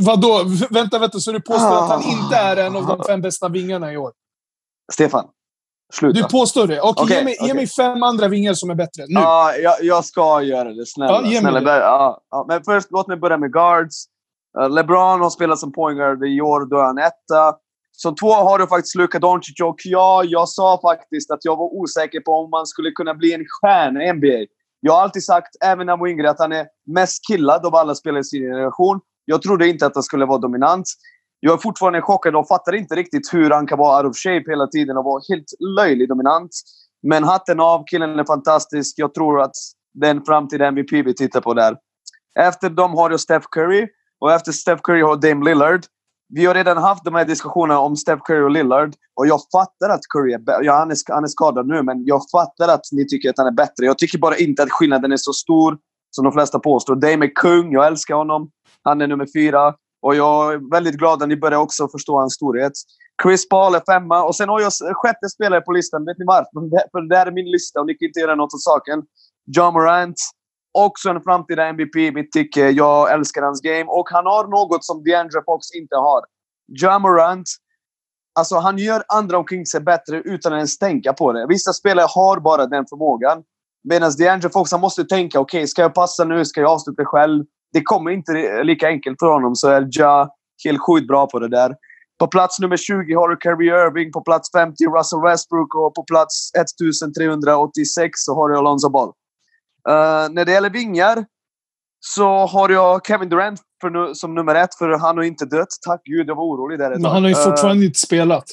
Vadå? 0.00 0.44
Vänta, 0.70 0.98
vänta. 0.98 1.18
Så 1.18 1.32
du 1.32 1.40
påstår 1.40 1.66
ah. 1.66 1.84
att 1.84 1.90
han 1.90 2.02
inte 2.02 2.36
är 2.36 2.56
en 2.56 2.76
av 2.76 2.86
de 2.86 3.04
fem 3.04 3.20
bästa 3.20 3.48
vingarna 3.48 3.92
i 3.92 3.96
år? 3.96 4.12
Stefan. 4.92 5.28
Sluta. 5.92 6.20
Du 6.20 6.28
påstår 6.28 6.66
det? 6.66 6.80
Okej, 6.80 7.04
okay, 7.04 7.16
ge, 7.16 7.24
mig, 7.24 7.34
okay. 7.34 7.48
ge 7.48 7.54
mig 7.54 7.66
fem 7.66 8.02
andra 8.02 8.28
vingar 8.28 8.54
som 8.54 8.70
är 8.70 8.74
bättre. 8.74 9.04
Nu. 9.08 9.20
Ja, 9.20 9.56
jag, 9.56 9.74
jag 9.82 10.04
ska 10.04 10.42
göra 10.42 10.72
det. 10.72 10.86
Snälla. 10.86 11.22
Ge 11.24 11.38
snälla. 11.38 11.60
Det. 11.60 11.78
Ja, 11.78 12.20
ja. 12.30 12.44
Men 12.48 12.64
först, 12.64 12.88
låt 12.90 13.08
mig 13.08 13.16
börja 13.16 13.38
med 13.38 13.52
guards. 13.52 14.06
Uh, 14.60 14.70
LeBron 14.70 15.20
har 15.20 15.30
spelat 15.30 15.58
som 15.58 15.72
point 15.72 15.98
guard 15.98 16.24
i 16.24 16.40
år. 16.40 16.66
Då 16.70 16.76
är 16.78 16.84
han 16.84 16.98
etta. 16.98 17.56
Som 17.92 18.14
två 18.14 18.32
har 18.32 18.58
du 18.58 18.66
faktiskt 18.66 18.94
Luka 18.94 19.18
Doncic 19.18 19.60
och 19.60 19.76
ja, 19.84 20.22
jag 20.24 20.48
sa 20.48 20.80
faktiskt 20.82 21.30
att 21.30 21.38
jag 21.42 21.56
var 21.56 21.64
osäker 21.64 22.20
på 22.20 22.32
om 22.32 22.50
man 22.50 22.66
skulle 22.66 22.90
kunna 22.90 23.14
bli 23.14 23.32
en 23.32 23.44
stjärna 23.48 24.04
i 24.04 24.12
NBA. 24.12 24.52
Jag 24.80 24.92
har 24.92 25.02
alltid 25.02 25.24
sagt, 25.24 25.48
även 25.64 25.86
när 25.86 26.08
yngre, 26.08 26.30
att 26.30 26.38
han 26.38 26.52
är 26.52 26.66
mest 26.86 27.26
killad 27.26 27.66
av 27.66 27.74
alla 27.74 27.94
spelare 27.94 28.20
i 28.20 28.24
sin 28.24 28.42
generation. 28.42 29.00
Jag 29.26 29.42
trodde 29.42 29.68
inte 29.68 29.86
att 29.86 29.94
han 29.94 30.02
skulle 30.02 30.26
vara 30.26 30.38
dominant. 30.38 30.84
Jag 31.40 31.54
är 31.54 31.58
fortfarande 31.58 32.02
chockad 32.02 32.36
och 32.36 32.48
fattar 32.48 32.74
inte 32.74 32.94
riktigt 32.94 33.34
hur 33.34 33.50
han 33.50 33.66
kan 33.66 33.78
vara 33.78 34.02
out 34.02 34.10
of 34.10 34.16
shape 34.16 34.44
hela 34.46 34.66
tiden 34.66 34.96
och 34.96 35.04
vara 35.04 35.22
helt 35.28 35.46
löjlig 35.78 36.08
dominant. 36.08 36.50
Men 37.02 37.24
hatten 37.24 37.60
av, 37.60 37.84
killen 37.86 38.18
är 38.18 38.24
fantastisk. 38.24 38.94
Jag 38.98 39.14
tror 39.14 39.42
att 39.42 39.54
det 39.94 40.08
är 40.08 40.20
framtida 40.26 40.66
MVP 40.66 40.92
vi 40.92 41.14
tittar 41.14 41.40
på 41.40 41.54
där. 41.54 41.76
Efter 42.38 42.70
dem 42.70 42.94
har 42.94 43.10
jag 43.10 43.20
Steph 43.20 43.46
Curry 43.50 43.88
och 44.20 44.32
efter 44.32 44.52
Steph 44.52 44.80
Curry 44.82 45.02
har 45.02 45.16
Dame 45.16 45.44
Lillard. 45.44 45.80
Vi 46.28 46.46
har 46.46 46.54
redan 46.54 46.76
haft 46.76 47.04
de 47.04 47.14
här 47.14 47.24
diskussionerna 47.24 47.80
om 47.80 47.96
Steph 47.96 48.22
Curry 48.24 48.42
och 48.42 48.50
Lillard. 48.50 48.94
Och 49.14 49.26
jag 49.26 49.40
fattar 49.52 49.88
att 49.88 50.00
Curry 50.14 50.32
är 50.32 50.38
bättre. 50.38 50.64
Ja, 50.64 50.78
han, 50.78 50.90
är, 50.90 50.96
han 51.08 51.24
är 51.24 51.28
skadad 51.28 51.66
nu, 51.66 51.82
men 51.82 52.04
jag 52.04 52.20
fattar 52.32 52.68
att 52.68 52.84
ni 52.92 53.06
tycker 53.06 53.30
att 53.30 53.38
han 53.38 53.46
är 53.46 53.52
bättre. 53.52 53.86
Jag 53.86 53.98
tycker 53.98 54.18
bara 54.18 54.36
inte 54.36 54.62
att 54.62 54.72
skillnaden 54.72 55.12
är 55.12 55.16
så 55.16 55.32
stor 55.32 55.78
som 56.10 56.24
de 56.24 56.32
flesta 56.32 56.58
påstår. 56.58 56.94
Dame 56.94 57.26
är 57.26 57.34
kung. 57.34 57.72
Jag 57.72 57.86
älskar 57.86 58.14
honom. 58.14 58.50
Han 58.86 59.00
är 59.00 59.06
nummer 59.06 59.26
fyra. 59.34 59.74
Och 60.02 60.14
jag 60.16 60.52
är 60.52 60.70
väldigt 60.70 60.94
glad 60.94 61.22
att 61.22 61.28
ni 61.28 61.36
börjar 61.36 61.58
också 61.58 61.88
förstå 61.88 62.18
hans 62.18 62.34
storhet. 62.34 62.72
Chris 63.22 63.48
Paul 63.48 63.74
är 63.74 63.82
femma. 63.92 64.24
Och 64.24 64.36
sen 64.36 64.48
har 64.48 64.60
jag 64.60 64.72
sjätte 64.92 65.28
spelare 65.28 65.60
på 65.60 65.72
listan. 65.72 66.04
Vet 66.04 66.18
ni 66.18 66.24
varför? 66.24 66.90
För 66.90 67.08
det 67.08 67.16
här 67.16 67.26
är 67.26 67.32
min 67.32 67.50
lista 67.50 67.80
och 67.80 67.86
ni 67.86 67.94
kan 67.94 68.06
inte 68.06 68.20
göra 68.20 68.34
något 68.34 68.54
åt 68.54 68.62
saken. 68.62 69.02
John 69.56 69.72
Morant. 69.72 70.16
Också 70.78 71.08
en 71.08 71.22
framtida 71.22 71.66
MVP 71.66 71.96
i 71.96 72.12
mitt 72.12 72.32
tycke. 72.32 72.70
Jag 72.70 73.12
älskar 73.12 73.42
hans 73.42 73.60
game. 73.60 73.84
Och 73.84 74.08
han 74.10 74.26
har 74.26 74.48
något 74.48 74.84
som 74.84 75.04
DeAndre 75.04 75.42
Fox 75.44 75.70
inte 75.70 75.96
har. 75.96 76.20
John 76.68 77.02
Morant. 77.02 77.48
Alltså 78.38 78.56
han 78.56 78.78
gör 78.78 79.02
andra 79.08 79.38
omkring 79.38 79.66
sig 79.66 79.80
bättre 79.80 80.16
utan 80.16 80.52
att 80.52 80.56
ens 80.56 80.78
tänka 80.78 81.12
på 81.12 81.32
det. 81.32 81.46
Vissa 81.46 81.72
spelare 81.72 82.06
har 82.08 82.40
bara 82.40 82.66
den 82.66 82.86
förmågan. 82.86 83.42
Medan 83.88 84.12
DeAndre 84.18 84.50
Fox 84.50 84.72
han 84.72 84.80
måste 84.80 85.04
tänka, 85.04 85.40
okej, 85.40 85.58
okay, 85.58 85.66
ska 85.66 85.82
jag 85.82 85.94
passa 85.94 86.24
nu? 86.24 86.44
Ska 86.44 86.60
jag 86.60 86.70
avsluta 86.70 87.04
själv? 87.04 87.44
Det 87.72 87.82
kommer 87.82 88.10
inte 88.10 88.62
lika 88.62 88.88
enkelt 88.88 89.16
för 89.18 89.32
honom, 89.32 89.54
så 89.54 89.68
är 89.68 89.88
Ja 89.90 90.36
helt 90.64 90.80
sjukt 90.80 91.08
bra 91.08 91.26
på 91.26 91.38
det 91.38 91.48
där. 91.48 91.74
På 92.18 92.26
plats 92.26 92.60
nummer 92.60 92.76
20 92.76 93.14
har 93.14 93.28
du 93.28 93.36
Kyrie 93.42 93.86
Irving, 93.86 94.12
på 94.12 94.20
plats 94.20 94.52
50 94.52 94.84
Russell 94.84 95.22
Westbrook 95.22 95.74
och 95.74 95.94
på 95.94 96.04
plats 96.04 96.50
1386 96.54 98.10
så 98.14 98.34
har 98.34 98.48
du 98.48 98.56
Alonzo 98.58 98.90
Ball. 98.90 99.08
Uh, 99.08 100.32
när 100.34 100.44
det 100.44 100.52
gäller 100.52 100.70
vingar 100.70 101.24
så 102.00 102.46
har 102.46 102.68
jag 102.68 103.06
Kevin 103.06 103.28
Durant 103.28 103.60
för, 103.80 104.14
som 104.14 104.34
nummer 104.34 104.54
ett, 104.54 104.74
för 104.74 104.88
han 104.88 105.16
har 105.16 105.24
inte 105.24 105.44
dött. 105.44 105.68
Tack 105.86 106.00
gud, 106.04 106.28
jag 106.28 106.34
var 106.34 106.44
orolig 106.44 106.78
där 106.78 106.90
Men 106.90 107.04
han 107.04 107.22
har 107.22 107.28
ju 107.28 107.34
fortfarande 107.34 107.80
uh, 107.80 107.86
inte 107.86 107.98
spelat. 107.98 108.44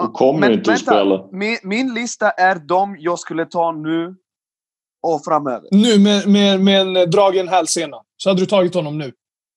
Du 0.00 0.08
kommer 0.08 0.40
men, 0.40 0.52
inte 0.52 0.70
vänta, 0.70 0.72
att 0.72 0.98
spela. 0.98 1.28
Min, 1.32 1.58
min, 1.62 1.94
lista 1.94 2.30
är 2.30 2.54
de 2.54 2.96
jag 2.98 3.18
skulle 3.18 3.46
ta 3.46 3.72
nu 3.72 4.16
och 5.02 5.24
framöver. 5.24 5.68
Nu 5.70 5.98
med, 5.98 6.28
med, 6.28 6.60
med 6.60 6.80
en 6.80 7.10
dragen 7.10 7.48
hälsena. 7.48 7.96
Så 8.16 8.28
hade 8.30 8.40
du 8.40 8.46
tagit 8.46 8.74
honom 8.74 8.98
nu. 8.98 9.12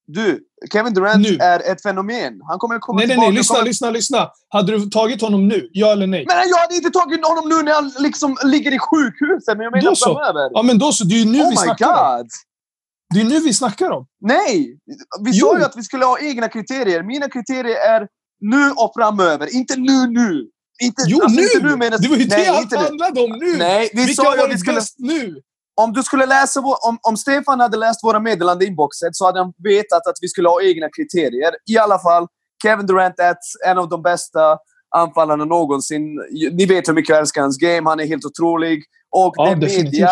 Du, 0.08 0.40
Kevin 0.72 0.94
Durant 0.94 1.22
nu. 1.22 1.38
är 1.42 1.72
ett 1.72 1.82
fenomen. 1.82 2.42
Han 2.48 2.60
kommer 2.60 2.80
komma 2.80 2.98
nej, 2.98 3.08
tillbaka. 3.08 3.22
Nej, 3.22 3.30
nej, 3.30 3.38
lyssna, 3.38 3.56
kommer... 3.56 3.68
lyssna, 3.68 3.90
lyssna. 3.90 4.30
Hade 4.50 4.72
du 4.72 4.90
tagit 4.90 5.22
honom 5.22 5.48
nu? 5.48 5.70
Ja 5.72 5.92
eller 5.92 6.08
nej? 6.08 6.26
Men 6.28 6.50
jag 6.50 6.58
hade 6.58 6.76
inte 6.76 6.90
tagit 6.90 7.26
honom 7.26 7.50
nu 7.50 7.64
när 7.64 7.74
han 7.74 7.92
liksom 8.00 8.38
ligger 8.44 8.74
i 8.74 8.80
sjukhuset. 8.80 9.58
Men 9.58 9.64
jag 9.64 9.72
menar 9.72 9.90
då 9.90 9.96
så. 9.96 10.14
framöver. 10.14 10.50
Ja, 10.54 10.62
men 10.62 10.78
då 10.78 10.92
så. 10.92 11.04
Det 11.04 11.16
är 11.16 11.20
ju 11.20 11.26
nu 11.26 11.42
oh 11.42 11.50
vi 11.50 11.56
snackar 11.58 11.86
God. 11.86 12.22
om. 12.22 12.28
Det 13.14 13.22
är 13.22 13.26
nu 13.26 13.40
vi 13.40 13.54
snackar 13.54 13.92
om. 13.92 14.06
Nej! 14.22 14.80
Vi 15.24 15.32
jo. 15.34 15.48
sa 15.48 15.58
ju 15.58 15.64
att 15.64 15.78
vi 15.78 15.84
skulle 15.84 16.06
ha 16.06 16.20
egna 16.20 16.48
kriterier. 16.48 17.04
Mina 17.04 17.30
kriterier 17.30 17.76
är 17.90 18.08
nu 18.42 18.72
och 18.72 18.92
framöver. 18.96 19.56
Inte 19.56 19.76
nu, 19.76 20.08
nu. 20.08 20.50
Inte, 20.84 21.02
jo, 21.08 21.22
alltså, 21.24 21.36
nu! 21.36 21.44
Inte 21.44 21.68
nu 21.68 21.76
menas, 21.76 22.02
det 22.02 22.08
var 22.08 22.18
ju 22.18 22.26
det 22.26 22.48
allt 22.48 22.76
handlade 22.76 23.22
om 23.22 23.30
nu! 23.30 23.58
Nej, 23.58 23.90
vi 23.94 24.06
Vilka 24.06 24.24
sa 24.24 24.36
ju 24.36 24.42
att 24.42 24.54
vi 24.54 24.58
skulle... 24.58 24.82
nu? 24.98 25.42
Om 25.82 25.94
du 25.94 26.04
skulle 26.04 26.26
läsa 26.26 26.60
om, 26.60 26.98
om 27.02 27.18
Stefan 27.18 27.60
hade 27.60 27.78
läst 27.78 28.04
våra 28.04 28.64
inboxen 28.64 29.10
så 29.14 29.26
hade 29.26 29.40
han 29.40 29.54
vetat 29.64 30.08
att 30.08 30.16
vi 30.22 30.28
skulle 30.28 30.50
ha 30.50 30.62
egna 30.62 30.88
kriterier. 30.90 31.52
I 31.72 31.78
alla 31.78 32.00
fall, 32.00 32.28
Kevin 32.64 32.86
Durant 32.86 33.20
är 33.20 33.36
en 33.66 33.78
av 33.78 33.90
de 33.90 34.02
bästa 34.02 34.58
anfallarna 34.96 35.46
någonsin. 35.46 36.02
Ni 36.52 36.66
vet 36.66 36.88
hur 36.88 36.94
mycket 36.94 37.10
jag 37.10 37.20
älskar 37.20 37.42
hans 37.42 37.58
game. 37.58 37.90
Han 37.90 38.00
är 38.00 38.06
helt 38.06 38.26
otrolig. 38.26 38.84
Och 39.12 39.34
ja, 39.38 39.56
det, 39.56 39.76
är 39.76 39.84
media, 39.84 40.10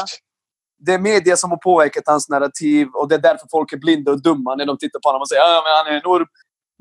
det 0.86 0.94
är 0.94 1.00
media 1.00 1.38
som 1.38 1.50
har 1.52 1.58
påverkat 1.58 2.04
hans 2.06 2.30
narrativ 2.30 2.88
och 2.94 3.10
det 3.10 3.16
är 3.16 3.20
därför 3.20 3.48
folk 3.52 3.74
är 3.74 3.78
blinda 3.78 4.12
och 4.12 4.22
dumma 4.22 4.56
när 4.56 4.66
de 4.66 4.78
tittar 4.78 5.00
på 5.00 5.10
honom 5.10 5.22
och 5.22 5.30
säger 5.30 5.42
att 5.42 5.48
ah, 5.48 5.84
han 5.86 5.94
är 5.94 6.00
enorm 6.00 6.26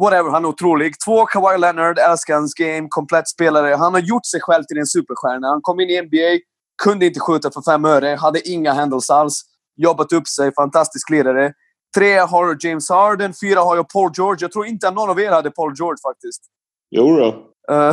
whatever, 0.03 0.31
han 0.31 0.45
är 0.45 0.49
otrolig. 0.49 0.95
Två, 1.05 1.27
Kawhi 1.27 1.59
Leonard, 1.59 1.99
älskar 1.99 2.35
hans 2.35 2.55
game, 2.55 2.87
komplett 2.91 3.29
spelare. 3.29 3.75
Han 3.75 3.95
har 3.95 4.01
gjort 4.01 4.27
sig 4.27 4.41
själv 4.41 4.65
till 4.65 4.79
en 4.79 4.87
superstjärna. 4.87 5.47
Han 5.49 5.61
kom 5.63 5.81
in 5.81 5.91
i 5.91 6.03
NBA, 6.03 6.45
kunde 6.83 7.07
inte 7.07 7.21
skjuta 7.21 7.51
för 7.51 7.63
fem 7.63 7.85
öre, 7.85 8.17
hade 8.17 8.49
inga 8.49 8.73
händelser 8.73 9.15
alls. 9.15 9.43
Jobbat 9.77 10.13
upp 10.13 10.29
sig, 10.29 10.55
fantastisk 10.55 11.11
ledare. 11.11 11.53
Tre 11.97 12.19
har 12.19 12.57
James 12.61 12.91
Harden, 12.91 13.33
fyra 13.41 13.61
har 13.61 13.77
jag 13.77 13.89
Paul 13.89 14.11
George. 14.15 14.39
Jag 14.41 14.53
tror 14.53 14.67
inte 14.67 14.89
att 14.89 14.95
någon 14.95 15.11
av 15.11 15.21
er 15.21 15.31
hade 15.31 15.51
Paul 15.51 15.75
George 15.79 15.99
faktiskt. 16.03 16.43
Jo 16.91 17.17
då. 17.17 17.52
Uh, 17.71 17.93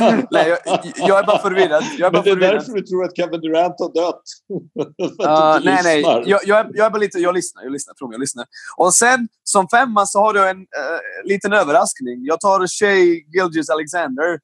nej, 0.30 0.48
jag, 0.48 0.58
jag, 0.96 1.18
är 1.18 1.26
bara 1.26 1.38
förvirrad. 1.38 1.84
Jag 1.98 2.06
är 2.06 2.10
bara 2.10 2.12
Men 2.12 2.24
det 2.24 2.30
är 2.30 2.34
förvirrad. 2.34 2.54
därför 2.54 2.72
du 2.72 2.82
tror 2.82 3.04
att 3.04 3.16
Kevin 3.16 3.40
Durant 3.40 3.74
har 3.78 3.94
dött. 3.94 4.22
Uh, 5.24 5.64
nej, 5.64 5.80
nej. 5.84 6.00
Jag, 6.26 6.40
jag, 6.44 6.58
är- 6.60 6.70
jag 6.74 6.86
är 6.86 6.90
bara 6.90 6.98
lite... 6.98 7.18
Jag 7.18 7.34
lyssnar, 7.34 7.62
jag 7.62 7.72
lyssnar. 7.72 7.94
Tro 7.94 8.08
mig, 8.08 8.14
jag 8.14 8.20
lyssnar. 8.20 8.44
Och 8.76 8.94
sen, 8.94 9.28
som 9.44 9.68
femma 9.68 10.06
så 10.06 10.18
har 10.18 10.32
du 10.32 10.48
en 10.48 10.56
eh, 10.56 11.24
liten 11.24 11.52
överraskning. 11.52 12.24
Jag 12.24 12.40
tar 12.40 12.66
Shea 12.66 12.94
Gilgis 13.34 13.70
Alexander. 13.70 14.38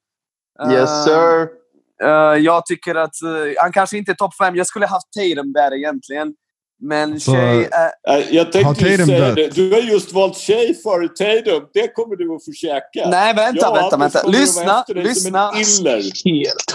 Eh, 0.62 0.72
Yes 0.72 1.04
sir. 1.04 1.48
eh, 2.02 2.36
jag 2.44 2.66
tycker 2.66 2.94
att... 2.94 3.22
eh, 3.22 3.62
han 3.62 3.72
kanske 3.72 3.98
inte 3.98 4.12
är 4.12 4.16
topp 4.16 4.34
fem. 4.36 4.56
Jag 4.56 4.66
skulle 4.66 4.86
haft 4.86 5.06
Tatum 5.12 5.52
där 5.52 5.74
egentligen. 5.76 6.34
Men 6.80 7.20
Så- 7.20 7.32
Shea... 7.32 7.42
är 7.68 7.90
Nej, 8.08 8.28
Jag 8.30 8.52
tänkte 8.52 8.84
ju 8.88 9.06
säga 9.06 9.34
det. 9.34 9.54
Du 9.54 9.72
har 9.72 9.78
just 9.80 10.12
valt 10.12 10.36
tjej 10.36 10.74
före 10.82 11.08
Tatum. 11.08 11.68
Det 11.74 11.88
kommer 11.94 12.16
du 12.16 12.34
att 12.34 12.44
få 12.44 12.52
käka. 12.52 13.08
nej, 13.10 13.34
vänta, 13.34 13.60
Ja, 13.66 13.74
vänta, 13.74 13.96
vänta. 13.96 14.26
Lyssna, 14.26 14.84
lyssna. 14.88 15.50
Helt 15.50 15.84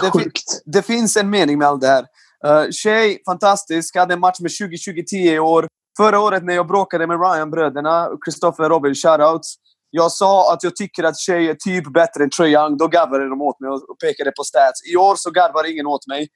fin- 0.00 0.10
sjukt. 0.12 0.62
det 0.64 0.82
finns 0.82 1.16
en 1.16 1.30
mening 1.30 1.58
med 1.58 1.68
allt 1.68 1.80
det 1.80 1.86
här. 1.86 2.04
Uh, 2.46 2.70
Shea, 2.70 3.16
fantastisk. 3.26 3.96
Hade 3.96 4.14
en 4.14 4.20
match 4.20 4.40
med 4.40 4.50
20-20-10 4.50 5.16
i 5.34 5.38
år. 5.38 5.66
Förra 5.96 6.20
året 6.20 6.44
när 6.44 6.54
jag 6.54 6.66
bråkade 6.68 7.06
med 7.06 7.20
Ryan-bröderna, 7.20 8.08
Christopher 8.26 8.64
och 8.64 8.70
Robin, 8.70 8.94
shoutouts. 8.94 9.54
Jag 9.90 10.12
sa 10.12 10.52
att 10.52 10.62
jag 10.64 10.76
tycker 10.76 11.04
att 11.04 11.18
Shea 11.26 11.40
är 11.50 11.54
typ 11.54 11.92
bättre 11.92 12.24
än 12.24 12.30
Trae 12.30 12.48
Young. 12.48 12.76
Då 12.76 12.86
garvade 12.88 13.28
de 13.28 13.42
åt 13.42 13.60
mig 13.60 13.70
och 13.70 13.98
pekade 14.04 14.32
på 14.36 14.44
stats. 14.44 14.80
I 14.92 14.96
år 14.96 15.14
så 15.16 15.30
garvar 15.30 15.70
ingen 15.72 15.86
åt 15.86 16.06
mig. 16.06 16.28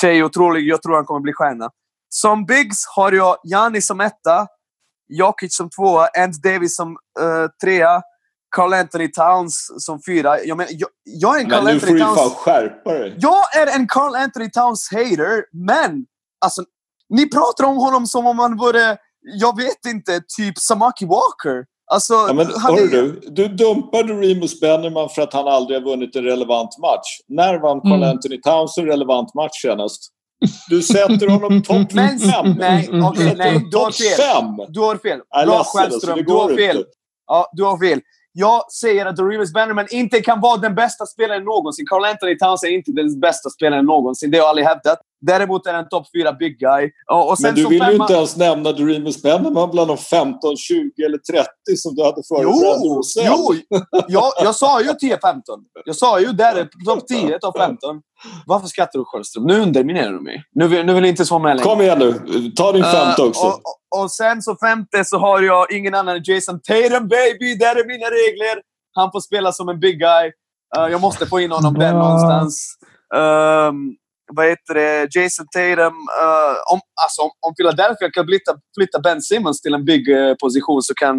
Shea 0.00 0.12
är 0.12 0.22
otrolig. 0.22 0.68
Jag 0.68 0.82
tror 0.82 0.94
han 0.94 1.04
kommer 1.04 1.20
bli 1.20 1.32
stjärna. 1.32 1.70
Som 2.08 2.46
bigs 2.46 2.86
har 2.96 3.12
jag 3.12 3.36
Giannis 3.44 3.86
som 3.86 4.00
etta, 4.00 4.46
Jokic 5.08 5.56
som 5.56 5.70
tvåa, 5.70 6.08
Ant 6.18 6.42
Davis 6.42 6.76
som 6.76 6.88
uh, 7.20 7.48
trea, 7.62 8.02
Carl 8.56 8.72
Anthony 8.74 9.08
Towns 9.12 9.66
som 9.78 10.00
fyra. 10.06 10.40
Jag, 10.44 10.56
men, 10.56 10.66
jag, 10.70 10.88
jag 11.04 11.36
är 11.36 11.40
en 11.44 11.50
Carl 11.50 11.64
Men 11.64 11.74
nu 11.74 11.80
får 11.80 11.86
Anthony 11.86 11.98
du 12.10 12.14
Towns... 12.14 12.34
skärpa 12.34 12.92
dig. 12.92 13.14
Jag 13.18 13.56
är 13.56 13.76
en 13.76 13.86
Carl 13.88 14.14
Anthony 14.14 14.50
Towns 14.50 14.88
hater, 14.90 15.44
men 15.66 16.04
alltså, 16.44 16.62
ni 17.08 17.30
pratar 17.30 17.64
om 17.64 17.76
honom 17.76 18.06
som 18.06 18.26
om 18.26 18.38
han 18.38 18.56
vore, 18.56 18.96
jag 19.20 19.56
vet 19.56 19.86
inte, 19.86 20.20
typ 20.36 20.58
Samaki 20.58 21.06
Walker. 21.06 21.64
Alltså, 21.92 22.14
Ja, 22.14 22.32
men, 22.32 22.46
han 22.46 22.74
hör 22.74 22.82
är- 22.82 22.88
du, 22.88 23.20
du 23.30 23.48
dumpade 23.48 24.12
Remus 24.12 24.60
Bennerman 24.60 25.08
för 25.08 25.22
att 25.22 25.32
han 25.32 25.48
aldrig 25.48 25.80
har 25.80 25.84
vunnit 25.90 26.16
en 26.16 26.24
relevant 26.24 26.78
match. 26.78 27.20
När 27.28 27.58
vann 27.58 27.80
Carl 27.80 27.92
Mm. 28.02 28.10
Anthony 28.10 28.40
Towns 28.40 28.78
en 28.78 28.84
relevant 28.86 29.34
match 29.34 29.62
senast? 29.62 30.12
Du 30.68 30.82
sätter 30.82 31.28
honom 31.28 31.62
topp 31.62 31.92
Men- 31.92 32.18
fem. 32.18 32.54
nej, 32.58 32.84
Sätter 32.84 33.36
nej, 33.36 33.66
du 33.70 33.76
har 33.76 33.90
fel. 33.90 34.16
Du 34.72 34.80
har 34.80 34.96
fel. 34.96 35.20
Bra 35.46 35.64
Stjernström, 35.64 36.24
du 36.26 36.32
har 36.32 36.56
fel. 36.56 36.84
Ja, 37.26 37.50
du 37.52 37.62
har 37.64 37.78
fel. 37.78 38.00
Jag 38.38 38.72
säger 38.72 39.06
att 39.06 39.18
Remus 39.18 39.52
Bannerman 39.52 39.86
inte 39.90 40.20
kan 40.20 40.40
vara 40.40 40.56
den 40.56 40.74
bästa 40.74 41.06
spelaren 41.06 41.44
någonsin. 41.44 41.86
Carl 41.86 42.04
Anthony 42.04 42.38
Towns 42.38 42.62
är 42.64 42.68
inte 42.68 42.92
den 42.92 43.20
bästa 43.20 43.50
spelaren 43.50 43.84
någonsin. 43.84 44.30
Det 44.30 44.36
har 44.38 44.42
jag 44.44 44.48
aldrig 44.48 44.66
hävdat. 44.66 44.98
Däremot 45.20 45.66
är 45.66 45.72
han 45.72 45.82
en 45.84 45.88
topp 45.88 46.06
fyra 46.16 46.32
big 46.32 46.58
guy. 46.58 46.90
Men 47.42 47.54
du 47.54 47.62
vill 47.68 47.72
ju 47.72 47.78
femma- 47.78 48.02
inte 48.02 48.12
ens 48.14 48.36
nämna 48.36 48.70
Remus 48.70 49.22
Bennerman 49.22 49.70
bland 49.70 49.88
de 49.88 49.96
15, 49.96 50.56
20 50.56 51.02
eller 51.06 51.18
30 51.18 51.48
som 51.76 51.94
du 51.94 52.04
hade 52.04 52.22
före 52.28 52.42
Brandon 52.42 53.02
Jo, 53.16 53.54
jo 53.70 53.80
jag, 54.08 54.32
jag 54.42 54.54
sa 54.54 54.80
ju 54.80 54.86
10-15. 54.88 55.18
Jag 55.84 55.96
sa 55.96 56.20
ju 56.20 56.26
där 56.26 56.54
är 56.56 56.68
topp 56.86 57.06
10, 57.08 57.38
topp 57.38 57.58
15. 57.58 58.00
Varför 58.46 58.66
skrattar 58.66 58.98
du 58.98 59.04
Sjöström? 59.04 59.44
Nu 59.44 59.60
underminerar 59.60 60.12
du 60.12 60.20
mig. 60.20 60.42
Nu 60.54 60.68
vill, 60.68 60.86
nu 60.86 60.94
vill 60.94 61.04
jag 61.04 61.10
inte 61.10 61.24
svara 61.24 61.42
med 61.42 61.56
längre. 61.56 61.68
Kom 61.70 61.80
igen 61.80 61.98
nu, 61.98 62.12
ta 62.56 62.72
din 62.72 62.84
femte 62.84 63.22
Eh, 63.22 63.28
också. 63.28 63.46
och, 63.46 63.52
och, 63.54 63.60
och 64.02 64.10
sen 64.10 64.42
så 64.42 64.56
femte 64.56 65.04
så 65.04 65.18
har 65.18 65.42
jag 65.42 65.72
ingen 65.72 65.94
annan 65.94 66.16
än 66.16 66.22
Jason 66.24 66.60
Tatum, 66.60 67.08
baby! 67.08 67.54
Där 67.54 67.76
är 67.76 67.86
mina 67.86 68.06
regler. 68.06 68.62
Han 68.94 69.12
får 69.12 69.20
spela 69.20 69.52
som 69.52 69.68
en 69.68 69.80
big 69.80 69.98
guy. 69.98 70.32
Eh, 70.76 70.86
jag 70.90 71.00
måste 71.00 71.26
få 71.26 71.40
in 71.40 71.50
honom 71.50 71.74
där 71.74 71.92
någonstans. 71.92 72.76
Um, 73.14 73.96
vad 74.32 74.46
heter 74.46 74.74
det? 74.74 75.14
Jason 75.14 75.46
Tatum. 75.54 75.94
eh, 76.22 76.72
om, 76.72 76.80
alltså, 77.04 77.22
om, 77.22 77.30
om 77.46 77.54
Philadelphia 77.54 78.10
kan 78.10 78.26
flytta, 78.26 78.52
flytta 78.78 79.00
Ben 79.00 79.22
Simmons 79.22 79.60
till 79.60 79.74
en 79.74 79.84
big 79.84 80.08
eh, 80.08 80.34
position 80.34 80.82
så 80.82 80.94
kan, 80.94 81.18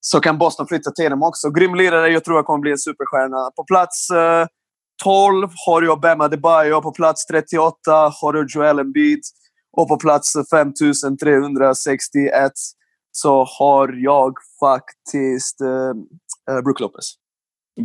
så 0.00 0.20
kan 0.20 0.38
Boston 0.38 0.66
flytta 0.66 0.90
Tatum 0.90 1.22
också. 1.22 1.50
Grym 1.50 1.74
lirare. 1.74 2.08
Jag 2.08 2.24
tror 2.24 2.36
jag 2.36 2.46
kommer 2.46 2.60
bli 2.60 2.70
en 2.70 2.78
superstjärna. 2.78 3.50
På 3.56 3.64
plats 3.64 4.10
eh, 4.10 4.46
12 5.02 5.48
har 5.66 5.82
jag 5.82 6.00
Bam 6.00 6.20
Adebayo. 6.20 6.80
På 6.80 6.92
plats 6.92 7.26
38 7.26 7.72
har 8.20 8.32
du 8.32 8.46
Joel 8.48 8.78
Embiid. 8.78 9.20
Och 9.76 9.88
på 9.88 9.96
plats 9.96 10.32
5361 10.50 12.52
så 13.12 13.44
har 13.44 13.92
jag 14.04 14.34
faktiskt 14.60 15.60
eh, 15.60 16.56
eh, 16.56 16.62
Brook 16.62 16.80
Lopez. 16.80 17.12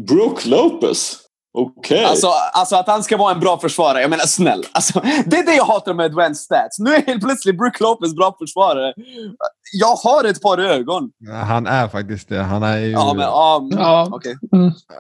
Brook 0.08 0.46
Lopez. 0.46 1.18
Okej. 1.54 2.06
Alltså, 2.06 2.28
alltså 2.54 2.76
att 2.76 2.88
han 2.88 3.04
ska 3.04 3.18
vara 3.18 3.34
en 3.34 3.40
bra 3.40 3.60
försvarare. 3.60 4.02
Jag 4.02 4.10
menar 4.10 4.26
snäll. 4.26 4.64
Alltså, 4.72 5.00
det 5.26 5.38
är 5.38 5.46
det 5.46 5.56
jag 5.56 5.66
hatar 5.66 5.94
med 5.94 6.06
advanced 6.06 6.38
stats. 6.38 6.80
Nu 6.80 6.96
är 6.96 7.02
helt 7.02 7.24
plötsligt 7.24 7.58
Brook 7.58 7.80
Lopez 7.80 8.16
bra 8.16 8.36
försvarare. 8.40 8.94
Jag 9.80 9.96
har 9.96 10.24
ett 10.24 10.42
par 10.42 10.58
ögon. 10.58 11.12
Han 11.44 11.68
är 11.68 11.88
faktiskt 11.88 12.30
det. 12.30 12.44
Han 12.44 12.64
är 12.64 12.78
ju... 12.78 12.92
Ja, 12.92 13.14
men 13.14 13.26
ja, 13.26 13.68
Ja. 13.72 14.08
okej. 14.12 14.38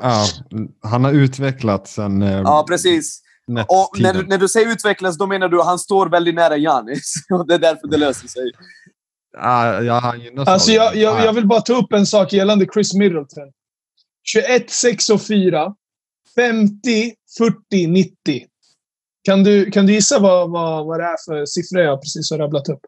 Ja, 0.01 0.25
han 0.83 1.03
har 1.03 1.11
utvecklats 1.11 1.93
sen 1.93 2.21
eh, 2.21 2.39
Ja, 2.39 2.65
precis. 2.67 3.21
Och 3.57 3.99
när, 3.99 4.23
när 4.23 4.37
du 4.37 4.47
säger 4.47 4.71
utvecklas, 4.71 5.17
då 5.17 5.27
menar 5.27 5.49
du 5.49 5.59
att 5.59 5.65
han 5.65 5.79
står 5.79 6.09
väldigt 6.09 6.35
nära. 6.35 6.55
Och 7.39 7.47
det 7.47 7.53
är 7.53 7.59
därför 7.59 7.87
det 7.87 7.97
löser 7.97 8.27
sig. 8.27 8.51
Ja, 9.37 9.81
ja, 9.81 10.15
Alltså 10.45 10.71
jag, 10.71 10.95
jag, 10.95 11.25
jag 11.25 11.33
vill 11.33 11.47
bara 11.47 11.61
ta 11.61 11.73
upp 11.73 11.93
en 11.93 12.05
sak 12.05 12.33
gällande 12.33 12.67
Chris 12.73 12.93
Middleton. 12.93 13.51
21, 14.23 14.69
6 14.69 15.09
och 15.09 15.21
4. 15.21 15.73
50, 16.35 17.13
40, 17.37 17.87
90. 17.87 18.13
Kan 19.23 19.43
du, 19.43 19.71
kan 19.71 19.85
du 19.85 19.93
gissa 19.93 20.19
vad, 20.19 20.51
vad, 20.51 20.85
vad 20.85 20.99
det 20.99 21.03
är 21.03 21.15
för 21.25 21.45
siffror 21.45 21.81
jag 21.81 22.01
precis 22.01 22.31
har 22.31 22.37
rabblat 22.37 22.69
upp? 22.69 22.79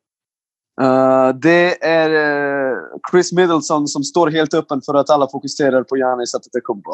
Uh, 0.82 1.40
det 1.42 1.84
är 1.86 2.10
eh, 2.10 2.78
Chris 3.12 3.32
Middleton 3.32 3.88
som 3.88 4.04
står 4.04 4.32
helt 4.32 4.54
öppen 4.54 4.82
för 4.86 4.94
att 4.94 5.10
alla 5.10 5.28
fokuserar 5.32 5.84
på 5.84 5.98
Giannis 5.98 6.36
Antetokounmpo. 6.36 6.92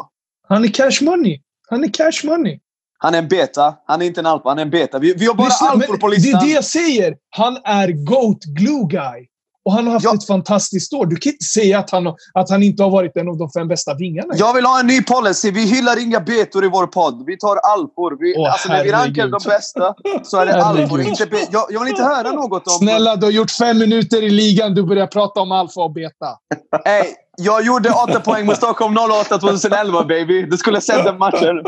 Han 0.48 0.64
är 0.64 0.68
cash 0.68 1.04
money. 1.04 1.40
Han 1.68 1.84
är 1.84 1.88
cash 1.88 2.24
money. 2.24 2.60
Han 2.98 3.14
är 3.14 3.18
en 3.18 3.28
beta. 3.28 3.74
Han 3.86 4.02
är 4.02 4.06
inte 4.06 4.20
en 4.20 4.26
alfa, 4.26 4.48
han 4.48 4.58
är 4.58 4.62
en 4.62 4.70
beta. 4.70 4.98
Vi, 4.98 5.14
vi 5.18 5.26
har 5.26 5.34
bara 5.34 5.48
Lyssna, 5.48 5.68
alfor 5.68 5.96
på 5.96 6.08
Det 6.08 6.16
listan. 6.16 6.40
är 6.42 6.46
det 6.46 6.52
jag 6.52 6.64
säger. 6.64 7.14
Han 7.30 7.56
är 7.64 7.88
GOAT 7.88 8.44
glue 8.44 8.86
guy. 8.90 9.26
Och 9.64 9.72
han 9.74 9.86
har 9.86 9.92
haft 9.92 10.04
Ja. 10.04 10.14
ett 10.14 10.26
fantastiskt 10.26 10.92
år. 10.92 11.06
Du 11.06 11.16
kan 11.16 11.32
inte 11.32 11.44
säga 11.44 11.78
att 11.78 11.90
han, 11.90 12.06
att 12.34 12.50
han 12.50 12.62
inte 12.62 12.82
har 12.82 12.90
varit 12.90 13.16
en 13.16 13.28
av 13.28 13.36
de 13.38 13.50
fem 13.50 13.68
bästa 13.68 13.94
vingarna. 13.94 14.34
Jag 14.36 14.54
vill 14.54 14.64
ha 14.64 14.80
en 14.80 14.86
ny 14.86 15.02
policy. 15.02 15.50
Vi 15.50 15.66
hyllar 15.66 16.02
inga 16.02 16.20
betor 16.20 16.64
i 16.64 16.68
vår 16.68 16.86
podd. 16.86 17.24
Vi 17.26 17.36
tar 17.38 17.56
alfor. 17.56 18.16
Vi, 18.20 18.34
Åh, 18.38 18.52
alltså, 18.52 18.68
när 18.68 18.84
vi 18.84 18.92
rankar 18.92 19.28
de 19.28 19.40
bästa 19.50 19.94
så 20.22 20.36
är 20.38 20.46
det 20.46 20.64
alfor. 20.64 21.00
Inte 21.00 21.26
be- 21.26 21.46
jag, 21.50 21.66
jag 21.70 21.80
vill 21.80 21.88
inte 21.88 22.02
höra 22.02 22.32
något 22.32 22.66
om... 22.66 22.72
Snälla, 22.72 23.16
du 23.16 23.26
har 23.26 23.30
gjort 23.32 23.50
fem 23.50 23.78
minuter 23.78 24.22
i 24.22 24.30
ligan. 24.30 24.74
Du 24.74 24.82
börjar 24.82 25.06
prata 25.06 25.40
om 25.40 25.52
alfa 25.52 25.80
och 25.80 25.92
beta. 25.92 26.26
Hey, 26.84 27.04
jag 27.38 27.66
gjorde 27.66 27.90
åtta 27.90 28.20
poäng 28.20 28.46
mot 28.46 28.56
Stockholm 28.56 28.96
08 28.98 29.38
2011, 29.38 30.04
baby. 30.04 30.42
Du 30.42 30.56
skulle 30.56 30.76
ha 30.76 30.80
sett 30.82 31.04
den 31.04 31.18
matchen. 31.18 31.62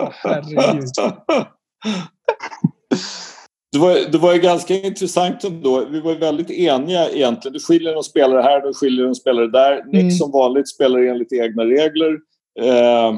Det 3.73 3.79
var, 3.79 4.13
det 4.13 4.19
var 4.19 4.35
ju 4.35 4.41
ganska 4.41 4.75
intressant 4.75 5.45
ändå. 5.45 5.85
Vi 5.91 6.01
var 6.01 6.13
ju 6.13 6.19
väldigt 6.19 6.51
eniga 6.51 7.09
egentligen. 7.11 7.53
Du 7.53 7.61
skiljer 7.61 7.95
någon 7.95 8.05
spelare 8.05 8.43
här, 8.43 8.61
du 8.61 8.75
skiljer 8.75 9.05
någon 9.05 9.15
spelare 9.15 9.47
där. 9.47 9.85
Nick 9.87 10.01
Mm. 10.03 10.11
som 10.11 10.31
vanligt 10.33 10.69
spelar 10.69 10.99
enligt 10.99 11.33
egna 11.33 11.63
regler. 11.65 12.13
Eh, 12.61 13.15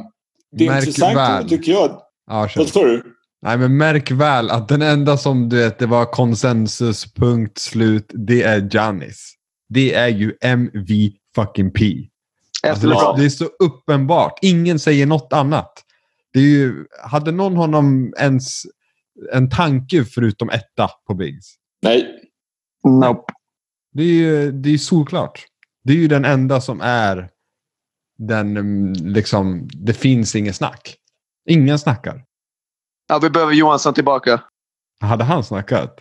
det 0.57 0.65
är 0.67 0.71
Märk 0.71 0.79
intressant 0.87 1.17
väl. 1.17 1.49
tycker 1.49 1.73
jag. 1.73 1.91
Ja. 2.31 2.49
Vad 2.57 2.69
står 2.69 2.87
du? 2.87 3.03
Nej, 3.43 3.59
men 3.59 3.77
märk 3.77 4.11
väl 4.11 4.51
att 4.51 4.69
den 4.69 4.83
enda 4.83 5.17
som 5.17 5.49
du 5.49 5.57
vet, 5.57 5.79
det 5.79 5.87
var 5.87 6.05
konsensus, 6.05 7.15
punkt, 7.15 7.59
slut, 7.59 8.11
det 8.15 8.43
är 8.43 8.69
Giannis. 8.75 9.33
Det 9.69 9.95
är 9.95 10.09
ju 10.09 10.33
MV 10.41 11.11
fucking 11.35 11.71
P. 11.73 11.85
Alltså, 12.69 12.87
det, 12.87 12.95
är, 12.95 12.97
Efterlyst. 12.97 13.39
det 13.39 13.45
är 13.45 13.49
så 13.49 13.65
uppenbart. 13.65 14.39
Ingen 14.43 14.79
säger 14.79 15.07
något 15.07 15.33
annat. 15.33 15.73
Det 16.33 16.39
är 16.39 16.43
ju, 16.43 16.87
hade 17.05 17.33
någon 17.33 17.57
honom 17.57 18.15
ens 18.19 18.63
en 19.33 19.51
tanke 19.51 20.05
förutom 20.05 20.51
etta 20.51 20.91
på 21.07 21.15
Bigs? 21.15 21.55
Nej. 21.83 22.07
Nope. 22.85 23.33
Det 23.93 24.03
är 24.03 24.07
ju 24.07 24.53
det 24.53 24.71
är 24.71 24.79
solklart. 24.79 25.47
Det 25.85 25.93
är 25.93 25.97
ju 25.97 26.09
den 26.09 26.25
enda 26.25 26.61
som 26.61 26.81
är 26.81 27.31
den, 28.19 28.93
liksom, 28.93 29.69
det 29.73 29.93
finns 29.95 30.37
inget 30.37 30.57
snack. 30.57 30.97
Ingen 31.49 31.79
snackar. 31.79 32.25
Ja, 33.09 33.19
vi 33.19 33.31
behöver 33.31 33.53
Johansson 33.53 33.95
tillbaka. 33.95 34.41
Hade 35.01 35.25
han 35.25 35.45
snackat? 35.45 35.99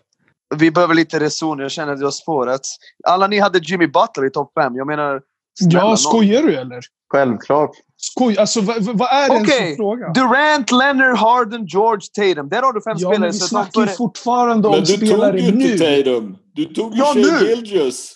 Vi 0.56 0.72
behöver 0.72 0.96
lite 0.96 1.20
reson. 1.20 1.60
Jag 1.60 1.72
känner 1.72 1.94
att 1.94 2.00
det 2.00 2.06
har 2.06 2.12
spårat. 2.12 2.62
Alla 3.08 3.28
ni 3.28 3.40
hade 3.40 3.60
Jimmy 3.60 3.88
Butler 3.88 4.26
i 4.26 4.30
topp 4.30 4.52
fem. 4.60 4.76
Jag 4.76 4.88
menar, 4.88 5.22
Snälla 5.60 5.80
Ja, 5.80 5.98
skojar 5.98 6.44
du 6.44 6.56
eller? 6.56 6.80
Självklart. 7.14 7.72
Skoj, 7.98 8.38
alltså 8.38 8.62
vad, 8.62 8.84
vad 8.84 9.10
är 9.10 9.30
det 9.30 9.36
ens 9.36 9.48
Okej, 9.50 9.70
för 9.70 9.76
fråga? 9.76 10.10
Durant, 10.10 10.72
Leonard, 10.72 11.18
Harden, 11.18 11.66
George, 11.66 12.02
Tatum. 12.14 12.50
Där 12.50 12.62
har 12.62 12.74
du 12.74 12.82
fem 12.82 12.96
Ja, 12.98 13.10
men 13.10 13.16
spelare. 13.16 13.32
vi 13.32 13.38
så 13.38 13.44
de 13.46 13.50
snackar 13.50 13.82
ju 13.82 13.88
fortfarande 13.88 14.70
Men 14.70 14.80
om 14.80 14.84
du 14.86 14.98
tog 14.98 15.08
spelare 15.08 15.40
ju 15.40 15.52
nu. 15.56 15.72
inte 15.72 15.78
Tatum. 16.04 16.38
Du 16.54 16.66
tog 16.66 16.94
ju 16.94 17.00
Ja, 17.00 17.14
Shea 17.14 17.40
nu. 17.40 17.48
Gilgeous. 17.50 18.14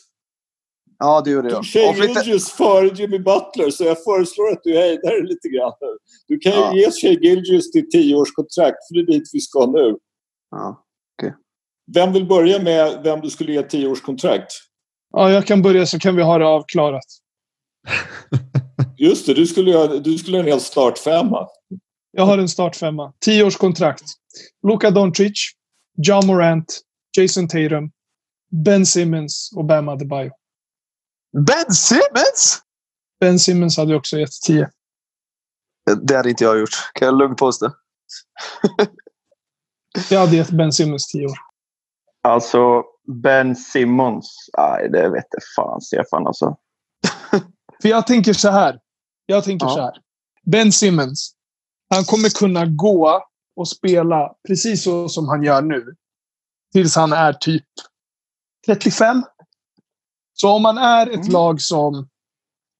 Ja, 0.99 1.21
det 1.25 1.31
gjorde 1.31 1.49
jag. 1.49 1.65
Shea 1.65 1.93
Gilgeous 1.93 2.51
före 2.51 2.87
Jimmy 2.87 3.19
Butler, 3.19 3.69
så 3.69 3.83
jag 3.83 4.03
föreslår 4.03 4.51
att 4.51 4.59
du 4.63 4.73
hejdar 4.77 5.11
dig 5.11 5.23
lite 5.23 5.47
grann. 5.47 5.71
nu. 5.81 5.87
Du 6.27 6.37
kan 6.39 6.51
ju 6.51 6.57
Ja. 6.57 6.73
ge 6.75 6.91
Shea 6.91 7.11
Gilgeous 7.11 7.71
till 7.71 7.89
tioårskontrakt, 7.89 8.77
för 8.87 8.93
det 8.95 9.01
är 9.01 9.05
dit 9.17 9.29
vi 9.33 9.39
ska 9.39 9.65
nu. 9.65 9.95
Ja. 10.51 10.81
Vem 11.93 12.13
vill 12.13 12.25
börja 12.25 12.59
med 12.61 13.01
vem 13.03 13.21
du 13.21 13.29
skulle 13.29 13.53
ge 13.53 13.63
tioårskontrakt? 13.63 14.51
Ja, 15.13 15.31
jag 15.31 15.45
kan 15.45 15.61
börja 15.61 15.85
så 15.85 15.99
kan 15.99 16.15
vi 16.15 16.23
ha 16.23 16.37
det 16.37 16.45
avklarat. 16.47 17.03
Just 18.97 19.25
det, 19.25 19.33
du 19.33 19.47
skulle, 19.47 19.71
göra, 19.71 19.99
du 19.99 20.17
skulle 20.17 20.37
ha 20.37 20.43
en 20.43 20.49
hel 20.49 20.61
startfemma. 20.61 21.47
Jag 22.11 22.25
har 22.25 22.37
en 22.37 22.49
startfemma. 22.49 23.13
Tioårskontrakt. 23.19 24.03
Luka 24.67 24.91
Doncic, 24.91 25.51
John 25.97 26.27
Morant, 26.27 26.81
Jason 27.17 27.47
Tatum, 27.47 27.91
Ben 28.51 28.85
Simmons 28.85 29.51
och 29.55 29.65
Bam 29.65 29.89
Adebayo. 29.89 30.31
Ben 31.47 31.73
Simmons? 31.73 32.61
Ben 33.19 33.39
Simmons 33.39 33.77
hade 33.77 33.95
också 33.95 34.17
gett 34.17 34.41
tio. 34.45 34.69
Det 36.01 36.15
hade 36.15 36.29
inte 36.29 36.43
jag 36.43 36.59
gjort. 36.59 36.91
Kan 36.93 37.05
jag 37.05 37.17
lugnt 37.17 37.37
påstå. 37.37 37.71
Jag 40.09 40.19
hade 40.19 40.35
gett 40.35 40.49
Ben 40.49 40.73
Simmons 40.73 41.07
tio 41.07 41.25
år. 41.25 41.37
Alltså, 42.21 42.83
Ben 43.23 43.55
Simmons. 43.55 44.49
Nej, 44.57 44.89
det 44.89 45.09
vet 45.09 45.25
jag 45.31 45.41
fan, 45.55 45.81
Stefan. 45.81 46.27
Alltså. 46.27 46.57
För 47.85 47.89
jag 47.89 48.07
tänker 48.07 48.33
så 48.33 48.49
här. 48.49 48.79
Jag 49.25 49.43
tänker 49.43 49.65
Ja. 49.65 49.73
så 49.73 49.81
här. 49.81 49.93
Ben 50.45 50.71
Simmons. 50.71 51.33
Han 51.89 52.03
kommer 52.05 52.29
kunna 52.29 52.65
gå 52.65 53.25
och 53.55 53.67
spela 53.67 54.33
precis 54.47 54.83
så 54.83 55.09
som 55.09 55.27
han 55.27 55.43
gör 55.43 55.61
nu. 55.61 55.95
Tills 56.73 56.95
han 56.95 57.13
är 57.13 57.33
typ 57.33 57.63
35. 58.65 59.23
Så 60.33 60.49
om 60.49 60.61
man 60.61 60.77
är 60.77 61.07
ett 61.07 61.15
Mm. 61.15 61.31
lag 61.31 61.61
som, 61.61 62.09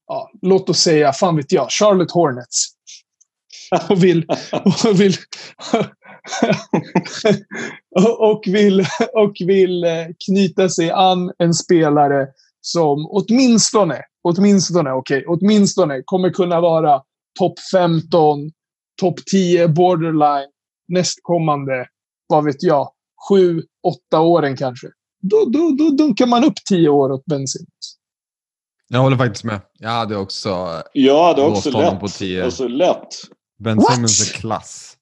ja, 0.07 0.31
låt 0.41 0.69
oss 0.69 0.79
säga, 0.79 1.13
fan 1.13 1.35
vet 1.35 1.51
jag, 1.51 1.67
Charlotte 1.71 2.11
Hornets. 2.11 2.67
Och 3.89 4.03
vill, 4.03 4.25
och 4.85 4.99
vill, 5.01 5.15
och 8.19 8.43
vill, 8.47 8.85
och 9.13 9.33
vill 9.39 9.83
eh, 9.83 10.07
knyta 10.25 10.69
sig 10.69 10.91
an 10.91 11.31
en 11.37 11.53
spelare 11.53 12.27
som 12.65 13.07
åtminstone, 13.09 14.01
åtminstone, 14.23 14.91
okej, 14.91 15.25
åtminstone 15.27 16.01
kommer 16.05 16.29
kunna 16.29 16.61
vara 16.61 17.01
topp 17.39 17.59
15, 17.73 18.51
topp 19.01 19.25
10 19.31 19.67
borderline 19.67 20.49
nästkommande, 20.87 21.87
vad 22.27 22.45
vet 22.45 22.63
jag, 22.63 22.89
7, 23.29 23.63
8 24.09 24.19
åren 24.21 24.57
kanske. 24.57 24.87
Då, 25.21 25.45
då, 25.45 25.71
då 25.77 25.89
dunkar 25.89 26.25
man 26.25 26.43
upp 26.43 26.65
10 26.69 26.89
år 26.89 27.11
åt 27.11 27.25
Ben 27.25 27.47
Simmons. 27.47 27.97
Jag 28.87 28.99
håller 28.99 29.17
faktiskt 29.17 29.43
med. 29.43 29.61
Jag 29.79 29.89
hade 29.89 30.17
också 30.17 30.49
Ja, 30.93 31.33
det 31.33 31.41
är 31.41 31.49
Låst 31.49 31.67
också 31.67 31.79
lätt. 31.79 31.99
på 31.99 32.07
tio. 32.07 32.43
Alltså 32.45 32.67
lätt. 32.67 33.07
Ben? 33.59 33.81
Simmons 33.81 34.29
är 34.35 34.39
klass. 34.39 34.94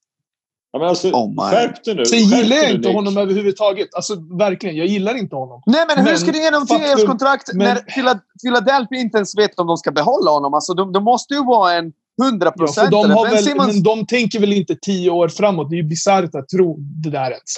Ja, 0.76 0.80
men 0.80 0.88
alltså, 0.88 1.08
Oh 1.08 1.30
my. 1.30 1.36
skärp 1.52 1.84
dig 1.84 1.96
nu. 1.96 2.06
Sen 2.06 2.20
gillar 2.20 2.56
jag 2.58 2.70
inte 2.72 2.88
Nick. 2.88 2.96
honom 2.96 3.18
överhuvudtaget. 3.18 3.96
Alltså 3.96 4.16
verkligen, 4.40 4.76
jag 4.76 4.88
gillar 4.88 5.16
inte 5.18 5.36
honom. 5.36 5.62
Nej, 5.66 5.86
men 5.88 5.98
hur 5.98 6.04
Men 6.06 6.18
ska 6.18 6.32
du 6.32 6.38
ge 6.38 6.46
honom 6.46 6.68
faktum- 6.68 6.86
tioårskontrakt 6.88 7.54
men- 7.54 7.58
när 7.68 7.76
Phila- 7.76 8.20
Philadelphia 8.44 9.00
inte 9.00 9.18
ens 9.18 9.38
vet 9.38 9.60
om 9.60 9.68
de 9.68 9.78
ska 9.78 9.92
behålla 9.92 10.32
honom? 10.32 10.54
Alltså, 10.54 10.74
de, 10.74 10.92
de 10.92 11.04
måste 11.04 11.34
ju 11.34 11.46
vara 11.46 11.74
en 11.74 11.92
Ja, 12.16 12.26
hundraprocentare. 12.26 12.86
för 13.08 13.10
de, 13.26 13.30
väl, 13.36 13.44
Simmons... 13.44 13.68
men 13.74 13.84
de 13.84 14.06
tänker 14.06 14.40
väl 14.40 14.54
inte 14.54 14.76
10 14.82 15.10
år 15.10 15.28
framåt. 15.28 15.70
Det 15.70 15.76
är 15.76 15.78
ju 15.78 15.84
bisarrt 15.90 16.36
att 16.36 16.50
tro 16.50 16.78
det 16.80 17.10
där 17.10 17.26
ens. 17.32 17.54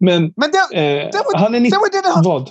Men 0.00 0.32
Men 0.36 0.50
det, 0.50 0.76
eh, 0.78 1.10
det 1.12 1.22
var- 1.32 1.38
han 1.38 1.54
är 1.54 1.60
90... 1.60 1.70
det 1.70 1.80
var 1.80 2.02
det 2.02 2.14
han... 2.14 2.24
Vad? 2.24 2.48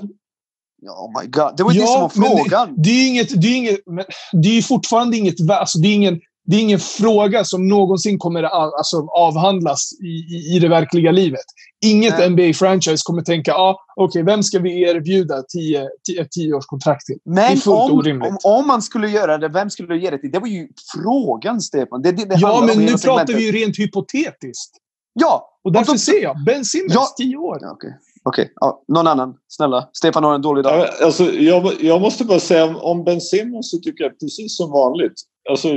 Oh 0.87 1.21
my 1.21 1.27
god, 1.29 1.53
det 1.57 1.63
var 1.63 1.71
ju 1.71 1.79
det 1.79 1.87
som 1.87 2.01
var 2.01 2.09
frågan. 2.09 2.67
Det, 2.75 2.81
det 2.83 2.89
är 2.89 2.93
ju 3.01 3.07
inget, 3.07 3.41
det 3.41 3.47
är 3.47 3.55
inget, 3.55 3.79
men 3.85 4.05
det 4.41 4.47
är 4.49 4.53
ju 4.53 4.61
fortfarande 4.61 5.17
inget, 5.17 5.49
alltså 5.49 5.77
det 5.79 5.87
är 5.87 5.93
ingen, 5.93 6.19
det 6.47 6.55
är 6.55 6.61
ingen 6.61 6.79
fråga 6.79 7.43
som 7.43 7.67
någonsin 7.67 8.19
kommer 8.19 8.43
a- 8.43 8.71
alltså, 8.77 9.07
avhandlas 9.07 9.89
i, 10.03 10.35
i, 10.35 10.55
i 10.55 10.59
det 10.59 10.67
verkliga 10.69 11.11
livet. 11.11 11.45
Inget 11.85 12.17
Nej. 12.17 12.29
NBA-franchise 12.29 13.01
kommer 13.03 13.21
tänka, 13.21 13.53
ah, 13.53 13.77
okej, 13.95 14.23
vem 14.23 14.43
ska 14.43 14.59
vi 14.59 14.81
erbjuda 14.81 15.43
tio, 15.53 15.89
tio, 16.07 16.21
ett 16.21 16.31
tioårskontrakt 16.31 17.05
till? 17.05 17.17
Men 17.25 17.57
fullt 17.57 17.67
om, 17.91 17.91
orimligt. 17.97 18.27
om, 18.29 18.37
om 18.59 18.67
man 18.67 18.81
skulle 18.81 19.09
göra 19.09 19.37
det, 19.37 19.47
vem 19.49 19.69
skulle 19.69 19.87
du 19.87 20.01
ge 20.01 20.09
det 20.09 20.17
till? 20.17 20.31
Det 20.31 20.39
var 20.39 20.47
ju 20.47 20.67
frågan, 20.93 21.61
Stefan. 21.61 22.01
Det, 22.01 22.11
det, 22.11 22.25
det 22.25 22.35
Ja, 22.39 22.63
men 22.67 22.77
nu 22.77 22.85
pratar 22.85 22.97
segmentet. 22.97 23.35
vi 23.35 23.45
ju 23.45 23.51
rent 23.51 23.79
hypotetiskt. 23.79 24.71
Ja! 25.13 25.51
Och 25.63 25.71
därför 25.71 25.91
då- 25.91 25.97
säger 25.97 26.21
jag, 26.23 26.35
Ben 26.45 26.65
Simmons, 26.65 26.93
Ja. 26.93 27.07
tio 27.17 27.37
år. 27.37 27.57
ja 27.61 27.71
Okej. 27.71 27.89
Okej. 28.23 28.51
Ja, 28.55 28.83
någon 28.87 29.07
annan. 29.07 29.33
Snälla. 29.47 29.89
Stefan 29.93 30.23
har 30.23 30.35
en 30.35 30.41
dålig 30.41 30.63
dag. 30.63 30.79
Ja, 30.79 31.05
alltså, 31.05 31.23
jag, 31.31 31.71
jag 31.81 32.01
måste 32.01 32.25
bara 32.25 32.39
säga 32.39 32.65
om, 32.65 32.75
om 32.75 33.03
Ben 33.03 33.21
Simmons 33.21 33.71
så 33.71 33.77
tycker 33.77 34.03
jag 34.03 34.19
precis 34.19 34.57
som 34.57 34.71
vanligt. 34.71 35.13
Alltså, 35.49 35.67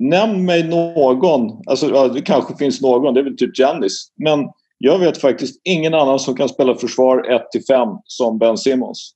nämn 0.00 0.44
mig 0.44 0.68
någon. 0.68 1.62
Alltså, 1.66 1.88
ja, 1.88 2.08
det 2.08 2.22
kanske 2.22 2.56
finns 2.56 2.80
någon, 2.80 3.14
det 3.14 3.20
är 3.20 3.24
väl 3.24 3.36
typ 3.36 3.58
Giannis. 3.58 4.12
Men 4.16 4.40
jag 4.78 4.98
vet 4.98 5.18
faktiskt 5.18 5.60
ingen 5.64 5.94
annan 5.94 6.18
som 6.18 6.36
kan 6.36 6.48
spela 6.48 6.74
försvar 6.74 7.40
1-5 7.70 7.98
som 8.04 8.38
Ben 8.38 8.58
Simmons. 8.58 9.12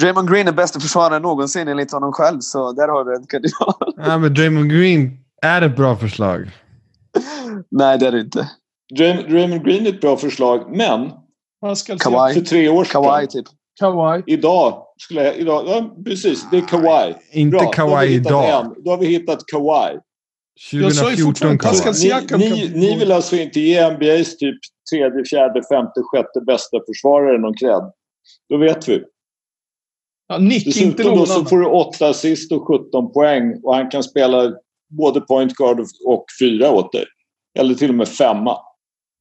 Draymond 0.00 0.30
Green 0.30 0.48
är 0.48 0.52
bästa 0.52 0.80
försvararen 0.80 1.22
någonsin 1.22 1.68
enligt 1.68 1.92
honom 1.92 2.12
själv, 2.12 2.40
så 2.40 2.72
där 2.72 2.88
har 2.88 3.04
du 3.04 3.16
en 3.16 3.26
kandidat. 3.26 3.76
Ja, 3.96 4.18
men 4.18 4.34
Draymond 4.34 4.70
Green 4.70 5.18
är 5.42 5.62
ett 5.62 5.76
bra 5.76 5.96
förslag. 5.96 6.50
Nej, 7.70 7.98
det 7.98 8.06
är 8.06 8.12
det 8.12 8.20
inte. 8.20 8.50
Dray- 8.98 9.28
Draymond 9.30 9.64
Green 9.64 9.86
är 9.86 9.90
ett 9.90 10.00
bra 10.00 10.16
förslag, 10.16 10.76
men 10.76 11.10
Pascal 11.60 11.98
Kawhi. 11.98 12.34
för 12.34 12.40
tre 12.40 12.68
år 12.68 12.84
sedan, 12.84 13.02
Kawhi, 13.02 13.26
typ. 13.26 13.46
Kawhi. 13.80 14.22
idag, 14.26 14.82
skulle 14.98 15.24
jag, 15.24 15.36
idag 15.36 15.64
ja, 15.66 15.96
precis, 16.04 16.46
det 16.50 16.56
är 16.58 16.60
Kawhi. 16.68 17.14
Inte 17.32 17.56
Bra, 17.56 17.64
då 17.64 17.70
Kawhi 17.70 18.06
idag. 18.14 18.64
en. 18.64 18.74
Då 18.84 18.90
har 18.90 18.98
vi 18.98 19.06
hittat 19.06 19.38
Kawhi. 19.52 19.98
Jag 20.72 20.92
sa 20.92 21.10
ju 21.10 21.16
2014 21.16 21.58
fortfarande 21.58 22.28
Kawhi. 22.28 22.44
Ni, 22.50 22.68
ni, 22.68 22.80
ni 22.80 22.98
vill 22.98 23.12
alltså 23.12 23.36
inte 23.36 23.60
ge 23.60 23.90
NBAs 23.90 24.36
typ 24.36 24.58
tredje, 24.92 25.24
fjärde, 25.24 25.62
femte, 25.72 26.00
sjätte 26.02 26.40
bästa 26.46 26.76
försvarare 26.88 27.38
någon 27.38 27.54
cred. 27.54 27.92
Då 28.48 28.56
vet 28.56 28.88
vi. 28.88 29.02
Ja, 30.28 30.38
Nick, 30.38 30.66
inte 30.66 30.80
Dessutom 30.80 31.10
då 31.12 31.16
någon 31.16 31.26
så 31.26 31.44
får 31.44 31.58
du 31.58 31.66
8 31.66 32.08
assist 32.08 32.52
och 32.52 32.66
17 32.66 33.12
poäng 33.12 33.60
och 33.62 33.74
han 33.74 33.90
kan 33.90 34.02
spela 34.02 34.52
både 34.98 35.20
point 35.20 35.54
guard 35.54 35.80
och- 35.80 36.12
och 36.14 36.24
fyra 36.40 36.70
åt 36.70 36.92
dig. 36.92 37.04
Eller 37.58 37.74
till 37.74 37.88
och 37.88 37.94
med 37.96 38.08
femma. 38.08 38.56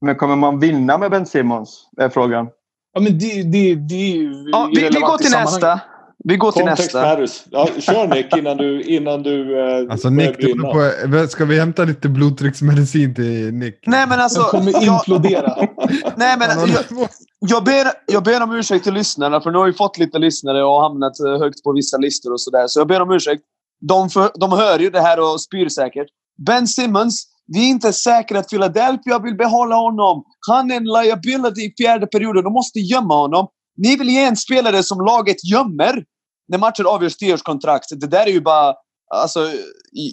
Men 0.06 0.16
kommer 0.16 0.36
man 0.36 0.60
vinna 0.60 0.98
med 0.98 1.12
Ben 1.12 1.26
Simmons? 1.26 1.90
Är 1.98 2.10
frågan. 2.10 2.48
Ja, 2.94 3.02
men 3.02 3.20
det, 3.20 3.44
det, 3.44 3.76
det 3.76 3.96
är 3.96 4.16
ju 4.16 4.50
Ja, 4.52 4.70
vi, 4.76 4.82
vi 4.82 5.00
går 5.00 5.18
till 5.18 5.32
nästa. 5.32 5.80
Vi 6.24 6.38
går 6.38 6.52
till 6.52 6.62
Context 6.62 6.94
nästa. 6.94 7.02
matters. 7.02 7.44
Ja, 7.50 7.70
kör 7.80 8.08
Nick 8.08 8.38
innan 8.38 8.58
du, 8.58 8.82
innan 8.82 9.24
du 9.24 9.60
eh, 9.60 9.92
Alltså 9.92 10.10
Nick, 10.10 10.38
du 10.38 10.54
på, 10.54 11.28
ska 11.30 11.46
vi 11.46 11.60
hämta 11.60 11.84
lite 11.84 12.10
blodtrycksmedicin 12.10 13.16
till 13.16 13.54
Nick? 13.54 13.80
Nej, 13.86 14.06
men 14.10 14.20
alltså... 14.20 14.42
Den 14.42 14.50
kommer 14.50 14.72
jag, 14.72 14.84
implodera. 14.84 15.56
nej, 16.16 16.36
men 16.40 16.50
jag, 16.70 17.10
jag, 17.40 17.64
ber, 17.64 17.92
jag 18.06 18.24
ber 18.24 18.44
om 18.44 18.56
ursäkt 18.56 18.84
till 18.84 18.94
lyssnarna, 18.94 19.42
för 19.42 19.52
nu 19.52 19.58
har 19.58 19.66
vi 19.66 19.74
fått 19.74 19.98
lite 19.98 20.20
lyssnare 20.20 20.64
och 20.64 20.82
hamnat 20.82 21.20
eh, 21.20 21.40
högt 21.40 21.64
på 21.64 21.74
vissa 21.74 21.98
listor 21.98 22.34
och 22.34 22.42
sådär. 22.42 22.68
Så 22.68 22.80
jag 22.80 22.88
ber 22.88 23.02
om 23.02 23.12
ursäkt. 23.12 23.44
De, 23.82 24.10
för, 24.10 24.32
de 24.40 24.52
hör 24.52 24.80
ju 24.80 24.90
det 24.90 25.02
här 25.02 25.20
och 25.20 25.42
spyr 25.42 25.70
säkert. 25.70 26.08
Ben 26.48 26.68
Simmons, 26.68 27.28
vi 27.54 27.66
är 27.66 27.70
inte 27.70 27.94
säkra 27.94 28.40
att 28.40 28.50
Philadelphia 28.50 29.20
vill 29.20 29.36
behålla 29.36 29.76
honom. 29.76 30.24
Han 30.48 30.72
är 30.72 30.76
en 30.76 30.84
liability 30.84 31.62
i 31.62 31.74
fjärde 31.78 32.08
perioden. 32.08 32.44
De 32.44 32.54
måste 32.54 32.80
gömma 32.80 33.16
honom. 33.16 33.48
Ni 33.78 33.96
vill 33.96 34.10
ge 34.10 34.24
en 34.24 34.38
spelare 34.38 34.84
som 34.84 35.06
laget 35.06 35.44
gömmer 35.44 36.04
när 36.48 36.58
matchen 36.58 36.86
avgörs 36.86 37.18
tioårskontrakt. 37.18 37.86
Det 37.90 38.08
där 38.08 38.28
är 38.28 38.32
ju 38.32 38.42
bara... 38.42 38.74
Alltså, 39.16 39.48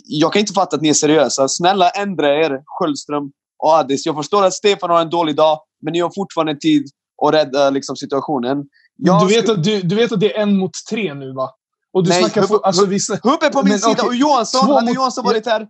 jag 0.05 0.33
kan 0.33 0.41
inte 0.41 0.53
fatta 0.53 0.77
att 0.77 0.83
ni 0.83 0.89
är 0.89 0.95
seriösa. 0.95 1.49
Snälla 1.49 1.91
ändra 1.91 2.29
er, 2.29 2.63
Sköldström 2.65 3.31
och 3.59 3.79
Addis. 3.79 4.07
Jag 4.07 4.17
förstår 4.17 4.45
att 4.45 4.55
Stefan 4.55 4.91
har 4.91 5.01
en 5.01 5.11
dålig 5.11 5.37
dag, 5.37 5.59
men 5.83 5.93
ni 5.93 6.01
har 6.01 6.11
fortfarande 6.15 6.57
tid 6.57 6.87
att 7.27 7.35
rädda 7.35 7.71
liksom, 7.71 7.97
situationen. 7.97 8.65
Jag 8.97 9.29
du, 9.29 9.35
vet 9.35 9.49
att, 9.49 9.65
du, 9.65 9.83
du 9.83 9.95
vet 9.95 10.13
att 10.13 10.21
det 10.21 10.37
är 10.37 10.43
en 10.43 10.59
mot 10.59 10.71
tre 10.91 11.15
nu, 11.15 11.33
va? 11.33 11.51
Och 11.97 12.05
du 12.05 12.11
Nej, 12.11 12.19
snackar... 12.21 12.43
För, 12.43 12.61
alltså, 12.63 12.99
snack, 12.99 13.25
Hubbe 13.25 13.51
på 13.51 13.63
min 13.63 13.69
Men 13.69 13.79
sida 13.79 13.93
okej, 13.93 14.09
och 14.09 14.15
Johansson. 14.15 14.67
två 14.67 14.73
Hade 14.75 14.87
mot- 14.87 14.95
Johansson 14.95 15.25
varit 15.25 15.47
här... 15.47 15.67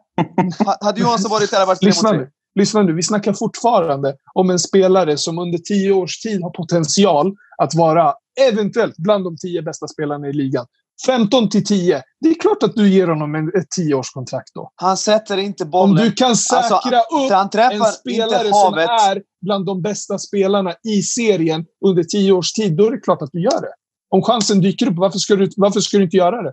ha- 0.64 0.76
Hade 0.86 1.00
Johansson 1.00 1.30
varit 1.30 1.50
här 1.52 1.58
hade 1.58 1.66
varit 1.68 1.82
lyssna 1.82 2.12
nu. 2.12 2.28
Lyssna 2.58 2.82
nu. 2.82 2.92
Vi 2.92 3.02
snackar 3.02 3.32
fortfarande 3.32 4.14
om 4.34 4.50
en 4.50 4.58
spelare 4.58 5.16
som 5.16 5.38
under 5.38 5.58
tio 5.58 5.92
års 5.92 6.18
tid 6.18 6.42
har 6.42 6.50
potential 6.50 7.32
att 7.62 7.74
vara 7.74 8.14
eventuellt 8.40 8.96
bland 8.96 9.24
de 9.24 9.36
tio 9.36 9.62
bästa 9.62 9.88
spelarna 9.88 10.28
i 10.28 10.32
ligan. 10.32 10.66
15 11.06 11.48
till 11.48 11.64
10. 11.64 12.02
Det 12.20 12.28
är 12.28 12.34
klart 12.40 12.62
att 12.62 12.74
du 12.74 12.88
ger 12.88 13.06
honom 13.06 13.34
en, 13.34 13.48
ett 13.48 13.70
tioårskontrakt 13.76 14.50
då. 14.54 14.70
Han 14.76 14.96
sätter 14.96 15.36
inte 15.36 15.64
Om 15.64 15.70
bollen. 15.70 15.96
du 16.04 16.12
kan 16.12 16.36
säkra 16.36 17.00
upp 17.00 17.30
han 17.30 17.48
en 17.72 17.84
spelare 17.84 18.48
som 18.52 18.74
är 18.74 19.22
bland 19.42 19.66
de 19.66 19.82
bästa 19.82 20.18
spelarna 20.18 20.72
i 20.88 21.02
serien 21.02 21.64
under 21.86 22.02
tio 22.04 22.32
års 22.32 22.52
tid, 22.52 22.76
då 22.76 22.86
är 22.86 22.90
det 22.90 23.00
klart 23.00 23.22
att 23.22 23.30
du 23.32 23.42
gör 23.42 23.60
det. 23.60 23.72
Om 24.16 24.22
chansen 24.22 24.60
dyker 24.60 24.86
upp, 24.86 24.96
varför 24.96 25.18
ska 25.18 25.36
du, 25.36 25.48
varför 25.56 25.80
ska 25.80 25.96
du 25.98 26.04
inte 26.04 26.16
göra 26.16 26.42
det? 26.42 26.52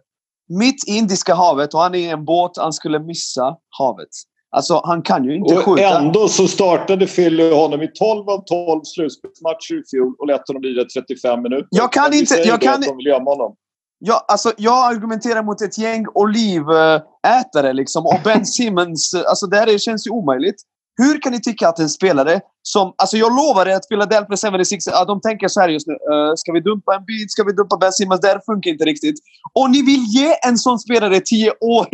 mitt 0.49 0.87
i 0.87 0.91
Indiska 0.97 1.35
havet 1.35 1.73
och 1.73 1.79
han 1.79 1.95
är 1.95 1.99
i 1.99 2.09
en 2.09 2.25
båt. 2.25 2.51
Han 2.57 2.73
skulle 2.73 2.99
missa 2.99 3.55
havet. 3.79 4.07
Alltså, 4.55 4.81
han 4.85 5.01
kan 5.01 5.23
ju 5.23 5.35
inte 5.35 5.55
och 5.57 5.63
skjuta. 5.63 5.99
ändå 5.99 6.27
så 6.27 6.47
startade 6.47 7.07
Philly 7.07 7.51
honom 7.51 7.81
i 7.81 7.87
12 7.87 8.29
av 8.29 8.43
12 8.45 8.81
slutspelsmatcher 8.83 9.73
i 9.79 9.83
fjol 9.91 10.15
och 10.19 10.27
lät 10.27 10.47
honom 10.47 10.61
lira 10.63 10.85
35 10.85 11.41
minuter. 11.41 11.67
Jag 11.71 11.91
kan 11.91 12.13
inte- 12.13 12.35
jag 12.35 12.61
kan- 12.61 12.73
att 12.73 12.81
de 12.87 12.97
vill 12.97 13.05
gömma 13.05 13.31
honom. 13.31 13.55
Jag, 13.99 14.21
alltså, 14.27 14.51
jag 14.57 14.93
argumenterar 14.93 15.43
mot 15.43 15.61
ett 15.61 15.77
gäng 15.77 16.05
olivätare 16.13 17.73
liksom. 17.73 18.05
Och 18.05 18.19
Ben 18.23 18.45
Simmons. 18.45 19.13
Alltså, 19.27 19.47
det 19.47 19.57
här 19.57 19.67
är- 19.67 19.77
känns 19.77 20.07
ju 20.07 20.11
omöjligt. 20.11 20.55
Hur 20.97 21.21
kan 21.21 21.31
ni 21.31 21.41
tycka 21.41 21.69
att 21.69 21.79
en 21.79 21.89
spelare 21.89 22.41
som... 22.61 22.93
Alltså 22.97 23.17
jag 23.17 23.35
lovar 23.35 23.65
er 23.65 23.75
att 23.75 23.87
Philadelphia 23.89 24.51
76 24.51 24.87
ja, 24.87 25.05
de 25.05 25.21
tänker 25.21 25.47
så 25.47 25.61
här 25.61 25.69
just 25.69 25.87
nu. 25.87 25.93
Uh, 25.93 26.33
ska 26.35 26.51
vi 26.51 26.59
dumpa 26.59 26.95
en 26.95 27.05
bit? 27.05 27.31
Ska 27.31 27.43
vi 27.43 27.53
dumpa 27.53 27.77
Ben 27.77 27.91
Simmons? 27.93 28.21
Det 28.21 28.27
här 28.27 28.41
funkar 28.45 28.71
inte 28.71 28.85
riktigt. 28.85 29.15
Och 29.53 29.69
ni 29.69 29.81
vill 29.81 30.03
ge 30.15 30.35
en 30.47 30.57
sån 30.57 30.79
spelare 30.79 31.19
10 31.19 31.51
år! 31.61 31.87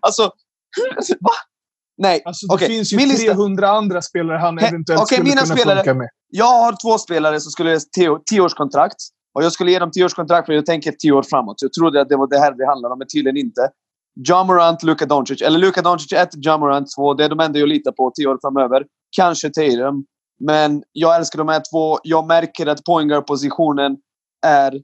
Alltså... 0.00 0.22
Va? 1.20 1.30
Nej. 1.98 2.22
Alltså, 2.24 2.46
det 2.46 2.54
Okej, 2.54 2.68
finns 2.68 2.92
ju 2.92 2.96
min 2.96 3.08
lista- 3.08 3.34
300 3.34 3.68
andra 3.68 4.02
spelare 4.02 4.38
han 4.38 4.58
eventuellt 4.58 5.00
okej, 5.02 5.16
skulle 5.16 5.28
mina 5.30 5.42
kunna 5.42 5.54
spelare- 5.56 5.76
funka 5.76 5.94
med. 5.94 6.08
Jag 6.28 6.62
har 6.62 6.72
två 6.82 6.98
spelare 6.98 7.40
som 7.40 7.50
skulle 7.50 7.70
ge 7.72 7.78
10-årskontrakt. 8.30 9.00
Och 9.34 9.44
jag 9.44 9.52
skulle 9.52 9.70
ge 9.70 9.78
dem 9.78 9.90
10-årskontrakt 9.90 10.46
för 10.46 10.52
jag 10.52 10.66
tänker 10.66 10.92
10 10.92 11.12
år 11.12 11.22
framåt. 11.22 11.60
Så 11.60 11.66
jag 11.66 11.72
trodde 11.72 12.00
att 12.00 12.08
det 12.08 12.16
var 12.16 12.26
det 12.26 12.38
här 12.38 12.52
det 12.52 12.66
handlade 12.66 12.92
om, 12.92 12.98
men 12.98 13.08
tydligen 13.08 13.36
inte. 13.36 13.68
John 14.28 14.46
Morant, 14.46 14.82
Luka 14.82 15.06
Doncic. 15.06 15.42
Eller 15.42 15.58
Luka 15.58 15.82
Doncic 15.82 16.12
1, 16.12 16.28
John 16.34 16.60
Morant 16.60 16.88
2. 16.96 17.14
Det 17.14 17.24
är 17.24 17.28
de 17.28 17.40
enda 17.40 17.58
jag 17.58 17.68
litar 17.68 17.92
på 17.92 18.10
10 18.10 18.26
år 18.26 18.38
framöver. 18.42 18.84
Kanske 19.16 19.48
Tatum. 19.48 20.04
Men 20.40 20.82
jag 20.92 21.16
älskar 21.16 21.38
de 21.38 21.48
här 21.48 21.62
två. 21.72 21.98
Jag 22.02 22.26
märker 22.26 22.66
att 22.66 22.84
point 22.84 23.10
guard-positionen 23.10 23.96
är... 24.46 24.82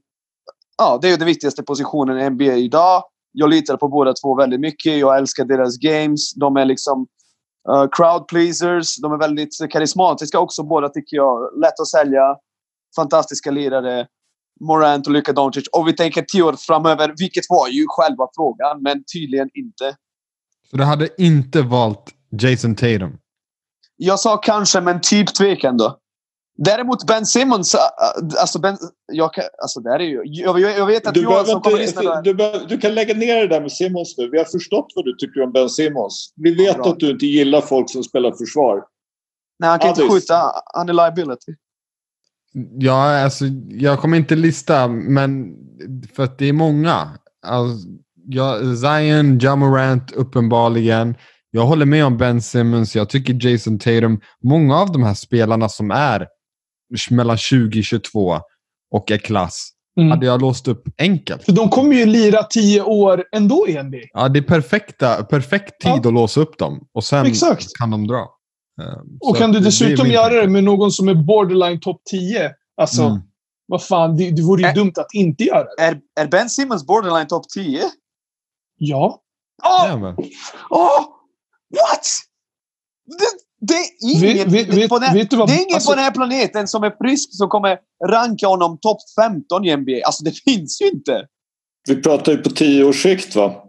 Ja, 0.77 0.99
det 1.01 1.07
är 1.07 1.11
ju 1.11 1.17
den 1.17 1.27
viktigaste 1.27 1.63
positionen 1.63 2.19
i 2.19 2.29
NBA 2.29 2.55
idag. 2.55 3.03
Jag 3.31 3.49
litar 3.49 3.77
på 3.77 3.87
båda 3.87 4.13
två 4.13 4.35
väldigt 4.35 4.59
mycket. 4.59 4.97
Jag 4.97 5.17
älskar 5.17 5.45
deras 5.45 5.77
games. 5.77 6.33
De 6.33 6.57
är 6.57 6.65
liksom 6.65 7.07
uh, 7.69 7.87
crowd 7.91 8.27
pleasers. 8.27 8.97
De 9.01 9.13
är 9.13 9.17
väldigt 9.17 9.71
karismatiska 9.71 10.39
också 10.39 10.63
båda 10.63 10.89
tycker 10.89 11.17
jag. 11.17 11.59
Lätt 11.61 11.79
att 11.79 11.87
sälja. 11.87 12.35
Fantastiska 12.95 13.51
lirare. 13.51 14.07
Morant 14.67 15.07
och 15.07 15.13
Luka 15.13 15.33
Doncic. 15.33 15.67
Och 15.71 15.87
vi 15.87 15.93
tänker 15.93 16.21
tio 16.21 16.43
år 16.43 16.53
framöver, 16.53 17.13
vilket 17.17 17.43
var 17.49 17.67
ju 17.67 17.85
själva 17.87 18.27
frågan, 18.35 18.81
men 18.81 19.03
tydligen 19.13 19.49
inte. 19.53 19.95
Så 20.71 20.77
du 20.77 20.83
hade 20.83 21.21
inte 21.21 21.61
valt 21.61 22.03
Jason 22.41 22.75
Tatum? 22.75 23.17
Jag 23.97 24.19
sa 24.19 24.37
kanske, 24.37 24.81
men 24.81 25.01
typ 25.01 25.35
tvekan 25.35 25.77
då. 25.77 25.97
Däremot 26.57 27.07
Ben 27.07 27.25
Simmons, 27.25 27.75
äh, 27.75 27.79
alltså, 28.41 28.59
ben, 28.59 28.77
jag, 29.11 29.33
kan- 29.33 29.43
alltså 29.61 29.79
det 29.79 29.89
här 29.89 29.99
är 29.99 30.03
ju... 30.03 30.21
Jag, 30.25 30.59
jag, 30.59 30.85
vet 30.85 31.07
att 31.07 31.13
Du, 31.13 31.21
behöver 31.21 31.35
Johansson 31.37 31.61
kommer 31.61 31.77
lyssna 31.77 32.01
inte, 32.01 32.33
där. 32.33 32.59
du, 32.59 32.65
du 32.67 32.77
kan 32.77 32.95
lägga 32.95 33.13
ner 33.13 33.35
det 33.35 33.47
där 33.47 33.61
med 33.61 33.71
Simmons 33.71 34.15
nu. 34.17 34.29
Vi 34.29 34.37
har 34.37 34.45
förstått 34.45 34.87
vad 34.95 35.05
du 35.05 35.15
tycker 35.15 35.41
om 35.41 35.51
Ben 35.51 35.69
Simmons. 35.69 36.33
Vi 36.35 36.53
vet 36.55 36.75
Bra. 36.77 36.91
att 36.91 36.99
du 36.99 37.09
inte 37.11 37.25
gillar 37.25 37.61
folk 37.61 37.89
som 37.91 38.03
spelar 38.03 38.31
försvar. 38.31 38.83
Nej, 39.59 39.69
han 39.69 39.79
kan 39.79 39.89
inte 39.89 40.01
Addis. 40.01 40.13
skjuta. 40.13 40.51
Han 40.73 40.89
är 40.89 40.93
liability. 40.93 41.51
Ja, 42.79 43.23
alltså, 43.23 43.45
jag 43.69 43.99
kommer 43.99 44.17
inte 44.17 44.35
lista, 44.35 44.87
men 44.87 45.55
för 46.15 46.23
att 46.23 46.37
det 46.37 46.45
är 46.49 46.53
många. 46.53 47.07
Alltså, 47.47 47.87
ja, 48.27 48.57
Zion, 48.75 49.39
Jamorant 49.39 50.11
uppenbarligen. 50.11 51.15
Jag 51.51 51.65
håller 51.65 51.85
med 51.85 52.05
om 52.05 52.17
Ben 52.17 52.41
Simmons. 52.41 52.95
Jag 52.95 53.09
tycker 53.09 53.47
Jason 53.51 53.79
Tatum. 53.79 54.19
Många 54.43 54.77
av 54.77 54.91
de 54.91 55.03
här 55.03 55.13
spelarna 55.13 55.69
som 55.69 55.91
är 55.91 56.27
mellan 57.09 57.37
20 57.37 57.79
och 57.79 57.83
22 57.83 58.39
och 58.91 59.11
är 59.11 59.17
klass 59.17 59.71
Mm. 59.97 60.11
hade 60.11 60.25
jag 60.25 60.41
låst 60.41 60.67
upp 60.67 60.83
enkelt. 60.97 61.43
För 61.43 61.51
de 61.51 61.69
kommer 61.69 61.95
ju 61.95 62.05
lira 62.05 62.43
10 62.43 62.81
år 62.81 63.23
ändå 63.31 63.65
i 63.67 63.83
NBA. 63.83 63.97
Ja, 64.13 64.29
det 64.29 64.39
är 64.39 64.43
perfekta, 64.43 65.23
perfekt 65.23 65.81
tid 65.81 65.91
Ja. 65.91 65.97
att 66.07 66.13
låsa 66.13 66.41
upp 66.41 66.57
dem 66.57 66.87
och 66.93 67.03
sen 67.03 67.25
Exakt. 67.25 67.67
kan 67.79 67.91
de 67.91 68.07
dra. 68.07 68.27
Eh, 68.81 69.01
Och 69.19 69.37
kan 69.37 69.51
du 69.51 69.59
det- 69.59 69.63
det 69.63 69.63
är 69.63 69.65
dessutom 69.65 70.03
min 70.03 70.13
göra 70.13 70.41
det 70.41 70.47
med 70.47 70.63
någon 70.63 70.91
som 70.91 71.07
är 71.07 71.13
borderline 71.15 71.79
topp 71.79 72.01
10. 72.11 72.51
Alltså, 72.81 73.01
Mm. 73.03 73.21
vad 73.67 73.83
fan, 73.83 74.17
det, 74.17 74.31
det 74.31 74.41
vore 74.41 74.61
ju 74.61 74.67
Ä- 74.67 74.73
dumt 74.73 74.93
att 74.97 75.13
inte 75.13 75.43
göra 75.43 75.63
det. 75.63 75.83
Är, 75.83 75.99
är 76.19 76.27
Ben 76.27 76.49
Simmons 76.49 76.85
borderline 76.85 77.27
top 77.27 77.49
10? 77.49 77.81
Ja. 78.77 79.21
Åh! 79.63 79.85
Ja, 79.87 79.97
men. 79.97 80.15
Åh! 80.69 80.99
What? 81.75 82.07
Det, 83.05 83.25
det 83.67 83.73
är 83.73 83.85
ingen, 84.33 84.49
Vet- 84.51 84.67
vet- 84.67 84.89
på, 84.89 84.99
den, 84.99 85.13
vet 85.13 85.29
du 85.29 85.35
vad- 85.37 85.49
det 85.49 85.53
är 85.53 85.63
ingen 85.63 85.75
alltså- 85.75 85.89
på 85.91 85.95
den 85.95 86.03
här 86.03 86.11
planeten 86.11 86.67
som 86.67 86.83
är 86.83 86.91
frisk 87.03 87.29
som 87.37 87.49
kommer 87.49 87.77
ranka 88.07 88.47
honom 88.47 88.77
topp 88.81 88.97
15 89.21 89.65
i 89.65 89.69
NBA. 89.77 90.05
Alltså 90.05 90.23
det 90.23 90.31
finns 90.31 90.81
ju 90.81 90.85
inte. 90.89 91.27
Vi 91.87 91.95
pratar 92.01 92.31
ju 92.31 92.37
på 92.37 92.49
tio 92.49 92.83
års 92.83 93.03
sikt 93.03 93.35
va? 93.35 93.63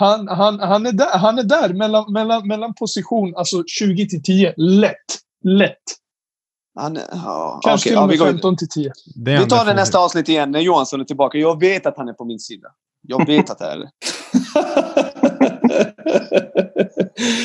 Han, 0.00 0.28
han, 0.28 0.60
han 0.60 0.86
är 0.86 0.92
där, 0.92 1.18
han 1.18 1.38
är 1.38 1.42
där 1.42 1.68
mellan, 1.68 2.12
mellan, 2.12 2.48
mellan 2.48 2.74
position 2.74 3.36
alltså 3.36 3.64
20 3.66 4.08
till 4.08 4.22
10. 4.22 4.54
Lätt. 4.56 4.94
Lätt. 5.44 5.76
Han, 6.74 6.98
ja, 7.12 7.60
Kanske 7.64 7.88
okej, 7.88 7.90
till 7.90 7.92
ja, 7.92 8.04
och 8.04 8.10
vi, 8.10 8.18
med 8.18 8.18
går, 8.18 8.26
15 8.26 8.56
till 8.56 8.68
10. 8.68 8.92
Det 9.14 9.32
är 9.32 9.40
vi 9.40 9.46
tar 9.46 9.64
det 9.64 9.74
nästa 9.74 9.98
avsnitt 9.98 10.28
igen 10.28 10.50
när 10.50 10.60
Johansson 10.60 11.00
är 11.00 11.04
tillbaka. 11.04 11.38
Jag 11.38 11.60
vet 11.60 11.86
att 11.86 11.96
han 11.96 12.08
är 12.08 12.12
på 12.12 12.24
min 12.24 12.38
sida. 12.38 12.68
Jag 13.08 13.26
vet 13.26 13.50
att 13.50 13.58
det 13.58 13.64
är 13.64 13.78
det. 13.78 13.90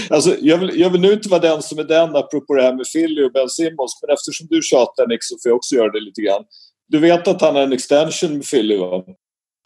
alltså, 0.15 0.35
jag, 0.39 0.57
vill, 0.57 0.79
jag 0.79 0.89
vill 0.89 1.01
nu 1.01 1.13
inte 1.13 1.29
vara 1.29 1.41
den 1.41 1.61
som 1.61 1.79
är 1.79 1.83
den 1.83 2.15
apropå 2.15 2.55
det 2.55 2.63
här 2.63 2.73
med 2.73 2.85
Philly 2.93 3.23
och 3.23 3.31
Ben 3.31 3.49
Simmons. 3.49 3.99
Men 4.01 4.13
eftersom 4.13 4.47
du 4.49 4.61
tjatar 4.61 5.07
Nick 5.07 5.23
så 5.23 5.35
får 5.43 5.49
jag 5.49 5.55
också 5.55 5.75
göra 5.75 5.91
det 5.91 5.99
lite 5.99 6.21
grann. 6.21 6.43
Du 6.87 6.99
vet 6.99 7.27
att 7.27 7.41
han 7.41 7.55
har 7.55 7.61
en 7.61 7.73
extension 7.73 8.33
med 8.33 8.45
Philly 8.51 8.77
va? 8.77 9.03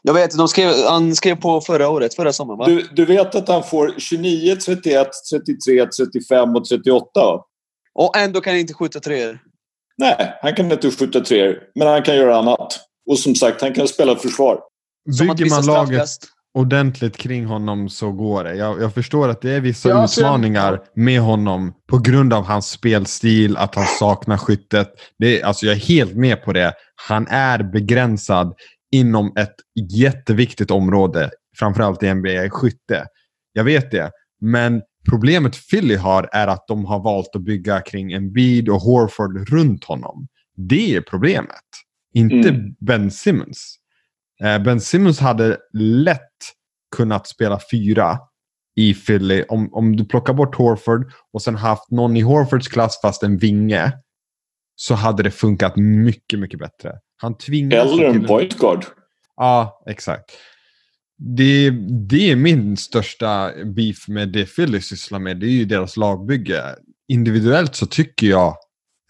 Jag 0.01 0.13
vet, 0.13 0.37
de 0.37 0.47
skrev, 0.47 0.73
han 0.89 1.15
skrev 1.15 1.35
på 1.35 1.61
förra 1.61 1.89
året, 1.89 2.13
förra 2.13 2.33
sommaren 2.33 2.57
va? 2.57 2.65
Du, 2.65 2.87
du 2.91 3.05
vet 3.05 3.35
att 3.35 3.47
han 3.47 3.63
får 3.63 3.93
29, 3.97 4.55
31, 4.55 5.07
33, 5.31 5.85
35 5.85 6.55
och 6.55 6.65
38 6.65 7.09
va? 7.15 7.45
Och 7.93 8.17
ändå 8.17 8.41
kan 8.41 8.53
han 8.53 8.59
inte 8.59 8.73
skjuta 8.73 8.99
treor. 8.99 9.39
Nej, 9.97 10.33
han 10.41 10.55
kan 10.55 10.71
inte 10.71 10.91
skjuta 10.91 11.19
treor. 11.19 11.59
Men 11.75 11.87
han 11.87 12.03
kan 12.03 12.15
göra 12.15 12.37
annat. 12.37 12.79
Och 13.09 13.19
som 13.19 13.35
sagt, 13.35 13.61
han 13.61 13.73
kan 13.73 13.87
spela 13.87 14.15
försvar. 14.15 14.59
Bygger 15.19 15.33
vissa 15.43 15.55
man 15.55 15.65
laget 15.65 15.87
straffkast. 15.87 16.23
ordentligt 16.57 17.17
kring 17.17 17.45
honom 17.45 17.89
så 17.89 18.11
går 18.11 18.43
det. 18.43 18.55
Jag, 18.55 18.81
jag 18.81 18.93
förstår 18.93 19.29
att 19.29 19.41
det 19.41 19.51
är 19.51 19.59
vissa 19.61 19.89
Ja, 19.89 19.95
alltså, 19.95 20.21
jag- 20.21 20.27
utmaningar 20.27 20.81
med 20.95 21.19
honom 21.21 21.73
på 21.89 21.97
grund 21.97 22.33
av 22.33 22.43
hans 22.43 22.69
spelstil, 22.69 23.57
att 23.57 23.75
han 23.75 23.85
saknar 23.99 24.37
skyttet. 24.37 24.87
Det, 25.19 25.43
alltså 25.43 25.65
jag 25.65 25.75
är 25.75 25.79
helt 25.79 26.13
med 26.15 26.43
på 26.43 26.53
det. 26.53 26.73
Han 27.07 27.27
är 27.27 27.63
begränsad 27.63 28.53
inom 28.91 29.33
ett 29.37 29.55
jätteviktigt 29.91 30.71
område, 30.71 31.29
framförallt 31.57 32.03
i 32.03 32.13
NBA, 32.13 32.49
skytte. 32.49 33.05
Jag 33.53 33.63
vet 33.63 33.91
det. 33.91 34.11
Men 34.41 34.81
problemet 35.09 35.69
Philly 35.69 35.95
har 35.95 36.29
är 36.31 36.47
att 36.47 36.67
de 36.67 36.85
har 36.85 37.03
valt 37.03 37.35
att 37.35 37.41
bygga 37.41 37.81
kring 37.81 38.11
Embiid 38.11 38.69
och 38.69 38.81
Horford 38.81 39.49
runt 39.49 39.83
honom. 39.83 40.27
Det 40.55 40.95
är 40.95 41.01
problemet. 41.01 41.63
Inte 42.13 42.49
Mm. 42.49 42.75
Ben 42.79 43.11
Simmons. 43.11 43.75
Eh, 44.43 44.63
Ben 44.63 44.81
Simmons 44.81 45.19
hade 45.19 45.57
lätt 45.73 46.21
kunnat 46.95 47.27
spela 47.27 47.59
fyra 47.71 48.19
i 48.75 48.93
Philly 48.93 49.43
om, 49.49 49.73
om 49.73 49.95
du 49.95 50.05
plockar 50.05 50.33
bort 50.33 50.55
Horford 50.55 51.11
och 51.33 51.41
sen 51.41 51.55
haft 51.55 51.91
någon 51.91 52.17
i 52.17 52.21
Horfords 52.21 52.67
klass 52.67 52.99
fast 53.01 53.23
en 53.23 53.37
vinge 53.37 53.91
så 54.79 54.93
hade 54.93 55.23
det 55.23 55.31
funkat 55.31 55.75
mycket, 55.75 56.39
mycket 56.39 56.59
bättre. 56.59 56.93
Han 57.17 57.37
tvingas 57.37 57.91
Eller 57.91 58.03
en 58.03 58.25
point 58.27 58.57
guard. 58.57 58.85
Ja, 59.35 59.83
exakt. 59.87 60.31
Det, 61.17 61.69
det 62.09 62.31
är 62.31 62.35
min 62.35 62.77
största 62.77 63.51
beef 63.75 64.07
med 64.07 64.29
det 64.29 64.55
Philly 64.55 64.81
sysslar 64.81 65.19
med. 65.19 65.39
Det 65.39 65.45
är 65.45 65.51
ju 65.51 65.65
deras 65.65 65.97
lagbygge. 65.97 66.75
Individuellt 67.07 67.75
så 67.75 67.85
tycker 67.85 68.27
jag 68.27 68.55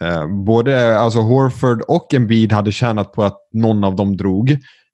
eh, 0.01 0.27
både 0.27 0.99
alltså 0.99 1.19
Horford 1.19 1.81
och 1.81 2.13
Embiid 2.13 2.51
hade 2.51 2.71
tjänat 2.71 3.13
på 3.13 3.23
att 3.23 3.37
någon 3.53 3.83
av 3.83 3.95
dem 3.95 4.17
drog. 4.17 4.51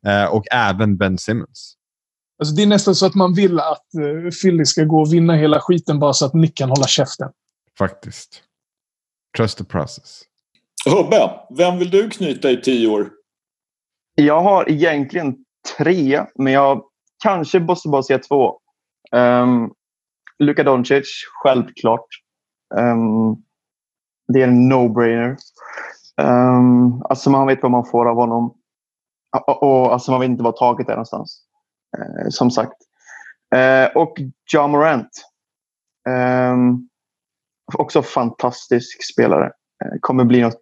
Eh, 0.08 0.26
och 0.26 0.44
även 0.52 0.98
Ben 0.98 1.18
Simmons. 1.18 1.76
Alltså, 2.40 2.56
det 2.56 2.64
är 2.64 2.68
nästan 2.68 2.96
så 2.96 3.06
att 3.06 3.16
man 3.16 3.34
vill 3.34 3.60
att 3.60 3.86
uh, 4.00 4.32
Philly 4.42 4.66
ska 4.66 4.84
gå 4.84 5.02
och 5.02 5.14
vinna 5.14 5.36
hela 5.36 5.60
skiten 5.60 6.00
bara 6.00 6.14
så 6.14 6.26
att 6.26 6.34
Nick 6.34 6.58
kan 6.58 6.70
hålla 6.70 6.88
käften. 6.88 7.30
Faktiskt. 7.78 8.44
Trust 9.38 9.58
the 9.58 9.64
process. 9.64 10.22
Hubbe, 10.86 11.32
vem 11.58 11.78
vill 11.78 11.90
du 11.90 12.10
knyta 12.10 12.52
i 12.52 12.62
tio 12.62 12.88
år? 12.88 13.12
Jag 14.16 14.42
har 14.42 14.70
egentligen 14.70 15.36
tre, 15.78 16.26
men 16.36 16.54
jag 16.54 16.84
kanske 17.24 17.60
måste 17.60 17.90
bara 17.90 18.04
säga 18.04 18.20
två. 18.20 18.60
Um, 19.12 19.74
Luka 20.40 20.64
Doncic, 20.64 21.08
självklart. 21.44 22.08
Um, 22.76 23.44
det 24.34 24.42
är 24.42 24.48
en 24.48 24.72
no-brainer. 24.72 25.38
Um, 26.22 27.04
alltså 27.04 27.30
man 27.30 27.48
vet 27.48 27.62
vad 27.62 27.72
man 27.72 27.86
får 27.86 28.10
av 28.10 28.16
honom. 28.16 28.58
Och, 29.48 29.64
och 29.64 29.94
alltså 29.94 30.12
man 30.12 30.20
vet 30.20 30.30
inte 30.30 30.44
vad 30.44 30.56
taget 30.56 30.88
är 30.88 30.94
någonstans. 30.94 31.44
Uh, 31.98 32.30
som 32.30 32.52
sagt. 32.52 32.78
Uh, 33.56 33.98
och 33.98 34.18
John 34.54 34.72
Morant. 34.72 35.10
Um, 36.10 36.90
också 37.78 38.02
fantastisk 38.02 39.14
spelare. 39.14 39.52
Eh, 39.84 40.00
kommer 40.00 40.24
bli 40.24 40.42
något 40.42 40.62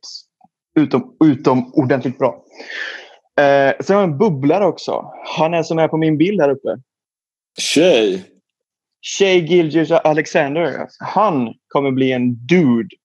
utom, 0.79 1.15
utom 1.25 1.73
ordentligt 1.73 2.17
bra. 2.17 2.43
Eh, 3.39 3.73
sen 3.79 3.95
har 3.95 4.03
jag 4.03 4.11
en 4.11 4.17
bubblare 4.17 4.65
också. 4.65 5.11
Han 5.37 5.53
är 5.53 5.63
som 5.63 5.79
är 5.79 5.87
på 5.87 5.97
min 5.97 6.17
bild 6.17 6.41
här 6.41 6.49
uppe. 6.49 6.77
Tjej. 7.59 8.25
Shea 9.01 9.35
Gilgis 9.35 9.91
Alexander. 9.91 10.87
Han 10.99 11.53
kommer 11.67 11.91
bli 11.91 12.11
en 12.11 12.35
dude. 12.35 12.95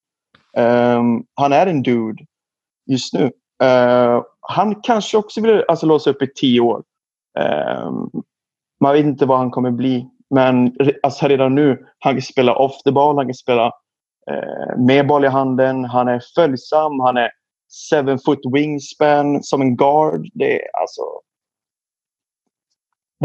Um, 0.56 1.24
han 1.34 1.52
är 1.52 1.66
en 1.66 1.82
dude 1.82 2.24
just 2.86 3.14
nu. 3.14 3.24
Uh, 3.62 4.22
han 4.40 4.74
kanske 4.82 5.16
också 5.16 5.40
vill 5.40 5.64
alltså, 5.68 5.86
låsa 5.86 6.10
upp 6.10 6.22
i 6.22 6.32
tio 6.34 6.60
år. 6.60 6.82
Um, 7.86 8.10
man 8.80 8.92
vet 8.92 9.04
inte 9.04 9.26
vad 9.26 9.38
han 9.38 9.50
kommer 9.50 9.70
bli. 9.70 10.06
Men 10.30 10.76
alltså, 11.02 11.28
redan 11.28 11.54
nu, 11.54 11.86
han 11.98 12.14
kan 12.14 12.22
spela 12.22 12.56
off 12.56 12.82
the 12.82 12.92
ball, 12.92 13.16
han 13.16 13.26
kan 13.26 13.34
spela 13.34 13.72
med 14.76 15.06
boll 15.06 15.24
i 15.24 15.28
handen. 15.28 15.84
Han 15.84 16.08
är 16.08 16.22
följsam, 16.34 17.00
han 17.00 17.16
är 17.16 17.30
seven 17.90 18.18
foot 18.18 18.40
wingspan 18.52 19.42
som 19.42 19.60
en 19.60 19.76
guard. 19.76 20.28
Det 20.34 20.62
är 20.62 20.68
alltså... 20.80 21.02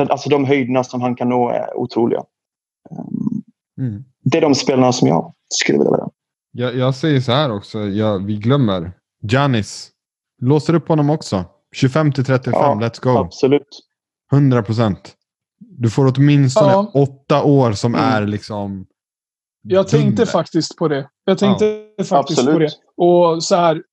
Alltså 0.10 0.30
de 0.30 0.46
höjderna 0.46 0.84
som 0.84 1.02
han 1.02 1.16
kan 1.16 1.30
nå 1.30 1.50
är 1.50 1.78
otroliga. 1.78 2.24
Mm. 3.78 4.04
Det 4.24 4.38
är 4.38 4.42
de 4.42 4.56
spelarna 4.56 4.92
som 4.92 5.08
jag 5.08 5.34
skulle 5.50 5.78
vilja 5.78 5.92
vara. 5.92 6.10
Jag, 6.52 6.76
jag 6.76 6.96
säger 6.96 7.22
så 7.22 7.32
här 7.32 7.52
också, 7.52 7.80
jag, 7.80 8.26
vi 8.26 8.38
glömmer. 8.38 8.92
Janis. 9.22 9.92
Låser 10.42 10.74
upp 10.74 10.88
honom 10.88 11.10
också. 11.10 11.46
25 11.76 12.12
till 12.12 12.26
35, 12.26 12.54
ja, 12.54 12.78
let's 12.82 13.04
go. 13.04 13.10
Absolut. 13.10 13.68
100 14.34 14.64
procent. 14.64 15.16
Du 15.60 15.90
får 15.90 16.14
åtminstone 16.18 16.72
ja. 16.72 16.92
åtta 16.94 17.44
år 17.44 17.72
som 17.72 17.96
mm. 17.96 18.06
är 18.06 18.28
liksom... 18.28 18.86
Jag 19.62 19.88
tänkte 19.88 20.26
faktiskt 20.26 20.76
på 20.76 20.88
det. 20.88 21.10
Jag 21.26 21.38
tänkte 21.38 21.66
ja. 21.98 22.04
faktiskt 22.04 22.40
absolut. 22.40 22.56
på 22.56 22.60
det. 22.60 22.72
Och 23.06 23.44
så 23.44 23.56
här. 23.56 23.84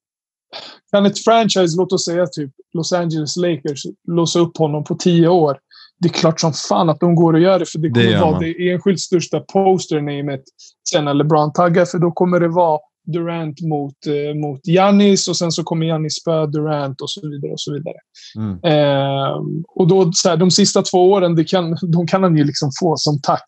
Kan 0.93 1.07
ett 1.07 1.25
franchise, 1.25 1.77
låt 1.77 1.93
oss 1.93 2.05
säga 2.05 2.27
typ 2.27 2.51
Los 2.75 2.93
Angeles 2.93 3.37
Lakers, 3.37 3.83
låsa 4.09 4.39
upp 4.39 4.57
honom 4.57 4.85
på 4.85 4.95
tio 4.95 5.29
år 5.29 5.59
det 6.01 6.09
är 6.09 6.13
klart 6.13 6.41
som 6.41 6.53
fan 6.53 6.91
att 6.91 7.01
de 7.01 7.15
går 7.15 7.33
och 7.33 7.41
gör 7.41 7.59
det. 7.59 7.67
För 7.67 7.79
det 7.79 7.91
kommer 7.91 8.13
det 8.13 8.21
vara 8.21 8.39
det 8.39 8.71
enskilt 8.71 9.01
största 9.01 9.41
poster-namet 9.41 10.43
sen 10.91 11.05
när 11.05 11.15
LeBron 11.15 11.53
taggar. 11.53 11.85
För 11.85 11.99
då 11.99 12.13
kommer 12.13 12.41
det 12.41 12.49
vara 12.49 12.79
Durant 13.13 13.61
mot, 13.61 14.07
eh, 14.07 14.35
mot 14.35 14.67
Giannis 14.67 15.29
och 15.29 15.37
sen 15.37 15.53
så 15.53 15.63
kommer 15.63 15.87
Giannis 15.87 16.15
spöa 16.15 16.47
Durant 16.47 17.01
och 17.01 17.11
så 17.11 17.21
vidare. 17.29 17.53
och 17.53 17.61
så 17.61 17.73
vidare. 17.73 17.97
Mm. 18.37 18.59
Eh, 18.65 19.37
och 19.69 19.89
då, 19.89 20.13
så 20.13 20.29
här, 20.29 20.37
de 20.37 20.51
sista 20.51 20.83
två 20.83 21.11
åren, 21.13 21.35
det 21.35 21.45
kan, 21.45 21.77
de 21.93 22.07
kan 22.07 22.23
han 22.23 22.37
ju 22.37 22.45
liksom 22.45 22.71
få 22.81 22.97
som 22.97 23.21
tack 23.23 23.45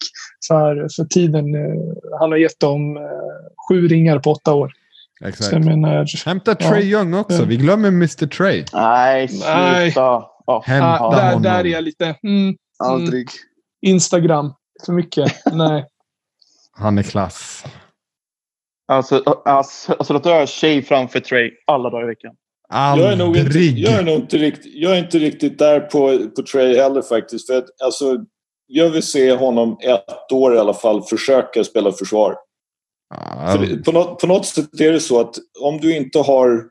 för, 0.48 0.88
för 0.96 1.04
tiden. 1.04 1.54
Eh, 1.54 2.18
han 2.20 2.30
har 2.30 2.38
gett 2.38 2.60
dem 2.60 2.96
eh, 2.96 3.02
sju 3.68 3.88
ringar 3.88 4.18
på 4.18 4.30
åtta 4.30 4.54
år. 4.54 4.72
Exakt. 5.24 5.64
Menar, 5.64 6.26
Hämta 6.26 6.54
Trey 6.54 6.90
ja, 6.90 6.98
Young 6.98 7.14
också. 7.14 7.44
Vi 7.44 7.56
glömmer 7.56 7.88
Mr 7.88 8.26
Trey. 8.26 8.64
Nej, 8.72 9.28
sluta. 9.28 10.22
Ja, 10.46 10.62
Hämta 10.66 11.10
där, 11.10 11.26
honom. 11.26 11.42
där 11.42 11.64
är 11.64 11.68
jag 11.68 11.84
lite... 11.84 12.04
Mm, 12.22 12.54
Aldrig. 12.78 13.28
Mm, 13.28 13.94
Instagram. 13.94 14.52
För 14.86 14.92
mycket. 14.92 15.32
Nej. 15.52 15.86
Han 16.72 16.98
är 16.98 17.02
klass. 17.02 17.64
Alltså, 18.90 19.22
alltså, 19.44 19.92
alltså 19.92 20.12
låt 20.12 20.24
ha 20.24 20.46
tjej 20.46 20.82
framför 20.82 21.20
Trey 21.20 21.50
alla 21.66 21.90
dagar 21.90 22.04
i 22.04 22.06
veckan. 22.06 22.34
Aldrig. 22.68 23.06
Jag 23.06 23.12
är 23.12 23.16
nog 23.16 23.36
inte, 23.36 23.58
jag 23.58 23.92
är 23.92 24.02
nog 24.02 24.14
inte, 24.14 24.36
riktigt, 24.36 24.72
jag 24.74 24.92
är 24.92 24.98
inte 24.98 25.18
riktigt 25.18 25.58
där 25.58 25.80
på, 25.80 26.28
på 26.36 26.42
Trey 26.42 26.76
heller 26.76 27.02
faktiskt. 27.02 27.46
För 27.46 27.58
att, 27.58 27.82
alltså, 27.84 28.16
jag 28.66 28.90
vill 28.90 29.02
se 29.02 29.32
honom 29.32 29.78
ett 29.80 30.32
år 30.32 30.54
i 30.54 30.58
alla 30.58 30.74
fall 30.74 31.02
försöka 31.02 31.64
spela 31.64 31.92
försvar. 31.92 32.36
Ah. 33.14 33.52
För 33.52 33.82
på, 33.82 33.92
något, 33.92 34.20
på 34.20 34.26
något 34.26 34.46
sätt 34.46 34.80
är 34.80 34.92
det 34.92 35.00
så 35.00 35.20
att 35.20 35.34
om 35.60 35.78
du 35.78 35.96
inte 35.96 36.18
har 36.18 36.70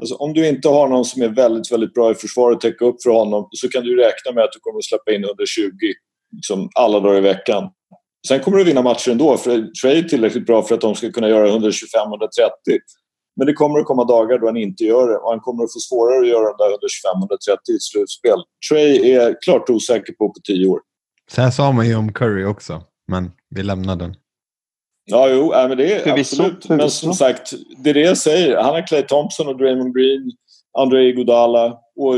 Alltså, 0.00 0.14
om 0.14 0.32
du 0.32 0.48
inte 0.48 0.68
har 0.68 0.88
någon 0.88 1.04
som 1.04 1.22
är 1.22 1.28
väldigt, 1.28 1.72
väldigt 1.72 1.94
bra 1.94 2.10
i 2.10 2.14
försvar 2.14 2.52
och 2.52 2.60
täcka 2.60 2.84
upp 2.84 3.02
för 3.02 3.10
honom 3.10 3.48
så 3.50 3.68
kan 3.68 3.84
du 3.84 3.96
räkna 3.96 4.32
med 4.32 4.44
att 4.44 4.52
du 4.52 4.58
kommer 4.60 4.78
att 4.78 4.84
släppa 4.84 5.12
in 5.12 5.24
under 5.24 5.46
20 5.46 5.70
liksom, 6.36 6.68
alla 6.74 7.00
dagar 7.00 7.18
i 7.18 7.20
veckan. 7.20 7.70
Sen 8.26 8.40
kommer 8.40 8.58
du 8.58 8.64
vinna 8.64 8.82
matcher 8.82 9.10
ändå, 9.10 9.36
för 9.36 9.80
Trey 9.82 9.98
är 9.98 10.02
tillräckligt 10.02 10.46
bra 10.46 10.62
för 10.62 10.74
att 10.74 10.80
de 10.80 10.94
ska 10.94 11.12
kunna 11.12 11.28
göra 11.28 11.48
125-130. 11.48 11.58
Men 13.36 13.46
det 13.46 13.52
kommer 13.52 13.78
att 13.78 13.86
komma 13.86 14.04
dagar 14.04 14.38
då 14.38 14.46
han 14.46 14.56
inte 14.56 14.84
gör 14.84 15.08
det 15.08 15.16
och 15.16 15.30
han 15.30 15.40
kommer 15.40 15.64
att 15.64 15.72
få 15.72 15.78
svårare 15.78 16.20
att 16.20 16.28
göra 16.28 16.44
de 16.44 16.56
där 16.58 16.70
125-130 17.70 17.76
i 17.76 17.80
slutspel. 17.80 18.38
Trey 18.70 19.12
är 19.12 19.36
klart 19.44 19.70
osäker 19.70 20.12
på 20.12 20.28
på 20.28 20.40
tio 20.44 20.66
år. 20.66 20.80
Så 21.30 21.40
här 21.42 21.50
sa 21.50 21.72
man 21.72 21.88
ju 21.88 21.96
om 21.96 22.12
Curry 22.12 22.44
också, 22.44 22.82
men 23.08 23.30
vi 23.50 23.62
lämnar 23.62 23.96
den. 23.96 24.14
Ja, 25.04 25.28
jo, 25.28 25.54
äh, 25.54 25.68
men 25.68 25.76
det 25.76 25.94
är 25.94 26.00
förvisso, 26.00 26.42
absolut. 26.42 26.66
Förvisso. 26.66 26.76
Men 26.76 26.90
som 26.90 27.14
sagt, 27.14 27.52
det 27.84 27.90
är 27.90 27.94
det 27.94 28.00
jag 28.00 28.18
säger. 28.18 28.56
Han 28.56 28.74
har 28.74 28.86
Clay 28.86 29.02
Thompson 29.02 29.48
och 29.48 29.58
Draymond 29.58 29.94
Green, 29.96 30.32
André 30.78 31.08
Iguodala 31.08 31.78
och 31.96 32.14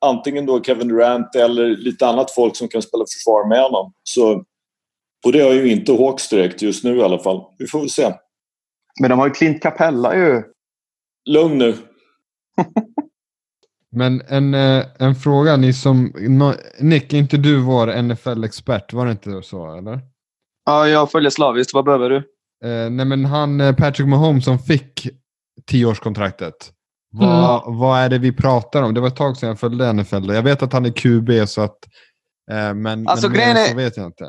antingen 0.00 0.46
då 0.46 0.62
Kevin 0.62 0.88
Durant 0.88 1.34
eller 1.34 1.76
lite 1.76 2.06
annat 2.06 2.30
folk 2.30 2.56
som 2.56 2.68
kan 2.68 2.82
spela 2.82 3.04
försvar 3.14 3.48
med 3.48 3.62
honom. 3.62 3.92
Så, 4.02 4.44
och 5.24 5.32
det 5.32 5.40
har 5.40 5.52
ju 5.52 5.72
inte 5.72 5.92
Hawks 5.92 6.28
direkt 6.28 6.62
just 6.62 6.84
nu 6.84 6.96
i 6.96 7.02
alla 7.02 7.18
fall. 7.18 7.44
Vi 7.58 7.66
får 7.66 7.80
väl 7.80 7.90
se. 7.90 8.12
Men 9.00 9.10
de 9.10 9.18
har 9.18 9.26
ju 9.26 9.32
Clint 9.32 9.62
Capella 9.62 10.16
ju. 10.16 10.42
Lugn 11.28 11.58
nu. 11.58 11.76
Men 13.92 14.22
en, 14.28 14.54
eh, 14.54 14.84
en 14.98 15.14
fråga, 15.14 15.56
ni 15.56 15.72
som... 15.72 16.12
Nick, 16.80 17.12
är 17.12 17.18
inte 17.18 17.36
du 17.36 17.60
vår 17.60 18.02
NFL-expert? 18.02 18.92
Var 18.92 19.06
det 19.06 19.12
inte 19.12 19.42
så, 19.42 19.76
eller? 19.76 20.00
Ja, 20.64 20.88
jag 20.88 21.10
följer 21.10 21.30
slaviskt. 21.30 21.74
Vad 21.74 21.84
behöver 21.84 22.10
du? 22.10 22.16
Eh, 22.64 22.90
nej, 22.90 23.06
men 23.06 23.24
han 23.24 23.60
eh, 23.60 23.74
Patrick 23.74 24.08
Mahomes 24.08 24.44
som 24.44 24.58
fick 24.58 25.08
tioårskontraktet. 25.66 26.72
Vad, 27.12 27.66
mm. 27.66 27.78
vad 27.78 28.00
är 28.00 28.08
det 28.08 28.18
vi 28.18 28.32
pratar 28.32 28.82
om? 28.82 28.94
Det 28.94 29.00
var 29.00 29.08
ett 29.08 29.16
tag 29.16 29.36
sedan 29.36 29.48
jag 29.48 29.60
följde 29.60 29.92
NFL. 29.92 30.34
Jag 30.34 30.42
vet 30.42 30.62
att 30.62 30.72
han 30.72 30.86
är 30.86 30.90
QB, 30.90 31.48
så 31.48 31.60
att, 31.60 31.78
eh, 32.50 32.74
men, 32.74 33.08
alltså, 33.08 33.28
men 33.28 33.36
grejen 33.36 33.56
är, 33.56 33.64
så 33.64 33.76
vet 33.76 33.96
jag 33.96 34.06
inte. 34.06 34.24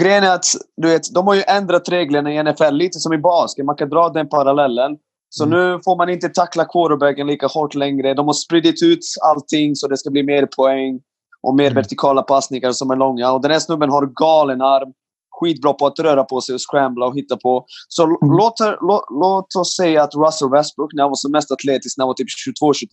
Grejen 0.00 0.24
är 0.24 0.34
att 0.34 0.46
du 0.76 0.88
vet, 0.88 1.14
de 1.14 1.26
har 1.26 1.34
ju 1.34 1.42
ändrat 1.46 1.88
reglerna 1.88 2.32
i 2.32 2.42
NFL 2.42 2.74
lite 2.74 2.98
som 2.98 3.12
i 3.12 3.18
basket. 3.18 3.64
Man 3.64 3.76
kan 3.76 3.88
dra 3.88 4.08
den 4.08 4.28
parallellen. 4.28 4.96
Så 5.28 5.44
mm. 5.44 5.58
nu 5.58 5.80
får 5.84 5.96
man 5.96 6.08
inte 6.08 6.28
tackla 6.28 6.64
quarterbacken 6.64 7.26
lika 7.26 7.46
hårt 7.46 7.74
längre. 7.74 8.14
De 8.14 8.26
har 8.26 8.34
spridit 8.34 8.82
ut 8.82 8.98
allting 9.22 9.76
så 9.76 9.88
det 9.88 9.96
ska 9.96 10.10
bli 10.10 10.22
mer 10.22 10.48
poäng 10.56 11.00
och 11.42 11.54
mer 11.54 11.64
mm. 11.64 11.74
vertikala 11.74 12.22
passningar 12.22 12.72
som 12.72 12.90
är 12.90 12.96
långa. 12.96 13.32
Och 13.32 13.42
den 13.42 13.50
här 13.50 13.58
snubben 13.58 13.90
har 13.90 14.06
galen 14.06 14.60
arm 14.60 14.92
skitbra 15.40 15.72
på 15.72 15.86
att 15.86 15.98
röra 15.98 16.24
på 16.24 16.40
sig 16.40 16.54
och 16.54 16.60
scrambla 16.70 17.06
och 17.06 17.16
hitta 17.16 17.36
på. 17.36 17.64
Så 17.88 18.04
mm. 18.04 18.18
låt, 18.22 18.54
låt, 18.80 19.04
låt, 19.10 19.56
oss 19.56 19.76
säga 19.76 20.02
att 20.02 20.14
Russell 20.14 20.50
Westbrook, 20.50 20.92
när 20.94 21.02
han 21.02 21.10
var 21.10 21.16
som 21.16 21.32
mest 21.32 21.50
atletisk, 21.50 21.98
när 21.98 22.02
han 22.02 22.08
var 22.08 22.14
typ 22.14 22.28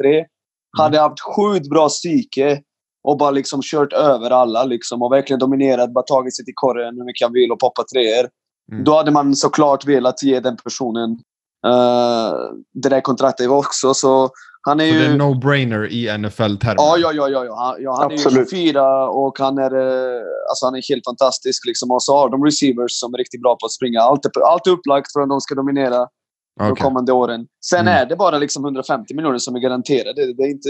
22-23, 0.04 0.14
mm. 0.14 0.26
hade 0.78 1.00
haft 1.00 1.20
sjukt 1.36 1.70
bra 1.70 1.90
psyke 1.90 2.62
och 3.04 3.18
bara 3.18 3.32
liksom 3.32 3.62
kört 3.64 3.94
över 3.94 4.30
alla 4.30 4.64
liksom, 4.64 5.02
och 5.02 5.12
verkligen 5.12 5.40
dominerat, 5.40 5.94
bara 5.94 6.04
tagit 6.04 6.36
sig 6.36 6.46
till 6.46 6.54
korren 6.56 6.96
hur 6.98 7.06
mycket 7.06 7.26
han 7.26 7.34
vill 7.34 7.52
och 7.52 7.60
poppat 7.60 7.88
treor. 7.88 8.30
Mm. 8.72 8.84
Då 8.84 8.96
hade 8.96 9.12
man 9.12 9.36
såklart 9.36 9.86
velat 9.86 10.24
ge 10.24 10.40
den 10.40 10.58
personen 10.58 11.12
uh, 11.68 12.34
det 12.74 12.90
där 12.90 13.02
kontraktet 13.02 13.50
också. 13.50 13.94
Så 13.94 14.30
han 14.62 14.80
är 14.80 14.90
så 14.90 14.96
ju... 14.96 15.00
det 15.00 15.06
är 15.06 15.18
no-brainer 15.18 15.88
i 15.88 16.18
NFL-termer? 16.18 16.76
Ja, 16.78 16.98
ja, 16.98 17.12
ja. 17.14 17.30
ja, 17.30 17.46
ja. 17.46 17.76
ja 17.80 17.98
han 17.98 18.12
Absolut. 18.12 18.54
är 18.54 18.58
ju 18.58 18.64
24 18.66 19.10
och 19.10 19.40
han 19.40 19.58
är, 19.58 19.76
eh, 19.76 20.22
alltså 20.50 20.66
han 20.66 20.76
är 20.76 20.90
helt 20.90 21.06
fantastisk. 21.06 21.66
Liksom. 21.66 21.92
Och 21.92 22.04
så 22.04 22.18
har 22.18 22.30
de 22.30 22.46
receivers 22.46 22.92
som 22.92 23.14
är 23.14 23.18
riktigt 23.18 23.42
bra 23.42 23.58
på 23.60 23.66
att 23.66 23.72
springa. 23.72 24.00
Allt 24.00 24.26
är, 24.26 24.32
allt 24.42 24.68
är 24.68 24.72
upplagt 24.72 25.14
för 25.14 25.22
att 25.22 25.30
de 25.30 25.42
ska 25.42 25.56
dominera 25.56 26.08
okay. 26.56 26.70
de 26.70 26.76
kommande 26.76 27.12
åren. 27.12 27.48
Sen 27.66 27.80
mm. 27.80 27.94
är 27.94 28.06
det 28.06 28.16
bara 28.16 28.38
liksom 28.38 28.66
150 28.66 29.16
miljoner 29.16 29.38
som 29.38 29.56
är 29.56 29.60
garanterade. 29.60 30.34
Det 30.34 30.44
är 30.44 30.50
inte 30.50 30.70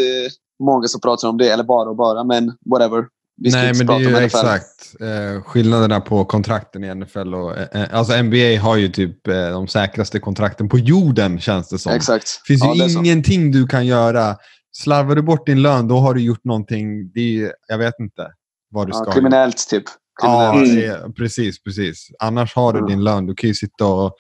många 0.64 0.88
som 0.88 1.02
pratar 1.02 1.28
om 1.28 1.38
det, 1.38 1.50
eller 1.50 1.64
bara 1.64 1.90
och 1.90 1.96
bara, 1.96 2.24
men 2.24 2.52
whatever. 2.66 3.06
Nej, 3.38 3.74
men 3.74 3.88
det 3.88 3.94
är 3.94 4.00
ju 4.00 4.18
exakt 4.18 4.96
eh, 5.00 5.44
skillnaderna 5.44 6.02
på 6.02 6.26
kontrakten 6.26 6.84
i 6.84 6.96
NFL. 6.96 7.34
Och, 7.34 7.58
eh, 7.58 7.82
eh 7.82 7.98
alltså 7.98 8.24
NBA 8.24 8.60
har 8.62 8.78
ju 8.78 8.90
typ 8.90 9.28
eh, 9.28 9.50
de 9.50 9.68
säkraste 9.68 10.20
kontrakten 10.20 10.70
på 10.70 10.80
jorden 10.80 11.40
känns 11.40 11.70
det 11.70 11.80
som. 11.80 11.94
Exakt. 11.94 12.42
Det 12.44 12.54
finns 12.54 12.64
ja, 12.64 12.88
ju 12.88 13.00
ingenting 13.00 13.52
du 13.52 13.68
kan 13.68 13.86
göra. 13.86 14.36
Slarvar 14.78 15.16
du 15.16 15.22
bort 15.22 15.46
din 15.46 15.62
lön, 15.62 15.88
då 15.88 15.98
har 15.98 16.14
du 16.14 16.22
gjort 16.22 16.44
någonting. 16.44 17.12
Det 17.14 17.20
är, 17.20 17.54
jag 17.68 17.78
vet 17.78 18.00
inte 18.00 18.28
vad 18.72 18.88
du 18.88 18.94
ska 18.94 19.06
ja, 19.06 19.12
Kriminellt 19.12 19.70
typ. 19.70 19.84
Kriminellt. 20.22 20.84
Ja, 20.84 21.08
är, 21.08 21.14
precis, 21.14 21.64
precis. 21.64 22.08
Annars 22.20 22.56
har 22.56 22.74
du 22.74 22.80
mm. 22.80 22.90
din 22.90 23.04
lön. 23.04 23.26
Du 23.26 23.36
kan 23.36 23.48
ju 23.48 23.54
sitta 23.54 23.86
och 23.86 24.16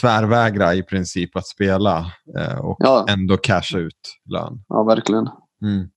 tvärvägra 0.00 0.74
i 0.74 0.82
princip 0.82 1.36
att 1.36 1.46
spela 1.46 2.12
eh, 2.38 2.58
och 2.58 2.76
ja. 2.78 3.06
ändå 3.08 3.36
casha 3.36 3.78
ut 3.78 4.18
lön. 4.30 4.64
Ja, 4.68 4.82
verkligen. 4.82 5.28
Mm. 5.62 5.88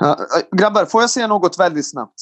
Ja, 0.00 0.18
grabbar, 0.56 0.84
får 0.84 1.00
jag 1.00 1.10
säga 1.10 1.26
något 1.26 1.58
väldigt 1.58 1.90
snabbt? 1.90 2.20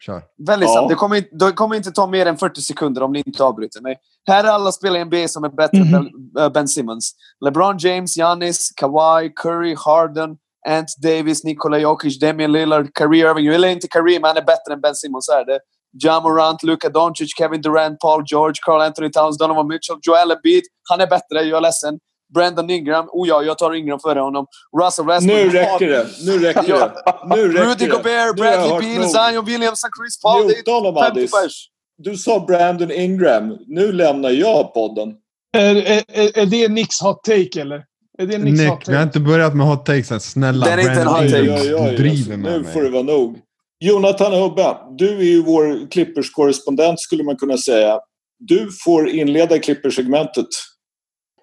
Kör. 0.00 0.22
Väldigt 0.46 0.68
ja. 0.68 0.72
snabbt. 0.72 0.88
Det 0.88 0.94
kommer, 0.94 1.24
det 1.38 1.52
kommer, 1.52 1.76
inte 1.76 1.90
ta 1.90 2.06
mer 2.06 2.26
än 2.26 2.36
40 2.36 2.60
sekunder 2.60 3.02
om 3.02 3.12
ni 3.12 3.22
inte 3.26 3.44
avbryter 3.44 3.80
mig. 3.80 3.96
Här 4.26 4.44
är 4.44 4.48
alla 4.48 4.72
spelare 4.72 5.00
i 5.00 5.04
NBA 5.04 5.28
som 5.28 5.44
är 5.44 5.48
bättre 5.48 5.78
mm 5.78 5.88
-hmm. 5.88 5.96
än 5.96 6.44
mhm. 6.44 6.52
Ben 6.52 6.68
Simmons. 6.68 7.14
LeBron 7.44 7.78
James, 7.78 8.16
Giannis, 8.16 8.72
Kawhi, 8.76 9.32
Curry, 9.36 9.74
Harden, 9.78 10.36
Ant 10.68 10.96
Davis, 11.02 11.44
Nikola 11.44 11.78
Jokic, 11.78 12.20
Damian 12.20 12.52
Lillard, 12.52 12.90
Kyrie 12.98 13.30
Irving. 13.30 13.44
Jag 13.44 13.52
gillar 13.52 13.68
inte 13.68 13.88
Kyrie, 13.92 14.20
men 14.20 14.28
han 14.28 14.36
är 14.36 14.44
bättre 14.44 14.72
än 14.72 14.80
Ben 14.80 14.94
Simmons. 14.94 15.28
Är 15.28 15.44
det. 15.44 15.60
Ja 16.04 16.20
Morant, 16.20 16.62
Luka 16.62 16.88
Doncic, 16.88 17.28
Kevin 17.38 17.60
Durant, 17.60 17.98
Paul 18.00 18.22
George, 18.26 18.54
Carl 18.66 18.80
Anthony 18.80 19.10
Towns, 19.10 19.38
Donovan 19.38 19.66
Mitchell, 19.68 19.96
Joel 20.02 20.30
Embiid. 20.30 20.62
Han 20.90 21.00
är 21.00 21.06
bättre, 21.06 21.42
jag 21.42 21.56
är 21.56 21.60
ledsen. 21.60 21.98
Brandon 22.34 22.70
Ingram. 22.70 23.06
Oh 23.12 23.28
ja, 23.28 23.42
jag 23.42 23.58
tar 23.58 23.74
Ingram 23.74 23.98
före 24.00 24.20
honom. 24.20 24.46
Russell 24.82 25.06
Westbrook. 25.06 25.38
Nu 25.38 25.48
räcker 25.50 25.88
det. 25.88 26.06
Nu 26.26 26.38
räcker 26.38 26.62
det. 26.62 26.92
Nu 27.36 27.48
räcker 27.52 27.64
Rudy 27.64 27.84
det. 27.86 27.90
Gobert, 27.90 28.36
Bradley 28.36 28.96
Beal. 28.98 29.08
Zion 29.10 29.44
Williamson, 29.44 29.90
Chris 30.00 30.20
Paul. 30.22 30.42
Det 30.48 30.54
Njut 30.54 30.66
honom, 30.68 30.96
är 30.96 31.02
50 31.04 31.20
Addis. 31.20 31.66
Du 32.02 32.16
sa 32.16 32.40
Brandon 32.40 32.90
Ingram. 32.90 33.58
Nu 33.66 33.92
lämnar 33.92 34.30
jag 34.30 34.74
podden. 34.74 35.14
Är, 35.56 35.76
är, 35.76 36.38
är- 36.38 36.46
det 36.46 36.68
Nicks 36.68 37.00
hot 37.00 37.24
take 37.24 37.60
eller? 37.60 37.84
Är 38.18 38.26
det 38.26 38.38
Nicks 38.38 38.60
hot 38.68 38.78
Nick, 38.78 38.88
vi 38.88 38.92
har 38.92 38.98
take? 38.98 39.02
inte 39.02 39.20
börjat 39.20 39.54
med 39.56 39.66
hot 39.66 39.86
takes 39.86 40.10
än. 40.12 40.20
Snälla, 40.20 40.66
Brandon 40.66 41.14
take. 41.14 41.38
Ingram, 41.40 41.84
Du 41.86 41.96
driver 41.96 42.36
med 42.36 42.52
Nu 42.52 42.64
får 42.64 42.82
det 42.82 42.90
mig. 42.90 42.92
vara 43.04 43.16
nog. 43.18 43.38
Jonathan 43.80 44.32
Hubbe, 44.32 44.76
du 44.98 45.18
är 45.18 45.22
ju 45.22 45.42
vår 45.42 45.90
Clippers-korrespondent 45.90 47.00
skulle 47.00 47.24
man 47.24 47.36
kunna 47.36 47.58
säga. 47.58 48.00
Du 48.38 48.68
får 48.84 49.08
inleda 49.08 49.58
Clippers-segmentet. 49.58 50.46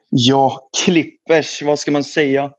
Ja, 0.09 0.69
Clippers, 0.83 1.61
vad 1.61 1.79
ska 1.79 1.91
man 1.91 2.03
säga? 2.03 2.51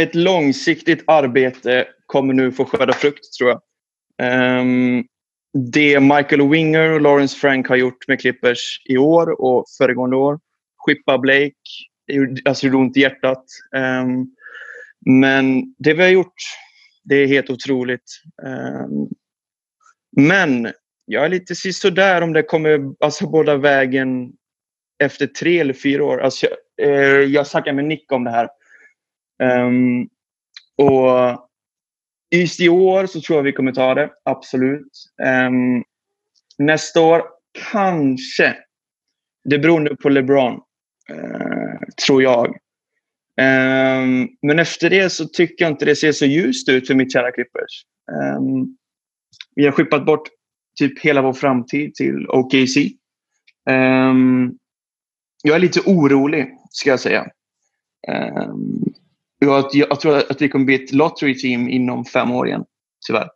Ett 0.00 0.14
långsiktigt 0.14 1.04
arbete 1.06 1.88
kommer 2.06 2.34
nu 2.34 2.52
få 2.52 2.64
skörda 2.64 2.92
frukt, 2.92 3.32
tror 3.38 3.50
jag. 3.50 3.60
Um, 4.60 5.04
det 5.72 6.00
Michael 6.00 6.48
Winger 6.48 6.92
och 6.92 7.00
Lawrence 7.00 7.36
Frank 7.38 7.68
har 7.68 7.76
gjort 7.76 8.08
med 8.08 8.20
Clippers 8.20 8.82
i 8.84 8.96
år 8.96 9.40
och 9.40 9.64
föregående 9.78 10.16
år. 10.16 10.38
Skippa 10.76 11.18
Blake, 11.18 11.52
det 12.06 12.12
gjorde- 12.12 12.42
alltså, 12.44 12.68
ont 12.68 12.96
i 12.96 13.00
hjärtat. 13.00 13.44
Um, 13.76 14.26
men 15.06 15.74
det 15.78 15.94
vi 15.94 16.02
har 16.02 16.10
gjort, 16.10 16.34
det 17.08 17.14
är 17.16 17.26
helt 17.26 17.50
otroligt. 17.50 18.22
Ehm, 18.46 19.08
men 20.16 20.72
jag 21.04 21.24
är 21.24 21.28
lite 21.28 21.54
sisådär 21.54 22.22
om 22.22 22.32
det 22.32 22.42
kommer 22.42 22.80
alltså, 23.00 23.26
båda 23.30 23.56
vägen 23.56 24.32
efter 25.02 25.26
tre 25.26 25.60
eller 25.60 25.74
fyra 25.74 26.04
år. 26.04 26.20
Alltså, 26.20 26.46
jag, 26.46 26.88
eh, 26.88 27.20
jag 27.20 27.46
snackade 27.46 27.76
med 27.76 27.84
Nick 27.84 28.12
om 28.12 28.24
det 28.24 28.30
här. 28.30 28.48
Ehm, 29.42 30.08
och 30.76 31.48
just 32.34 32.60
i 32.60 32.68
år 32.68 33.06
så 33.06 33.20
tror 33.20 33.38
jag 33.38 33.42
vi 33.42 33.52
kommer 33.52 33.72
ta 33.72 33.94
det, 33.94 34.10
absolut. 34.24 34.92
Ehm, 35.22 35.82
nästa 36.58 37.00
år, 37.00 37.22
kanske. 37.72 38.56
Det 39.44 39.58
beror 39.58 39.80
nu 39.80 39.96
på 39.96 40.08
LeBron, 40.08 40.60
eh, 41.10 41.78
tror 42.06 42.22
jag. 42.22 42.56
Ehm, 43.40 44.28
men 44.42 44.58
efter 44.58 44.90
det 44.90 45.10
så 45.10 45.24
tycker 45.24 45.64
jag 45.64 45.72
inte 45.72 45.84
det 45.84 45.96
ser 45.96 46.12
så 46.12 46.26
ljust 46.26 46.68
ut 46.68 46.86
för 46.86 46.94
mitt 46.94 47.12
kära 47.12 47.32
Clippers. 47.32 47.84
Ehm, 48.12 48.76
vi 49.54 49.64
har 49.64 49.72
skippat 49.72 50.06
bort 50.06 50.28
typ 50.78 51.00
hela 51.00 51.22
vår 51.22 51.32
framtid 51.32 51.94
till 51.94 52.26
OKC. 52.28 52.76
Ehm, 53.70 54.52
jag 55.42 55.56
är 55.56 55.60
lite 55.60 55.80
orolig, 55.80 56.48
ska 56.70 56.90
jag 56.90 57.00
säga. 57.00 57.26
Um, 58.08 58.84
jag, 59.38 59.64
jag 59.72 60.00
tror 60.00 60.16
att 60.16 60.38
det 60.38 60.48
kommer 60.48 60.64
bli 60.64 60.74
ett 60.74 60.92
lottery 60.92 61.38
team 61.38 61.68
inom 61.68 62.04
fem 62.04 62.30
år 62.30 62.46
igen, 62.48 62.64
tyvärr. 63.06 63.28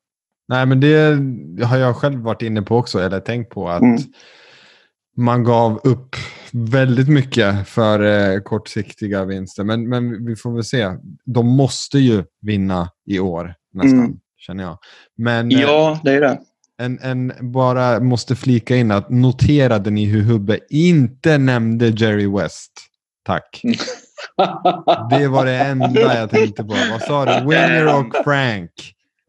Nej, 0.48 0.66
men 0.66 0.80
det 0.80 1.64
har 1.64 1.76
jag 1.76 1.96
själv 1.96 2.20
varit 2.20 2.42
inne 2.42 2.62
på 2.62 2.76
också, 2.76 2.98
eller 2.98 3.20
tänkt 3.20 3.50
på. 3.50 3.68
att 3.68 3.82
Mm. 3.82 3.98
Man 5.16 5.44
gav 5.44 5.80
upp 5.84 6.16
väldigt 6.52 7.08
mycket 7.08 7.68
för 7.68 8.00
eh, 8.34 8.40
kortsiktiga 8.40 9.24
vinster. 9.24 9.64
Men, 9.64 9.88
men 9.88 10.26
vi 10.26 10.36
får 10.36 10.52
väl 10.54 10.64
se. 10.64 10.88
De 11.24 11.46
måste 11.46 11.98
ju 11.98 12.24
vinna 12.40 12.88
i 13.06 13.18
år, 13.18 13.54
nästan, 13.72 13.98
Mm. 13.98 14.16
känner 14.38 14.64
jag. 14.64 14.78
Men 15.16 15.52
eh, 15.52 15.60
Ja, 15.60 16.00
det 16.04 16.12
är 16.12 16.20
det. 16.20 16.38
en, 16.78 16.98
en 17.02 17.32
bara 17.52 18.00
måste 18.00 18.36
flika 18.36 18.76
in 18.76 18.90
att 18.90 19.10
noterade 19.10 19.90
ni 19.90 20.04
hur 20.04 20.22
Hubbe 20.22 20.58
inte 20.70 21.38
nämnde 21.38 21.88
Jerry 21.88 22.26
West? 22.26 22.72
Tack. 23.26 23.62
Det 25.10 25.28
var 25.28 25.44
det 25.44 25.56
enda 25.58 26.18
jag 26.18 26.30
tänkte 26.30 26.62
på. 26.64 26.74
Vad 26.90 27.02
sa 27.02 27.24
du? 27.24 27.40
Winger 27.48 27.98
och 27.98 28.16
Frank. 28.24 28.70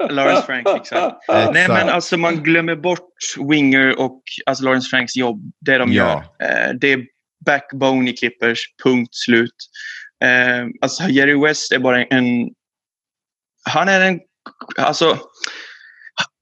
Lawrence 0.10 0.42
Frank, 0.46 0.68
exakt. 0.76 1.16
Exakt. 1.30 1.54
Nej, 1.54 1.68
men 1.68 1.90
alltså 1.90 2.18
man 2.18 2.44
glömmer 2.44 2.76
bort 2.76 3.10
Winger 3.50 4.00
och 4.00 4.22
alltså 4.46 4.64
Lawrence 4.64 4.90
Franks 4.90 5.16
jobb. 5.16 5.42
Det 5.66 5.78
de 5.78 5.94
Ja. 5.94 6.24
gör. 6.40 6.48
Eh, 6.50 6.74
det 6.82 6.92
är 6.94 7.04
backbone 7.46 8.10
i 8.10 8.14
Clippers, 8.14 8.60
punkt 8.84 9.16
slut. 9.16 9.56
Eh, 10.24 10.66
alltså 10.82 11.04
Jerry 11.04 11.36
West 11.48 11.72
är 11.72 11.80
bara 11.80 12.04
en... 12.04 12.50
Han 13.70 13.90
är 13.90 14.02
en... 14.02 14.20
Alltså... 14.78 15.18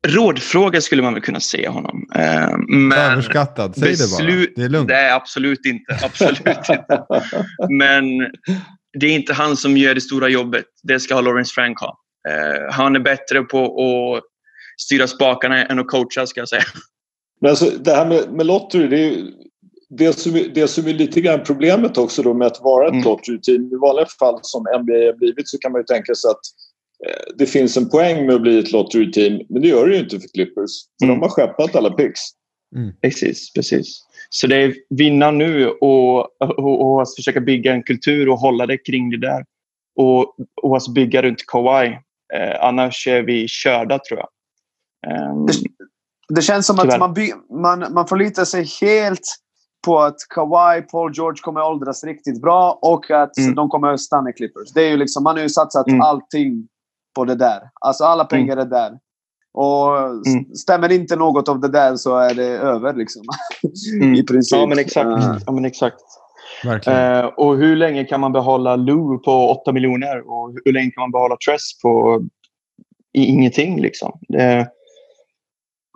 Rådfråga 0.07 0.82
skulle 0.82 1.01
man 1.01 1.14
väl 1.14 1.24
kunna 1.24 1.39
säga 1.39 1.70
honom. 1.70 2.07
Eh, 2.16 2.57
men 2.68 2.91
Överskattad. 2.97 3.76
Säg 3.76 3.95
det 3.95 4.12
bara. 4.12 4.45
Det 4.55 4.64
är 4.64 4.70
lugnt. 4.70 4.88
Det 4.88 4.95
är 4.95 5.16
absolut 5.16 5.66
inte. 5.66 5.99
Absolut 6.03 6.39
inte. 6.47 6.84
Men 7.70 8.03
det 8.99 9.05
är 9.07 9.12
inte 9.16 9.34
han 9.34 9.57
som 9.57 9.78
gör 9.78 9.95
det 9.95 10.01
stora 10.01 10.30
jobbet. 10.30 10.66
Det 10.84 10.99
ska 10.99 11.14
ha 11.14 11.22
Lawrence 11.22 11.53
Frank 11.53 11.80
ha. 11.80 11.97
Eh, 12.30 12.74
han 12.74 12.95
är 12.95 12.99
bättre 12.99 13.41
på 13.41 13.65
att 14.15 14.24
styra 14.86 15.07
spakarna 15.07 15.65
än 15.65 15.80
att 15.80 15.88
coacha, 15.88 16.28
ska 16.28 16.41
jag 16.41 16.49
säga. 16.49 16.63
Men 17.41 17.49
alltså, 17.49 17.65
det 17.80 17.91
här 17.91 18.05
med, 18.07 18.32
med 18.34 18.45
lottery, 18.45 18.88
det 18.88 18.99
är 18.99 19.09
ju 19.09 19.32
det 19.89 20.13
som, 20.19 20.36
är- 20.36 20.49
det 20.53 20.67
som 20.67 20.88
är 20.88 20.93
lite 20.93 21.22
grann 21.22 21.43
problemet 21.43 21.97
också 21.97 22.24
då 22.24 22.34
med 22.34 22.47
att 22.47 22.61
vara 22.61 22.88
ett 22.88 22.93
Mm. 22.93 23.03
lottery-team. 23.05 23.72
I 23.74 23.76
vanliga 23.76 24.05
fall 24.19 24.39
som 24.41 24.61
NBA 24.82 24.93
har 24.93 25.17
blivit 25.17 25.49
så 25.49 25.57
kan 25.57 25.72
man 25.72 25.82
ju 25.82 25.86
tänka 25.86 26.15
sig 26.15 26.30
att 26.30 26.39
eh, 27.07 27.34
det 27.38 27.45
finns 27.45 27.78
en 27.78 27.89
poäng 27.89 28.26
med 28.26 28.36
att 28.36 28.41
bli 28.41 28.59
ett 28.59 28.72
lottery-team. 28.72 29.41
Men 29.49 29.61
det 29.61 29.67
gör 29.67 29.88
det 29.88 29.95
ju 29.95 29.99
inte 30.01 30.19
för 30.19 30.28
Clippers. 30.28 30.72
För 30.99 31.05
Mm. 31.05 31.15
de 31.19 31.22
har 31.22 31.30
skeppat 31.30 31.76
alla 31.76 31.89
picks. 31.89 32.19
Precis, 33.01 33.53
precis. 33.53 34.01
Så 34.30 34.47
det 34.47 34.55
är 34.55 34.74
vinna 34.89 35.32
nu 35.32 35.67
och, 35.69 36.41
och, 36.41 36.91
och 36.91 37.01
att 37.01 37.15
försöka 37.15 37.39
bygga 37.41 37.74
en 37.74 37.84
kultur 37.84 38.30
och 38.30 38.38
hålla 38.39 38.65
det 38.65 38.78
kring 38.78 39.09
det 39.09 39.17
där. 39.19 39.45
Och, 39.95 40.36
och 40.61 40.78
att 40.78 40.88
bygga 40.93 41.22
runt 41.22 41.45
Kawhi. 41.47 41.97
Eh, 42.34 42.65
annars 42.65 43.07
är 43.07 43.21
vi 43.23 43.47
körda, 43.47 43.99
tror 43.99 44.19
jag. 44.19 44.29
Ehm, 45.11 45.45
Det 46.29 46.41
känns 46.41 46.65
som 46.67 46.77
Tyvärr. 46.77 46.93
att 46.93 46.99
man, 46.99 47.13
by, 47.13 47.32
man, 47.61 47.93
man 47.93 48.07
förlitar 48.07 48.45
sig 48.45 48.65
helt 48.82 49.21
på 49.86 49.99
att 49.99 50.15
Kawhi, 50.29 50.82
Paul 50.82 51.11
George 51.15 51.41
kommer 51.41 51.61
åldras 51.63 52.03
riktigt 52.03 52.41
bra 52.41 52.79
och 52.82 53.11
att 53.11 53.38
Mm. 53.38 53.55
de 53.55 53.69
kommer 53.69 53.93
att 53.93 53.99
stanna 54.01 54.29
i 54.29 54.34
Clippers. 54.34 54.73
Det 54.73 54.82
är 54.82 54.89
ju 54.89 54.97
liksom, 54.97 55.23
man 55.23 55.36
har 55.36 55.43
ju 55.43 55.49
satsat 55.49 55.88
Mm. 55.88 56.01
allting 56.01 56.67
på 57.15 57.25
det 57.25 57.36
där. 57.36 57.61
Alltså 57.82 58.03
alla 58.03 58.25
pengar 58.25 58.57
är 58.57 58.65
där. 58.65 58.91
Och 59.53 59.97
Mm. 60.27 60.55
stämmer 60.55 60.91
inte 60.91 61.15
något 61.15 61.49
av 61.49 61.59
det 61.59 61.67
där 61.67 61.95
så 61.95 62.17
är 62.17 62.34
det 62.34 62.47
över 62.47 62.93
liksom. 62.93 63.21
Mm. 64.01 64.13
I 64.13 64.23
princip. 64.23 64.57
Ja, 64.59 64.65
men 64.67 64.79
exakt. 64.79 65.07
Eh, 65.07 65.38
Ja, 65.45 65.51
men 65.51 65.65
exakt. 65.65 66.01
Eh, 66.88 67.26
och 67.26 67.57
hur 67.57 67.76
länge 67.76 68.03
kan 68.03 68.22
man 68.22 68.32
behålla 68.32 68.76
Lou 68.76 69.18
på 69.18 69.49
8 69.49 69.72
miljoner? 69.72 70.30
Och 70.30 70.55
hur 70.66 70.74
länge 70.74 70.91
kan 70.91 71.01
man 71.01 71.12
behålla 71.12 71.38
Tress 71.47 71.82
på 71.82 72.22
i 73.14 73.26
ingenting? 73.26 73.82
Liksom? 73.82 74.20
Det, 74.28 74.68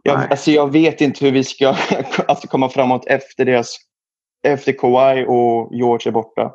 jag, 0.03 0.31
alltså, 0.31 0.51
jag 0.51 0.71
vet 0.71 1.01
inte 1.01 1.25
hur 1.25 1.31
vi 1.31 1.43
ska 1.43 1.75
alltså, 2.27 2.47
komma 2.47 2.69
framåt 2.69 3.05
efter 3.07 3.45
deras 3.45 3.77
efter 4.47 4.71
Kawhi 4.71 5.25
och 5.27 5.75
George 5.75 6.09
är 6.09 6.11
borta. 6.11 6.53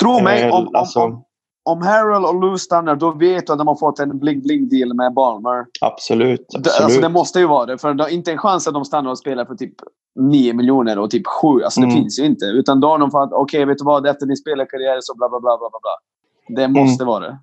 Tro 0.00 0.22
mig, 0.22 0.42
Eh, 0.42 0.54
om, 0.54 0.70
alltså- 0.74 1.00
om, 1.00 1.24
om 1.64 1.82
Harold 1.82 2.26
och 2.26 2.40
Lou 2.40 2.58
stannar, 2.58 2.96
då 2.96 3.10
vet 3.10 3.46
du 3.46 3.52
att 3.52 3.58
de 3.58 3.68
har 3.68 3.76
fått 3.76 3.98
en 3.98 4.20
bling-bling-deal 4.20 4.94
med 4.94 5.14
Balmer. 5.14 5.66
Absolut. 5.80 6.46
Det, 6.48 6.58
absolut. 6.58 6.80
alltså, 6.80 7.00
det 7.00 7.08
måste 7.08 7.38
ju 7.40 7.46
vara 7.46 7.66
det. 7.66 7.78
För 7.78 7.94
det 7.94 8.04
är 8.04 8.08
inte 8.08 8.32
en 8.32 8.38
chans 8.38 8.68
att 8.68 8.74
de 8.74 8.84
stannar 8.84 9.10
och 9.10 9.18
spelar 9.18 9.44
för 9.44 9.54
typ 9.54 9.74
9 10.18 10.52
miljoner 10.52 10.98
och 10.98 11.10
typ 11.10 11.26
7. 11.26 11.62
Alltså, 11.64 11.80
Mm. 11.80 11.90
Det 11.90 11.96
finns 12.00 12.18
ju 12.18 12.24
inte. 12.24 12.44
Utan 12.44 12.80
då 12.80 12.88
har 12.88 12.98
de 12.98 13.10
fått, 13.10 13.32
okej, 13.32 13.64
vet 13.64 13.78
du 13.78 13.84
vad? 13.84 14.06
Efter 14.06 14.26
din 14.26 14.36
spelarkarriär 14.36 14.98
så 15.00 15.14
bla 15.14 15.28
bla 15.28 15.40
bla 15.40 15.58
bla 15.58 15.68
bla. 15.82 16.56
Det 16.56 16.68
måste 16.68 17.04
vara 17.04 17.20
det. 17.20 17.38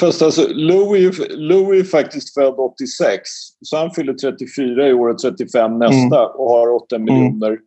Fast 0.00 0.22
alltså, 0.22 0.48
Lou 0.48 0.94
är, 0.94 0.98
ju, 0.98 1.12
Lou 1.36 1.78
är 1.78 1.84
faktiskt 1.84 2.34
född 2.34 2.54
86. 2.58 3.20
Så 3.62 3.76
han 3.76 3.90
fyller 3.90 4.14
34 4.14 4.88
i 4.88 4.92
år 4.92 5.08
och 5.08 5.18
35 5.18 5.78
nästa 5.78 6.26
och 6.28 6.50
har 6.50 6.68
8 6.68 6.98
miljoner. 6.98 7.58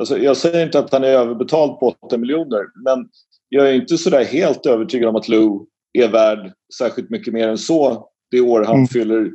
Alltså, 0.00 0.18
jag 0.18 0.36
säger 0.36 0.64
inte 0.66 0.78
att 0.78 0.92
han 0.92 1.04
är 1.04 1.08
överbetald 1.08 1.78
på 1.80 1.94
8 2.02 2.18
miljoner. 2.18 2.64
Men 2.84 3.08
jag 3.48 3.68
är 3.68 3.72
inte 3.72 3.98
sådär 3.98 4.24
helt 4.24 4.66
övertygad 4.66 5.08
om 5.08 5.16
att 5.16 5.28
Lou 5.28 5.66
är 5.92 6.08
värd 6.08 6.52
särskilt 6.78 7.10
mycket 7.10 7.32
mer 7.34 7.48
än 7.48 7.58
så 7.58 8.08
det 8.30 8.40
år 8.40 8.64
han 8.64 8.74
Mm. 8.74 8.86
fyller 8.86 9.30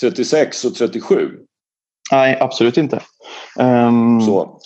36 0.00 0.64
och 0.64 0.74
37. 0.74 1.30
Nej, 2.12 2.38
absolut 2.40 2.76
inte. 2.76 3.00
Ehm, 3.58 4.20
Så. 4.20 4.60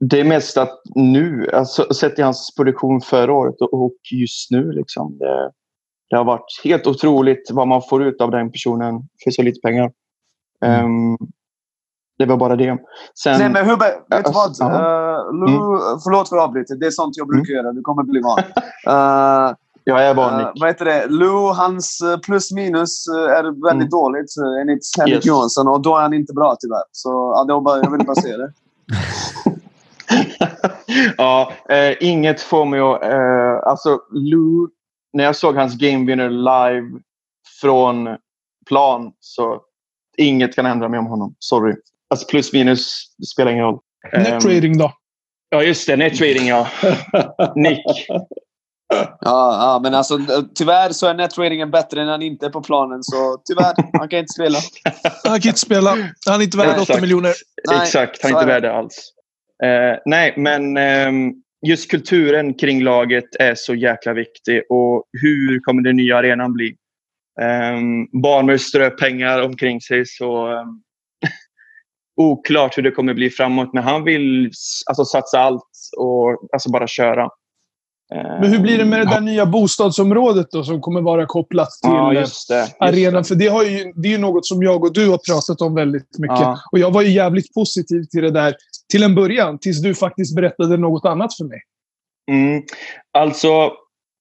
Det 0.00 0.20
är 0.20 0.24
mest 0.24 0.56
att 0.56 0.80
nu, 0.94 1.50
alltså, 1.52 1.94
sett 1.94 2.18
i 2.18 2.22
hans 2.22 2.54
produktion 2.56 3.00
förra 3.00 3.32
året 3.32 3.54
och, 3.60 3.92
just 4.12 4.50
nu. 4.50 4.72
Liksom, 4.72 5.18
det, 5.18 5.50
det 6.10 6.16
har 6.16 6.24
varit 6.24 6.60
helt 6.64 6.86
otroligt 6.86 7.50
vad 7.52 7.68
man 7.68 7.82
får 7.82 8.02
ut 8.02 8.20
av 8.20 8.30
den 8.30 8.52
personen 8.52 9.00
för 9.24 9.30
så 9.30 9.42
lite 9.42 9.60
pengar. 9.60 9.92
Ehm, 10.64 11.16
det 12.18 12.26
var 12.26 12.36
bara 12.36 12.56
det. 12.56 12.78
Sen, 13.22 13.38
Nej, 13.38 13.50
men 13.50 13.70
Hubbe, 13.70 13.84
vet 14.10 14.24
du 14.24 14.32
vad? 14.32 14.44
Alltså, 14.44 14.64
ja. 14.64 14.70
Uh, 14.70 15.34
Lou, 15.34 15.78
Förlåt 16.04 16.28
för 16.28 16.36
att 16.36 16.42
avbryta. 16.42 16.74
Det 16.74 16.86
är 16.86 16.90
sånt 16.90 17.16
jag 17.16 17.28
brukar 17.28 17.54
göra. 17.54 17.72
Du 17.72 17.80
kommer 17.80 18.02
bli 18.02 18.20
van. 18.20 18.38
Uh, 18.38 19.54
jag 19.84 20.02
är 20.04 20.14
van, 20.14 20.32
Uh, 20.40 20.46
Nick. 20.46 20.60
vad 20.60 20.68
heter 20.68 20.84
det? 20.84 21.06
Lou, 21.06 21.52
hans 21.52 22.00
uh, 22.04 22.18
plus 22.18 22.52
minus 22.52 23.08
uh, 23.08 23.30
är 23.32 23.42
väldigt 23.42 23.72
Mm. 23.72 23.88
dåligt 23.88 24.30
uh, 24.42 24.60
enligt 24.60 24.80
Henrik 24.98 25.14
Yes. 25.14 25.26
Johansson 25.26 25.68
och 25.68 25.82
då 25.82 25.96
är 25.96 26.02
han 26.02 26.12
inte 26.14 26.32
bra 26.32 26.56
tyvärr. 26.60 26.82
Så 26.92 27.08
ja, 27.36 27.44
det 27.44 27.52
var 27.52 27.60
bara, 27.60 27.76
jag 27.82 27.90
ville 27.90 28.04
bara 28.04 28.16
säga 28.16 28.36
det. 28.36 28.52
ja, 31.16 31.52
eh, 31.68 31.96
inget 32.00 32.40
får 32.40 32.64
mig 32.64 32.80
att... 32.80 33.02
Eh, 33.02 33.68
alltså, 33.70 33.98
Lou, 34.10 34.68
när 35.12 35.24
jag 35.24 35.36
såg 35.36 35.56
hans 35.56 35.74
game 35.78 36.06
winner 36.06 36.30
live 36.30 37.00
från 37.60 38.08
plan 38.68 39.12
så 39.20 39.60
inget 40.16 40.54
kan 40.54 40.66
ändra 40.66 40.88
mig 40.88 40.98
om 40.98 41.06
honom. 41.06 41.34
Sorry. 41.38 41.74
Alltså 42.10 42.26
plus 42.26 42.52
minus 42.52 43.14
det 43.18 43.26
spelar 43.26 43.50
ingen 43.52 43.64
roll. 43.64 43.78
Net 44.12 44.44
rating 44.44 44.78
då? 44.78 44.92
Ja, 45.48 45.62
just 45.62 45.86
det. 45.86 45.96
Net 45.96 46.12
rating, 46.20 46.46
ja. 46.46 46.66
Nick. 47.56 47.78
Ja, 49.20 49.56
ja, 49.60 49.80
men 49.82 49.94
alltså 49.94 50.18
tyvärr 50.54 50.90
så 50.90 51.06
är 51.06 51.14
netratingen 51.14 51.70
bättre 51.70 52.04
när 52.04 52.12
han 52.12 52.22
inte 52.22 52.46
är 52.46 52.50
på 52.50 52.60
planen. 52.60 53.02
Så 53.02 53.42
tyvärr, 53.48 53.74
han 53.98 54.08
kan 54.08 54.18
inte 54.18 54.32
spela. 54.32 54.58
Han 55.24 55.40
kan 55.40 55.48
inte 55.48 55.60
spela. 55.60 55.90
Han 56.26 56.40
är 56.40 56.44
inte 56.44 56.58
värd 56.58 56.80
8 56.80 57.00
miljoner. 57.00 57.32
Nej, 57.68 57.82
Exakt, 57.82 58.22
han 58.22 58.32
är 58.32 58.36
inte 58.36 58.46
värd 58.46 58.62
det 58.62 58.72
alls. 58.72 59.12
Eh, 59.64 59.98
nej, 60.04 60.34
men 60.36 60.76
eh, 60.76 61.32
just 61.66 61.90
kulturen 61.90 62.54
kring 62.54 62.82
laget 62.82 63.36
är 63.38 63.54
så 63.54 63.74
jäkla 63.74 64.12
viktig. 64.12 64.62
Och 64.68 65.04
hur 65.22 65.60
kommer 65.60 65.82
den 65.82 65.96
nya 65.96 66.16
arenan 66.16 66.52
bli? 66.52 66.76
Eh, 67.40 67.80
Barmer 68.22 68.56
strö 68.56 68.90
pengar 68.90 69.42
omkring 69.42 69.80
sig 69.80 70.06
så 70.06 70.52
eh, 70.52 70.64
oklart 72.16 72.78
hur 72.78 72.82
det 72.82 72.90
kommer 72.90 73.14
bli 73.14 73.30
framåt. 73.30 73.72
Men 73.72 73.82
han 73.82 74.04
vill 74.04 74.50
alltså, 74.86 75.04
satsa 75.04 75.38
allt 75.38 75.70
och 75.96 76.48
alltså, 76.52 76.70
bara 76.70 76.86
köra. 76.86 77.28
Men 78.14 78.44
hur 78.44 78.58
blir 78.58 78.78
det 78.78 78.84
med 78.84 78.98
det 78.98 79.04
där 79.04 79.20
nya 79.20 79.46
bostadsområdet 79.46 80.46
då, 80.50 80.64
som 80.64 80.80
kommer 80.80 81.00
vara 81.00 81.26
kopplat 81.26 81.70
till 81.70 81.90
ja, 81.90 82.14
just 82.14 82.48
det, 82.48 82.60
just 82.60 82.76
arenan? 82.80 83.24
För 83.24 83.34
det, 83.34 83.46
har 83.46 83.62
ju, 83.62 83.92
det 83.94 84.08
är 84.08 84.12
ju 84.12 84.18
något 84.18 84.46
som 84.46 84.62
jag 84.62 84.84
och 84.84 84.92
du 84.92 85.08
har 85.08 85.18
pratat 85.18 85.60
om 85.60 85.74
väldigt 85.74 86.18
mycket. 86.18 86.40
Ja. 86.40 86.58
Och 86.72 86.78
jag 86.78 86.90
var 86.90 87.02
ju 87.02 87.10
jävligt 87.10 87.54
positiv 87.54 88.04
till 88.04 88.22
det 88.22 88.30
där 88.30 88.54
till 88.92 89.02
en 89.02 89.14
början, 89.14 89.58
tills 89.58 89.82
du 89.82 89.94
faktiskt 89.94 90.36
berättade 90.36 90.76
något 90.76 91.04
annat 91.04 91.36
för 91.36 91.44
mig. 91.44 91.60
Mm. 92.30 92.62
Alltså, 93.18 93.72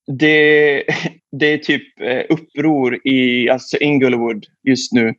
det, 0.08 0.84
det 1.32 1.54
är 1.54 1.58
typ 1.58 2.02
eh, 2.02 2.24
uppror 2.30 3.08
i 3.08 3.50
alltså 3.50 3.78
Inglewood 3.78 4.46
just 4.68 4.94
nu. 4.94 5.14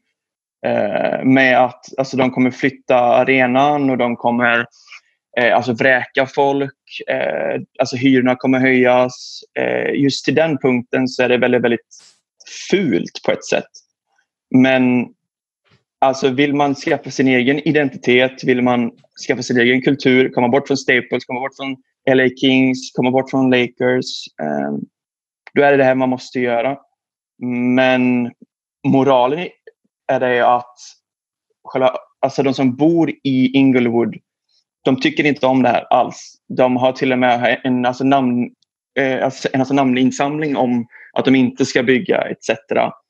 Eh, 0.67 1.25
med 1.25 1.65
att 1.65 1.99
alltså, 1.99 2.17
de 2.17 2.31
kommer 2.31 2.51
flytta 2.51 2.97
arenan 2.97 3.91
och 3.91 3.99
de 3.99 4.17
kommer 4.17 4.67
eh, 5.41 5.57
alltså 5.57 5.73
vräka 5.73 6.27
folk. 6.27 6.75
Eh, 7.09 7.61
alltså 7.79 7.97
hyrorna 7.97 8.37
kommer 8.37 8.59
höjas. 8.59 9.41
Eh, 9.59 9.95
just 9.95 10.25
till 10.25 10.35
den 10.35 10.59
punkten 10.59 11.09
så 11.09 11.23
är 11.23 11.29
det 11.29 11.39
väldigt, 11.39 11.63
väldigt 11.65 11.89
fult 12.71 13.23
på 13.25 13.33
ett 13.33 13.45
sätt. 13.45 13.71
Men 14.55 15.07
alltså 16.01 16.29
vill 16.29 16.55
man 16.55 16.75
skaffa 16.75 17.11
sin 17.11 17.29
egen 17.29 17.69
identitet, 17.69 18.45
vill 18.45 18.63
man 18.63 18.91
skaffa 19.29 19.43
sin 19.43 19.61
egen 19.61 19.83
kultur, 19.83 20.29
komma 20.29 20.49
bort 20.49 20.67
från 20.67 20.77
Staples, 20.77 21.25
komma 21.25 21.41
bort 21.41 21.57
från 21.57 21.77
LA 22.17 22.29
Kings, 22.41 22.93
komma 22.93 23.11
bort 23.11 23.31
från 23.31 23.51
Lakers. 23.51 24.27
Eh, 24.43 24.73
då 25.55 25.63
är 25.63 25.71
det 25.71 25.77
det 25.77 25.85
här 25.85 25.95
man 25.95 26.09
måste 26.09 26.41
göra. 26.41 26.79
Men 27.77 28.33
moralen 28.87 29.49
är 30.13 30.21
det 30.21 30.47
att 30.55 30.77
själva, 31.65 31.97
alltså 32.21 32.43
de 32.43 32.55
som 32.55 32.77
bor 32.77 33.11
i 33.11 33.59
Inglewood 33.59 34.17
de 34.85 35.01
tycker 35.01 35.25
inte 35.25 35.47
om 35.47 35.63
det 35.63 35.69
här 35.69 35.85
alls. 35.91 36.35
De 36.57 36.77
har 36.77 36.93
till 36.93 37.13
och 37.13 37.19
med 37.19 37.61
en, 37.65 37.87
alltså 37.87 38.05
namn, 38.05 38.51
eh, 38.99 39.25
alltså, 39.25 39.49
en 39.53 39.61
alltså 39.61 39.75
namninsamling 39.75 40.57
om 40.57 40.87
att 41.13 41.25
de 41.25 41.35
inte 41.35 41.67
ska 41.67 41.83
bygga 41.83 42.21
etc. 42.21 42.51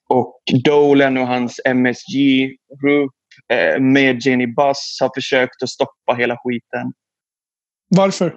Och 0.09 0.41
Dolan 0.65 1.17
och 1.17 1.27
hans 1.27 1.61
MSG 1.65 2.51
Group 2.83 3.13
eh, 3.53 3.81
med 3.81 4.27
Jenny 4.27 4.47
Buss 4.47 4.99
har 5.01 5.11
försökt 5.15 5.63
att 5.63 5.69
stoppa 5.69 6.15
hela 6.19 6.37
skiten. 6.37 6.93
Varför? 7.89 8.37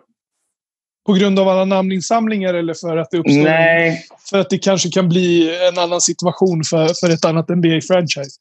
På 1.05 1.13
grund 1.13 1.39
av 1.39 1.49
alla 1.49 1.65
namninsamlingar 1.65 2.53
eller 2.53 2.73
för 2.73 2.97
att 2.97 3.11
det 3.11 3.17
uppstår 3.17 3.43
Nej. 3.43 4.05
För 4.29 4.39
att 4.39 4.49
det 4.49 4.57
kanske 4.57 4.89
kan 4.89 5.09
bli 5.09 5.57
en 5.67 5.79
annan 5.79 6.01
situation 6.01 6.63
för, 6.63 6.87
för 6.87 7.13
ett 7.13 7.25
annat 7.25 7.49
NBA-franchise? 7.49 8.39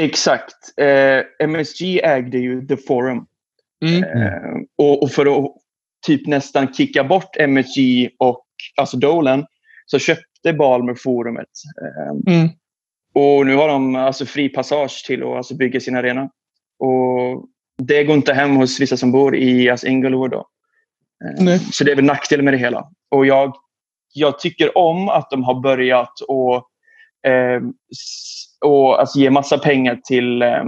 Exakt. 0.00 0.54
Eh, 0.80 1.46
MSG 1.48 2.00
ägde 2.04 2.38
ju 2.38 2.66
The 2.66 2.76
Forum. 2.76 3.26
Mm. 3.82 4.02
Eh, 4.04 4.62
och, 4.78 5.02
och, 5.02 5.10
för 5.10 5.38
att 5.38 5.52
typ 6.06 6.26
nästan 6.26 6.72
kicka 6.72 7.04
bort 7.04 7.36
MSG 7.36 8.10
och 8.18 8.46
alltså 8.76 8.96
Dolan 8.96 9.46
så 9.86 9.98
köpte 9.98 10.52
Balmer 10.52 10.94
forumet. 10.94 11.48
Eh, 11.82 12.34
mm. 12.34 12.48
Och 13.14 13.46
nu 13.46 13.56
har 13.56 13.68
de 13.68 13.96
alltså 13.96 14.26
fri 14.26 14.48
passage 14.48 15.04
till 15.06 15.22
att 15.22 15.28
alltså 15.28 15.56
bygga 15.56 15.80
sin 15.80 15.96
arena. 15.96 16.30
Och 16.78 17.48
det 17.82 18.04
går 18.04 18.16
inte 18.16 18.34
hem 18.34 18.56
hos 18.56 18.80
vissa 18.80 18.96
som 18.96 19.12
bor 19.12 19.36
i 19.36 19.70
alltså 19.70 19.86
Inglewood. 19.86 20.30
Då. 20.30 20.46
Eh, 21.24 21.60
så 21.72 21.84
det 21.84 21.92
är 21.92 21.96
väl 21.96 22.04
nackdelen 22.04 22.44
med 22.44 22.54
det 22.54 22.58
hela. 22.58 22.88
Och 23.10 23.26
jag, 23.26 23.54
jag 24.14 24.38
tycker 24.38 24.78
om 24.78 25.08
att 25.08 25.30
de 25.30 25.44
har 25.44 25.60
börjat 25.60 26.20
och, 26.28 26.54
eh, 27.30 27.62
och 28.64 29.00
alltså 29.00 29.18
ge 29.18 29.30
massa 29.30 29.58
pengar 29.58 30.00
till, 30.04 30.42
eh, 30.42 30.64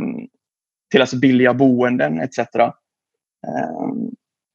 till 0.90 1.00
alltså 1.00 1.16
billiga 1.16 1.54
boenden 1.54 2.20
etc. 2.20 2.38
Ehm, 3.44 4.10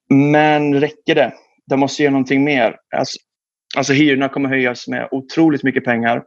men 0.09 0.79
räcker 0.79 1.15
det? 1.15 1.33
De 1.65 1.79
måste 1.79 2.03
göra 2.03 2.11
någonting 2.11 2.43
mer. 2.43 2.75
Alltså, 2.95 3.17
alltså 3.75 3.93
hyrorna 3.93 4.29
kommer 4.29 4.49
höjas 4.49 4.87
med 4.87 5.07
otroligt 5.11 5.63
mycket 5.63 5.85
pengar. 5.85 6.23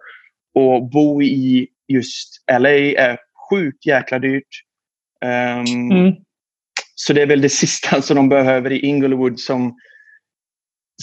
Och 0.55 0.91
bo 0.91 1.23
i 1.23 1.69
just 1.89 2.45
LA 2.61 2.71
är 2.71 3.19
sjukt 3.51 3.87
jäkla 3.87 4.19
dyrt. 4.19 4.63
Um, 5.25 5.93
mm. 5.93 6.15
Så 6.95 7.13
det 7.13 7.23
är 7.23 7.27
väl 7.27 7.41
det 7.41 7.49
sista 7.49 8.03
som 8.03 8.17
de 8.17 8.29
behöver 8.29 8.73
i 8.73 8.87
Inglewood 8.87 9.41
som, 9.41 9.77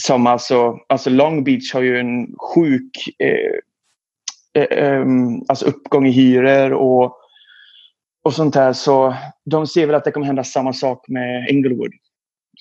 som 0.00 0.26
alltså, 0.26 0.78
alltså 0.88 1.10
Long 1.10 1.44
Beach 1.44 1.74
har 1.74 1.82
ju 1.82 1.98
en 1.98 2.34
sjuk 2.54 3.08
eh, 3.18 4.62
eh, 4.62 5.00
um, 5.00 5.44
alltså 5.48 5.66
uppgång 5.66 6.06
i 6.06 6.10
hyror 6.10 6.72
och 6.72 7.19
och 8.24 8.34
sånt 8.34 8.54
här. 8.54 8.72
Så 8.72 9.14
de 9.44 9.66
ser 9.66 9.86
väl 9.86 9.94
att 9.94 10.04
det 10.04 10.10
kommer 10.10 10.26
hända 10.26 10.44
samma 10.44 10.72
sak 10.72 11.08
med 11.08 11.48
Inglewood. 11.48 11.92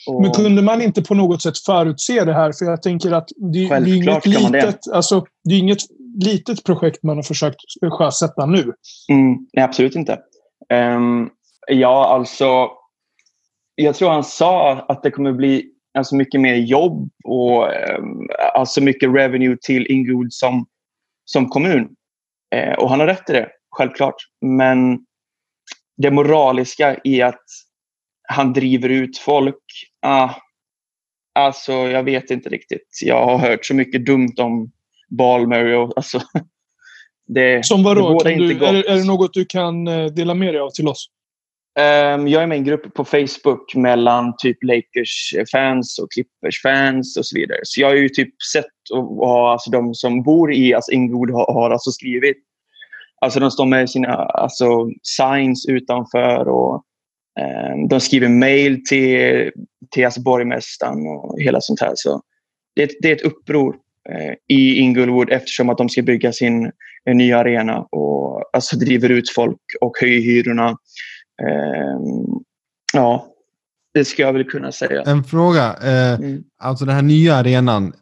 Och... 0.07 0.21
Men 0.21 0.31
kunde 0.31 0.61
man 0.61 0.81
inte 0.81 1.01
på 1.01 1.15
något 1.15 1.41
sätt 1.41 1.57
förutse 1.57 2.25
det 2.25 2.33
här? 2.33 2.51
För 2.51 2.65
jag 2.65 2.81
tänker 2.81 3.11
att 3.11 3.29
det, 3.37 3.67
det 3.67 3.75
är 3.75 3.95
inget 3.95 4.25
litet, 4.25 4.79
det. 4.83 4.93
Alltså, 4.93 5.25
det 5.43 5.55
är 5.55 5.59
inget 5.59 5.81
litet 6.23 6.63
projekt 6.63 7.03
man 7.03 7.15
har 7.15 7.23
försökt 7.23 7.59
sjösätta 7.91 8.45
nu. 8.45 8.73
Mm, 9.09 9.37
nej, 9.53 9.65
absolut 9.65 9.95
inte. 9.95 10.19
Um, 10.73 11.29
ja, 11.67 12.07
alltså. 12.07 12.69
Jag 13.75 13.95
tror 13.95 14.09
han 14.09 14.23
sa 14.23 14.73
att 14.73 15.03
det 15.03 15.11
kommer 15.11 15.33
bli 15.33 15.65
alltså, 15.97 16.15
mycket 16.15 16.41
mer 16.41 16.55
jobb 16.55 17.09
och 17.23 17.63
um, 17.63 18.29
alltså 18.53 18.81
mycket 18.81 19.15
revenue 19.15 19.57
till 19.61 19.91
Inglewood 19.91 20.33
som, 20.33 20.65
som 21.25 21.49
kommun. 21.49 21.89
Uh, 22.55 22.73
och 22.73 22.89
han 22.89 22.99
har 22.99 23.07
rätt 23.07 23.29
i 23.29 23.33
det, 23.33 23.49
självklart. 23.71 24.15
Men 24.41 24.99
det 25.99 26.11
moraliska 26.11 26.97
i 27.03 27.21
att 27.21 27.43
han 28.27 28.53
driver 28.53 28.89
ut 28.89 29.17
folk. 29.17 29.63
Ah, 30.01 30.29
alltså, 31.35 31.73
jag 31.73 32.03
vet 32.03 32.31
inte 32.31 32.49
riktigt. 32.49 32.99
Jag 33.01 33.25
har 33.25 33.37
hört 33.37 33.65
så 33.65 33.73
mycket 33.73 34.05
dumt 34.05 34.33
om 34.37 34.71
Balmer. 35.09 35.65
Och, 35.65 35.93
alltså, 35.95 36.21
det, 37.27 37.65
Som 37.65 37.83
vadå? 37.83 38.19
Det 38.23 38.35
du, 38.35 38.65
är, 38.65 38.89
är 38.89 38.95
det 38.95 39.07
något 39.07 39.33
du 39.33 39.45
kan 39.45 39.87
eh, 39.87 40.05
dela 40.05 40.33
med 40.33 40.53
dig 40.53 40.61
av 40.61 40.69
till 40.69 40.87
oss? 40.87 41.09
Um, 41.79 42.27
jag 42.27 42.43
är 42.43 42.47
med 42.47 42.55
i 42.55 42.59
en 42.59 42.65
grupp 42.65 42.93
på 42.93 43.05
Facebook 43.05 43.75
mellan 43.75 44.33
typ 44.37 44.57
Lakers-fans 44.63 45.99
och 45.99 46.11
Clippers-fans 46.11 47.17
och 47.17 47.25
så 47.25 47.35
vidare. 47.39 47.59
Så 47.63 47.81
jag 47.81 47.87
har 47.87 47.95
ju 47.95 48.09
typ 48.09 48.41
sett 48.53 48.65
och, 48.93 49.19
och 49.19 49.51
alltså, 49.51 49.71
de 49.71 49.93
som 49.93 50.23
bor 50.23 50.53
i 50.53 50.73
alltså, 50.73 50.91
Inglewood 50.91 51.31
har, 51.31 51.53
har 51.53 51.69
alltså 51.69 51.91
skrivit 51.91 52.37
Alltså 53.21 53.39
de 53.39 53.51
står 53.51 53.65
med 53.65 53.89
sina 53.89 54.15
alltså, 54.15 54.89
signs 55.03 55.65
utanför 55.65 56.47
och 56.47 56.83
eh, 57.39 57.87
de 57.89 57.99
skriver 57.99 58.29
mail 58.29 58.85
till, 58.85 59.51
till 59.91 60.05
alltså, 60.05 60.21
borgmästaren 60.21 61.07
och 61.07 61.41
hela 61.41 61.61
sånt 61.61 61.81
här. 61.81 61.91
Så 61.95 62.21
det, 62.75 62.91
det 63.01 63.11
är 63.11 63.15
ett 63.15 63.25
uppror 63.25 63.75
eh, 64.09 64.33
i 64.47 64.79
Inglewood 64.79 65.29
eftersom 65.29 65.69
att 65.69 65.77
de 65.77 65.89
ska 65.89 66.01
bygga 66.01 66.31
sin 66.33 66.71
en 67.05 67.17
ny 67.17 67.33
arena 67.33 67.79
och 67.79 68.43
alltså, 68.53 68.75
driver 68.77 69.09
ut 69.09 69.29
folk 69.29 69.61
och 69.81 69.97
höjer 70.01 70.21
hyrorna. 70.21 70.69
Eh, 71.41 71.99
ja, 72.93 73.27
det 73.93 74.05
ska 74.05 74.21
jag 74.21 74.33
väl 74.33 74.43
kunna 74.43 74.71
säga. 74.71 75.01
En 75.01 75.23
fråga. 75.23 75.75
Eh, 75.83 76.13
mm. 76.13 76.43
Alltså 76.59 76.85
den 76.85 76.95
här 76.95 77.01
nya 77.01 77.35
arenan. 77.35 77.93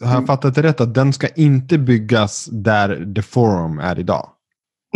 Har 0.00 0.06
jag 0.06 0.16
mm. 0.16 0.26
fattat 0.26 0.54
det 0.54 0.62
rätt 0.62 0.80
att 0.80 0.94
den 0.94 1.12
ska 1.12 1.28
inte 1.28 1.78
byggas 1.78 2.48
där 2.52 3.14
The 3.14 3.22
Forum 3.22 3.78
är 3.78 3.98
idag? 3.98 4.28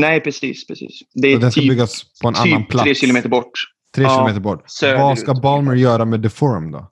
Nej, 0.00 0.20
precis. 0.20 0.66
precis. 0.66 1.00
Det 1.14 1.28
är 1.28 1.38
den 1.38 1.52
ska 1.52 1.60
typ, 1.60 1.70
byggas 1.70 2.04
på 2.22 2.28
en 2.28 2.34
typ 2.34 2.42
annan 2.42 2.66
plats? 2.66 2.84
tre 2.84 2.94
kilometer 2.94 3.28
bort. 3.28 3.52
Tre 3.94 4.04
ja, 4.04 4.10
kilometer 4.10 4.40
bort. 4.40 4.64
Vad 4.82 5.18
ska 5.18 5.34
Balmer 5.34 5.74
göra 5.74 6.04
med 6.04 6.22
The 6.22 6.28
Forum 6.28 6.72
då? 6.72 6.90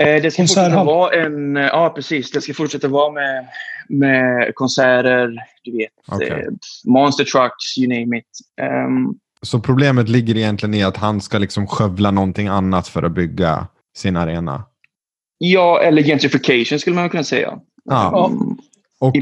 Eh, 0.00 0.22
det 0.22 0.30
ska 0.30 0.42
fortsätta 0.42 0.84
vara 0.84 1.24
en... 1.24 1.56
Ja, 1.56 1.92
precis. 1.94 2.30
Det 2.30 2.40
ska 2.40 2.54
fortsätta 2.54 2.88
vara 2.88 3.12
med, 3.12 3.46
med 3.88 4.54
konserter, 4.54 5.34
du 5.62 5.76
vet, 5.76 5.88
okay. 6.12 6.28
eh, 6.28 6.48
monster 6.84 7.24
trucks, 7.24 7.78
you 7.78 7.88
name 7.88 8.18
it. 8.18 8.24
Um, 8.88 9.18
så 9.42 9.60
problemet 9.60 10.08
ligger 10.08 10.36
egentligen 10.36 10.74
i 10.74 10.82
att 10.82 10.96
han 10.96 11.20
ska 11.20 11.38
liksom 11.38 11.66
skövla 11.66 12.10
någonting 12.10 12.48
annat 12.48 12.88
för 12.88 13.02
att 13.02 13.12
bygga 13.12 13.66
sin 13.96 14.16
arena. 14.16 14.64
Ja, 15.38 15.80
eller 15.82 16.02
gentrification 16.02 16.78
skulle 16.78 16.96
man 16.96 17.10
kunna 17.10 17.24
säga. 17.24 17.58
Ja. 17.84 18.30
Mm, 18.30 18.56
Och 19.00 19.14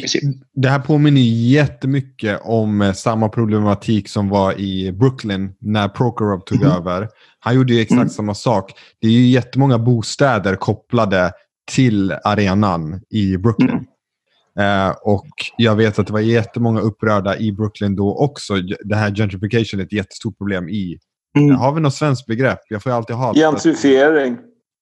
det 0.55 0.69
här 0.69 0.79
påminner 0.79 1.21
jättemycket 1.21 2.41
om 2.45 2.83
eh, 2.83 2.93
samma 2.93 3.29
problematik 3.29 4.09
som 4.09 4.29
var 4.29 4.61
i 4.61 4.93
Brooklyn 4.93 5.53
när 5.61 5.89
Prokhorov 5.89 6.41
tog 6.41 6.61
Mhm. 6.63 6.71
över. 6.73 7.09
Han 7.39 7.55
gjorde 7.55 7.75
ju 7.75 7.81
exakt 7.81 7.97
Mm. 7.97 8.09
samma 8.09 8.35
sak. 8.35 8.73
Det 9.01 9.07
är 9.07 9.13
ju 9.13 9.27
jättemånga 9.27 9.79
bostäder 9.79 10.57
kopplade 10.57 11.33
till 11.73 12.13
arenan 12.25 13.01
i 13.11 13.37
Brooklyn. 13.37 13.71
Mm. 13.71 14.89
Eh, 14.89 14.95
och 15.03 15.29
jag 15.57 15.77
vet 15.77 15.99
att 15.99 16.07
det 16.07 16.13
var 16.13 16.21
jättemånga 16.21 16.81
upprörda 16.81 17.39
i 17.39 17.53
Brooklyn 17.53 17.97
då 17.97 18.17
också. 18.17 18.55
Det 18.85 18.97
här 18.97 19.15
gentrification 19.15 19.81
är 19.81 19.85
ett 19.85 19.93
jättestort 19.93 20.39
problem 20.39 20.69
i... 20.69 20.99
Mm. 21.39 21.57
Har 21.57 21.73
vi 21.73 21.81
något 21.81 21.95
svenskt 21.95 22.27
begrepp? 22.27 22.59
Jag 22.69 22.83
får 22.83 22.93
ju 22.93 22.97
alltid 22.97 23.17
ha... 23.17 23.35
Gentrifiering. 23.35 24.39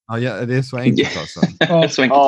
Ja, 0.07 0.19
ja, 0.19 0.45
det 0.47 0.55
är 0.57 0.63
så 0.63 0.77
enkelt 0.79 1.09
alltså. 1.21 1.41
Så 1.95 2.03
enkelt 2.03 2.19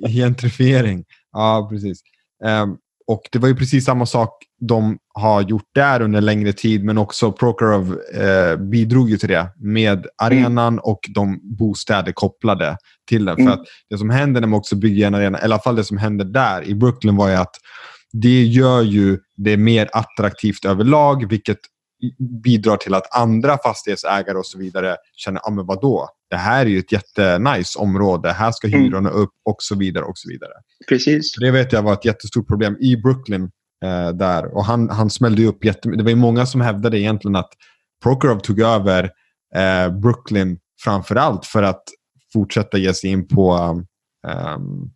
Ja. 0.00 0.08
Gentrifiering. 0.08 1.04
Ja, 1.36 1.68
precis. 1.70 2.00
Ehm, 2.44 2.76
och 3.06 3.22
det 3.32 3.38
var 3.38 3.48
ju 3.48 3.56
precis 3.56 3.84
samma 3.84 4.06
sak 4.06 4.30
de 4.60 4.98
har 5.14 5.42
gjort 5.42 5.68
där 5.74 6.02
under 6.02 6.20
längre 6.20 6.52
tid, 6.52 6.84
men 6.84 6.98
också 6.98 7.32
Prokhorov 7.32 7.98
eh, 8.14 8.56
bidrog 8.56 9.10
ju 9.10 9.16
till 9.16 9.28
det 9.28 9.48
med 9.56 10.06
arenan 10.22 10.78
och 10.78 11.00
de 11.14 11.40
bostäder 11.58 12.12
kopplade 12.12 12.76
till 13.08 13.24
den. 13.24 13.38
Mm. 13.38 13.46
För 13.46 13.60
att 13.60 13.66
det 13.90 13.98
som 13.98 14.10
händer 14.10 14.40
när 14.40 14.48
man 14.48 14.58
också 14.58 14.76
bygger 14.76 15.06
en 15.06 15.14
arena, 15.14 15.38
eller 15.38 15.48
i 15.48 15.52
alla 15.52 15.62
fall 15.62 15.76
det 15.76 15.84
som 15.84 15.98
hände 15.98 16.24
där 16.24 16.64
i 16.64 16.74
Brooklyn 16.74 17.16
var 17.16 17.28
ju 17.28 17.34
att 17.34 17.56
det 18.12 18.42
gör 18.42 18.82
ju 18.82 19.18
det 19.36 19.56
mer 19.56 19.88
attraktivt 19.92 20.64
överlag, 20.64 21.28
vilket 21.28 21.58
bidrar 22.42 22.76
till 22.76 22.94
att 22.94 23.16
andra 23.16 23.58
fastighetsägare 23.58 24.38
och 24.38 24.46
så 24.46 24.58
vidare 24.58 24.96
känner, 25.16 25.40
ja 25.44 25.48
ah, 25.48 25.50
men 25.54 25.66
vadå? 25.66 26.08
Det 26.30 26.36
här 26.36 26.66
är 26.66 26.70
ju 26.70 26.78
ett 26.78 26.92
jättenice 26.92 27.78
område. 27.78 28.32
Här 28.32 28.52
ska 28.52 28.66
Mm. 28.68 28.80
hyrorna 28.82 29.10
upp 29.10 29.32
och 29.44 29.56
så 29.58 29.74
vidare. 29.74 30.04
och 30.04 30.18
så 30.18 30.28
vidare. 30.28 30.52
Precis. 30.88 31.32
Det 31.40 31.50
vet 31.50 31.72
jag 31.72 31.82
var 31.82 31.92
ett 31.92 32.04
jättestort 32.04 32.48
problem 32.48 32.76
i 32.80 32.96
Brooklyn. 32.96 33.50
Eh, 33.84 34.08
där. 34.10 34.54
Och 34.56 34.64
han, 34.64 34.90
han 34.90 35.10
smällde 35.10 35.44
upp 35.46 35.64
jättemycket. 35.64 35.98
Det 35.98 36.04
var 36.04 36.10
ju 36.10 36.16
många 36.16 36.46
som 36.46 36.60
hävdade 36.60 36.98
egentligen 37.00 37.36
att 37.36 37.50
Prokhorov 38.02 38.38
tog 38.38 38.60
över 38.60 39.10
eh, 39.54 39.92
Brooklyn 39.98 40.58
framför 40.84 41.16
allt 41.16 41.46
för 41.46 41.62
att 41.62 41.82
fortsätta 42.32 42.78
ge 42.78 42.94
sig 42.94 43.10
in 43.10 43.28
på 43.28 43.54
um, 44.56 44.90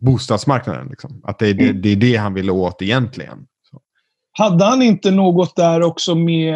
bostadsmarknaden. 0.00 0.88
Liksom. 0.88 1.20
Att 1.24 1.38
det 1.38 1.48
är, 1.48 1.54
det, 1.54 1.68
Mm. 1.68 1.82
det 1.82 1.88
är 1.88 1.96
det 1.96 2.16
han 2.16 2.34
ville 2.34 2.52
åt 2.52 2.82
egentligen. 2.82 3.46
Hade 4.38 4.64
han 4.64 4.82
inte 4.82 5.10
något 5.10 5.56
där 5.56 5.82
också 5.82 6.14
med 6.14 6.54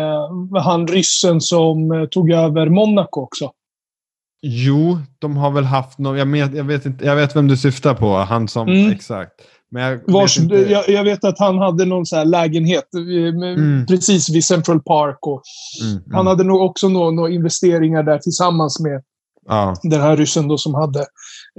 han 0.63 0.87
ryssen 0.87 1.41
som 1.41 1.93
eh, 1.93 2.05
tog 2.05 2.31
över 2.31 2.69
Monaco 2.69 3.21
också? 3.21 3.51
Jo, 4.43 4.99
de 5.19 5.37
har 5.37 5.51
väl 5.51 5.65
haft 5.65 5.99
någon, 5.99 6.19
jag, 6.19 6.27
vet, 6.27 6.55
jag, 6.55 6.65
vet 6.65 6.87
inte, 6.87 7.05
jag 7.05 7.17
vet 7.17 7.37
vem 7.37 7.49
du 7.49 7.57
syftar 7.57 7.95
på. 7.95 8.17
Han 8.17 8.49
som, 8.49 8.69
Mm. 8.69 8.93
exakt. 8.93 9.33
Men 9.71 9.83
jag, 9.83 10.01
Vars, 10.07 10.39
vet 10.39 10.43
inte, 10.43 10.57
jag, 10.57 10.89
jag 10.89 11.05
vet 11.05 11.25
att 11.25 11.39
han 11.39 11.59
hade 11.59 11.85
någon 11.85 12.07
så 12.07 12.17
här 12.17 12.25
lägenhet 12.25 12.95
eh, 12.95 13.51
Mm. 13.53 13.87
precis 13.87 14.29
vid 14.29 14.45
Central 14.45 14.81
Park. 14.83 15.19
Och 15.21 15.43
mm, 15.83 15.97
mm, 15.97 16.15
Han 16.15 16.27
hade 16.27 16.45
nog 16.45 16.61
också 16.61 16.89
några 16.89 17.11
några 17.11 17.31
investeringar 17.31 18.03
där 18.03 18.19
tillsammans 18.19 18.81
med 18.81 19.03
ja, 19.49 19.75
den 19.83 20.01
här 20.01 20.17
ryssen 20.17 20.49
då 20.49 20.59
som 20.59 20.75
hade 20.75 21.01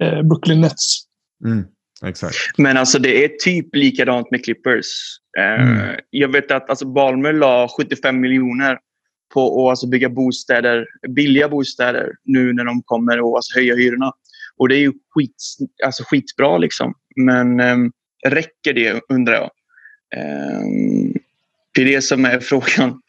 eh, 0.01 0.21
Brooklyn 0.23 0.61
Nets. 0.61 1.03
Exakt. 2.05 2.35
Men 2.57 2.77
alltså 2.77 2.99
det 2.99 3.23
är 3.23 3.27
typ 3.27 3.75
likadant 3.75 4.31
med 4.31 4.43
Clippers. 4.45 4.87
Eh, 5.37 5.61
Mm. 5.61 5.95
Jag 6.09 6.31
vet 6.31 6.51
att 6.51 6.69
alltså, 6.69 6.85
Balmer 6.85 7.33
la 7.33 7.69
75 7.77 8.19
miljoner 8.19 8.77
på 9.33 9.67
att 9.67 9.69
alltså, 9.69 9.87
bygga 9.87 10.09
bostäder, 10.09 10.85
billiga 11.09 11.49
bostäder 11.49 12.11
nu 12.23 12.53
när 12.53 12.65
de 12.65 12.81
kommer 12.83 13.17
att 13.17 13.35
alltså, 13.35 13.59
höja 13.59 13.75
hyrorna. 13.75 14.11
Och 14.57 14.69
det 14.69 14.75
är 14.75 14.79
ju 14.79 14.93
skit, 15.09 15.35
alltså, 15.85 16.03
skitbra 16.03 16.57
liksom. 16.57 16.93
Men 17.15 17.59
ehm, 17.59 17.91
räcker 18.27 18.73
det 18.73 19.01
undrar 19.09 19.33
jag. 19.33 19.51
Ehm, 20.15 21.13
det 21.73 21.81
är 21.81 21.85
det 21.85 22.01
som 22.01 22.25
är 22.25 22.39
frågan. 22.49 23.01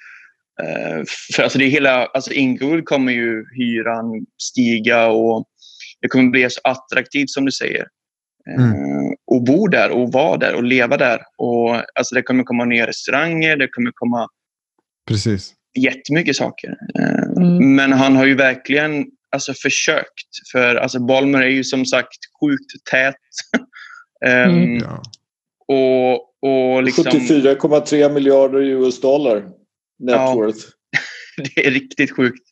Eh, 0.63 1.03
för 1.35 1.43
alltså 1.43 1.59
det 1.59 1.65
är 1.65 1.71
hela, 1.71 2.07
alltså 2.07 2.33
Inglewood 2.33 2.85
kommer 2.85 3.13
ju 3.13 3.45
hyran 3.55 4.27
stiga 4.39 5.07
och 5.07 5.49
det 6.01 6.09
kommer 6.09 6.31
bli 6.31 6.51
så 6.51 6.61
attraktivt 6.65 7.31
som 7.31 7.45
du 7.45 7.53
säger. 7.53 7.87
Mm. 8.51 8.71
Eh, 8.71 9.13
och 9.27 9.43
bo 9.45 9.67
där 9.69 9.91
och 9.91 10.13
vara 10.13 10.37
där 10.37 10.55
och 10.55 10.63
leva 10.63 10.97
där. 10.97 11.21
Och, 11.39 11.75
alltså 11.99 12.15
det 12.15 12.23
kommer 12.23 12.45
komma 12.45 12.65
nya 12.65 12.87
restauranger, 12.87 13.57
det 13.57 13.69
kommer 13.69 13.91
komma 13.95 14.29
Precis. 15.09 15.53
jättemycket 15.79 16.37
saker. 16.37 16.77
Eh, 16.99 17.43
Mm. 17.43 17.75
Men 17.77 17.93
han 17.93 18.17
har 18.17 18.27
ju 18.27 18.35
verkligen 18.35 19.07
alltså, 19.31 19.55
försökt. 19.55 20.51
För 20.53 20.77
alltså, 20.77 21.01
Balmer 21.01 21.43
är 21.43 21.49
ju 21.49 21.65
som 21.65 21.87
sagt 21.87 22.19
sjukt 22.41 22.85
tät. 22.91 23.15
Ehm, 24.27 24.51
Mm. 24.51 24.77
Ja. 24.79 25.03
Och, 25.69 26.15
och 26.75 26.83
liksom, 26.83 27.05
74,3 27.05 28.13
miljarder 28.13 28.59
US 28.61 29.01
dollar 29.01 29.41
net 29.99 30.15
Ja. 30.15 30.35
worth. 30.35 30.59
det 31.55 31.67
är 31.67 31.71
riktigt 31.71 32.17
sjukt. 32.17 32.43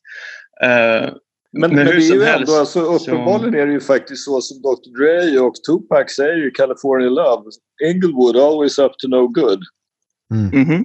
Eh, 0.62 1.10
Men, 1.52 1.60
Men 1.60 1.76
men, 1.76 1.86
det 1.86 1.92
är 1.92 2.14
ju 2.14 2.24
helst, 2.24 2.48
ändå, 2.48 2.60
alltså, 2.60 2.80
uppenbarligen 2.80 3.54
är 3.54 3.66
det 3.66 3.72
ju 3.72 3.80
faktiskt 3.80 4.24
så 4.24 4.40
som 4.40 4.62
Dr 4.62 4.98
Dre 4.98 5.40
och 5.40 5.54
Tupac 5.54 6.14
säger 6.16 6.48
i 6.48 6.50
California 6.50 7.08
Love. 7.08 7.50
Inglewood 7.84 8.36
always 8.36 8.78
up 8.78 8.92
to 8.98 9.08
no 9.08 9.28
good. 9.28 9.62
Mm. 10.34 10.62
Mhm. 10.62 10.84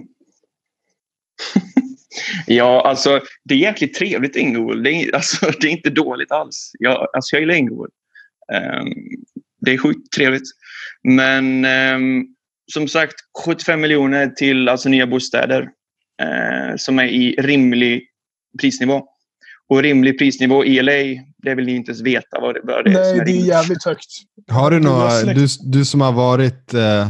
ja, 2.46 2.88
alltså 2.88 3.20
det 3.44 3.54
är 3.54 3.58
jäkligt 3.58 3.94
trevligt 3.94 4.36
Inglewood. 4.36 4.84
Det 4.84 4.90
är, 4.90 5.14
alltså, 5.14 5.50
det 5.60 5.66
är 5.66 5.70
inte 5.70 5.90
dåligt 5.90 6.32
alls. 6.32 6.70
Jag, 6.78 7.08
alltså, 7.12 7.36
jag 7.36 7.40
gillar 7.40 7.54
Inglewood. 7.54 7.90
Ehm, 8.52 8.92
det 9.60 9.72
är 9.72 9.78
sjukt 9.78 10.12
trevligt. 10.16 10.48
Men 11.02 11.64
ehm, 11.64 12.24
som 12.72 12.88
sagt, 12.88 13.14
75 13.44 13.80
miljoner 13.80 14.28
till 14.28 14.68
alltså, 14.68 14.88
nya 14.88 15.06
bostäder 15.06 15.68
eh, 16.22 16.76
som 16.76 16.98
är 16.98 17.04
i 17.04 17.36
rimlig 17.38 18.08
prisnivå. 18.60 19.08
Och 19.68 19.82
rimlig 19.82 20.18
prisnivå 20.18 20.64
i 20.64 20.82
LA, 20.82 21.22
det 21.42 21.54
vill 21.54 21.66
ni 21.66 21.74
inte 21.74 21.90
ens 21.90 22.02
veta 22.02 22.40
vad 22.40 22.54
det, 22.54 22.60
vad 22.64 22.84
det 22.84 22.90
är 22.90 22.94
Nej, 22.94 23.18
är 23.18 23.24
det 23.24 23.30
är 23.30 23.46
jävligt 23.46 23.84
högt. 23.84 24.06
Har 24.50 24.70
du 24.70 24.80
några, 24.80 25.22
du, 25.22 25.46
du 25.60 25.84
som 25.84 26.00
har 26.00 26.12
varit 26.12 26.74
eh, 26.74 27.08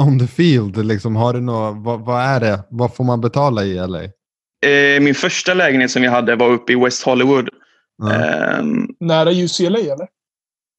on 0.00 0.18
the 0.18 0.26
field, 0.26 0.86
liksom, 0.86 1.16
har 1.16 1.32
du 1.32 1.40
några, 1.40 1.70
vad, 1.70 2.00
vad 2.00 2.22
är 2.22 2.40
det? 2.40 2.60
Vad 2.70 2.94
får 2.94 3.04
man 3.04 3.20
betala 3.20 3.64
i 3.64 3.74
LA? 3.74 4.02
Eh, 4.66 5.00
min 5.00 5.14
första 5.14 5.54
lägenhet 5.54 5.90
som 5.90 6.04
jag 6.04 6.10
hade 6.10 6.36
var 6.36 6.48
uppe 6.48 6.72
i 6.72 6.76
West 6.76 7.02
Hollywood. 7.02 7.48
Ja. 7.98 8.14
Ehm, 8.14 8.88
Nära 9.00 9.32
UCLA, 9.32 9.78
eller? 9.78 10.08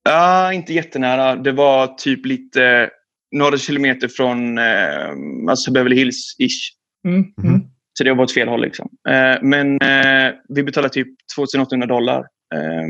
Ja, 0.03 0.53
inte 0.53 0.73
jättenära. 0.73 1.35
Det 1.35 1.51
var 1.51 1.88
typ 1.88 2.26
lite 2.26 2.89
några 3.31 3.57
kilometer 3.57 4.07
från 4.07 4.57
eh, 4.57 5.49
alltså 5.49 5.72
Beverly 5.72 5.95
Hills-ish. 5.95 6.73
Mm. 7.07 7.19
Mhm. 7.38 7.47
Mm. 7.47 7.61
Så 7.99 8.03
det 8.03 8.13
var 8.13 8.23
åt 8.23 8.34
fel 8.34 8.47
håll. 8.47 8.61
Liksom. 8.61 8.89
Eh, 9.09 9.41
men 9.41 9.81
eh, 9.81 10.31
vi 10.49 10.63
betalade 10.63 10.93
typ 10.93 11.07
2800 11.35 11.88
dollar 11.88 12.19
eh, 12.55 12.88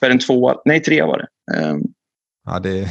för 0.00 0.10
en 0.10 0.18
tvåa. 0.18 0.56
Nej, 0.64 0.80
trea 0.82 1.06
var 1.06 1.18
det. 1.18 1.56
Eh, 1.58 1.76
Ja, 2.46 2.58
det 2.58 2.78
är... 2.78 2.88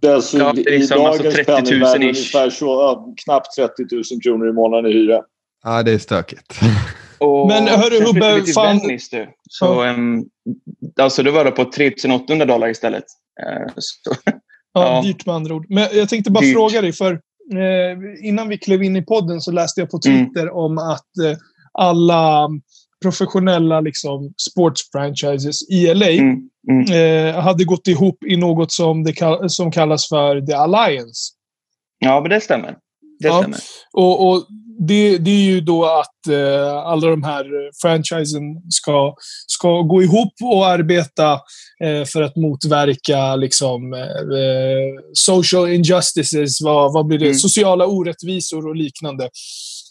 Det 0.00 0.06
är 0.08 0.14
alltså 0.14 0.38
Ja, 0.38 0.52
det 0.52 0.60
är 0.60 0.72
i 0.72 0.78
liksom 0.78 1.00
alltså 1.06 1.22
dagens 1.22 1.34
30 1.46 1.52
000 1.52 1.60
penningvärde 1.62 2.04
ish. 2.04 2.08
ungefär 2.08 2.50
så, 2.50 2.66
ja, 2.66 3.14
knappt 3.24 3.56
30 3.56 3.94
000 3.94 4.02
kronor 4.22 4.48
i 4.48 4.52
månaden 4.52 4.90
i 4.90 4.94
hyra. 4.94 5.22
ja, 5.64 5.82
det 5.82 5.92
är 5.92 5.98
stökigt. 5.98 6.58
och 7.18 7.48
Men 7.48 7.66
hörru, 7.68 8.04
Hubbe, 8.06 8.44
till 8.44 8.54
fan- 8.54 8.78
Venice, 8.78 9.16
du. 9.16 9.28
Så, 9.50 9.82
ehm, 9.82 10.24
alltså, 11.00 11.22
det 11.22 11.30
var 11.30 11.44
det 11.44 11.50
på 11.50 11.64
3800 11.72 12.46
dollar 12.46 12.68
istället. 12.68 13.04
Eh, 13.42 13.72
så, 13.76 14.14
Ja, 14.24 14.32
Ja. 14.72 15.02
Dyrt 15.04 15.26
med 15.26 15.34
andra 15.34 15.54
ord. 15.54 15.66
Men 15.68 15.88
jag 15.92 16.08
tänkte 16.08 16.30
bara 16.30 16.40
Dyrt. 16.40 16.54
fråga 16.54 16.80
dig, 16.82 16.92
för 16.92 17.20
eh, 17.52 18.26
innan 18.28 18.48
vi 18.48 18.58
klev 18.58 18.82
in 18.82 18.96
i 18.96 19.02
podden 19.02 19.40
så 19.40 19.52
läste 19.52 19.80
jag 19.80 19.90
på 19.90 19.98
Twitter 19.98 20.50
om 20.50 20.78
att 20.78 21.18
eh, 21.24 21.38
alla 21.72 22.48
professionella 23.02 23.80
liksom, 23.80 24.34
sportsfranchises 24.50 25.70
i 25.70 25.94
LA 25.94 26.10
mm, 26.10 26.48
mm. 26.70 26.92
eh, 26.92 27.40
hade 27.42 27.64
gått 27.64 27.86
ihop 27.86 28.24
i 28.24 28.36
något 28.36 28.72
som, 28.72 29.04
det 29.04 29.12
kall- 29.12 29.48
som 29.48 29.70
kallas 29.70 30.08
för 30.08 30.40
The 30.40 30.52
Alliance. 30.52 31.32
Ja, 31.98 32.20
men 32.20 32.30
det 32.30 32.40
stämmer. 32.40 32.76
Det 33.20 33.28
Ja. 33.28 33.38
stämmer. 33.38 33.58
Och, 33.92 34.28
och 34.28 34.46
det, 34.78 35.18
det 35.18 35.30
är 35.30 35.42
ju 35.42 35.60
då 35.60 35.84
att 35.84 36.26
eh, 36.28 36.76
alla 36.76 37.10
de 37.10 37.22
här 37.22 37.46
franchisen 37.82 38.42
ska, 38.70 39.14
ska 39.46 39.82
gå 39.82 40.02
ihop 40.02 40.32
och 40.42 40.66
arbeta 40.66 41.32
eh, 41.84 42.04
för 42.04 42.22
att 42.22 42.36
motverka 42.36 43.36
liksom, 43.36 43.92
eh, 43.92 45.02
social 45.12 45.70
injustices, 45.70 46.62
vad, 46.62 46.92
vad 46.92 47.06
blir 47.06 47.18
det? 47.18 47.24
Mm. 47.24 47.38
Sociala 47.38 47.86
orättvisor 47.86 48.68
och 48.68 48.76
liknande. 48.76 49.28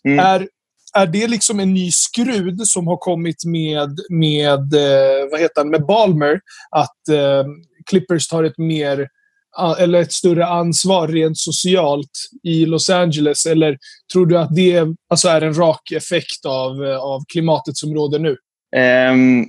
Mm. 0.08 0.20
Är, 0.20 0.48
är 0.96 1.08
det 1.08 1.28
liksom 1.28 1.60
en 1.60 1.74
ny 1.74 1.92
skrud 1.92 2.68
som 2.68 2.88
har 2.88 2.98
kommit 2.98 3.46
med, 3.46 4.00
med, 4.10 4.74
eh, 4.74 5.30
vad 5.32 5.40
heter 5.40 5.62
han, 5.62 5.70
med 5.70 5.86
Balmer? 5.86 6.40
Att 6.72 7.10
eh, 7.10 7.46
Clippers 7.90 8.28
tar 8.28 8.44
ett 8.44 8.58
mer 8.58 9.08
eller 9.80 10.02
ett 10.02 10.14
större 10.14 10.46
ansvar 10.46 11.08
rent 11.08 11.38
socialt 11.38 12.12
i 12.44 12.66
Los 12.66 12.90
Angeles? 12.90 13.46
Eller 13.46 13.78
tror 14.14 14.26
du 14.26 14.38
att 14.38 14.56
det 14.56 14.88
alltså 15.10 15.28
är 15.28 15.42
en 15.42 15.54
rak 15.58 15.92
effekt 15.92 16.46
av, 16.46 16.86
eh, 16.86 16.98
av 16.98 17.22
klimatet 17.28 17.78
som 17.78 17.94
råder 17.94 18.20
nu? 18.20 18.38
Ehm, 18.76 19.46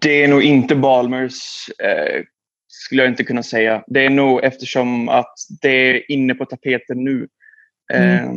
Det 0.00 0.24
är 0.24 0.28
nog 0.28 0.42
inte 0.42 0.74
Balmers, 0.74 1.68
eh, 1.78 2.22
skulle 2.68 3.02
jag 3.02 3.10
inte 3.12 3.24
kunna 3.24 3.42
säga. 3.42 3.84
Det 3.86 4.04
är 4.04 4.10
nog 4.10 4.44
eftersom 4.44 5.08
att 5.08 5.34
det 5.62 5.90
är 5.90 6.12
inne 6.12 6.34
på 6.34 6.44
tapeten 6.44 7.04
nu, 7.04 7.28
mm. 7.92 8.28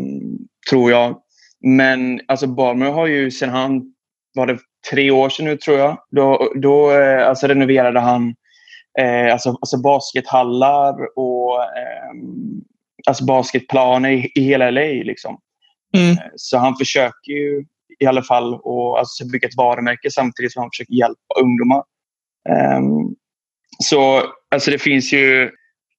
tror 0.69 0.91
jag. 0.91 1.21
Men 1.63 2.21
alltså 2.27 2.47
Balmer 2.47 2.91
har 2.91 3.07
ju 3.07 3.31
sen 3.31 3.49
han, 3.49 3.93
var 4.33 4.47
det 4.47 4.59
tre 4.91 5.11
år 5.11 5.29
sedan 5.29 5.45
nu 5.45 5.57
tror 5.57 5.77
jag, 5.77 5.97
då, 6.11 6.53
då 6.55 6.91
eh, 6.91 7.27
alltså 7.27 7.47
renoverade 7.47 7.99
han 7.99 8.35
eh, 8.99 9.33
alltså, 9.33 9.49
alltså 9.49 9.77
baskethallar 9.77 11.19
och 11.19 11.63
eh, 11.63 12.11
alltså 13.07 13.25
basketplaner 13.25 14.09
i, 14.09 14.31
i 14.35 14.41
hela 14.41 14.71
LA. 14.71 14.81
Liksom. 14.81 15.37
Mm. 15.97 16.11
Eh, 16.11 16.23
så 16.35 16.57
han 16.57 16.75
försöker 16.75 17.31
ju 17.31 17.65
i 17.99 18.05
alla 18.05 18.23
fall 18.23 18.53
att 18.53 18.99
alltså, 18.99 19.25
bygga 19.31 19.47
ett 19.47 19.57
varumärke 19.57 20.11
samtidigt 20.11 20.53
som 20.53 20.61
han 20.61 20.69
försöker 20.71 20.93
hjälpa 20.93 21.33
ungdomar. 21.41 21.83
Um, 22.77 23.15
så 23.83 24.23
alltså, 24.51 24.71
det 24.71 24.79
finns 24.79 25.13
ju 25.13 25.51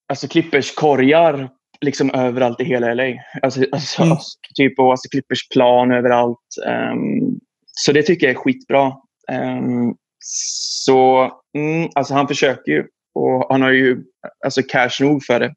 alltså, 0.08 0.28
Clippers 0.28 0.74
korgar 0.74 1.50
liksom 1.80 2.10
överallt 2.10 2.60
i 2.60 2.64
hela 2.64 2.94
LA. 2.94 3.14
Alltså, 3.42 3.64
alltså, 3.72 4.02
mm. 4.02 4.16
typ 4.54 4.78
och, 4.78 4.90
alltså, 4.90 5.08
Clippers 5.08 5.48
plan 5.48 5.92
överallt. 5.92 6.38
Um, 6.66 7.40
så 7.66 7.92
det 7.92 8.02
tycker 8.02 8.26
jag 8.26 8.34
är 8.34 8.40
skitbra. 8.40 8.92
Um, 9.32 9.96
så 10.24 11.30
mm, 11.58 11.90
alltså, 11.94 12.14
han 12.14 12.28
försöker 12.28 12.72
ju 12.72 12.86
och 13.14 13.46
han 13.50 13.62
har 13.62 13.70
ju 13.70 14.04
alltså, 14.44 14.62
cash 14.62 15.00
nog 15.00 15.24
för 15.24 15.40
det, 15.40 15.54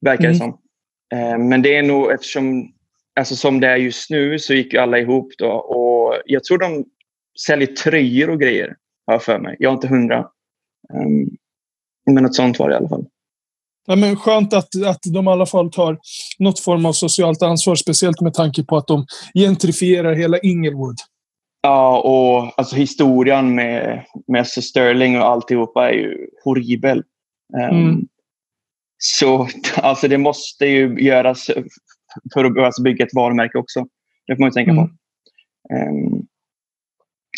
verkar 0.00 0.22
det 0.22 0.28
mm. 0.28 0.38
som. 0.38 0.58
Um, 1.14 1.48
men 1.48 1.62
det 1.62 1.76
är 1.76 1.82
nog 1.82 2.12
eftersom 2.12 2.72
alltså 3.20 3.36
som 3.36 3.60
det 3.60 3.66
är 3.68 3.76
just 3.76 4.10
nu 4.10 4.38
så 4.38 4.54
gick 4.54 4.72
ju 4.72 4.78
alla 4.78 4.98
ihop 4.98 5.32
då 5.38 5.50
och 5.50 6.22
jag 6.26 6.44
tror 6.44 6.58
de 6.58 6.84
säljer 7.46 7.66
tröjor 7.66 8.30
och 8.30 8.40
grejer, 8.40 8.76
har 9.06 9.14
jag 9.14 9.22
för 9.22 9.38
mig. 9.38 9.56
Jag 9.58 9.70
är 9.70 9.74
inte 9.74 9.88
hundra. 9.88 10.18
Um, 10.94 11.36
men 12.06 12.22
något 12.22 12.34
sånt 12.34 12.58
var 12.58 12.68
det 12.68 12.74
i 12.74 12.76
alla 12.76 12.88
fall. 12.88 13.06
Ja, 13.86 13.96
men 13.96 14.16
skönt 14.16 14.52
att, 14.52 14.68
att 14.86 15.00
de 15.12 15.28
i 15.28 15.30
alla 15.30 15.46
fall 15.46 15.70
tar 15.70 15.98
något 16.38 16.60
form 16.60 16.86
av 16.86 16.92
socialt 16.92 17.42
ansvar, 17.42 17.74
speciellt 17.74 18.20
med 18.20 18.34
tanke 18.34 18.64
på 18.64 18.76
att 18.76 18.86
de 18.86 19.06
gentrifierar 19.34 20.14
hela 20.14 20.38
Inglewood. 20.38 20.96
Ja, 21.62 22.00
och 22.00 22.58
alltså 22.58 22.76
historien 22.76 23.54
med, 23.54 24.04
med 24.26 24.46
Sterling 24.46 25.18
och 25.18 25.26
alltihopa 25.26 25.88
är 25.90 25.94
ju 25.94 26.26
horribel. 26.44 27.04
Um, 27.54 27.78
mm. 27.78 28.08
Så 28.98 29.48
alltså 29.76 30.08
det 30.08 30.18
måste 30.18 30.66
ju 30.66 31.00
göras 31.00 31.50
för 32.34 32.44
att 32.44 32.58
alltså 32.58 32.82
bygga 32.82 33.04
ett 33.04 33.14
varumärke 33.14 33.58
också. 33.58 33.86
Det 34.26 34.36
får 34.36 34.40
man 34.40 34.48
ju 34.48 34.52
tänka 34.52 34.70
mm. 34.70 34.84
på. 34.84 34.90
Um, 35.74 36.26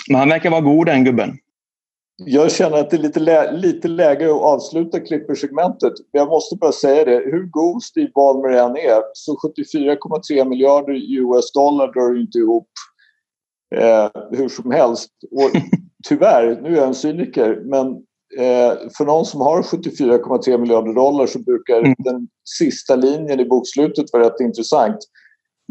men 0.09 0.19
han 0.19 0.28
verkar 0.28 0.51
vara 0.51 0.61
god 0.61 0.86
den 0.86 1.05
gubben. 1.05 1.39
Jag 2.16 2.53
känner 2.53 2.78
att 2.78 2.90
det 2.90 2.97
är 2.97 3.03
lite, 3.03 3.20
lä 3.20 3.53
lite 3.53 3.89
läge 3.89 4.24
att 4.24 4.43
avsluta 4.43 5.01
klippersegmentet. 5.01 5.93
Jag 6.11 6.28
måste 6.28 6.57
bara 6.57 6.73
säga 6.73 7.05
det, 7.05 7.16
hur 7.16 7.47
god 7.47 7.82
Steve 7.82 8.11
Ballmer 8.15 8.49
än 8.49 8.77
är 8.77 9.03
så 9.12 9.36
74,3 9.57 10.49
miljarder 10.49 10.93
US 10.93 11.53
dollar 11.53 11.93
drar 11.93 12.20
inte 12.20 12.39
ihop 12.39 12.69
eh, 13.74 14.11
hur 14.31 14.49
som 14.49 14.70
helst. 14.70 15.11
Och 15.31 15.51
tyvärr, 16.09 16.61
nu 16.62 16.69
är 16.69 16.77
jag 16.77 16.86
en 16.86 16.94
cyniker, 16.94 17.62
men 17.65 17.86
eh, 18.39 18.78
för 18.97 19.05
någon 19.05 19.24
som 19.24 19.40
har 19.40 19.62
74,3 19.62 20.59
miljarder 20.59 20.94
dollar 20.94 21.27
så 21.27 21.39
brukar 21.39 21.78
mm. 21.78 21.94
den 21.99 22.28
sista 22.59 22.97
linjen 22.97 23.40
i 23.40 23.44
bokslutet 23.44 24.12
vara 24.12 24.24
rätt 24.24 24.40
intressant. 24.40 24.99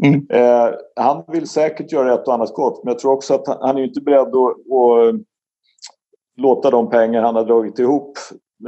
Mm. 0.04 0.26
Eh, 0.30 0.74
han 0.96 1.24
vill 1.28 1.48
säkert 1.48 1.92
göra 1.92 2.14
ett 2.14 2.28
och 2.28 2.34
annat 2.34 2.54
gott, 2.54 2.84
men 2.84 2.92
jag 2.92 2.98
tror 2.98 3.12
också 3.12 3.34
att 3.34 3.46
han, 3.46 3.56
han 3.60 3.78
är 3.78 3.84
inte 3.84 4.00
beredd 4.00 4.20
att, 4.20 4.34
att 4.34 5.20
låta 6.36 6.70
de 6.70 6.90
pengar 6.90 7.22
han 7.22 7.34
har 7.34 7.44
dragit 7.44 7.78
ihop 7.78 8.18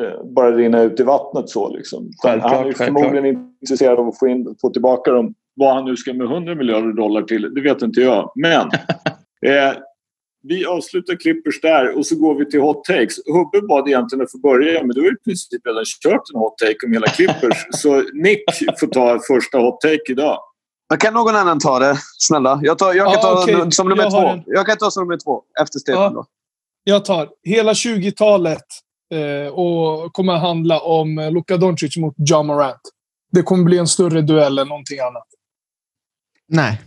eh, 0.00 0.24
bara 0.24 0.56
rinna 0.56 0.82
ut 0.82 1.00
i 1.00 1.02
vattnet. 1.02 1.48
så 1.48 1.76
liksom. 1.76 2.10
Självklart, 2.22 2.52
Han 2.52 2.66
är 2.66 2.72
förmodligen 2.72 3.22
självklart. 3.22 3.62
intresserad 3.62 3.98
av 3.98 4.08
att 4.08 4.18
få, 4.18 4.26
in, 4.28 4.54
få 4.60 4.70
tillbaka 4.70 5.10
dem. 5.10 5.34
Vad 5.56 5.74
han 5.74 5.84
nu 5.84 5.96
ska 5.96 6.14
med 6.14 6.26
100 6.26 6.54
miljarder 6.54 6.92
dollar 6.92 7.22
till, 7.22 7.54
det 7.54 7.60
vet 7.60 7.82
inte 7.82 8.00
jag. 8.00 8.32
Men 8.34 8.68
eh, 9.46 9.76
vi 10.48 10.66
avslutar 10.66 11.16
Clippers 11.16 11.60
där 11.60 11.98
och 11.98 12.06
så 12.06 12.16
går 12.16 12.34
vi 12.34 12.50
till 12.50 12.60
hot 12.60 12.84
takes. 12.84 13.16
Hubbe 13.26 13.66
bad 13.66 13.88
egentligen 13.88 14.24
att 14.24 14.32
få 14.32 14.38
börja, 14.38 14.80
men 14.80 14.90
du 14.90 15.00
har 15.00 15.12
i 15.12 15.16
princip 15.24 15.66
redan 15.66 15.84
kört 16.02 16.22
en 16.34 16.40
hot 16.40 16.58
take 16.58 16.86
om 16.86 16.92
hela 16.92 17.06
Clippers. 17.06 17.66
så 17.70 18.02
Nick 18.12 18.44
får 18.80 18.86
ta 18.86 19.20
första 19.28 19.58
hot 19.58 19.80
take 19.80 20.12
idag. 20.12 20.38
kan 20.98 21.14
någon 21.14 21.36
annan 21.36 21.58
ta 21.58 21.78
det? 21.78 21.96
Snälla. 22.18 22.60
Jag, 22.62 22.78
tar, 22.78 22.94
jag 22.94 23.06
kan 23.06 23.18
ah, 23.18 23.22
ta 23.22 23.42
okay. 23.42 23.70
som 23.70 23.88
nummer 23.88 24.02
jag 24.02 24.12
två. 24.12 24.26
En... 24.28 24.42
Jag 24.46 24.66
kan 24.66 24.76
ta 24.76 24.90
som 24.90 25.04
nummer 25.04 25.18
två 25.24 25.42
efter 25.60 25.78
Stefan. 25.78 26.18
Ah, 26.18 26.26
jag 26.84 27.04
tar 27.04 27.28
hela 27.42 27.72
20-talet 27.72 28.64
eh, 29.14 29.52
och 29.52 30.12
kommer 30.12 30.32
att 30.32 30.40
handla 30.40 30.80
om 30.80 31.30
Luka 31.32 31.56
Doncic 31.56 31.96
mot 31.96 32.14
John 32.16 32.46
Morant. 32.46 32.80
Det 33.32 33.42
kommer 33.42 33.64
bli 33.64 33.78
en 33.78 33.86
större 33.86 34.22
duell 34.22 34.58
än 34.58 34.68
någonting 34.68 34.98
annat. 35.00 35.26
Nej. 36.48 36.80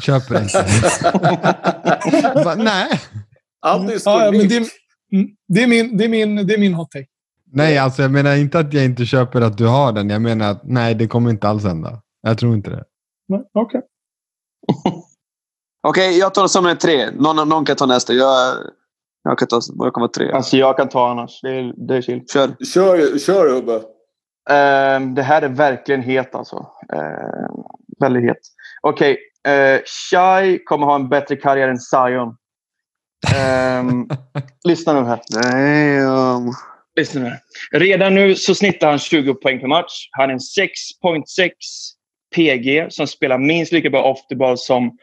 Köper 0.00 0.42
inte. 0.42 0.66
nej. 2.62 3.00
Allt 3.60 3.90
är 3.90 4.00
ja, 4.04 4.30
men 4.32 4.48
det, 4.48 4.56
mm, 4.56 5.28
det, 5.48 5.62
är 5.62 5.66
min, 5.66 5.96
det, 5.96 6.04
är 6.04 6.08
min, 6.08 6.46
det 6.46 6.54
är 6.54 6.58
min 6.58 6.74
hot 6.74 6.90
take. 6.90 7.06
Nej, 7.52 7.78
alltså 7.78 8.02
jag 8.02 8.10
menar 8.10 8.36
inte 8.36 8.58
att 8.58 8.72
jag 8.72 8.84
inte 8.84 9.04
köper 9.06 9.40
att 9.40 9.58
du 9.58 9.66
har 9.66 9.92
den. 9.92 10.10
Jag 10.10 10.22
menar 10.22 10.50
att 10.50 10.60
nej, 10.64 10.94
det 10.94 11.06
kommer 11.06 11.30
inte 11.30 11.48
alls 11.48 11.64
hända. 11.64 12.02
Jag 12.22 12.38
tror 12.38 12.54
inte 12.54 12.70
det. 12.70 12.84
Okej. 13.32 13.62
Okay. 13.62 13.80
Okej, 15.86 16.08
okay, 16.08 16.18
jag 16.18 16.34
tar 16.34 16.46
som 16.46 16.66
en 16.66 16.78
tre. 16.78 17.10
Någon, 17.10 17.48
någon 17.48 17.64
kan 17.64 17.76
ta 17.76 17.86
nästa. 17.86 18.12
Jag, 18.12 18.56
jag 19.22 19.38
kan 19.38 19.48
ta 19.48 19.60
jag 19.78 19.94
kan 19.94 20.00
vara 20.00 20.10
tre. 20.10 20.32
Alltså 20.32 20.56
jag 20.56 20.76
kan 20.76 20.88
ta 20.88 21.10
annars. 21.10 21.40
Det 21.42 21.48
är, 21.48 21.86
det 21.88 21.96
är 21.96 22.02
chill. 22.02 22.24
Kör. 22.32 22.64
Kör, 22.64 23.18
kör 23.18 23.54
Hubbe. 23.54 23.72
Uh, 24.50 25.14
det 25.14 25.22
här 25.22 25.42
är 25.42 25.48
verkligen 25.48 26.02
het 26.02 26.34
alltså. 26.34 26.56
Uh, 26.94 27.64
väldigt 28.00 28.22
het. 28.22 28.38
Okej. 28.82 29.12
Okay. 29.12 29.22
Uh, 29.48 29.80
Shai 29.84 30.58
kommer 30.64 30.86
ha 30.86 30.94
en 30.94 31.08
bättre 31.08 31.36
karriär 31.36 31.68
än 31.68 31.78
Zion. 31.78 32.36
Um, 33.80 34.08
lyssna 34.64 34.92
nu 34.92 35.08
här. 35.08 35.20
Damn. 35.28 36.52
Lyssna 36.96 37.20
nu. 37.20 37.38
Redan 37.78 38.14
nu 38.14 38.34
så 38.34 38.54
snittar 38.54 38.90
han 38.90 38.98
20 38.98 39.34
poäng 39.34 39.60
per 39.60 39.66
match. 39.66 40.08
Han 40.10 40.30
är 40.30 40.34
en 40.34 40.38
6.6 40.38 41.50
PG 42.34 42.92
som 42.92 43.06
spelar 43.06 43.38
minst 43.38 43.72
lika 43.72 43.90
bra 43.90 44.02
off 44.02 44.26
the 44.26 44.36
ball 44.36 44.58
som 44.58 44.98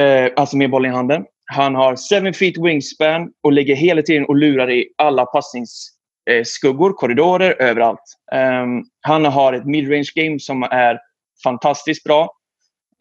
eh, 0.00 0.32
alltså 0.36 0.56
med 0.56 0.70
bollen 0.70 0.92
i 0.92 0.94
handen. 0.94 1.24
Han 1.44 1.74
har 1.74 2.22
7 2.22 2.32
feet 2.32 2.56
wingspan 2.58 3.30
och 3.42 3.52
ligger 3.52 3.76
hela 3.76 4.02
tiden 4.02 4.24
och 4.24 4.36
lurar 4.36 4.70
i 4.70 4.88
alla 4.98 5.26
passningsskuggor, 5.26 6.90
eh, 6.90 6.94
korridorer, 6.94 7.62
överallt. 7.62 8.00
Um, 8.34 8.84
han 9.00 9.24
har 9.24 9.52
ett 9.52 9.66
midrange 9.66 10.10
game 10.14 10.38
som 10.38 10.62
är 10.62 10.98
fantastiskt 11.44 12.04
bra. 12.04 12.37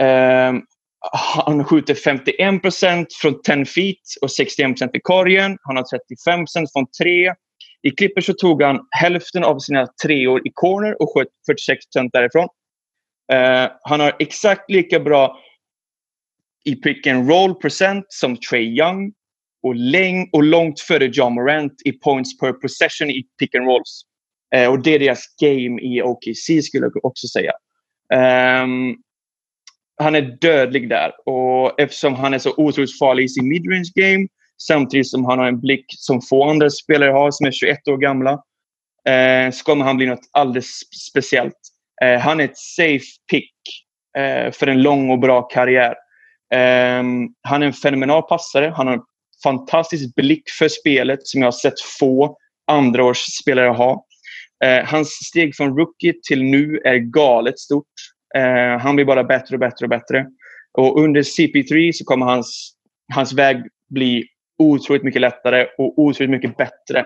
Ehm, 0.04 0.62
han 1.46 1.64
skjuter 1.64 1.96
51 1.96 2.62
procent 2.62 3.14
från 3.14 3.42
10 3.42 3.66
feet 3.66 3.98
och 4.22 4.32
61 4.32 4.68
procent 4.68 4.96
i 4.96 5.00
korgen. 5.00 5.58
Han 5.62 5.76
har 5.76 5.84
35 5.84 6.40
procent 6.40 6.72
från 6.74 6.86
3. 6.92 7.34
I 7.82 7.92
Clippers 7.92 8.26
så 8.26 8.34
tog 8.34 8.64
han 8.64 8.80
hälften 8.92 9.44
av 9.44 9.60
sina 9.60 9.88
treor 10.04 10.48
i 10.48 10.52
corner 10.54 11.02
och 11.02 11.14
sköt 11.14 11.28
46 11.46 11.86
procent 11.86 12.14
därifrån. 12.14 12.48
Uh, 13.34 13.72
han 13.82 14.00
har 14.00 14.16
exakt 14.20 14.72
lika 14.72 15.00
bra 15.00 15.40
i 16.66 16.76
pick 16.76 17.08
and 17.08 17.30
roll 17.30 17.56
procent 17.56 18.06
som 18.10 18.38
Trey 18.38 18.80
Young 18.80 19.14
och, 19.64 19.76
läng 19.76 20.30
och 20.34 20.44
långt 20.44 20.80
före 20.80 21.06
John 21.06 21.34
Morant 21.34 21.74
i 21.86 21.92
points 21.92 22.40
per 22.40 22.54
possession 22.54 23.10
i 23.10 23.24
pick 23.40 23.56
and 23.56 23.66
rolls. 23.66 24.02
Eh, 24.56 24.70
och 24.70 24.84
det 24.84 24.96
är 24.96 25.00
deras 25.00 25.26
game 25.42 25.82
i 25.82 26.02
OKC 26.02 26.64
skulle 26.64 26.86
jag 26.86 27.06
också 27.06 27.28
säga. 27.28 27.52
Um, 28.64 28.98
han 29.98 30.16
är 30.16 30.22
dödlig 30.22 30.90
där 30.90 31.12
och 31.26 31.80
eftersom 31.80 32.16
han 32.16 32.34
är 32.34 32.40
så 32.40 32.54
otroligt 32.58 33.00
farlig 33.00 33.24
i 33.24 33.30
sin 33.30 33.50
midrange 33.50 33.92
game 33.96 34.28
samtidigt 34.68 35.10
som 35.10 35.26
han 35.26 35.40
har 35.40 35.48
en 35.48 35.60
blick 35.60 35.86
som 35.88 36.22
få 36.22 36.50
andra 36.50 36.70
spelare 36.70 37.12
har 37.12 37.32
som 37.32 37.48
är 37.48 37.52
21 37.52 37.88
år 37.88 37.98
gamla 37.98 38.32
eh, 39.10 39.52
så 39.52 39.64
kommer 39.64 39.86
han 39.86 39.98
bli 39.98 40.06
något 40.06 40.30
alldeles 40.32 40.80
speciellt. 41.10 41.58
Eh, 42.04 42.20
han 42.20 42.40
är 42.40 42.46
ett 42.46 42.58
safe 42.58 43.06
pick 43.32 43.54
eh, 44.18 44.52
för 44.52 44.68
en 44.68 44.82
lång 44.82 45.10
och 45.10 45.20
bra 45.20 45.42
karriär. 45.42 45.96
Um, 46.54 47.34
han 47.42 47.64
är 47.64 47.68
en 47.68 47.74
fenomenal 47.74 48.24
passare. 48.24 48.74
Han 48.76 48.88
har 48.88 48.94
en 48.94 49.04
fantastisk 49.44 50.16
blick 50.16 50.50
för 50.60 50.68
spelet 50.68 51.28
som 51.28 51.42
jag 51.42 51.48
har 51.48 51.52
sett 51.52 51.82
få 52.00 52.38
andraårsspelare 52.68 53.70
ha. 53.70 54.06
Uh, 54.66 54.86
hans 54.86 55.10
steg 55.10 55.56
från 55.56 55.78
rookie 55.78 56.14
till 56.28 56.44
nu 56.44 56.82
är 56.86 56.98
galet 56.98 57.60
stort. 57.60 57.86
Eh, 58.36 58.80
han 58.80 58.96
blir 58.96 59.06
bara 59.06 59.24
bättre 59.24 59.56
och 59.56 59.60
bättre 59.60 59.86
och 59.86 59.90
bättre. 59.90 60.28
Och 60.74 61.00
under 61.00 61.22
CP3 61.22 61.92
så 61.92 62.06
kommer 62.06 62.26
hans, 62.26 62.74
hans 63.14 63.34
väg 63.34 63.64
bli 63.90 64.26
otroligt 64.60 65.04
mycket 65.04 65.22
lättare 65.22 65.68
och 65.78 66.00
otroligt 66.00 66.30
mycket 66.30 66.58
bättre. 66.58 67.06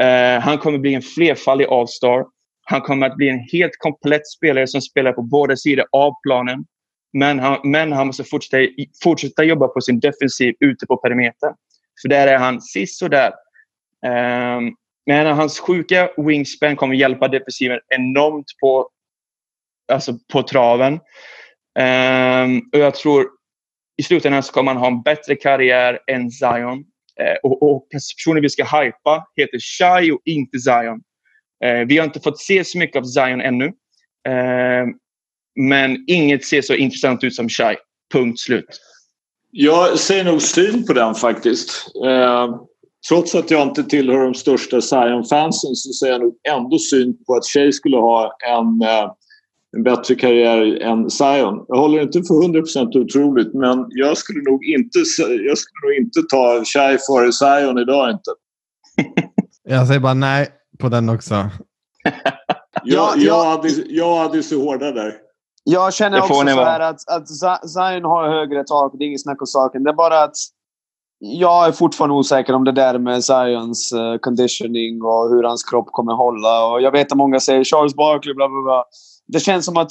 Eh, 0.00 0.40
han 0.40 0.58
kommer 0.58 0.78
bli 0.78 0.94
en 0.94 1.02
flerfaldig 1.02 1.66
all-star. 1.66 2.24
Han 2.64 2.80
kommer 2.80 3.06
att 3.06 3.16
bli 3.16 3.28
en 3.28 3.46
helt 3.52 3.76
komplett 3.78 4.28
spelare 4.28 4.66
som 4.66 4.80
spelar 4.80 5.12
på 5.12 5.22
båda 5.22 5.56
sidor 5.56 5.86
av 5.92 6.14
planen. 6.22 6.64
Men 7.12 7.38
han, 7.38 7.58
men 7.64 7.92
han 7.92 8.06
måste 8.06 8.24
fortsätta, 8.24 8.72
fortsätta 9.02 9.44
jobba 9.44 9.68
på 9.68 9.80
sin 9.80 10.00
defensiv 10.00 10.54
ute 10.60 10.86
på 10.86 10.96
perimetern. 10.96 11.54
För 12.02 12.08
där 12.08 12.26
är 12.26 12.38
han 12.38 12.60
sisådär. 12.60 13.32
Um, 14.06 14.12
ehm, 14.12 14.74
men 15.06 15.26
hans 15.26 15.60
sjuka 15.60 16.10
wingspan 16.16 16.76
kommer 16.76 16.94
hjälpa 16.94 17.28
defensiven 17.28 17.80
enormt 17.88 18.46
på, 18.60 18.88
alltså 19.92 20.18
på 20.32 20.42
traven. 20.42 20.92
Um, 21.78 22.70
och 22.72 22.78
jag 22.78 22.94
tror 22.94 23.26
i 23.96 24.02
slutändan 24.02 24.42
ska 24.42 24.62
man 24.62 24.76
ha 24.76 24.86
en 24.86 25.02
bättre 25.02 25.36
karriär 25.36 25.98
än 26.06 26.30
Zion. 26.30 26.78
Uh, 27.20 27.36
och, 27.42 27.62
och 27.62 27.86
personen 27.90 28.42
vi 28.42 28.48
ska 28.48 28.64
hypa 28.64 29.26
heter 29.36 29.58
Shai 29.58 30.12
och 30.12 30.20
inte 30.24 30.58
Zion. 30.58 31.02
Uh, 31.64 31.86
vi 31.88 31.98
har 31.98 32.04
inte 32.04 32.20
fått 32.20 32.38
se 32.38 32.64
så 32.64 32.78
mycket 32.78 32.96
av 32.96 33.04
Zion 33.04 33.40
ännu. 33.40 33.66
Uh, 34.28 34.86
men 35.56 36.04
inget 36.06 36.44
ser 36.44 36.62
så 36.62 36.74
intressant 36.74 37.24
ut 37.24 37.34
som 37.34 37.48
Shai. 37.48 37.76
Punkt 38.12 38.40
slut. 38.40 38.80
Jag 39.56 39.98
ser 39.98 40.24
nog 40.24 40.42
syn 40.42 40.86
på 40.86 40.92
den 40.92 41.14
faktiskt. 41.14 41.70
Eh, 42.06 42.56
trots 43.08 43.34
att 43.34 43.50
jag 43.50 43.62
inte 43.62 43.84
tillhör 43.84 44.24
de 44.24 44.34
största 44.34 44.80
Zion-fansen 44.80 45.74
så 45.74 45.92
ser 45.92 46.06
jag 46.12 46.20
nog 46.20 46.36
ändå 46.48 46.78
syn 46.78 47.24
på 47.26 47.34
att 47.34 47.46
Shai 47.46 47.72
skulle 47.72 47.96
ha 47.96 48.36
en, 48.48 48.88
eh, 48.88 49.12
en 49.76 49.82
bättre 49.82 50.14
karriär 50.14 50.82
än 50.82 51.10
Zion. 51.10 51.64
Jag 51.68 51.76
håller 51.76 52.02
inte 52.02 52.22
för 52.22 52.34
100% 52.34 52.98
otroligt 52.98 53.54
men 53.54 53.86
jag 53.88 54.18
skulle 54.18 54.42
nog 54.42 54.64
inte, 54.64 54.98
jag 55.46 55.58
skulle 55.58 55.80
nog 55.86 55.94
inte 56.00 56.22
ta 56.22 56.64
Shea 56.64 56.98
före 56.98 57.32
Zion 57.32 57.78
idag 57.78 58.10
inte. 58.10 58.30
jag 59.68 59.86
säger 59.86 60.00
bara 60.00 60.14
nej 60.14 60.48
på 60.78 60.88
den 60.88 61.08
också. 61.08 61.34
jag, 62.84 63.18
jag, 63.18 63.44
hade, 63.44 63.68
jag 63.68 64.16
hade 64.16 64.42
så 64.42 64.64
hårda 64.64 64.92
där. 64.92 65.14
Jag 65.64 65.94
känner 65.94 66.18
också 66.18 66.34
så 66.34 66.64
här 66.64 66.80
att, 66.80 67.08
att 67.08 67.28
Zion 67.70 68.04
har 68.04 68.28
högre 68.28 68.64
tak. 68.64 68.92
Det 68.98 69.04
är 69.04 69.06
inget 69.06 69.22
snack 69.22 69.42
om 69.42 69.46
saken. 69.46 69.82
Det 69.82 69.90
är 69.90 69.94
bara 69.94 70.22
att 70.22 70.36
jag 71.18 71.66
är 71.66 71.72
fortfarande 71.72 72.14
osäker 72.14 72.52
om 72.52 72.64
det 72.64 72.72
där 72.72 72.98
med 72.98 73.24
Zions 73.24 73.92
uh, 73.92 74.18
conditioning 74.18 75.02
och 75.02 75.30
hur 75.30 75.42
hans 75.42 75.64
kropp 75.64 75.86
kommer 75.92 76.12
hålla. 76.12 76.66
Och 76.66 76.80
jag 76.80 76.90
vet 76.90 77.12
att 77.12 77.18
många 77.18 77.40
säger 77.40 77.64
Charles 77.64 77.94
Barkley, 77.94 78.34
bla 78.34 78.48
bla 78.48 78.62
bla. 78.62 78.84
Det 79.26 79.40
känns 79.40 79.64
som 79.64 79.76
att 79.76 79.90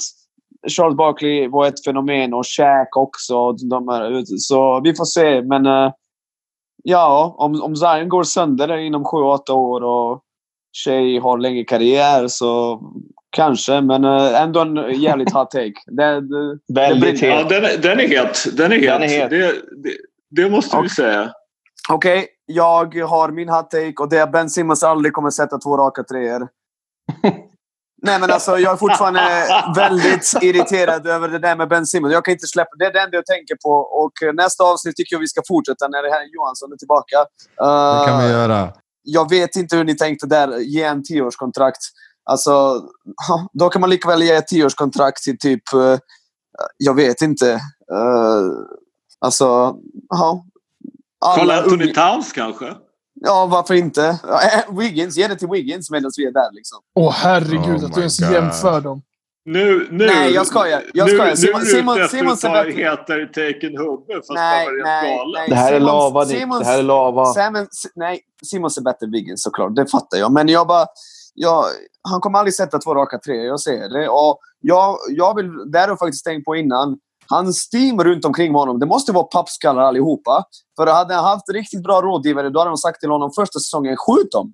Charles 0.68 0.96
Barkley 0.96 1.48
var 1.48 1.66
ett 1.66 1.84
fenomen 1.84 2.34
och 2.34 2.46
Shaq 2.46 2.96
också. 2.96 3.52
De 3.52 3.88
här, 3.88 4.24
så 4.38 4.80
vi 4.80 4.94
får 4.94 5.04
se. 5.04 5.42
Men 5.42 5.66
uh, 5.66 5.92
ja, 6.82 7.34
om, 7.38 7.62
om 7.62 7.76
Zion 7.76 8.08
går 8.08 8.22
sönder 8.22 8.76
inom 8.76 9.04
7-8 9.04 9.50
år 9.50 9.82
och 9.82 10.20
Shea 10.84 11.22
har 11.22 11.38
längre 11.38 11.64
karriär 11.64 12.28
så 12.28 12.80
Kanske, 13.34 13.80
men 13.80 14.04
uh, 14.04 14.42
ändå 14.42 14.60
en 14.60 15.00
jävligt 15.00 15.32
hot 15.32 15.50
take. 15.50 15.72
Det, 15.86 16.20
det, 16.20 16.58
Väldigt 16.74 17.20
det 17.20 17.26
ja, 17.26 17.42
den, 17.42 17.64
är, 17.64 17.78
den 17.78 18.00
är 18.00 18.08
het. 18.08 18.56
Den 18.56 18.72
är 18.72 18.76
het. 18.76 19.00
Den 19.00 19.02
är 19.02 19.08
het. 19.08 19.30
Det, 19.30 19.52
det, 19.82 19.96
det, 20.30 20.50
måste 20.50 20.80
vi 20.82 20.88
säga. 20.88 21.32
Okej, 21.88 22.18
okay, 22.18 22.28
jag 22.46 22.94
har 22.94 23.30
min 23.30 23.48
hot 23.48 23.70
take 23.70 23.94
och 24.00 24.08
det 24.08 24.18
är 24.18 24.22
att 24.22 24.32
Ben 24.32 24.50
Simmons 24.50 24.82
aldrig 24.82 25.12
kommer 25.12 25.30
sätta 25.30 25.58
två 25.58 25.76
raka 25.76 26.02
treor. 26.04 26.48
Nej 28.04 28.20
men 28.20 28.30
alltså 28.30 28.58
jag 28.58 28.72
är 28.72 28.76
fortfarande 28.76 29.46
väldigt 29.76 30.32
irriterad 30.42 31.06
över 31.06 31.28
det 31.28 31.38
där 31.38 31.56
med 31.56 31.68
Ben 31.68 31.86
Simmons. 31.86 32.12
Jag 32.12 32.24
kan 32.24 32.32
inte 32.32 32.46
släppa 32.46 32.70
det. 32.78 32.84
är 32.84 32.92
det 32.92 33.00
enda 33.00 33.16
jag 33.16 33.26
tänker 33.26 33.56
på. 33.64 33.70
Och 33.70 34.12
nästa 34.34 34.64
avsnitt 34.64 34.96
tycker 34.96 35.14
jag 35.16 35.20
vi 35.20 35.28
ska 35.28 35.42
fortsätta 35.48 35.88
när 35.88 36.02
det 36.02 36.10
här 36.10 36.34
Johansson 36.34 36.72
är 36.72 36.76
tillbaka. 36.76 37.16
Uh, 37.62 38.00
det 38.00 38.06
kan 38.06 38.22
vi 38.22 38.28
göra. 38.28 38.72
Jag 39.02 39.30
vet 39.30 39.56
inte 39.56 39.76
hur 39.76 39.84
ni 39.84 39.96
tänkte 39.96 40.26
där. 40.26 40.58
Ge 40.58 40.82
en 40.82 41.02
tioårskontrakt. 41.04 41.80
Alltså, 42.30 42.80
då 43.52 43.68
kan 43.68 43.80
man 43.80 43.90
lika 43.90 44.08
väl 44.08 44.22
ge 44.22 44.32
ett 44.32 44.48
tioårskontrakt 44.48 45.22
till 45.22 45.38
typ, 45.38 45.74
uh, 45.74 45.98
jag 46.76 46.94
vet 46.94 47.22
inte. 47.22 47.52
Uh, 47.92 48.52
alltså, 49.20 49.74
ja. 50.08 50.44
Carl 51.36 51.50
Anthony 51.50 51.92
Towns 51.92 52.32
kanske? 52.32 52.74
Ja, 53.24 53.46
varför 53.46 53.74
inte? 53.74 54.06
Eh, 54.06 54.78
Wiggins, 54.78 55.16
ge 55.16 55.28
det 55.28 55.36
till 55.36 55.48
Wiggins 55.48 55.90
medan 55.90 56.10
vi 56.16 56.26
är 56.26 56.32
där. 56.32 56.52
Liksom. 56.52 56.78
Åh 56.94 57.12
herregud, 57.12 57.82
oh 57.82 57.84
att 57.84 57.94
du 57.94 58.00
ens 58.00 58.20
jämför 58.20 58.80
dem. 58.80 59.02
Nu, 59.46 59.88
nu, 59.90 60.06
nej, 60.06 60.32
jag 60.32 60.46
skojar. 60.46 60.82
Jag 60.94 61.08
skojar. 61.08 61.30
Nu, 61.30 61.36
Simon, 61.36 61.60
nu 61.60 61.66
Simon, 61.66 62.08
Simon 62.08 62.36
Sebek... 62.36 62.74
heter 62.76 63.26
Taken 63.26 63.78
Hubbe 63.78 64.14
fast 64.14 64.30
nej, 64.30 64.66
han 64.66 64.74
var 64.74 64.84
nej, 64.84 65.16
galen. 65.16 65.42
Det 65.48 65.54
här 65.54 65.72
är 65.72 65.80
lava, 65.80 66.26
Simons, 66.26 66.58
Det 66.58 66.64
här 66.64 66.78
är 66.78 66.82
lava. 66.82 67.26
Simon, 67.26 67.66
nej, 67.94 68.20
Simon 68.44 68.70
är 68.78 68.82
bättre 68.82 69.06
Wiggins 69.06 69.42
såklart. 69.42 69.76
Det 69.76 69.86
fattar 69.86 70.18
jag. 70.18 70.32
Men 70.32 70.48
jag 70.48 70.66
bara 70.66 70.86
jag, 71.34 71.64
han 72.08 72.20
kommer 72.20 72.38
aldrig 72.38 72.54
sätta 72.54 72.78
två 72.78 72.94
raka 72.94 73.18
tre, 73.18 73.36
jag 73.36 73.60
ser 73.60 73.88
det. 73.88 74.08
Och 74.08 74.38
jag, 74.60 74.96
jag 75.08 75.36
vill, 75.36 75.70
det 75.70 75.78
har 75.78 75.88
jag 75.88 75.98
faktiskt 75.98 76.24
tänkt 76.24 76.44
på 76.44 76.56
innan. 76.56 76.98
Hans 77.26 77.68
team 77.68 78.00
runt 78.00 78.24
omkring 78.24 78.54
honom, 78.54 78.78
det 78.78 78.86
måste 78.86 79.12
vara 79.12 79.24
pappskallar 79.24 79.82
allihopa. 79.82 80.44
För 80.76 80.86
hade 80.86 81.14
han 81.14 81.24
haft 81.24 81.50
riktigt 81.50 81.82
bra 81.82 82.02
rådgivare, 82.02 82.50
då 82.50 82.58
hade 82.58 82.70
de 82.70 82.76
sagt 82.76 83.00
till 83.00 83.10
honom 83.10 83.30
första 83.32 83.58
säsongen, 83.58 83.96
skjut 83.96 84.30
dem. 84.32 84.52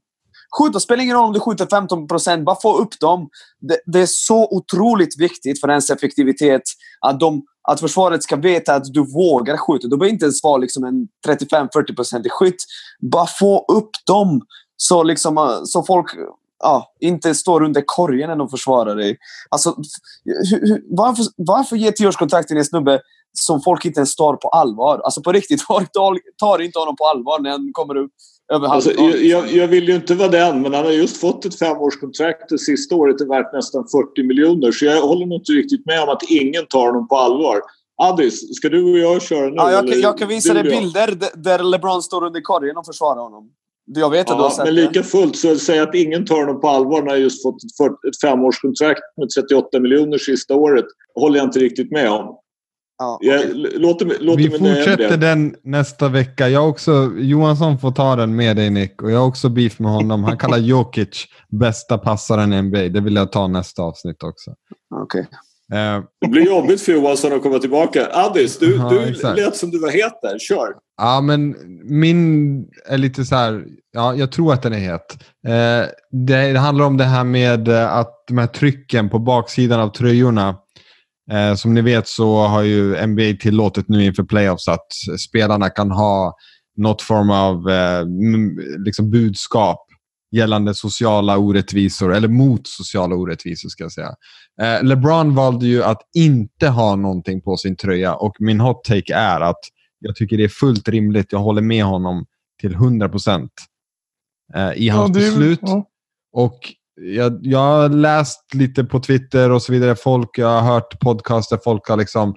Skjut 0.59 0.73
dem, 0.73 0.81
spelar 0.81 1.03
ingen 1.03 1.17
roll 1.17 1.25
om 1.25 1.33
du 1.33 1.41
skjuter 1.41 1.67
15 1.67 2.09
procent, 2.09 2.45
bara 2.45 2.57
få 2.63 2.79
upp 2.79 3.01
dem. 3.01 3.29
Det, 3.61 3.81
det, 3.87 4.01
är 4.01 4.07
så 4.07 4.49
otroligt 4.51 5.21
viktigt 5.21 5.61
för 5.61 5.69
ens 5.69 5.91
effektivitet 5.91 6.63
att, 7.01 7.21
de, 7.21 7.43
att 7.69 7.81
försvaret 7.81 8.23
ska 8.23 8.37
veta 8.37 8.75
att 8.75 8.85
du 8.85 9.01
vågar 9.01 9.57
skjuta. 9.57 9.89
Du 9.89 9.97
behöver 9.97 10.13
inte 10.13 10.25
ens 10.25 10.43
vara 10.43 10.57
liksom 10.57 10.85
en 10.85 11.09
35-40 11.29 11.97
procentig 11.97 12.33
skytt. 12.33 12.65
Bara 13.13 13.27
få 13.27 13.65
upp 13.69 13.91
dem 14.07 14.41
så, 14.77 15.03
liksom, 15.03 15.61
så 15.65 15.83
folk 15.83 16.07
ja, 16.61 16.95
inte 17.01 17.35
står 17.35 17.63
under 17.63 17.83
korgen 17.87 18.39
när 18.39 18.49
försvarar 18.49 18.97
dig. 18.97 19.19
Alltså, 19.49 19.75
varför, 20.91 21.25
varför 21.37 21.77
ge 21.77 21.93
tioårskontrakt 21.93 22.49
till 22.49 22.57
en 22.57 22.65
snubbe 22.65 23.01
som 23.39 23.63
folk 23.63 23.85
inte 23.85 23.99
ens 23.99 24.17
tar 24.17 24.37
på 24.37 24.49
allvar? 24.49 25.01
Alltså 25.05 25.23
på 25.23 25.33
riktigt, 25.33 25.63
folk 25.67 25.93
tar 26.39 26.61
inte 26.61 26.79
honom 26.79 26.97
på 26.97 27.05
allvar 27.05 27.41
när 27.43 27.51
han 27.51 27.71
kommer 27.73 27.97
upp 27.97 28.11
över 28.53 28.69
alltså, 28.69 28.93
jag, 28.93 29.53
jag, 29.53 29.69
vill 29.69 29.89
ju 29.89 29.95
inte 29.95 30.15
vara 30.15 30.29
den, 30.29 30.63
men 30.63 30.75
han 30.75 30.85
har 30.85 30.93
just 30.93 31.17
fått 31.17 31.45
ett 31.45 31.59
femårskontrakt 31.59 32.49
det 32.49 32.59
sista 32.59 32.95
året 32.95 33.21
är 33.21 33.27
värt 33.27 33.53
nästan 33.53 33.85
40 33.89 34.23
miljoner. 34.23 34.73
Så 34.73 34.85
jag 34.85 35.03
håller 35.03 35.27
nog 35.27 35.41
inte 35.41 35.53
riktigt 35.53 35.87
med 35.87 36.03
om 36.03 36.09
att 36.09 36.23
ingen 36.23 36.67
tar 36.67 36.87
honom 36.87 37.09
på 37.09 37.17
allvar. 37.17 37.61
Addis, 38.03 38.57
ska 38.57 38.69
du 38.69 38.93
och 38.93 38.99
jag 38.99 39.23
köra 39.23 39.47
nu? 39.47 39.55
Ja, 39.57 39.73
jag, 39.73 39.89
kan, 39.89 40.01
jag 40.01 40.19
kan 40.19 40.29
visa 40.29 40.55
dig 40.55 40.63
bilder 40.63 41.19
där 41.35 41.63
LeBron 41.63 42.03
står 42.03 42.25
under 42.25 42.41
korgen 42.41 42.77
och 42.77 42.87
försvarar 42.87 43.21
honom. 43.21 43.51
Jag 43.95 44.11
vet 44.11 44.21
att 44.21 44.29
ja, 44.29 44.37
du 44.37 44.43
har 44.43 44.51
sett 44.51 44.65
men 44.65 44.75
lika 44.75 45.03
fullt 45.03 45.37
så 45.37 45.57
säg 45.57 45.79
att 45.79 45.95
ingen 45.95 46.27
tar 46.27 46.37
honom 46.37 46.61
på 46.61 46.69
allvar 46.69 47.03
när 47.03 47.11
han 47.11 47.21
just 47.21 47.43
fått 47.43 47.57
ett, 48.09 48.21
femårskontrakt 48.21 49.01
med 49.17 49.29
38 49.29 49.81
miljoner 49.81 50.19
sista 50.19 50.55
året. 50.55 50.85
håller 51.15 51.39
jag 51.39 51.47
inte 51.47 51.59
riktigt 51.59 51.91
med 51.91 52.11
om. 52.11 52.37
Ja, 52.99 53.19
jag, 53.21 53.41
låter, 53.55 54.07
låter 54.21 54.43
Vi 54.43 54.51
fortsätter 54.51 55.17
den 55.17 55.55
nästa 55.65 56.09
vecka. 56.09 56.49
Jag 56.49 56.69
också, 56.69 57.13
Johansson 57.19 57.79
får 57.79 57.91
ta 57.91 58.17
den 58.17 58.37
med 58.37 58.57
dig 58.57 58.71
Nick 58.71 59.03
och 59.03 59.11
jag 59.11 59.19
har 59.19 59.27
också 59.27 59.49
beef 59.49 59.79
med 59.79 59.93
honom. 59.93 60.25
Han 60.25 60.39
kallar 60.39 60.59
Jokic 60.59 61.27
bästa 61.49 61.99
passaren 61.99 62.53
i 62.53 62.63
NBA. 62.63 62.79
Det 62.79 63.01
vill 63.01 63.15
jag 63.15 63.33
ta 63.33 63.47
nästa 63.47 63.83
avsnitt 63.83 64.23
också. 64.23 64.51
Okej. 64.95 65.21
Okay. 65.21 65.39
Eh, 65.73 66.03
det 66.21 66.29
blir 66.29 66.47
jobbigt 66.47 66.83
för 66.83 66.93
Johansson 66.93 67.33
att 67.33 67.43
komma 67.43 67.59
tillbaka. 67.59 68.09
Addis, 68.13 68.59
du, 68.59 68.77
ja, 68.77 68.89
du 68.89 69.43
lät 69.43 69.57
som 69.57 69.71
du 69.71 69.79
var 69.79 69.91
het 69.91 70.19
där. 70.23 70.39
Kör! 70.39 70.75
Ja, 71.01 71.21
men 71.21 71.57
min 71.85 72.61
är 72.89 72.99
lite 72.99 73.25
så 73.25 73.35
här... 73.35 73.65
Ja, 73.93 74.15
jag 74.15 74.33
tror 74.33 74.53
att 74.53 74.63
den 74.63 74.73
är 74.73 74.79
het. 74.79 75.19
Eh, 75.47 75.89
det, 76.11 76.53
det, 76.53 76.59
handlar 76.59 76.85
om 76.85 76.97
det 76.97 77.05
här 77.05 77.25
med 77.25 77.69
eh, 77.69 77.93
att 77.93 78.25
de 78.29 78.39
här 78.39 78.47
trycken 78.47 79.11
på 79.11 79.19
baksidan 79.19 79.81
av 79.81 79.89
tröjorna. 79.89 80.57
Eh, 81.33 81.55
som 81.55 81.75
ni 81.75 81.81
vet 81.81 82.09
så 82.09 82.47
har 82.47 82.63
ju 82.63 83.07
NBA 83.07 83.41
tillåtit 83.41 83.89
nu 83.89 84.05
inför 84.05 84.23
playoffs 84.23 84.69
att 84.69 84.87
spelarna 85.19 85.71
kan 85.71 85.91
ha 85.91 86.37
något 86.77 87.03
form 87.03 87.31
av 87.31 87.71
eh, 87.71 88.05
liksom 88.85 89.11
budskap 89.11 89.87
gällande 90.33 90.75
sociala 90.75 91.39
orättvisor, 91.39 92.15
eller 92.15 92.29
mot 92.29 92.61
sociala 92.65 93.15
orättvisor 93.15 93.69
ska 93.69 93.85
jag 93.85 93.93
säga. 93.93 94.15
Eh, 94.63 94.83
LeBron 94.83 95.35
valde 95.35 95.67
ju 95.67 95.83
att 95.83 96.01
inte 96.17 96.69
ha 96.69 96.97
någonting 96.97 97.41
på 97.41 97.57
sin 97.57 97.77
tröja 97.77 98.15
och 98.15 98.37
min 98.39 98.61
hot 98.61 98.85
take 98.85 99.15
är 99.15 99.41
att 99.41 99.61
jag 100.01 100.17
tycker 100.17 100.37
det 100.37 100.45
är 100.45 100.49
fullt 100.49 100.89
rimligt. 100.89 101.33
Jag 101.33 101.39
håller 101.39 101.63
med 101.63 101.85
honom 101.85 102.27
till 102.61 102.75
100 102.75 103.09
procent 103.09 103.53
eh, 104.55 104.73
i 104.77 104.89
hans 104.89 105.17
ja, 105.17 105.23
det, 105.23 105.27
beslut. 105.27 105.59
Ja. 105.63 105.87
Och 106.33 106.59
jag, 107.01 107.39
jag 107.43 107.59
har 107.59 107.89
läst 107.89 108.55
lite 108.55 108.85
på 108.85 109.01
Twitter 109.01 109.51
och 109.51 109.63
så 109.63 109.73
vidare. 109.73 109.97
Folk, 109.97 110.39
jag 110.39 110.61
har 110.61 110.73
hört 110.73 111.01
podcaster, 111.01 111.59
folk 111.65 111.89
har 111.89 111.97
liksom 111.97 112.35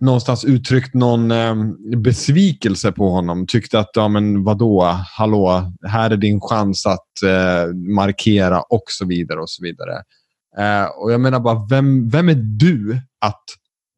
någonstans 0.00 0.44
uttryckt 0.44 0.94
någon 0.94 1.30
eh, 1.30 1.54
besvikelse 1.96 2.92
på 2.92 3.10
honom. 3.10 3.46
Tyckte 3.46 3.78
att, 3.78 3.90
ja 3.92 4.08
men 4.08 4.44
vadå, 4.44 4.84
hallå, 5.18 5.72
här 5.88 6.10
är 6.10 6.16
din 6.16 6.40
chans 6.40 6.86
att 6.86 7.22
eh, 7.24 7.74
markera 7.74 8.60
och 8.60 8.84
så 8.86 9.06
vidare 9.06 9.40
och 9.40 9.50
så 9.50 9.62
vidare. 9.62 10.02
Eh, 10.58 10.84
och 10.84 11.12
jag 11.12 11.20
menar 11.20 11.40
bara, 11.40 11.66
vem, 11.70 12.08
vem 12.08 12.28
är 12.28 12.34
du 12.58 13.00
att 13.20 13.44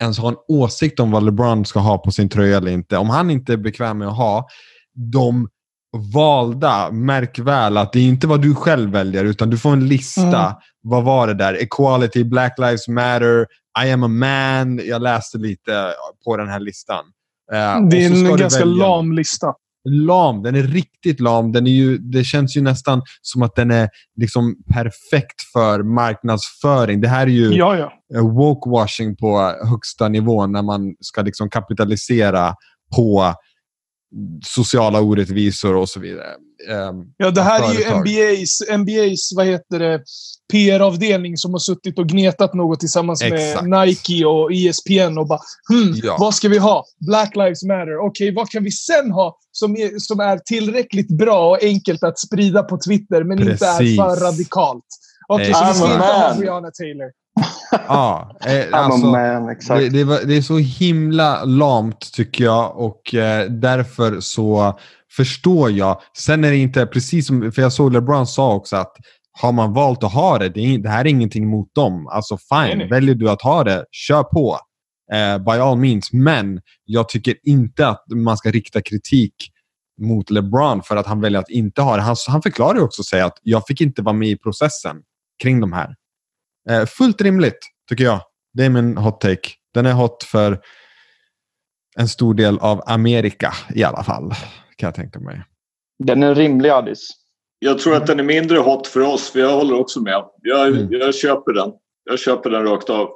ens 0.02 0.18
ha 0.18 0.28
en 0.28 0.36
åsikt 0.48 1.00
om 1.00 1.10
vad 1.10 1.22
LeBron 1.22 1.64
ska 1.64 1.80
ha 1.80 1.98
på 1.98 2.10
sin 2.10 2.28
tröja 2.28 2.56
eller 2.56 2.72
inte? 2.72 2.96
Om 2.96 3.10
han 3.10 3.30
inte 3.30 3.52
är 3.52 3.56
bekväm 3.56 3.98
med 3.98 4.08
att 4.08 4.16
ha 4.16 4.48
de 5.12 5.48
valda, 6.14 6.90
märk 6.90 7.38
väl 7.38 7.76
att 7.76 7.92
det 7.92 7.98
är 7.98 8.04
inte 8.04 8.26
vad 8.26 8.42
du 8.42 8.54
själv 8.54 8.90
väljer, 8.90 9.24
utan 9.24 9.50
du 9.50 9.58
får 9.58 9.72
en 9.72 9.88
lista. 9.88 10.22
Mm. 10.22 10.52
Vad 10.82 11.04
var 11.04 11.26
det 11.26 11.34
där? 11.34 11.54
Equality, 11.54 12.24
Black 12.24 12.58
Lives 12.58 12.88
Matter, 12.88 13.46
I 13.84 13.90
am 13.90 14.02
a 14.02 14.08
man. 14.08 14.80
Jag 14.84 15.02
läste 15.02 15.38
lite 15.38 15.92
på 16.24 16.36
den 16.36 16.48
här 16.48 16.60
listan. 16.60 17.04
Uh, 17.52 17.88
det 17.88 18.04
är 18.04 18.30
en 18.30 18.36
ganska 18.36 18.64
lam 18.64 19.12
lista. 19.12 19.54
Lam. 19.84 20.42
Den 20.42 20.54
är 20.54 20.62
riktigt 20.62 21.20
lam. 21.20 21.52
Den 21.52 21.66
är 21.66 21.70
ju, 21.70 21.98
det 21.98 22.24
känns 22.24 22.56
ju 22.56 22.60
nästan 22.60 23.02
som 23.22 23.42
att 23.42 23.54
den 23.54 23.70
är 23.70 23.88
liksom 24.16 24.56
perfekt 24.72 25.42
för 25.52 25.82
marknadsföring. 25.82 27.00
Det 27.00 27.08
här 27.08 27.22
är 27.26 27.30
ju 27.30 27.54
Ja, 27.54 27.76
ja. 27.76 27.92
woke-washing 28.20 29.16
på 29.16 29.54
högsta 29.70 30.08
nivå 30.08 30.46
när 30.46 30.62
man 30.62 30.94
ska 31.00 31.22
liksom 31.22 31.50
kapitalisera 31.50 32.54
på 32.96 33.34
sociala 34.46 35.00
orättvisor 35.00 35.76
och 35.76 35.88
så 35.88 36.00
vidare. 36.00 36.28
Ehm, 36.70 36.96
Ja, 37.16 37.30
det 37.30 37.42
här 37.42 37.62
är 37.70 37.74
ju 37.74 37.78
företag. 37.80 37.98
NBAs, 38.00 38.62
NBAs 38.78 39.32
vad 39.36 39.46
heter 39.46 39.78
det, 39.78 40.02
PR-avdelning 40.52 41.36
som 41.36 41.52
har 41.52 41.58
suttit 41.58 41.98
och 41.98 42.08
gnetat 42.08 42.54
något 42.54 42.80
tillsammans 42.80 43.22
Exakt. 43.22 43.66
med 43.66 43.86
Nike 43.88 44.24
och 44.24 44.52
ESPN 44.52 45.18
och 45.18 45.26
bara 45.28 45.40
hmm, 45.68 45.94
Ja. 46.02 46.16
vad 46.20 46.34
ska 46.34 46.48
vi 46.48 46.58
ha? 46.58 46.84
Black 47.06 47.36
Lives 47.36 47.62
Matter. 47.62 48.06
Okej, 48.06 48.34
vad 48.34 48.50
kan 48.50 48.64
vi 48.64 48.70
sen 48.70 49.10
ha 49.10 49.38
som 49.52 49.76
är, 49.76 49.98
som 49.98 50.20
är 50.20 50.38
tillräckligt 50.38 51.08
bra 51.18 51.50
och 51.50 51.62
enkelt 51.62 52.02
att 52.02 52.18
sprida 52.18 52.62
på 52.62 52.78
Twitter 52.86 53.24
men 53.24 53.38
inte 53.50 53.66
är 53.66 53.78
Precis. 53.78 53.96
för 53.96 54.16
radikalt? 54.26 54.84
Okej, 55.28 55.50
Eh, 55.50 55.58
så 55.58 55.66
vi 55.68 55.74
ska 55.74 55.84
inte 55.92 55.98
ha. 56.06 56.34
Breonna 56.38 56.70
Taylor. 56.70 57.10
Ja, 57.70 58.36
eh, 58.46 58.64
alltså, 58.72 59.06
man, 59.06 59.48
exakt. 59.48 59.80
det, 59.80 59.88
det, 59.88 60.04
var, 60.04 60.20
det 60.24 60.36
är 60.36 60.42
så 60.42 60.58
himla 60.58 61.44
lamt 61.44 62.12
tycker 62.12 62.44
jag 62.44 62.76
och 62.76 63.14
eh, 63.14 63.50
därför 63.50 64.20
så 64.20 64.78
förstår 65.16 65.70
jag. 65.70 66.00
Sen 66.16 66.44
är 66.44 66.50
det 66.50 66.56
inte 66.56 66.86
precis 66.86 67.26
som, 67.26 67.52
för 67.52 67.62
jag 67.62 67.72
såg 67.72 67.92
LeBron 67.92 68.26
sa 68.26 68.54
också 68.54 68.76
att 68.76 68.96
har 69.40 69.52
man 69.52 69.72
valt 69.72 70.04
att 70.04 70.12
ha 70.12 70.38
det, 70.38 70.48
det, 70.48 70.60
är, 70.60 70.78
det 70.78 70.88
här 70.88 71.00
är 71.00 71.08
ingenting 71.08 71.48
mot 71.48 71.74
dem. 71.74 72.06
Alltså 72.06 72.36
fine, 72.36 72.58
Nej, 72.58 72.76
nej. 72.76 72.88
väljer 72.88 73.14
du 73.14 73.30
att 73.30 73.42
ha 73.42 73.64
det, 73.64 73.84
kör 73.90 74.22
på. 74.22 74.58
Eh, 75.12 75.38
by 75.38 75.50
all 75.50 75.78
means. 75.78 76.12
Men 76.12 76.60
jag 76.84 77.08
tycker 77.08 77.34
inte 77.42 77.88
att 77.88 78.04
man 78.14 78.36
ska 78.36 78.50
rikta 78.50 78.80
kritik 78.80 79.34
mot 80.00 80.30
LeBron 80.30 80.82
för 80.82 80.96
att 80.96 81.06
han 81.06 81.20
väljer 81.20 81.40
att 81.40 81.50
inte 81.50 81.82
ha 81.82 81.96
det. 81.96 82.02
Han, 82.02 82.16
han 82.28 82.42
förklarar 82.42 82.74
ju 82.74 82.82
också 82.82 83.02
och 83.02 83.06
säger 83.06 83.24
att 83.24 83.38
jag 83.42 83.66
fick 83.66 83.80
inte 83.80 84.02
vara 84.02 84.12
med 84.14 84.28
i 84.28 84.36
processen 84.36 84.96
kring 85.42 85.60
de 85.60 85.72
här. 85.72 85.94
Eh, 86.70 86.86
fullt 86.86 87.20
rimligt, 87.20 87.58
tycker 87.88 88.04
jag. 88.04 88.20
Det 88.54 88.64
är 88.64 88.70
min 88.70 88.96
hot 88.96 89.20
take. 89.20 89.48
Den 89.74 89.86
är 89.86 89.92
hot 89.92 90.24
för 90.24 90.60
en 91.96 92.08
stor 92.08 92.34
del 92.34 92.58
av 92.58 92.82
Amerika 92.86 93.52
i 93.74 93.84
alla 93.84 94.04
fall, 94.04 94.30
kan 94.76 94.86
jag 94.86 94.94
tänka 94.94 95.20
mig. 95.20 95.42
Den 96.04 96.22
är 96.22 96.34
rimlig, 96.34 96.68
Addis. 96.70 97.08
Jag 97.58 97.78
tror 97.78 97.96
att 97.96 98.06
den 98.06 98.20
är 98.20 98.24
mindre 98.24 98.58
hot 98.58 98.86
för 98.86 99.00
oss, 99.00 99.30
för 99.30 99.40
jag 99.40 99.52
håller 99.52 99.80
också 99.80 100.00
med. 100.00 100.24
Jag, 100.42 100.68
Mm. 100.68 100.88
jag 100.90 101.14
köper 101.14 101.52
den. 101.52 101.70
Jag 102.10 102.18
köper 102.18 102.50
den 102.50 102.64
rakt 102.64 102.90
av. 102.90 103.08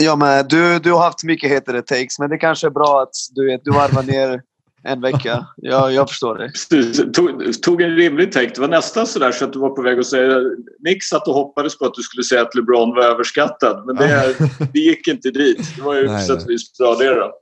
Ja, 0.00 0.16
men 0.16 0.48
du, 0.48 0.78
du 0.78 0.92
har 0.92 1.00
haft 1.02 1.24
mycket 1.24 1.50
hetare 1.50 1.82
takes, 1.82 2.18
men 2.18 2.30
det 2.30 2.38
kanske 2.38 2.66
är 2.66 2.70
bra 2.70 3.02
att 3.02 3.12
du, 3.34 3.46
vet, 3.46 3.60
du 3.64 3.70
varvar 3.70 4.02
ner 4.02 4.42
en 4.84 5.00
vecka. 5.00 5.46
Jag, 5.56 5.92
jag 5.92 6.08
förstår 6.08 6.38
det. 6.38 7.12
Tog, 7.12 7.62
tog 7.62 7.82
en 7.82 7.96
rimlig 7.96 8.32
take. 8.32 8.52
Det 8.54 8.60
var 8.60 8.68
nästan 8.68 9.06
så 9.06 9.18
där 9.18 9.32
så 9.32 9.44
att 9.44 9.52
du 9.52 9.58
var 9.58 9.70
på 9.70 9.82
väg 9.82 9.98
att 9.98 10.06
säga... 10.06 10.38
Nick 10.78 11.04
satt 11.04 11.28
och 11.28 11.34
hoppades 11.34 11.78
på 11.78 11.84
att 11.84 11.94
du 11.94 12.02
skulle 12.02 12.22
säga 12.22 12.42
att 12.42 12.54
LeBron 12.54 12.94
var 12.94 13.02
överskattad. 13.02 13.86
Men 13.86 13.96
det, 13.96 14.34
det 14.72 14.78
gick 14.78 15.08
inte 15.08 15.30
dit. 15.30 15.76
Det 15.76 15.82
var 15.82 15.94
ju 15.94 16.08
på 16.08 16.18
sätt 16.18 16.42
och 16.42 16.50
vis 16.50 16.78
bra 16.78 16.94
det 16.94 17.14
då. 17.14 17.32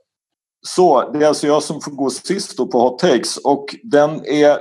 Så, 0.67 1.11
det 1.11 1.23
är 1.23 1.27
alltså 1.27 1.47
jag 1.47 1.63
som 1.63 1.81
får 1.81 1.91
gå 1.91 2.09
sist 2.09 2.57
då 2.57 2.67
på 2.67 2.79
Hot 2.79 2.99
Takes. 2.99 3.37
Och 3.37 3.75
den 3.83 4.25
är 4.25 4.57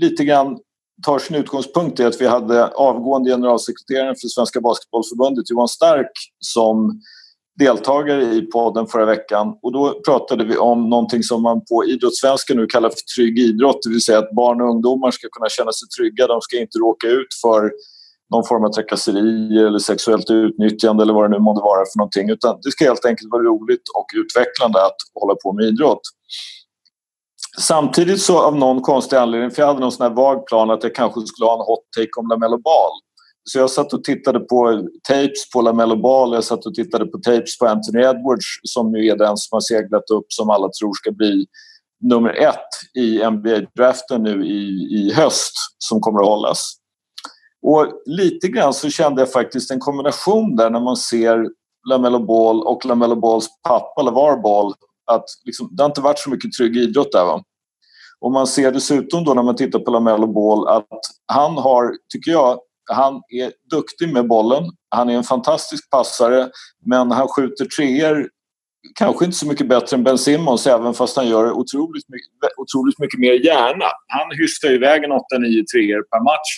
lite 0.00 0.24
grann 0.24 0.58
tar 1.02 1.18
sin 1.18 1.36
utgångspunkt 1.36 2.00
i 2.00 2.04
att 2.04 2.20
vi 2.20 2.26
hade 2.26 2.66
avgående 2.66 3.30
generalsekreteraren 3.30 4.14
för 4.20 4.28
Svenska 4.28 4.60
Basketbollförbundet 4.60 5.50
Johan 5.50 5.68
Stark 5.68 6.12
som 6.38 7.00
deltagare 7.58 8.22
i 8.22 8.42
podden 8.42 8.86
förra 8.86 9.04
veckan 9.04 9.58
och 9.62 9.72
då 9.72 10.00
pratade 10.06 10.44
vi 10.44 10.56
om 10.56 10.90
någonting 10.90 11.22
som 11.22 11.42
man 11.42 11.60
på 11.64 11.84
idrottssvenska 11.84 12.54
nu 12.54 12.66
kallar 12.66 12.88
för 12.88 13.16
trygg 13.16 13.38
idrott, 13.38 13.78
det 13.82 13.90
vill 13.90 14.02
säga 14.02 14.18
att 14.18 14.34
barn 14.34 14.60
och 14.60 14.70
ungdomar 14.70 15.10
ska 15.10 15.28
kunna 15.32 15.48
känna 15.48 15.72
sig 15.72 15.88
trygga, 15.98 16.26
de 16.26 16.40
ska 16.40 16.60
inte 16.60 16.78
råka 16.78 17.06
ut 17.06 17.28
för 17.42 17.70
någon 18.32 18.44
form 18.44 18.64
av 18.64 18.68
trakasserier 18.68 19.66
eller 19.66 19.78
sexuellt 19.78 20.30
utnyttjande 20.30 21.02
eller 21.02 21.14
vad 21.14 21.24
det 21.24 21.36
nu 21.36 21.38
månde 21.38 21.60
vara 21.60 21.84
för 21.92 21.98
någonting 21.98 22.30
utan 22.30 22.58
det 22.62 22.70
ska 22.70 22.84
helt 22.84 23.04
enkelt 23.04 23.28
vara 23.32 23.42
roligt 23.42 23.86
och 23.98 24.06
utvecklande 24.14 24.84
att 24.86 24.96
hålla 25.20 25.34
på 25.34 25.52
med 25.52 25.64
idrott. 25.64 26.00
Samtidigt 27.60 28.22
så 28.22 28.42
av 28.42 28.56
någon 28.56 28.80
konstig 28.80 29.16
anledning, 29.16 29.50
för 29.50 29.62
jag 29.62 29.66
hade 29.66 29.80
någon 29.80 29.92
sån 29.92 30.06
här 30.06 30.14
vag 30.14 30.46
plan 30.46 30.70
att 30.70 30.82
jag 30.82 30.94
kanske 30.94 31.20
skulle 31.26 31.46
ha 31.46 31.54
en 31.54 31.66
hot 31.66 31.84
take 31.96 32.10
om 32.18 32.28
LaMelo 32.28 32.58
Ball. 32.58 32.92
Så 33.44 33.58
jag 33.58 33.70
satt 33.70 33.92
och 33.92 34.04
tittade 34.04 34.40
på 34.40 34.88
tapes 35.08 35.50
på 35.54 35.60
LaMello 35.60 35.96
Ball, 35.96 36.34
jag 36.34 36.44
satt 36.44 36.66
och 36.66 36.74
tittade 36.74 37.06
på 37.06 37.18
tapes 37.18 37.58
på 37.58 37.66
Anthony 37.66 38.02
Edwards 38.02 38.46
som 38.62 38.94
ju 38.94 39.08
är 39.08 39.16
den 39.16 39.36
som 39.36 39.56
har 39.56 39.60
seglat 39.60 40.10
upp 40.10 40.26
som 40.28 40.50
alla 40.50 40.68
tror 40.80 40.92
ska 40.94 41.10
bli 41.10 41.46
nummer 42.00 42.30
ett 42.30 42.98
i 42.98 43.30
NBA-draften 43.30 44.22
nu 44.22 44.46
i, 44.46 44.68
i 44.98 45.12
höst 45.14 45.52
som 45.78 46.00
kommer 46.00 46.20
att 46.20 46.26
hållas. 46.26 46.74
Och 47.62 47.86
lite 48.06 48.48
grann 48.48 48.74
så 48.74 48.90
kände 48.90 49.22
jag 49.22 49.32
faktiskt 49.32 49.70
en 49.70 49.80
kombination 49.80 50.56
där 50.56 50.70
när 50.70 50.80
man 50.80 50.96
ser 50.96 51.46
LaMello 51.88 52.18
Ball 52.18 52.62
och 52.62 52.84
LaMello 52.84 53.16
Balls 53.16 53.48
pappa 53.68 54.02
LeVar 54.02 54.42
Ball 54.42 54.74
att 55.06 55.24
liksom, 55.44 55.68
det 55.72 55.82
har 55.82 55.88
inte 55.88 56.00
varit 56.00 56.18
så 56.18 56.30
mycket 56.30 56.52
trygg 56.52 56.76
idrott 56.76 57.12
där. 57.12 57.24
Va? 57.24 57.42
Och 58.20 58.32
man 58.32 58.46
ser 58.46 58.72
dessutom 58.72 59.24
då 59.24 59.34
när 59.34 59.42
man 59.42 59.56
tittar 59.56 59.78
på 59.78 59.90
LaMello 59.90 60.26
Ball 60.26 60.68
att 60.68 61.00
han 61.26 61.52
har, 61.52 61.92
tycker 62.12 62.30
jag, 62.30 62.58
han 62.90 63.14
är 63.14 63.52
duktig 63.70 64.12
med 64.12 64.28
bollen. 64.28 64.64
Han 64.88 65.10
är 65.10 65.16
en 65.16 65.24
fantastisk 65.24 65.90
passare 65.90 66.50
men 66.86 67.10
han 67.10 67.28
skjuter 67.28 67.64
treor 67.64 68.28
kanske 68.94 69.24
inte 69.24 69.36
så 69.36 69.46
mycket 69.46 69.68
bättre 69.68 69.96
än 69.96 70.04
Ben 70.04 70.18
Simmons 70.18 70.66
även 70.66 70.94
fast 70.94 71.16
han 71.16 71.28
gör 71.28 71.52
otroligt 71.52 72.08
mycket, 72.08 72.58
otroligt 72.58 72.98
mycket 72.98 73.20
mer 73.20 73.32
gärna. 73.32 73.84
Han 74.06 74.38
hystar 74.38 74.72
iväg 74.72 75.04
en 75.04 75.12
8-9 75.12 75.18
treor 75.72 76.02
per 76.02 76.24
match. 76.24 76.50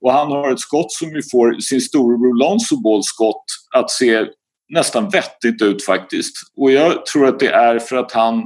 Och 0.00 0.12
han 0.12 0.30
har 0.30 0.52
ett 0.52 0.60
skott 0.60 0.92
som 0.92 1.08
ju 1.08 1.22
får 1.32 1.60
sin 1.60 1.80
storebror 1.80 2.38
Lonzo 2.38 2.76
Balls 2.82 3.06
skott 3.06 3.44
att 3.74 3.90
se 3.90 4.26
nästan 4.68 5.08
vettigt 5.08 5.62
ut 5.62 5.84
faktiskt. 5.84 6.34
Och 6.56 6.72
jag 6.72 7.06
tror 7.06 7.26
att 7.26 7.38
det 7.38 7.52
är 7.52 7.78
för 7.78 7.96
att 7.96 8.12
han 8.12 8.42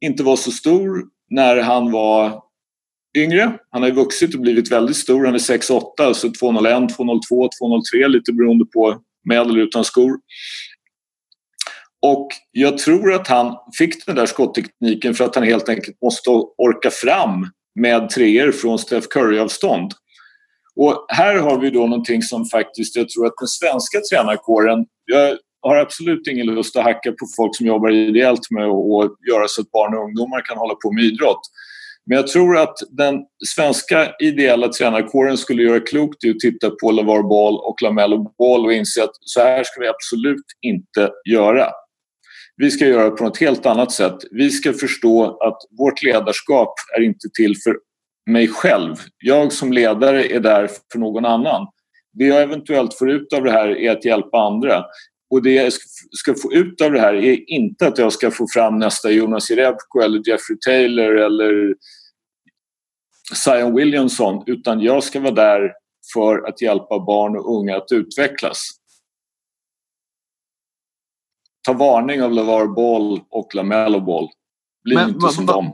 inte 0.00 0.22
var 0.22 0.36
så 0.36 0.50
stor 0.50 1.04
när 1.30 1.56
han 1.56 1.92
var 1.92 2.42
yngre. 3.16 3.58
Han 3.70 3.82
har 3.82 3.90
vuxit 3.90 4.34
och 4.34 4.40
blivit 4.40 4.72
väldigt 4.72 4.96
stor. 4.96 5.24
Han 5.24 5.34
är 5.34 5.38
6'8, 5.38 5.82
alltså 5.98 6.30
201, 6.40 6.96
202, 6.96 7.48
203 7.60 8.08
lite 8.08 8.32
beroende 8.32 8.64
på 8.64 9.00
med 9.28 9.40
eller 9.40 9.58
utan 9.58 9.84
skor. 9.84 10.18
Och 12.02 12.28
jag 12.50 12.78
tror 12.78 13.12
att 13.14 13.28
han 13.28 13.56
fick 13.78 14.06
den 14.06 14.16
där 14.16 14.26
skotttekniken 14.26 15.14
för 15.14 15.24
att 15.24 15.34
han 15.34 15.44
helt 15.44 15.68
enkelt 15.68 16.02
måste 16.02 16.30
orka 16.30 16.90
fram 16.90 17.46
med 17.74 18.10
treor 18.10 18.52
från 18.52 18.78
Steph 18.78 19.06
Curry-avstånd. 19.06 19.92
Och 20.76 21.06
här 21.08 21.36
har 21.36 21.60
vi 21.60 21.70
då 21.70 21.86
någonting 21.86 22.22
som 22.22 22.44
faktiskt 22.44 22.96
jag 22.96 23.08
tror 23.08 23.26
att 23.26 23.32
den 23.40 23.48
svenska 23.48 24.00
tränarkåren... 24.00 24.86
Jag 25.04 25.38
har 25.62 25.76
absolut 25.76 26.26
ingen 26.26 26.46
lust 26.46 26.76
att 26.76 26.84
hacka 26.84 27.12
på 27.12 27.26
folk 27.36 27.56
som 27.56 27.66
jobbar 27.66 27.90
ideellt 27.90 28.50
med 28.50 28.64
att 28.64 29.10
göra 29.30 29.48
så 29.48 29.60
att 29.60 29.70
barn 29.70 29.94
och 29.94 30.04
ungdomar 30.04 30.44
kan 30.44 30.58
hålla 30.58 30.74
på 30.74 30.92
med 30.92 31.04
idrott. 31.04 31.40
Men 32.10 32.16
jag 32.16 32.26
tror 32.26 32.56
att 32.56 32.76
den 32.90 33.14
svenska 33.54 34.12
ideella 34.20 34.68
tränarkåren 34.68 35.38
skulle 35.38 35.62
göra 35.62 35.80
klokt 35.80 36.24
i 36.24 36.30
att 36.30 36.38
titta 36.38 36.70
på 36.70 36.90
LeVar 36.90 37.22
Ball 37.22 37.56
och 37.56 37.82
Lamello 37.82 38.34
Ball 38.38 38.66
och 38.66 38.72
inse 38.72 39.04
att 39.04 39.10
så 39.20 39.40
här 39.40 39.64
ska 39.64 39.80
vi 39.80 39.88
absolut 39.88 40.44
inte 40.60 41.10
göra. 41.30 41.68
Vi 42.56 42.70
ska 42.70 42.86
göra 42.86 43.10
på 43.10 43.24
något 43.24 43.38
helt 43.38 43.66
annat 43.66 43.92
sätt. 43.92 44.16
Vi 44.30 44.50
ska 44.50 44.72
förstå 44.72 45.24
att 45.24 45.58
vårt 45.78 46.02
ledarskap 46.02 46.74
är 46.96 47.02
inte 47.02 47.28
till 47.34 47.56
för 47.64 47.76
mig 48.30 48.48
själv. 48.48 48.96
Jag 49.18 49.52
som 49.52 49.72
ledare 49.72 50.24
är 50.24 50.40
där 50.40 50.70
för 50.92 50.98
någon 50.98 51.24
annan. 51.24 51.66
Det 52.12 52.24
jag 52.24 52.42
eventuellt 52.42 52.94
får 52.94 53.10
ut 53.10 53.32
av 53.32 53.44
det 53.44 53.52
här 53.52 53.68
är 53.78 53.90
att 53.90 54.04
hjälpa 54.04 54.38
andra. 54.38 54.84
Och 55.30 55.42
det 55.42 55.52
jag 55.52 55.72
ska 56.18 56.34
få 56.34 56.52
ut 56.52 56.80
av 56.80 56.92
det 56.92 57.00
här 57.00 57.14
är 57.14 57.50
inte 57.50 57.86
att 57.86 57.98
jag 57.98 58.12
ska 58.12 58.30
få 58.30 58.46
fram 58.54 58.78
nästa 58.78 59.10
Jonas 59.10 59.50
Jerebko 59.50 60.00
eller 60.00 60.28
Jeffrey 60.28 60.58
Taylor 60.66 61.16
eller 61.16 61.74
Zion 63.34 63.74
Williamson 63.74 64.42
utan 64.46 64.80
jag 64.80 65.04
ska 65.04 65.20
vara 65.20 65.34
där 65.34 65.72
för 66.14 66.48
att 66.48 66.62
hjälpa 66.62 66.98
barn 66.98 67.36
och 67.36 67.56
unga 67.58 67.76
att 67.76 67.92
utvecklas. 67.92 68.58
Ta 71.66 71.72
varning 71.72 72.22
av 72.22 72.32
LeVar 72.32 72.66
Ball 72.66 73.20
och 73.30 73.54
LaMelo 73.54 74.00
Ball. 74.00 74.28
Bli 74.84 74.94
Men 74.94 75.08
inte 75.10 75.28
som 75.28 75.46
dem. 75.46 75.72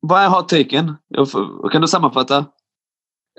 Vad 0.00 0.22
är 0.22 0.28
hot-taken? 0.28 0.94
Jag 1.08 1.30
får- 1.30 1.68
Kan 1.70 1.82
du 1.82 1.88
sammanfatta? 1.88 2.36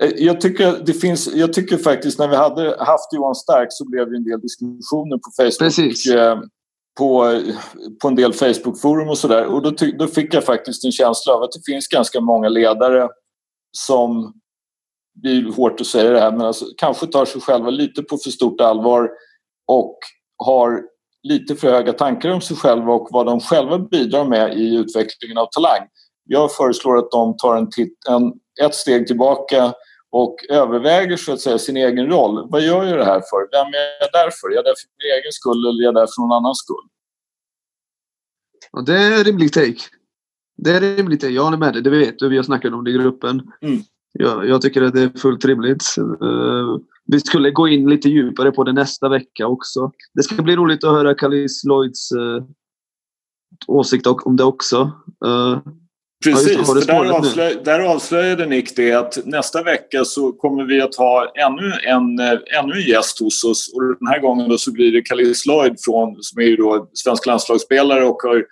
Eh, 0.02 0.10
Jag 0.16 0.40
tycker, 0.40 0.82
det 0.86 0.92
finns, 0.92 1.34
jag 1.34 1.52
tycker 1.52 1.76
faktiskt 1.76 2.18
när 2.18 2.28
vi 2.28 2.36
hade 2.36 2.76
haft 2.84 3.12
Johan 3.12 3.34
Stark 3.34 3.68
så 3.70 3.88
blev 3.90 4.10
det 4.10 4.16
en 4.16 4.24
del 4.24 4.40
diskussioner 4.40 5.16
på 5.16 5.30
Facebook. 5.36 5.58
Precis. 5.58 6.06
eh, 6.06 6.38
På, 6.98 7.40
på 8.02 8.08
en 8.08 8.14
del 8.14 8.32
Facebook-forum 8.32 9.08
och 9.08 9.18
sådär. 9.18 9.46
Och 9.46 9.62
då, 9.62 9.72
då 9.98 10.06
fick 10.06 10.34
jag 10.34 10.44
faktiskt 10.44 10.84
en 10.84 10.92
känsla 10.92 11.32
av 11.34 11.42
att 11.42 11.52
det 11.52 11.72
finns 11.72 11.88
ganska 11.88 12.20
många 12.20 12.48
ledare 12.48 13.08
som, 13.78 14.32
det 15.14 15.28
är 15.28 15.52
hårt 15.56 15.80
att 15.80 15.86
säga 15.86 16.10
det 16.10 16.20
här, 16.20 16.32
men 16.32 16.40
alltså, 16.40 16.64
kanske 16.76 17.06
tar 17.06 17.24
sig 17.24 17.40
själva 17.40 17.70
lite 17.70 18.02
på 18.02 18.18
för 18.18 18.30
stort 18.30 18.60
allvar 18.60 19.10
och 19.66 19.98
har 20.36 20.82
lite 21.22 21.56
för 21.56 21.70
höga 21.70 21.92
tankar 21.92 22.30
om 22.30 22.40
sig 22.40 22.56
själva 22.56 22.92
och 22.92 23.08
vad 23.10 23.26
de 23.26 23.40
själva 23.40 23.78
bidrar 23.78 24.24
med 24.24 24.58
i 24.58 24.74
utvecklingen 24.76 25.38
av 25.38 25.46
talang. 25.46 25.88
Jag 26.24 26.52
föreslår 26.52 26.98
att 26.98 27.10
de 27.10 27.36
tar 27.36 27.56
en, 27.56 27.68
en 28.08 28.32
ett 28.62 28.74
steg 28.74 29.06
tillbaka 29.06 29.74
och 30.10 30.36
överväger 30.48 31.16
så 31.16 31.32
att 31.32 31.40
säga 31.40 31.58
sin 31.58 31.76
egen 31.76 32.06
roll. 32.06 32.50
Vad 32.50 32.62
gör 32.62 32.84
jag 32.84 32.98
det 32.98 33.04
här 33.04 33.22
för? 33.30 33.48
Vem 33.52 33.66
är 33.66 34.00
jag 34.00 34.12
där 34.12 34.30
för? 34.40 34.48
Är 34.50 34.54
jag 34.54 34.64
där 34.64 34.74
för 34.80 34.88
min 34.98 35.12
egen 35.18 35.32
skull 35.32 35.66
eller 35.66 35.82
är 35.82 35.84
jag 35.84 35.94
där 35.94 36.06
för 36.06 36.22
någon 36.22 36.32
annans 36.32 36.58
skull? 36.58 36.88
Och 38.72 38.84
det 38.84 38.98
är 38.98 39.18
en 39.18 39.24
rimlig 39.24 39.52
take. 39.52 39.82
Det 40.56 40.70
är 40.70 40.82
en 40.82 40.96
rimlig 40.96 41.20
take. 41.20 41.32
Jag 41.32 41.44
håller 41.44 41.58
med 41.58 41.72
dig. 41.72 41.82
Det 41.82 41.90
vet 41.90 42.18
du. 42.18 42.28
Vi 42.28 42.36
har 42.36 42.42
snackat 42.42 42.72
om 42.72 42.84
det 42.84 42.90
i 42.90 42.94
gruppen. 42.94 43.42
Mm. 43.62 43.82
Ja, 44.12 44.44
jag 44.44 44.62
tycker 44.62 44.82
att 44.82 44.94
det 44.94 45.02
är 45.02 45.18
fullt 45.18 45.44
rimligt. 45.44 45.84
Uh, 46.22 46.78
vi 47.06 47.20
skulle 47.20 47.50
gå 47.50 47.68
in 47.68 47.90
lite 47.90 48.08
djupare 48.08 48.52
på 48.52 48.64
det 48.64 48.72
nästa 48.72 49.08
vecka 49.08 49.46
också. 49.46 49.90
Det 50.14 50.22
ska 50.22 50.42
bli 50.42 50.56
roligt 50.56 50.84
att 50.84 50.90
höra 50.90 51.14
Kalis 51.14 51.64
Lloyds 51.64 52.12
uh, 52.12 52.44
åsikt 53.66 54.06
om 54.06 54.36
det 54.36 54.44
också. 54.44 54.92
Uh, 55.26 55.58
Precis, 56.24 56.58
ja, 56.58 56.64
för 56.64 56.86
där, 56.86 57.10
avslöj, 57.10 57.56
där 57.64 57.80
avslöjade 57.80 58.46
Nick 58.46 58.76
det 58.76 58.92
att 58.92 59.18
nästa 59.24 59.62
vecka 59.62 60.04
så 60.04 60.32
kommer 60.32 60.64
vi 60.64 60.80
att 60.80 60.94
ha 60.94 61.32
ännu 61.34 61.72
en, 61.84 62.18
ännu 62.58 62.72
en 62.74 62.88
gäst 62.88 63.20
hos 63.20 63.44
oss. 63.44 63.72
Och 63.74 63.82
den 63.82 64.08
här 64.08 64.20
gången 64.20 64.48
då 64.48 64.58
så 64.58 64.72
blir 64.72 64.92
det 64.92 65.02
Kalis 65.02 65.46
Lloyd 65.46 65.76
från, 65.84 66.16
som 66.20 66.42
är 66.42 66.46
ju 66.46 66.56
då 66.56 66.90
svensk 66.92 67.26
landslagsspelare 67.26 68.04
och 68.04 68.22
har 68.22 68.44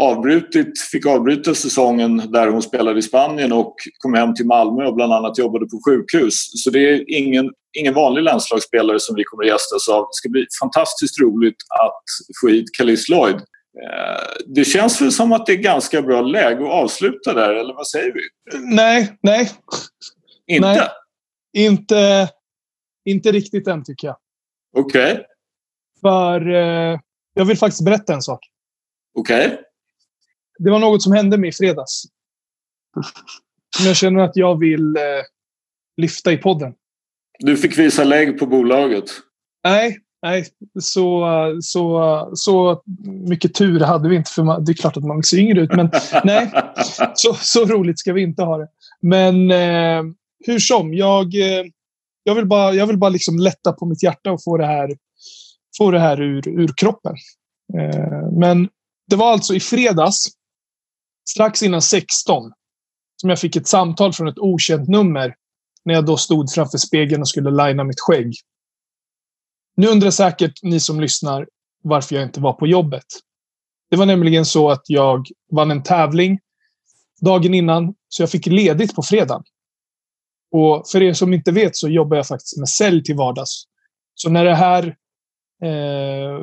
avbrutit, 0.00 0.80
fick 0.80 1.06
avbryta 1.06 1.54
säsongen 1.54 2.16
där 2.32 2.48
hon 2.48 2.62
spelade 2.62 2.98
i 2.98 3.02
Spanien 3.02 3.52
och 3.52 3.74
kom 3.98 4.14
hem 4.14 4.34
till 4.34 4.46
Malmö 4.46 4.84
och 4.86 4.94
bland 4.94 5.12
annat 5.12 5.38
jobbade 5.38 5.66
på 5.66 5.80
sjukhus. 5.88 6.34
Så 6.64 6.70
det 6.70 6.78
är 6.78 7.04
ingen, 7.18 7.50
ingen 7.78 7.94
vanlig 7.94 8.22
landslagsspelare 8.22 9.00
som 9.00 9.16
vi 9.16 9.24
kommer 9.24 9.44
att 9.44 9.50
gästas 9.50 9.88
av. 9.88 10.02
Det 10.02 10.14
ska 10.14 10.28
bli 10.28 10.46
fantastiskt 10.62 11.20
roligt 11.20 11.56
att 11.80 12.02
få 12.40 12.48
hit 12.48 12.64
Kalis 12.78 13.08
Lloyd. 13.08 13.36
Eh, 13.36 14.22
det 14.46 14.64
känns 14.64 15.00
väl 15.00 15.12
som 15.12 15.32
att 15.32 15.46
det 15.46 15.52
är 15.52 15.56
ganska 15.56 16.02
bra 16.02 16.20
läge 16.20 16.64
att 16.64 16.72
avsluta 16.72 17.34
där, 17.34 17.54
eller 17.54 17.74
vad 17.74 17.86
säger 17.86 18.12
vi? 18.12 18.20
Nej, 18.58 19.18
nej. 19.22 19.50
Inte? 20.46 20.68
Nej, 20.68 20.88
inte, 21.52 22.28
inte 23.04 23.32
riktigt 23.32 23.68
än 23.68 23.84
tycker 23.84 24.06
jag. 24.06 24.16
Okej. 24.76 25.12
Okay. 25.12 25.24
För 26.00 26.50
eh, 26.50 26.98
jag 27.34 27.44
vill 27.44 27.58
faktiskt 27.58 27.84
berätta 27.84 28.14
en 28.14 28.22
sak. 28.22 28.40
Okej. 29.18 29.46
Okay. 29.46 29.58
Det 30.64 30.70
var 30.70 30.78
något 30.78 31.02
som 31.02 31.12
hände 31.12 31.38
mig 31.38 31.48
i 31.48 31.52
fredags. 31.52 32.02
Som 33.76 33.86
jag 33.86 33.96
känner 33.96 34.22
att 34.22 34.36
jag 34.36 34.58
vill 34.58 34.96
eh, 34.96 35.02
lyfta 35.96 36.32
i 36.32 36.36
podden. 36.36 36.72
Du 37.38 37.56
fick 37.56 37.78
visa 37.78 38.04
lägg 38.04 38.38
på 38.38 38.46
bolaget. 38.46 39.04
Nej, 39.64 39.98
nej, 40.22 40.46
så, 40.80 41.26
så, 41.62 42.30
så 42.34 42.82
mycket 43.28 43.54
tur 43.54 43.80
hade 43.80 44.08
vi 44.08 44.16
inte. 44.16 44.30
För 44.30 44.42
man, 44.42 44.64
det 44.64 44.72
är 44.72 44.74
klart 44.74 44.96
att 44.96 45.04
man 45.04 45.22
ser 45.22 45.38
yngre 45.38 45.60
ut, 45.60 45.72
men 45.72 45.90
nej. 46.24 46.52
Så, 47.14 47.34
så 47.34 47.64
roligt 47.64 47.98
ska 47.98 48.12
vi 48.12 48.22
inte 48.22 48.42
ha 48.42 48.58
det. 48.58 48.68
Men 49.00 49.50
eh, 49.50 50.02
hur 50.46 50.58
som, 50.58 50.94
jag, 50.94 51.34
eh, 51.34 51.64
jag 52.24 52.34
vill 52.34 52.46
bara, 52.46 52.72
jag 52.72 52.86
vill 52.86 52.98
bara 52.98 53.10
liksom 53.10 53.38
lätta 53.38 53.72
på 53.72 53.86
mitt 53.86 54.02
hjärta 54.02 54.32
och 54.32 54.42
få 54.44 54.56
det 54.56 54.66
här, 54.66 54.96
få 55.78 55.90
det 55.90 56.00
här 56.00 56.20
ur, 56.20 56.48
ur 56.48 56.70
kroppen. 56.76 57.14
Eh, 57.78 58.30
men 58.38 58.68
det 59.10 59.16
var 59.16 59.32
alltså 59.32 59.54
i 59.54 59.60
fredags, 59.60 60.26
strax 61.30 61.62
innan 61.62 61.82
16, 61.82 62.52
som 63.16 63.30
jag 63.30 63.38
fick 63.38 63.56
ett 63.56 63.68
samtal 63.68 64.12
från 64.12 64.28
ett 64.28 64.38
okänt 64.38 64.88
nummer 64.88 65.34
när 65.84 65.94
jag 65.94 66.06
då 66.06 66.16
stod 66.16 66.52
framför 66.52 66.78
spegeln 66.78 67.20
och 67.20 67.28
skulle 67.28 67.50
linea 67.50 67.84
mitt 67.84 68.00
skägg. 68.00 68.34
Nu 69.76 69.86
undrar 69.86 70.10
säkert 70.10 70.62
ni 70.62 70.80
som 70.80 71.00
lyssnar 71.00 71.48
varför 71.82 72.14
jag 72.14 72.24
inte 72.24 72.40
var 72.40 72.52
på 72.52 72.66
jobbet. 72.66 73.06
Det 73.90 73.96
var 73.96 74.06
nämligen 74.06 74.44
så 74.44 74.70
att 74.70 74.82
jag 74.86 75.26
vann 75.52 75.70
en 75.70 75.82
tävling 75.82 76.38
dagen 77.20 77.54
innan, 77.54 77.94
så 78.08 78.22
jag 78.22 78.30
fick 78.30 78.46
ledigt 78.46 78.94
på 78.94 79.02
fredagen. 79.02 79.42
Och 80.52 80.88
för 80.92 81.02
er 81.02 81.12
som 81.12 81.34
inte 81.34 81.52
vet 81.52 81.76
så 81.76 81.88
jobbar 81.88 82.16
jag 82.16 82.26
faktiskt 82.26 82.58
med 82.58 82.68
sälj 82.68 83.02
till 83.02 83.16
vardags. 83.16 83.64
Så 84.14 84.30
när 84.30 84.44
det 84.44 84.54
här 84.54 84.96
eh, 85.62 86.40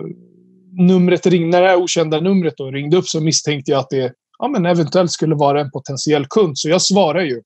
numret 0.72 1.26
ringde, 1.26 1.58
när 1.58 1.62
det 1.62 1.70
här 1.70 1.84
okända 1.84 2.20
numret 2.20 2.58
då 2.58 2.72
ringde 2.72 2.98
upp 2.98 3.08
så 3.08 3.22
misstänkte 3.22 3.72
jag 3.72 3.80
att 3.80 3.90
det 3.90 4.14
ja, 4.38 4.48
men 4.48 4.66
eventuellt 4.66 5.12
skulle 5.12 5.36
vara 5.36 5.62
en 5.62 5.72
potentiell 5.72 6.28
kund. 6.28 6.58
Så 6.58 6.70
jag 6.70 6.82
svarar 6.82 7.22
ju. 7.22 7.42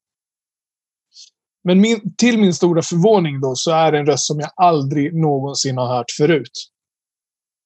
Men 1.63 1.81
min, 1.81 2.15
till 2.15 2.37
min 2.37 2.53
stora 2.53 2.81
förvåning 2.81 3.41
då 3.41 3.55
så 3.55 3.71
är 3.71 3.91
det 3.91 3.99
en 3.99 4.05
röst 4.05 4.27
som 4.27 4.39
jag 4.39 4.51
aldrig 4.55 5.15
någonsin 5.15 5.77
har 5.77 5.87
hört 5.87 6.11
förut. 6.17 6.71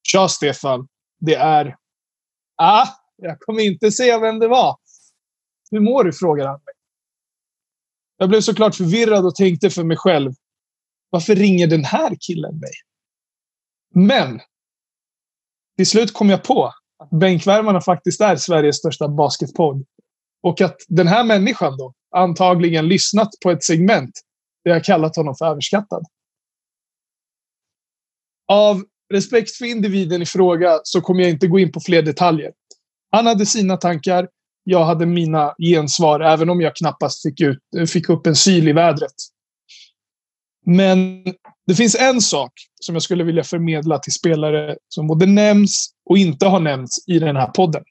Tja 0.02 0.28
Stefan. 0.28 0.88
Det 1.20 1.34
är... 1.34 1.76
Ah, 2.56 2.86
jag 3.16 3.40
kommer 3.40 3.62
inte 3.62 3.92
säga 3.92 4.18
vem 4.18 4.38
det 4.38 4.48
var. 4.48 4.76
Hur 5.70 5.80
mår 5.80 6.04
du? 6.04 6.12
frågar 6.12 6.46
han 6.46 6.60
mig. 6.64 6.74
Jag 8.16 8.28
blev 8.28 8.40
såklart 8.40 8.74
förvirrad 8.74 9.26
och 9.26 9.34
tänkte 9.34 9.70
för 9.70 9.84
mig 9.84 9.96
själv. 9.96 10.32
Varför 11.10 11.34
ringer 11.34 11.66
den 11.66 11.84
här 11.84 12.16
killen 12.20 12.58
mig? 12.58 12.72
Men. 13.94 14.40
Till 15.76 15.86
slut 15.86 16.12
kom 16.12 16.30
jag 16.30 16.44
på 16.44 16.72
Bänkvärmarna 17.10 17.80
faktiskt 17.80 18.20
är 18.20 18.36
Sveriges 18.36 18.76
största 18.76 19.08
basketpodd. 19.08 19.84
Och 20.42 20.60
att 20.60 20.76
den 20.88 21.06
här 21.06 21.24
människan 21.24 21.76
då 21.76 21.94
antagligen 22.16 22.88
lyssnat 22.88 23.28
på 23.42 23.50
ett 23.50 23.64
segment 23.64 24.20
där 24.64 24.72
jag 24.72 24.84
kallat 24.84 25.16
honom 25.16 25.34
för 25.34 25.46
överskattad. 25.46 26.04
Av 28.48 28.84
respekt 29.12 29.50
för 29.50 29.64
individen 29.64 30.22
i 30.22 30.26
fråga 30.26 30.80
så 30.82 31.00
kommer 31.00 31.22
jag 31.22 31.30
inte 31.30 31.46
gå 31.46 31.58
in 31.58 31.72
på 31.72 31.80
fler 31.80 32.02
detaljer. 32.02 32.52
Han 33.10 33.26
hade 33.26 33.46
sina 33.46 33.76
tankar. 33.76 34.28
Jag 34.64 34.84
hade 34.84 35.06
mina 35.06 35.54
gensvar, 35.58 36.20
även 36.20 36.50
om 36.50 36.60
jag 36.60 36.76
knappast 36.76 37.22
fick, 37.22 37.40
ut, 37.40 37.90
fick 37.90 38.08
upp 38.08 38.26
en 38.26 38.36
syl 38.36 38.68
i 38.68 38.72
vädret. 38.72 39.14
Men 40.66 41.24
det 41.66 41.74
finns 41.74 41.94
en 41.94 42.20
sak 42.20 42.52
som 42.80 42.94
jag 42.94 43.02
skulle 43.02 43.24
vilja 43.24 43.44
förmedla 43.44 43.98
till 43.98 44.12
spelare 44.12 44.76
som 44.88 45.06
både 45.06 45.26
nämns 45.26 45.90
och 46.04 46.18
inte 46.18 46.46
har 46.46 46.60
nämnts 46.60 47.08
i 47.08 47.18
den 47.18 47.36
här 47.36 47.46
podden. 47.46 47.84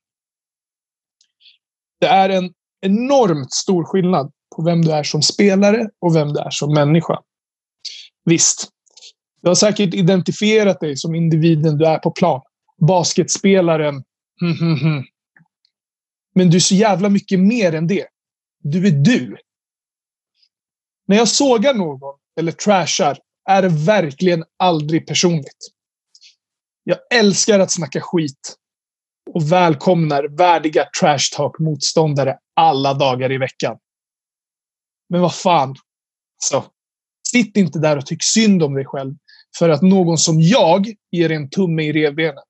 Det 2.00 2.08
är 2.08 2.30
en 2.30 2.54
enormt 2.82 3.54
stor 3.54 3.84
skillnad 3.84 4.32
på 4.56 4.64
vem 4.64 4.82
du 4.82 4.92
är 4.92 5.04
som 5.04 5.22
spelare 5.22 5.90
och 6.00 6.16
vem 6.16 6.34
du 6.34 6.40
är 6.40 6.50
som 6.50 6.74
människa. 6.74 7.20
Visst, 8.26 8.70
du 9.42 9.48
har 9.48 9.56
säkert 9.56 9.94
identifierat 9.94 10.80
dig 10.80 10.98
som 10.98 11.16
individen 11.16 11.78
du 11.78 11.86
är 11.86 11.98
på 11.98 12.12
plan. 12.12 12.42
Basketspelaren. 12.88 14.04
Hmm, 14.40 14.58
hmm, 14.60 14.80
hmm. 14.80 15.04
Men 16.36 16.50
du 16.50 16.58
är 16.58 16.62
så 16.62 16.76
jävla 16.76 17.10
mycket 17.10 17.40
mer 17.40 17.76
än 17.76 17.88
det. 17.88 18.08
Du 18.64 18.88
är 18.88 18.92
du. 18.92 19.38
När 21.08 21.18
jag 21.18 21.28
sågar 21.28 21.74
någon 21.74 22.20
eller 22.40 22.52
trashar 22.52 23.18
är 23.50 23.62
det 23.62 23.70
verkligen 23.70 24.44
aldrig 24.60 25.08
personligt. 25.08 25.72
Jag 26.84 26.98
älskar 27.14 27.60
att 27.60 27.72
snacka 27.72 28.02
skit 28.02 28.56
och 29.34 29.52
välkomnar 29.52 30.24
värdiga 30.38 30.86
trash 31.00 31.36
talk-motståndare 31.36 32.38
alla 32.56 32.94
dagar 32.94 33.32
i 33.32 33.38
veckan. 33.38 33.78
Men 35.10 35.22
vad 35.22 35.36
fan. 35.36 35.76
Så, 36.44 36.66
sitt 37.32 37.58
inte 37.58 37.80
där 37.80 37.98
och 37.98 38.06
tyck 38.06 38.24
synd 38.24 38.64
om 38.64 38.74
dig 38.74 38.86
själv 38.86 39.16
för 39.58 39.70
att 39.70 39.82
någon 39.82 40.18
som 40.18 40.42
jag 40.42 40.94
ger 41.12 41.32
en 41.32 41.50
tumme 41.50 41.84
i 41.84 41.94
revbenen. 41.94 42.44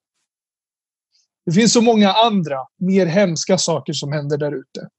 Det 1.45 1.51
finns 1.51 1.73
så 1.73 1.81
många 1.81 2.13
andra, 2.13 2.57
mer 2.77 3.05
hemska 3.05 3.57
saker 3.57 3.93
som 3.93 4.11
händer 4.11 4.37
där 4.37 4.55
ute. 4.55 4.89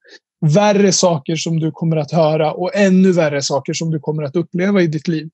Värre 0.55 0.93
saker 0.93 1.37
som 1.37 1.61
du 1.61 1.71
kommer 1.71 1.97
att 1.97 2.13
höra 2.13 2.53
och 2.53 2.75
ännu 2.75 3.13
värre 3.13 3.43
saker 3.43 3.73
som 3.73 3.91
du 3.91 4.01
kommer 4.01 4.23
att 4.23 4.37
uppleva 4.37 4.83
i 4.83 4.87
ditt 4.87 5.09
liv. 5.09 5.29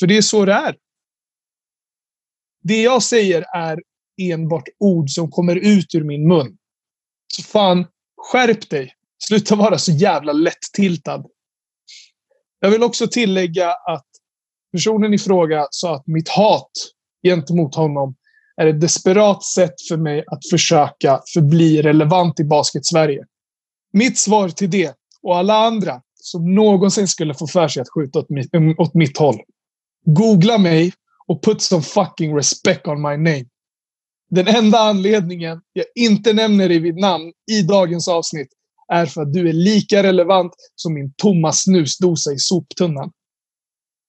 För 0.00 0.06
det 0.06 0.16
är 0.16 0.22
så 0.22 0.44
det 0.44 0.52
är. 0.52 0.76
Det 2.62 2.82
jag 2.82 3.02
säger 3.02 3.44
är 3.56 3.78
enbart 4.22 4.68
ord 4.78 5.10
som 5.10 5.30
kommer 5.30 5.56
ut 5.56 5.94
ur 5.94 6.04
min 6.04 6.28
mun. 6.28 6.56
Så 7.36 7.42
fan, 7.42 7.86
skärp 8.16 8.70
dig. 8.70 8.94
Sluta 9.24 9.56
vara 9.56 9.78
så 9.78 9.92
jävla 9.92 10.32
lätt-tiltad. 10.32 11.24
Jag 12.60 12.70
vill 12.70 12.82
också 12.82 13.06
tillägga 13.06 13.70
att 13.70 14.06
personen 14.72 15.14
i 15.14 15.18
fråga 15.18 15.66
sa 15.70 15.94
att 15.94 16.06
mitt 16.06 16.28
hat 16.28 16.70
gentemot 17.22 17.74
honom 17.74 18.14
är 18.56 18.66
ett 18.66 18.80
desperat 18.80 19.44
sätt 19.44 19.74
för 19.88 19.96
mig 19.96 20.24
att 20.26 20.48
försöka 20.50 21.20
förbli 21.34 21.82
relevant 21.82 22.40
i 22.40 22.44
basket-Sverige. 22.44 23.24
Mitt 23.92 24.18
svar 24.18 24.48
till 24.48 24.70
det 24.70 24.94
och 25.22 25.36
alla 25.36 25.54
andra 25.54 26.02
som 26.14 26.54
någonsin 26.54 27.08
skulle 27.08 27.34
få 27.34 27.46
för 27.46 27.68
sig 27.68 27.80
att 27.80 27.88
skjuta 27.88 28.18
åt 28.18 28.30
mitt, 28.30 28.50
åt 28.78 28.94
mitt 28.94 29.18
håll. 29.18 29.40
Googla 30.04 30.58
mig 30.58 30.92
och 31.26 31.42
put 31.42 31.62
some 31.62 31.82
fucking 31.82 32.36
respect 32.36 32.86
on 32.86 33.02
my 33.02 33.16
name. 33.16 33.44
Den 34.30 34.48
enda 34.48 34.78
anledningen 34.78 35.60
jag 35.72 35.84
inte 35.94 36.32
nämner 36.32 36.68
dig 36.68 36.78
vid 36.78 36.96
namn 36.96 37.32
i 37.50 37.62
dagens 37.62 38.08
avsnitt 38.08 38.48
är 38.92 39.06
för 39.06 39.22
att 39.22 39.32
du 39.32 39.48
är 39.48 39.52
lika 39.52 40.02
relevant 40.02 40.52
som 40.74 40.94
min 40.94 41.12
tomma 41.16 41.52
snusdosa 41.52 42.32
i 42.32 42.38
soptunnan. 42.38 43.10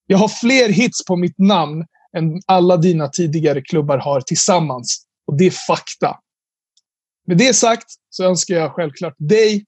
Jag 0.06 0.18
har 0.18 0.28
fler 0.28 0.68
hits 0.68 1.04
på 1.04 1.16
mitt 1.16 1.38
namn 1.38 1.84
än 2.16 2.40
alla 2.46 2.76
dina 2.76 3.08
tidigare 3.08 3.62
klubbar 3.62 3.98
har 3.98 4.20
tillsammans. 4.20 5.06
Och 5.26 5.36
det 5.38 5.46
är 5.46 5.50
fakta. 5.50 6.16
Med 7.26 7.38
det 7.38 7.54
sagt 7.54 7.86
så 8.10 8.24
önskar 8.24 8.54
jag 8.54 8.72
självklart 8.72 9.14
dig 9.18 9.64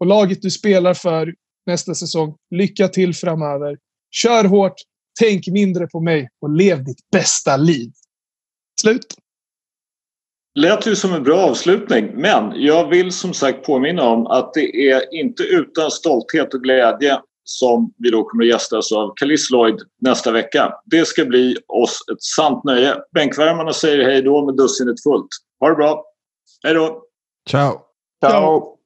och 0.00 0.06
laget 0.06 0.42
du 0.42 0.50
spelar 0.50 0.94
för 0.94 1.34
nästa 1.66 1.94
säsong. 1.94 2.36
Lycka 2.50 2.88
till 2.88 3.14
framöver. 3.14 3.76
Kör 4.10 4.44
hårt, 4.44 4.74
tänk 5.20 5.48
mindre 5.48 5.86
på 5.86 6.00
mig 6.00 6.28
och 6.40 6.50
lev 6.50 6.84
ditt 6.84 7.10
bästa 7.12 7.56
liv. 7.56 7.92
Slut. 8.80 9.06
Lät 10.54 10.86
ju 10.86 10.96
som 10.96 11.12
en 11.12 11.22
bra 11.22 11.38
avslutning, 11.38 12.10
men 12.14 12.52
jag 12.56 12.88
vill 12.88 13.12
som 13.12 13.34
sagt 13.34 13.66
påminna 13.66 14.02
om 14.02 14.26
att 14.26 14.54
det 14.54 14.90
är 14.90 15.14
inte 15.14 15.42
utan 15.42 15.90
stolthet 15.90 16.54
och 16.54 16.62
glädje 16.62 17.20
som 17.44 17.94
vi 17.98 18.10
då 18.10 18.24
kommer 18.24 18.44
att 18.44 18.50
gästas 18.50 18.92
av 18.92 19.12
Kalis 19.16 19.50
Lloyd 19.50 19.80
nästa 20.00 20.32
vecka. 20.32 20.72
Det 20.84 21.04
ska 21.04 21.24
bli 21.24 21.56
oss 21.68 21.98
ett 22.12 22.22
sant 22.22 22.64
nöje. 22.64 22.96
Bänkvärmarna 23.14 23.72
säger 23.72 24.04
hej 24.04 24.22
då 24.22 24.46
med 24.46 24.56
dussinet 24.56 25.02
fullt. 25.02 25.28
Ha 25.60 25.68
det 25.68 25.74
bra! 25.74 26.04
Hej 26.64 26.74
då! 26.74 27.02
Ciao! 27.50 27.80
Ciao! 28.24 28.81